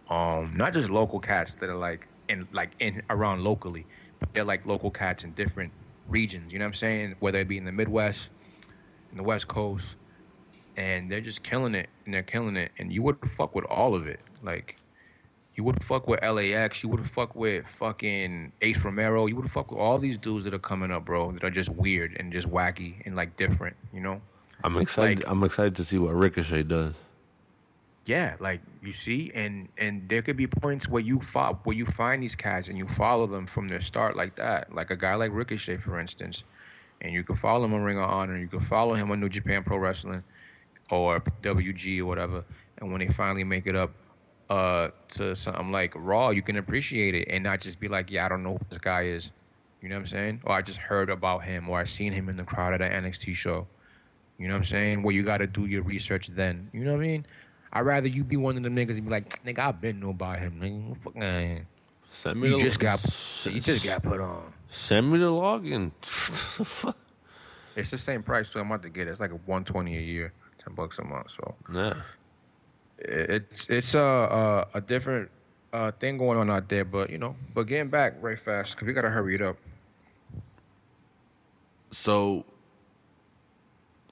Um, 0.10 0.54
not 0.56 0.74
just 0.74 0.90
local 0.90 1.20
cats 1.20 1.56
that 1.56 1.70
are 1.70 1.76
like 1.76 2.08
in 2.30 2.48
like 2.52 2.72
in 2.80 3.02
around 3.10 3.44
locally, 3.44 3.86
but 4.20 4.34
they're 4.34 4.44
like 4.44 4.66
local 4.66 4.92
cats 4.92 5.24
in 5.24 5.32
different 5.32 5.72
regions. 6.08 6.54
You 6.54 6.60
know 6.60 6.66
what 6.66 6.70
I'm 6.70 6.74
saying? 6.76 7.16
Whether 7.20 7.40
it 7.40 7.48
be 7.48 7.58
in 7.58 7.66
the 7.66 7.72
Midwest, 7.72 8.30
in 9.12 9.18
the 9.18 9.24
West 9.24 9.48
Coast, 9.48 9.96
and 10.76 11.12
they're 11.12 11.22
just 11.22 11.44
killing 11.44 11.76
it 11.76 11.90
and 12.06 12.14
they're 12.14 12.24
killing 12.24 12.56
it. 12.56 12.72
And 12.78 12.92
you 12.92 13.02
would 13.04 13.18
fuck 13.38 13.56
with 13.56 13.66
all 13.66 13.96
of 13.96 14.08
it. 14.08 14.20
Like 14.44 14.76
you 15.56 15.64
would 15.64 15.84
fuck 15.84 16.08
with 16.08 16.22
LAX. 16.22 16.84
You 16.84 16.90
would 16.90 17.10
fuck 17.10 17.36
with 17.36 17.68
fucking 17.68 18.52
Ace 18.62 18.84
Romero. 18.86 19.26
You 19.26 19.36
would 19.38 19.52
fuck 19.52 19.72
with 19.72 19.80
all 19.80 19.98
these 19.98 20.18
dudes 20.18 20.44
that 20.44 20.54
are 20.54 20.60
coming 20.60 20.92
up, 20.92 21.06
bro. 21.06 21.32
That 21.32 21.44
are 21.44 21.50
just 21.50 21.70
weird 21.70 22.16
and 22.20 22.32
just 22.32 22.48
wacky 22.50 23.04
and 23.06 23.16
like 23.16 23.36
different. 23.38 23.76
You 23.94 24.02
know? 24.02 24.22
I'm 24.64 24.78
excited. 24.78 25.20
like- 25.20 25.30
I'm 25.30 25.44
excited 25.44 25.76
to 25.76 25.84
see 25.84 25.98
what 25.98 26.14
Ricochet 26.14 26.64
does. 26.64 27.04
Yeah, 28.08 28.38
like 28.40 28.62
you 28.82 28.94
see, 28.94 29.32
and 29.36 29.68
and 29.78 30.08
there 30.08 30.22
could 30.22 30.38
be 30.38 30.48
points 30.48 30.88
where 30.88 31.02
you 31.02 31.20
fo- 31.20 31.60
where 31.66 31.76
you 31.76 31.86
find 31.86 32.24
these 32.24 32.36
cats 32.36 32.70
and 32.70 32.78
you 32.78 32.88
follow 32.88 33.28
them 33.28 33.46
from 33.46 33.68
their 33.68 33.82
start 33.82 34.16
like 34.16 34.38
that, 34.38 34.74
like 34.74 34.92
a 34.92 34.96
guy 34.96 35.16
like 35.16 35.32
Ricochet, 35.34 35.78
for 35.78 36.00
instance, 36.00 36.46
and 37.02 37.14
you 37.14 37.26
can 37.26 37.36
follow 37.36 37.66
him 37.66 37.74
on 37.74 37.82
Ring 37.82 37.98
of 37.98 38.10
Honor, 38.10 38.38
you 38.38 38.48
can 38.48 38.62
follow 38.62 38.94
him 38.94 39.12
on 39.12 39.20
New 39.20 39.28
Japan 39.28 39.62
Pro 39.64 39.78
Wrestling, 39.78 40.24
or 40.90 41.20
WG 41.42 42.00
or 42.00 42.06
whatever, 42.06 42.46
and 42.78 42.94
when 42.94 43.00
they 43.00 43.10
finally 43.10 43.44
make 43.44 43.68
it 43.68 43.76
up 43.76 43.92
uh 44.50 44.88
to 45.10 45.36
something 45.36 45.74
like 45.74 45.92
Raw, 45.94 46.30
you 46.30 46.42
can 46.42 46.56
appreciate 46.56 47.14
it 47.14 47.28
and 47.30 47.44
not 47.44 47.60
just 47.60 47.78
be 47.78 47.90
like, 47.90 48.10
yeah, 48.10 48.26
I 48.26 48.30
don't 48.30 48.42
know 48.42 48.54
who 48.54 48.66
this 48.70 48.80
guy 48.80 49.08
is, 49.08 49.34
you 49.82 49.90
know 49.90 49.96
what 49.96 50.02
I'm 50.02 50.08
saying, 50.08 50.42
or 50.46 50.56
I 50.56 50.62
just 50.62 50.80
heard 50.80 51.10
about 51.10 51.44
him, 51.44 51.68
or 51.68 51.78
I 51.78 51.84
seen 51.84 52.14
him 52.14 52.30
in 52.30 52.38
the 52.38 52.46
crowd 52.46 52.74
at 52.74 52.82
an 52.82 53.04
NXT 53.04 53.36
show, 53.36 53.68
you 54.38 54.48
know 54.48 54.54
what 54.54 54.60
I'm 54.60 54.64
saying, 54.64 55.04
where 55.04 55.14
you 55.14 55.24
got 55.24 55.40
to 55.40 55.48
do 55.48 55.66
your 55.66 55.82
research 55.82 56.28
then, 56.28 56.70
you 56.72 56.86
know 56.86 56.94
what 56.94 57.02
I 57.02 57.08
mean. 57.08 57.26
I'd 57.74 57.82
rather 57.82 58.08
you 58.08 58.24
be 58.24 58.38
one 58.38 58.58
of 58.58 58.64
them 58.64 58.76
niggas 58.76 58.98
and 58.98 59.06
be 59.06 59.12
like, 59.12 59.30
nigga, 59.46 59.60
I've 59.60 59.82
been 59.82 60.00
know 60.00 60.10
about 60.12 60.40
him, 60.40 60.60
nigga. 60.62 61.02
Fuck, 61.04 61.16
nah. 61.16 61.60
Send 62.10 62.40
me 62.40 62.48
You 62.50 62.58
the 62.58 62.64
just 62.64 62.80
got, 62.80 62.94
s- 62.96 63.48
you 63.52 63.60
just 63.60 63.86
got 63.86 64.02
put 64.02 64.22
on. 64.22 64.54
Send 64.70 65.12
me 65.12 65.20
the 65.20 65.26
login. 65.26 65.92
It's 67.76 67.92
the 67.92 67.98
same 68.00 68.24
price 68.24 68.50
too. 68.50 68.60
I'm 68.60 68.66
about 68.66 68.82
to 68.82 68.90
get 68.90 69.08
it. 69.08 69.12
It's 69.12 69.20
like 69.20 69.30
a 69.30 69.36
120 69.36 69.96
a 69.96 70.02
year, 70.02 70.34
10 70.66 70.74
bucks 70.74 70.98
a 70.98 71.04
month. 71.04 71.30
So 71.30 71.54
yeah. 71.72 71.94
it's 72.98 73.70
it's 73.70 73.94
a 73.94 74.00
a, 74.74 74.78
a 74.78 74.82
different 74.82 75.30
uh, 75.72 75.92
thing 75.92 76.18
going 76.18 76.40
on 76.40 76.50
out 76.50 76.70
there. 76.70 76.84
But 76.86 77.12
you 77.12 77.20
know, 77.20 77.36
but 77.54 77.68
getting 77.68 77.90
back 77.90 78.20
very 78.20 78.36
fast 78.36 78.74
because 78.74 78.88
we 78.88 78.94
gotta 78.94 79.12
hurry 79.12 79.36
it 79.36 79.44
up. 79.44 79.58
So, 81.92 82.46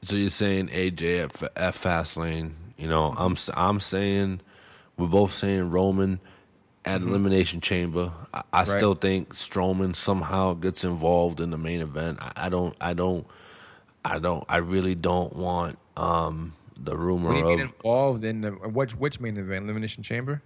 so 0.04 0.16
you're 0.16 0.30
saying 0.30 0.68
AJ 0.68 1.24
at, 1.24 1.44
F- 1.44 1.50
at 1.56 1.74
Fastlane? 1.74 2.52
You 2.78 2.88
know, 2.90 3.14
I'm 3.18 3.36
I'm 3.56 3.80
saying 3.80 4.42
we're 4.98 5.08
both 5.08 5.34
saying 5.34 5.70
Roman 5.72 6.20
at 6.86 7.02
Elimination 7.02 7.62
Chamber. 7.62 8.14
I, 8.34 8.44
I 8.54 8.64
Right. 8.64 8.66
still 8.66 8.96
think 8.96 9.34
Strowman 9.36 9.96
somehow 9.96 10.54
gets 10.54 10.84
involved 10.84 11.40
in 11.40 11.52
the 11.52 11.58
main 11.58 11.82
event. 11.82 12.20
I, 12.22 12.34
I 12.48 12.50
don't. 12.50 12.76
I 12.82 12.94
don't. 12.94 13.28
I 14.04 14.20
don't. 14.20 14.46
I 14.50 14.58
really 14.58 14.96
don't 14.96 15.36
want 15.36 15.80
um, 15.98 16.54
the 16.78 16.98
rumor 16.98 17.34
What 17.34 17.48
do 17.48 17.54
of 17.54 17.60
involved 17.60 18.24
in 18.26 18.42
the 18.42 18.52
which 18.52 18.96
which 18.96 19.20
main 19.20 19.38
event? 19.38 19.66
Elimination 19.66 20.04
Chamber. 20.04 20.44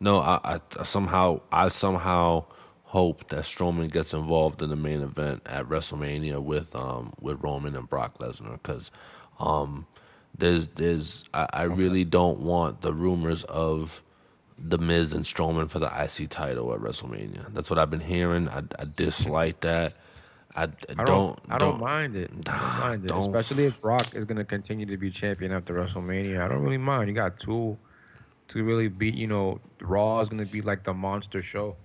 no. 0.00 0.20
I, 0.20 0.60
I 0.78 0.82
somehow. 0.84 1.40
I 1.52 1.68
somehow 1.68 2.46
hope 2.84 3.28
that 3.28 3.44
Strowman 3.44 3.90
gets 3.92 4.12
involved 4.14 4.62
in 4.62 4.70
the 4.70 4.76
main 4.76 5.00
event 5.02 5.42
at 5.46 5.66
WrestleMania 5.68 6.42
with 6.42 6.74
um 6.76 7.12
with 7.20 7.42
Roman 7.42 7.76
and 7.76 7.88
Brock 7.88 8.18
Lesnar 8.18 8.54
because 8.62 8.90
um 9.38 9.86
there's 10.36 10.68
there's 10.70 11.24
I, 11.34 11.48
I 11.52 11.62
really 11.64 12.04
don't 12.04 12.40
want 12.40 12.80
the 12.82 12.92
rumors 12.92 13.44
of 13.44 14.02
the 14.58 14.78
Miz 14.78 15.12
and 15.12 15.24
Strowman 15.24 15.70
for 15.70 15.78
the 15.78 15.86
IC 15.86 16.28
title 16.28 16.72
at 16.74 16.80
WrestleMania. 16.80 17.52
That's 17.54 17.70
what 17.70 17.78
I've 17.78 17.90
been 17.90 18.00
hearing. 18.00 18.48
I, 18.48 18.58
I 18.58 18.84
dislike 18.96 19.60
that. 19.60 19.94
I, 20.54 20.64
I 20.64 20.66
I 20.98 21.04
don't. 21.04 21.06
don't. 21.06 21.40
I 21.48 21.58
don't, 21.58 21.80
mind 21.80 22.16
it. 22.16 22.30
I 22.48 22.58
don't 22.58 22.78
mind 22.80 23.04
it, 23.04 23.08
Don't 23.08 23.18
especially 23.20 23.64
if 23.66 23.80
Brock 23.80 24.14
is 24.14 24.24
going 24.24 24.38
to 24.38 24.44
continue 24.44 24.86
to 24.86 24.96
be 24.96 25.10
champion 25.10 25.52
after 25.52 25.74
WrestleMania. 25.74 26.40
I 26.40 26.48
don't 26.48 26.62
really 26.62 26.78
mind. 26.78 27.08
You 27.08 27.14
got 27.14 27.38
two 27.38 27.78
to 28.48 28.64
really 28.64 28.88
beat. 28.88 29.14
You 29.14 29.28
know, 29.28 29.60
Raw 29.80 30.20
is 30.20 30.28
going 30.28 30.44
to 30.44 30.50
be 30.50 30.60
like 30.60 30.82
the 30.82 30.92
monster 30.92 31.40
show. 31.42 31.76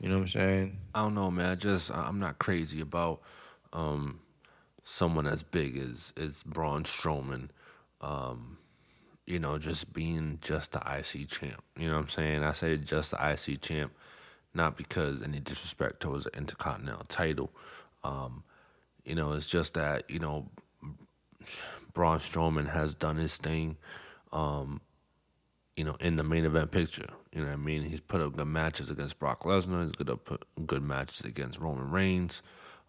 You 0.00 0.08
know 0.08 0.16
what 0.16 0.22
I'm 0.22 0.28
saying? 0.28 0.78
I 0.94 1.02
don't 1.02 1.14
know, 1.14 1.30
man. 1.30 1.50
I 1.50 1.54
just 1.54 1.90
I'm 1.90 2.18
not 2.18 2.38
crazy 2.38 2.80
about 2.80 3.20
um, 3.72 4.20
someone 4.88 5.26
as 5.26 5.42
big 5.42 5.76
as 5.76 6.12
as 6.16 6.42
Braun 6.42 6.84
Strowman. 6.84 7.48
Um, 8.00 8.58
you 9.26 9.38
know, 9.38 9.58
just 9.58 9.92
being 9.92 10.38
just 10.40 10.72
the 10.72 10.78
IC 10.78 11.28
champ. 11.28 11.62
You 11.76 11.88
know 11.88 11.94
what 11.94 12.02
I'm 12.02 12.08
saying? 12.08 12.42
I 12.42 12.52
say 12.52 12.76
just 12.78 13.10
the 13.10 13.30
IC 13.30 13.60
champ, 13.60 13.92
not 14.54 14.76
because 14.76 15.22
any 15.22 15.40
disrespect 15.40 16.00
towards 16.00 16.24
the 16.24 16.34
Intercontinental 16.36 17.04
title. 17.04 17.50
Um, 18.02 18.44
you 19.04 19.14
know, 19.14 19.32
it's 19.32 19.46
just 19.46 19.74
that 19.74 20.08
you 20.08 20.18
know 20.18 20.48
Braun 21.92 22.18
Strowman 22.18 22.70
has 22.70 22.94
done 22.94 23.16
his 23.16 23.36
thing. 23.36 23.76
Um, 24.32 24.80
you 25.76 25.84
know, 25.84 25.96
in 26.00 26.16
the 26.16 26.24
main 26.24 26.44
event 26.44 26.70
picture. 26.70 27.10
You 27.32 27.42
know 27.42 27.48
what 27.48 27.52
I 27.52 27.56
mean? 27.56 27.82
He's 27.82 28.00
put 28.00 28.22
up 28.22 28.36
good 28.36 28.46
matches 28.46 28.88
against 28.88 29.18
Brock 29.18 29.42
Lesnar. 29.42 29.84
He's 29.84 29.92
good 29.92 30.08
up 30.08 30.24
put 30.24 30.44
good 30.66 30.82
matches 30.82 31.20
against 31.20 31.60
Roman 31.60 31.90
Reigns. 31.90 32.40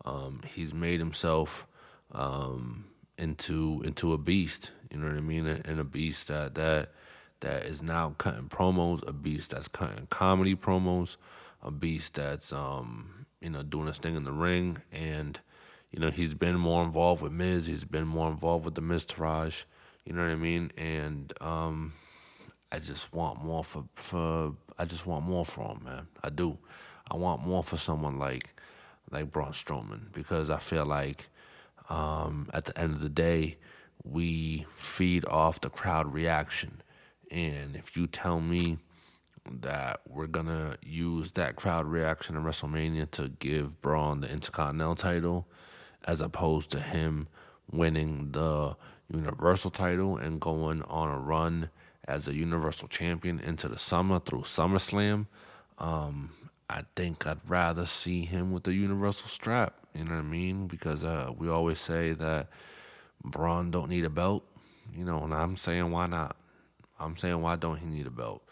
Um, 0.05 0.41
he's 0.55 0.73
made 0.73 0.99
himself 0.99 1.67
um, 2.11 2.85
into 3.17 3.81
into 3.85 4.13
a 4.13 4.17
beast. 4.17 4.71
You 4.91 4.99
know 4.99 5.07
what 5.07 5.17
I 5.17 5.21
mean? 5.21 5.45
And 5.47 5.79
a 5.79 5.83
beast 5.83 6.27
that 6.29 6.55
that 6.55 6.91
that 7.41 7.63
is 7.63 7.81
now 7.81 8.15
cutting 8.17 8.49
promos. 8.49 9.07
A 9.07 9.13
beast 9.13 9.51
that's 9.51 9.67
cutting 9.67 10.07
comedy 10.09 10.55
promos. 10.55 11.17
A 11.61 11.71
beast 11.71 12.15
that's 12.15 12.51
um, 12.51 13.25
you 13.41 13.49
know 13.49 13.63
doing 13.63 13.87
his 13.87 13.97
thing 13.97 14.15
in 14.15 14.23
the 14.23 14.31
ring. 14.31 14.79
And 14.91 15.39
you 15.91 15.99
know 15.99 16.09
he's 16.09 16.33
been 16.33 16.57
more 16.57 16.83
involved 16.83 17.21
with 17.21 17.31
Miz. 17.31 17.65
He's 17.65 17.85
been 17.85 18.07
more 18.07 18.29
involved 18.29 18.65
with 18.65 18.75
the 18.75 18.81
Miz. 18.81 19.05
You 20.05 20.13
know 20.13 20.23
what 20.23 20.31
I 20.31 20.35
mean? 20.35 20.71
And 20.77 21.31
um, 21.41 21.93
I 22.71 22.79
just 22.79 23.13
want 23.13 23.43
more 23.43 23.63
for 23.63 23.85
for 23.93 24.53
I 24.77 24.85
just 24.85 25.05
want 25.05 25.25
more 25.25 25.45
for 25.45 25.73
him, 25.73 25.83
man. 25.83 26.07
I 26.23 26.29
do. 26.29 26.57
I 27.11 27.17
want 27.17 27.45
more 27.45 27.63
for 27.63 27.77
someone 27.77 28.19
like 28.19 28.55
like 29.11 29.31
Braun 29.31 29.51
Strowman 29.51 30.11
because 30.13 30.49
I 30.49 30.59
feel 30.59 30.85
like 30.85 31.29
um, 31.89 32.49
at 32.53 32.65
the 32.65 32.77
end 32.77 32.93
of 32.93 33.01
the 33.01 33.09
day 33.09 33.57
we 34.03 34.65
feed 34.71 35.25
off 35.25 35.59
the 35.59 35.69
crowd 35.69 36.13
reaction, 36.13 36.81
and 37.29 37.75
if 37.75 37.97
you 37.97 38.07
tell 38.07 38.39
me 38.39 38.77
that 39.51 40.01
we're 40.07 40.27
gonna 40.27 40.77
use 40.81 41.33
that 41.33 41.55
crowd 41.55 41.85
reaction 41.85 42.35
in 42.35 42.43
WrestleMania 42.43 43.09
to 43.11 43.29
give 43.29 43.81
Braun 43.81 44.21
the 44.21 44.31
Intercontinental 44.31 44.95
title, 44.95 45.47
as 46.05 46.21
opposed 46.21 46.69
to 46.71 46.79
him 46.79 47.27
winning 47.71 48.31
the 48.31 48.75
Universal 49.11 49.71
title 49.71 50.17
and 50.17 50.39
going 50.39 50.83
on 50.83 51.09
a 51.09 51.17
run 51.17 51.69
as 52.07 52.27
a 52.27 52.35
Universal 52.35 52.87
Champion 52.87 53.39
into 53.39 53.67
the 53.67 53.77
summer 53.77 54.19
through 54.19 54.41
SummerSlam. 54.41 55.25
Um, 55.77 56.31
I 56.69 56.83
think 56.95 57.25
I'd 57.25 57.37
rather 57.47 57.85
see 57.85 58.25
him 58.25 58.51
with 58.51 58.63
the 58.63 58.73
Universal 58.73 59.29
strap. 59.29 59.78
You 59.93 60.05
know 60.05 60.11
what 60.11 60.19
I 60.19 60.23
mean? 60.23 60.67
Because 60.67 61.03
uh, 61.03 61.31
we 61.37 61.49
always 61.49 61.79
say 61.79 62.13
that 62.13 62.47
Braun 63.23 63.71
don't 63.71 63.89
need 63.89 64.05
a 64.05 64.09
belt. 64.09 64.43
You 64.95 65.05
know, 65.05 65.23
and 65.23 65.33
I'm 65.33 65.55
saying 65.55 65.91
why 65.91 66.07
not? 66.07 66.35
I'm 66.99 67.15
saying 67.15 67.41
why 67.41 67.55
don't 67.55 67.77
he 67.77 67.87
need 67.87 68.07
a 68.07 68.11
belt? 68.11 68.43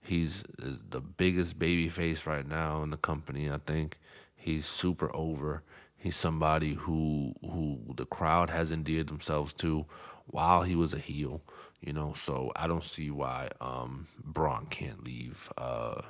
He's 0.00 0.44
uh, 0.62 0.72
the 0.88 1.00
biggest 1.00 1.58
baby 1.58 1.88
face 1.88 2.26
right 2.26 2.46
now 2.46 2.82
in 2.82 2.90
the 2.90 2.96
company. 2.96 3.50
I 3.50 3.58
think 3.58 3.98
he's 4.34 4.66
super 4.66 5.14
over. 5.14 5.62
He's 5.96 6.16
somebody 6.16 6.74
who 6.74 7.34
who 7.40 7.80
the 7.96 8.06
crowd 8.06 8.50
has 8.50 8.72
endeared 8.72 9.08
themselves 9.08 9.52
to 9.54 9.86
while 10.26 10.62
he 10.62 10.76
was 10.76 10.94
a 10.94 10.98
heel. 10.98 11.42
You 11.80 11.92
know, 11.92 12.14
so 12.14 12.52
I 12.56 12.66
don't 12.66 12.84
see 12.84 13.10
why 13.10 13.50
um, 13.60 14.08
Braun 14.24 14.66
can't 14.66 15.04
leave. 15.04 15.48
Uh, 15.56 16.02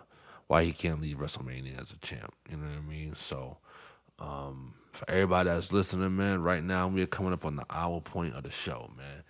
why 0.46 0.64
he 0.64 0.72
can't 0.72 1.00
leave 1.00 1.18
WrestleMania 1.18 1.80
as 1.80 1.92
a 1.92 1.98
champ. 1.98 2.32
You 2.48 2.56
know 2.56 2.68
what 2.68 2.78
I 2.78 2.80
mean? 2.80 3.14
So 3.14 3.58
um, 4.18 4.74
for 4.92 5.08
everybody 5.10 5.48
that's 5.50 5.72
listening, 5.72 6.16
man, 6.16 6.42
right 6.42 6.62
now 6.62 6.88
we're 6.88 7.06
coming 7.06 7.32
up 7.32 7.44
on 7.44 7.56
the 7.56 7.66
hour 7.70 8.00
point 8.00 8.34
of 8.34 8.44
the 8.44 8.50
show, 8.50 8.90
man. 8.96 9.22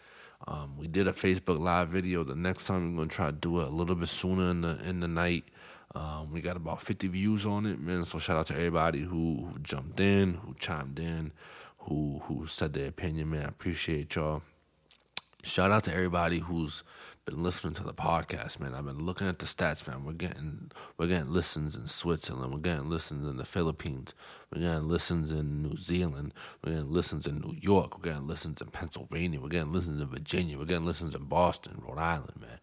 Um, 0.47 0.77
we 0.79 0.87
did 0.87 1.09
a 1.09 1.13
Facebook 1.13 1.59
Live 1.59 1.89
video. 1.89 2.23
The 2.23 2.37
next 2.37 2.67
time 2.67 2.93
we're 2.93 3.03
gonna 3.03 3.11
try 3.11 3.27
to 3.27 3.33
do 3.33 3.61
it 3.61 3.67
a 3.67 3.71
little 3.71 3.97
bit 3.97 4.09
sooner 4.09 4.51
in 4.51 4.61
the 4.61 4.79
in 4.85 5.01
the 5.01 5.09
night. 5.09 5.45
Um, 5.95 6.31
we 6.31 6.41
got 6.41 6.57
about 6.57 6.83
50 6.83 7.09
views 7.09 7.47
on 7.47 7.65
it, 7.65 7.81
man. 7.81 8.05
So 8.05 8.19
shout 8.19 8.37
out 8.37 8.47
to 8.49 8.55
everybody 8.55 9.01
who, 9.01 9.49
who 9.51 9.59
jumped 9.61 9.99
in, 9.99 10.35
who 10.35 10.55
chimed 10.59 10.99
in, 10.99 11.33
who 11.79 12.21
who 12.25 12.47
said 12.47 12.75
their 12.75 12.89
opinion, 12.89 13.31
man. 13.31 13.47
I 13.47 13.49
appreciate 13.49 14.15
y'all. 14.15 14.43
Shout 15.47 15.71
out 15.71 15.85
to 15.85 15.95
everybody 15.95 16.41
who's 16.41 16.83
been 17.25 17.41
listening 17.41 17.73
to 17.75 17.85
the 17.85 17.95
podcast, 17.95 18.59
man. 18.59 18.75
I've 18.75 18.85
been 18.85 19.07
looking 19.07 19.29
at 19.29 19.39
the 19.39 19.47
stats, 19.47 19.87
man. 19.87 20.05
We're 20.05 20.13
getting 20.13 20.73
we're 20.99 21.07
getting 21.07 21.33
listens 21.33 21.77
in 21.77 21.87
Switzerland. 21.87 22.53
We're 22.53 22.59
getting 22.59 22.91
listens 22.91 23.25
in 23.25 23.37
the 23.37 23.45
Philippines. 23.45 24.13
We're 24.53 24.63
getting 24.63 24.89
listens 24.89 25.31
in 25.31 25.63
New 25.63 25.77
Zealand. 25.77 26.35
We're 26.65 26.73
getting 26.73 26.93
listens 26.93 27.29
in 27.29 27.39
New 27.39 27.55
York. 27.61 27.97
We're 27.97 28.11
getting 28.11 28.27
listens 28.27 28.61
in 28.61 28.67
Pennsylvania. 28.69 29.41
We're 29.41 29.49
getting 29.49 29.73
listens 29.73 30.01
in 30.01 30.09
Virginia. 30.09 30.59
We're 30.59 30.65
getting 30.65 30.85
listens 30.85 31.15
in 31.15 31.23
Boston, 31.27 31.81
Rhode 31.87 32.01
Island, 32.01 32.41
man. 32.41 32.59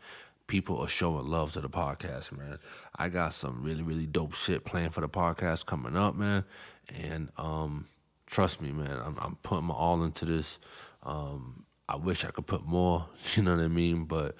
People 0.47 0.77
are 0.79 0.89
showing 0.89 1.25
love 1.25 1.53
to 1.53 1.61
the 1.61 1.69
podcast, 1.69 2.37
man. 2.37 2.59
I 2.97 3.07
got 3.07 3.33
some 3.33 3.63
really, 3.63 3.81
really 3.81 4.07
dope 4.07 4.33
shit 4.33 4.65
planned 4.65 4.93
for 4.93 4.99
the 4.99 5.07
podcast 5.07 5.65
coming 5.65 5.95
up, 5.95 6.15
man. 6.15 6.43
And 6.89 7.29
um, 7.37 7.85
trust 8.27 8.61
me, 8.61 8.73
man, 8.73 8.99
I'm, 9.03 9.17
I'm 9.21 9.37
putting 9.37 9.67
my 9.67 9.73
all 9.73 10.03
into 10.03 10.25
this. 10.25 10.59
Um, 11.01 11.63
I 11.93 11.95
wish 11.95 12.25
I 12.25 12.31
could 12.31 12.47
put 12.47 12.65
more, 12.65 13.05
you 13.35 13.43
know 13.43 13.55
what 13.55 13.63
I 13.63 13.67
mean? 13.67 14.05
But, 14.05 14.35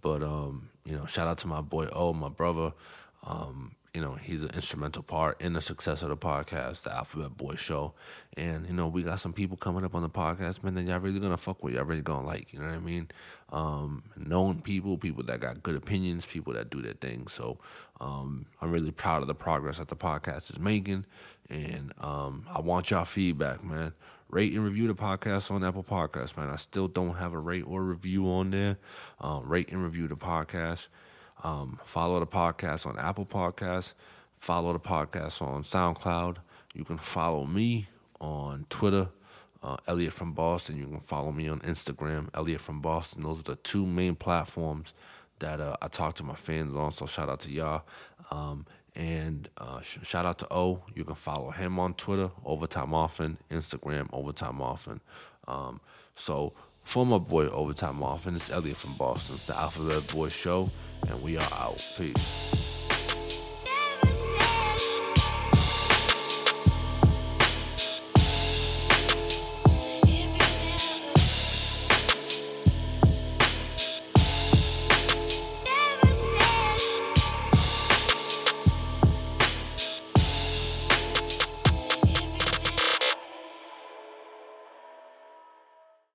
but 0.00 0.22
um, 0.22 0.70
you 0.86 0.96
know, 0.96 1.04
shout 1.04 1.28
out 1.28 1.36
to 1.38 1.46
my 1.46 1.60
boy 1.60 1.88
O, 1.92 2.14
my 2.14 2.30
brother. 2.30 2.72
Um, 3.22 3.72
you 3.92 4.00
know, 4.00 4.14
he's 4.14 4.42
an 4.42 4.50
instrumental 4.54 5.02
part 5.02 5.40
in 5.40 5.54
the 5.54 5.60
success 5.60 6.02
of 6.02 6.08
the 6.10 6.16
podcast, 6.16 6.82
the 6.82 6.94
Alphabet 6.94 7.36
Boy 7.36 7.54
Show. 7.56 7.94
And, 8.36 8.66
you 8.66 8.72
know, 8.74 8.88
we 8.88 9.02
got 9.02 9.20
some 9.20 9.32
people 9.32 9.56
coming 9.56 9.84
up 9.84 9.94
on 9.94 10.02
the 10.02 10.10
podcast, 10.10 10.62
man, 10.62 10.74
that 10.74 10.84
y'all 10.84 10.98
really 10.98 11.18
gonna 11.18 11.36
fuck 11.36 11.62
with, 11.62 11.74
y'all 11.74 11.84
really 11.84 12.02
gonna 12.02 12.26
like, 12.26 12.52
you 12.52 12.58
know 12.58 12.66
what 12.66 12.74
I 12.74 12.80
mean? 12.80 13.08
Um, 13.50 14.02
known 14.16 14.60
people, 14.60 14.96
people 14.98 15.22
that 15.24 15.40
got 15.40 15.62
good 15.62 15.76
opinions, 15.76 16.24
people 16.24 16.52
that 16.54 16.70
do 16.70 16.80
their 16.82 16.92
thing. 16.94 17.26
So 17.26 17.58
um, 18.00 18.46
I'm 18.60 18.70
really 18.70 18.90
proud 18.90 19.22
of 19.22 19.28
the 19.28 19.34
progress 19.34 19.78
that 19.78 19.88
the 19.88 19.96
podcast 19.96 20.50
is 20.50 20.58
making. 20.58 21.04
And 21.48 21.92
um, 22.00 22.46
I 22.50 22.60
want 22.60 22.90
y'all 22.90 23.04
feedback, 23.04 23.64
man. 23.64 23.92
Rate 24.28 24.52
and 24.52 24.64
review 24.64 24.88
the 24.88 24.94
podcast 24.94 25.50
on 25.50 25.62
Apple 25.62 25.84
Podcasts, 25.84 26.36
man. 26.36 26.50
I 26.50 26.56
still 26.56 26.88
don't 26.88 27.14
have 27.14 27.32
a 27.32 27.38
rate 27.38 27.64
or 27.66 27.82
review 27.82 28.28
on 28.28 28.50
there. 28.50 28.76
Um, 29.20 29.48
rate 29.48 29.70
and 29.70 29.82
review 29.82 30.08
the 30.08 30.16
podcast. 30.16 30.88
Um, 31.44 31.78
follow 31.84 32.18
the 32.18 32.26
podcast 32.26 32.86
on 32.86 32.98
Apple 32.98 33.26
Podcasts. 33.26 33.94
Follow 34.34 34.72
the 34.72 34.80
podcast 34.80 35.40
on 35.40 35.62
SoundCloud. 35.62 36.38
You 36.74 36.84
can 36.84 36.98
follow 36.98 37.46
me 37.46 37.88
on 38.20 38.66
Twitter, 38.68 39.08
uh, 39.62 39.76
Elliot 39.86 40.12
from 40.12 40.32
Boston. 40.32 40.76
You 40.76 40.86
can 40.86 41.00
follow 41.00 41.30
me 41.30 41.48
on 41.48 41.60
Instagram, 41.60 42.28
Elliot 42.34 42.60
from 42.60 42.80
Boston. 42.80 43.22
Those 43.22 43.40
are 43.40 43.44
the 43.44 43.56
two 43.56 43.86
main 43.86 44.16
platforms 44.16 44.92
that 45.38 45.60
uh, 45.60 45.76
I 45.80 45.88
talk 45.88 46.16
to 46.16 46.24
my 46.24 46.34
fans 46.34 46.74
on. 46.74 46.92
So 46.92 47.06
shout 47.06 47.28
out 47.28 47.40
to 47.40 47.50
y'all. 47.50 47.82
Um, 48.30 48.66
and 48.96 49.48
uh, 49.58 49.80
sh- 49.82 49.98
shout 50.02 50.26
out 50.26 50.38
to 50.38 50.52
O. 50.52 50.82
You 50.94 51.04
can 51.04 51.14
follow 51.14 51.50
him 51.50 51.78
on 51.78 51.94
Twitter, 51.94 52.30
Overtime 52.44 52.94
Often, 52.94 53.38
Instagram, 53.50 54.08
Overtime 54.12 54.60
Often. 54.60 55.00
Um, 55.46 55.80
so 56.14 56.54
for 56.82 57.04
my 57.04 57.18
boy 57.18 57.48
Overtime 57.48 58.02
Often, 58.02 58.36
it's 58.36 58.50
Elliot 58.50 58.78
from 58.78 58.94
Boston. 58.94 59.34
It's 59.36 59.46
the 59.46 59.56
Alphabet 59.56 60.12
Boy 60.12 60.28
Show, 60.28 60.66
and 61.08 61.22
we 61.22 61.36
are 61.36 61.48
out. 61.52 61.84
Peace. 61.98 62.85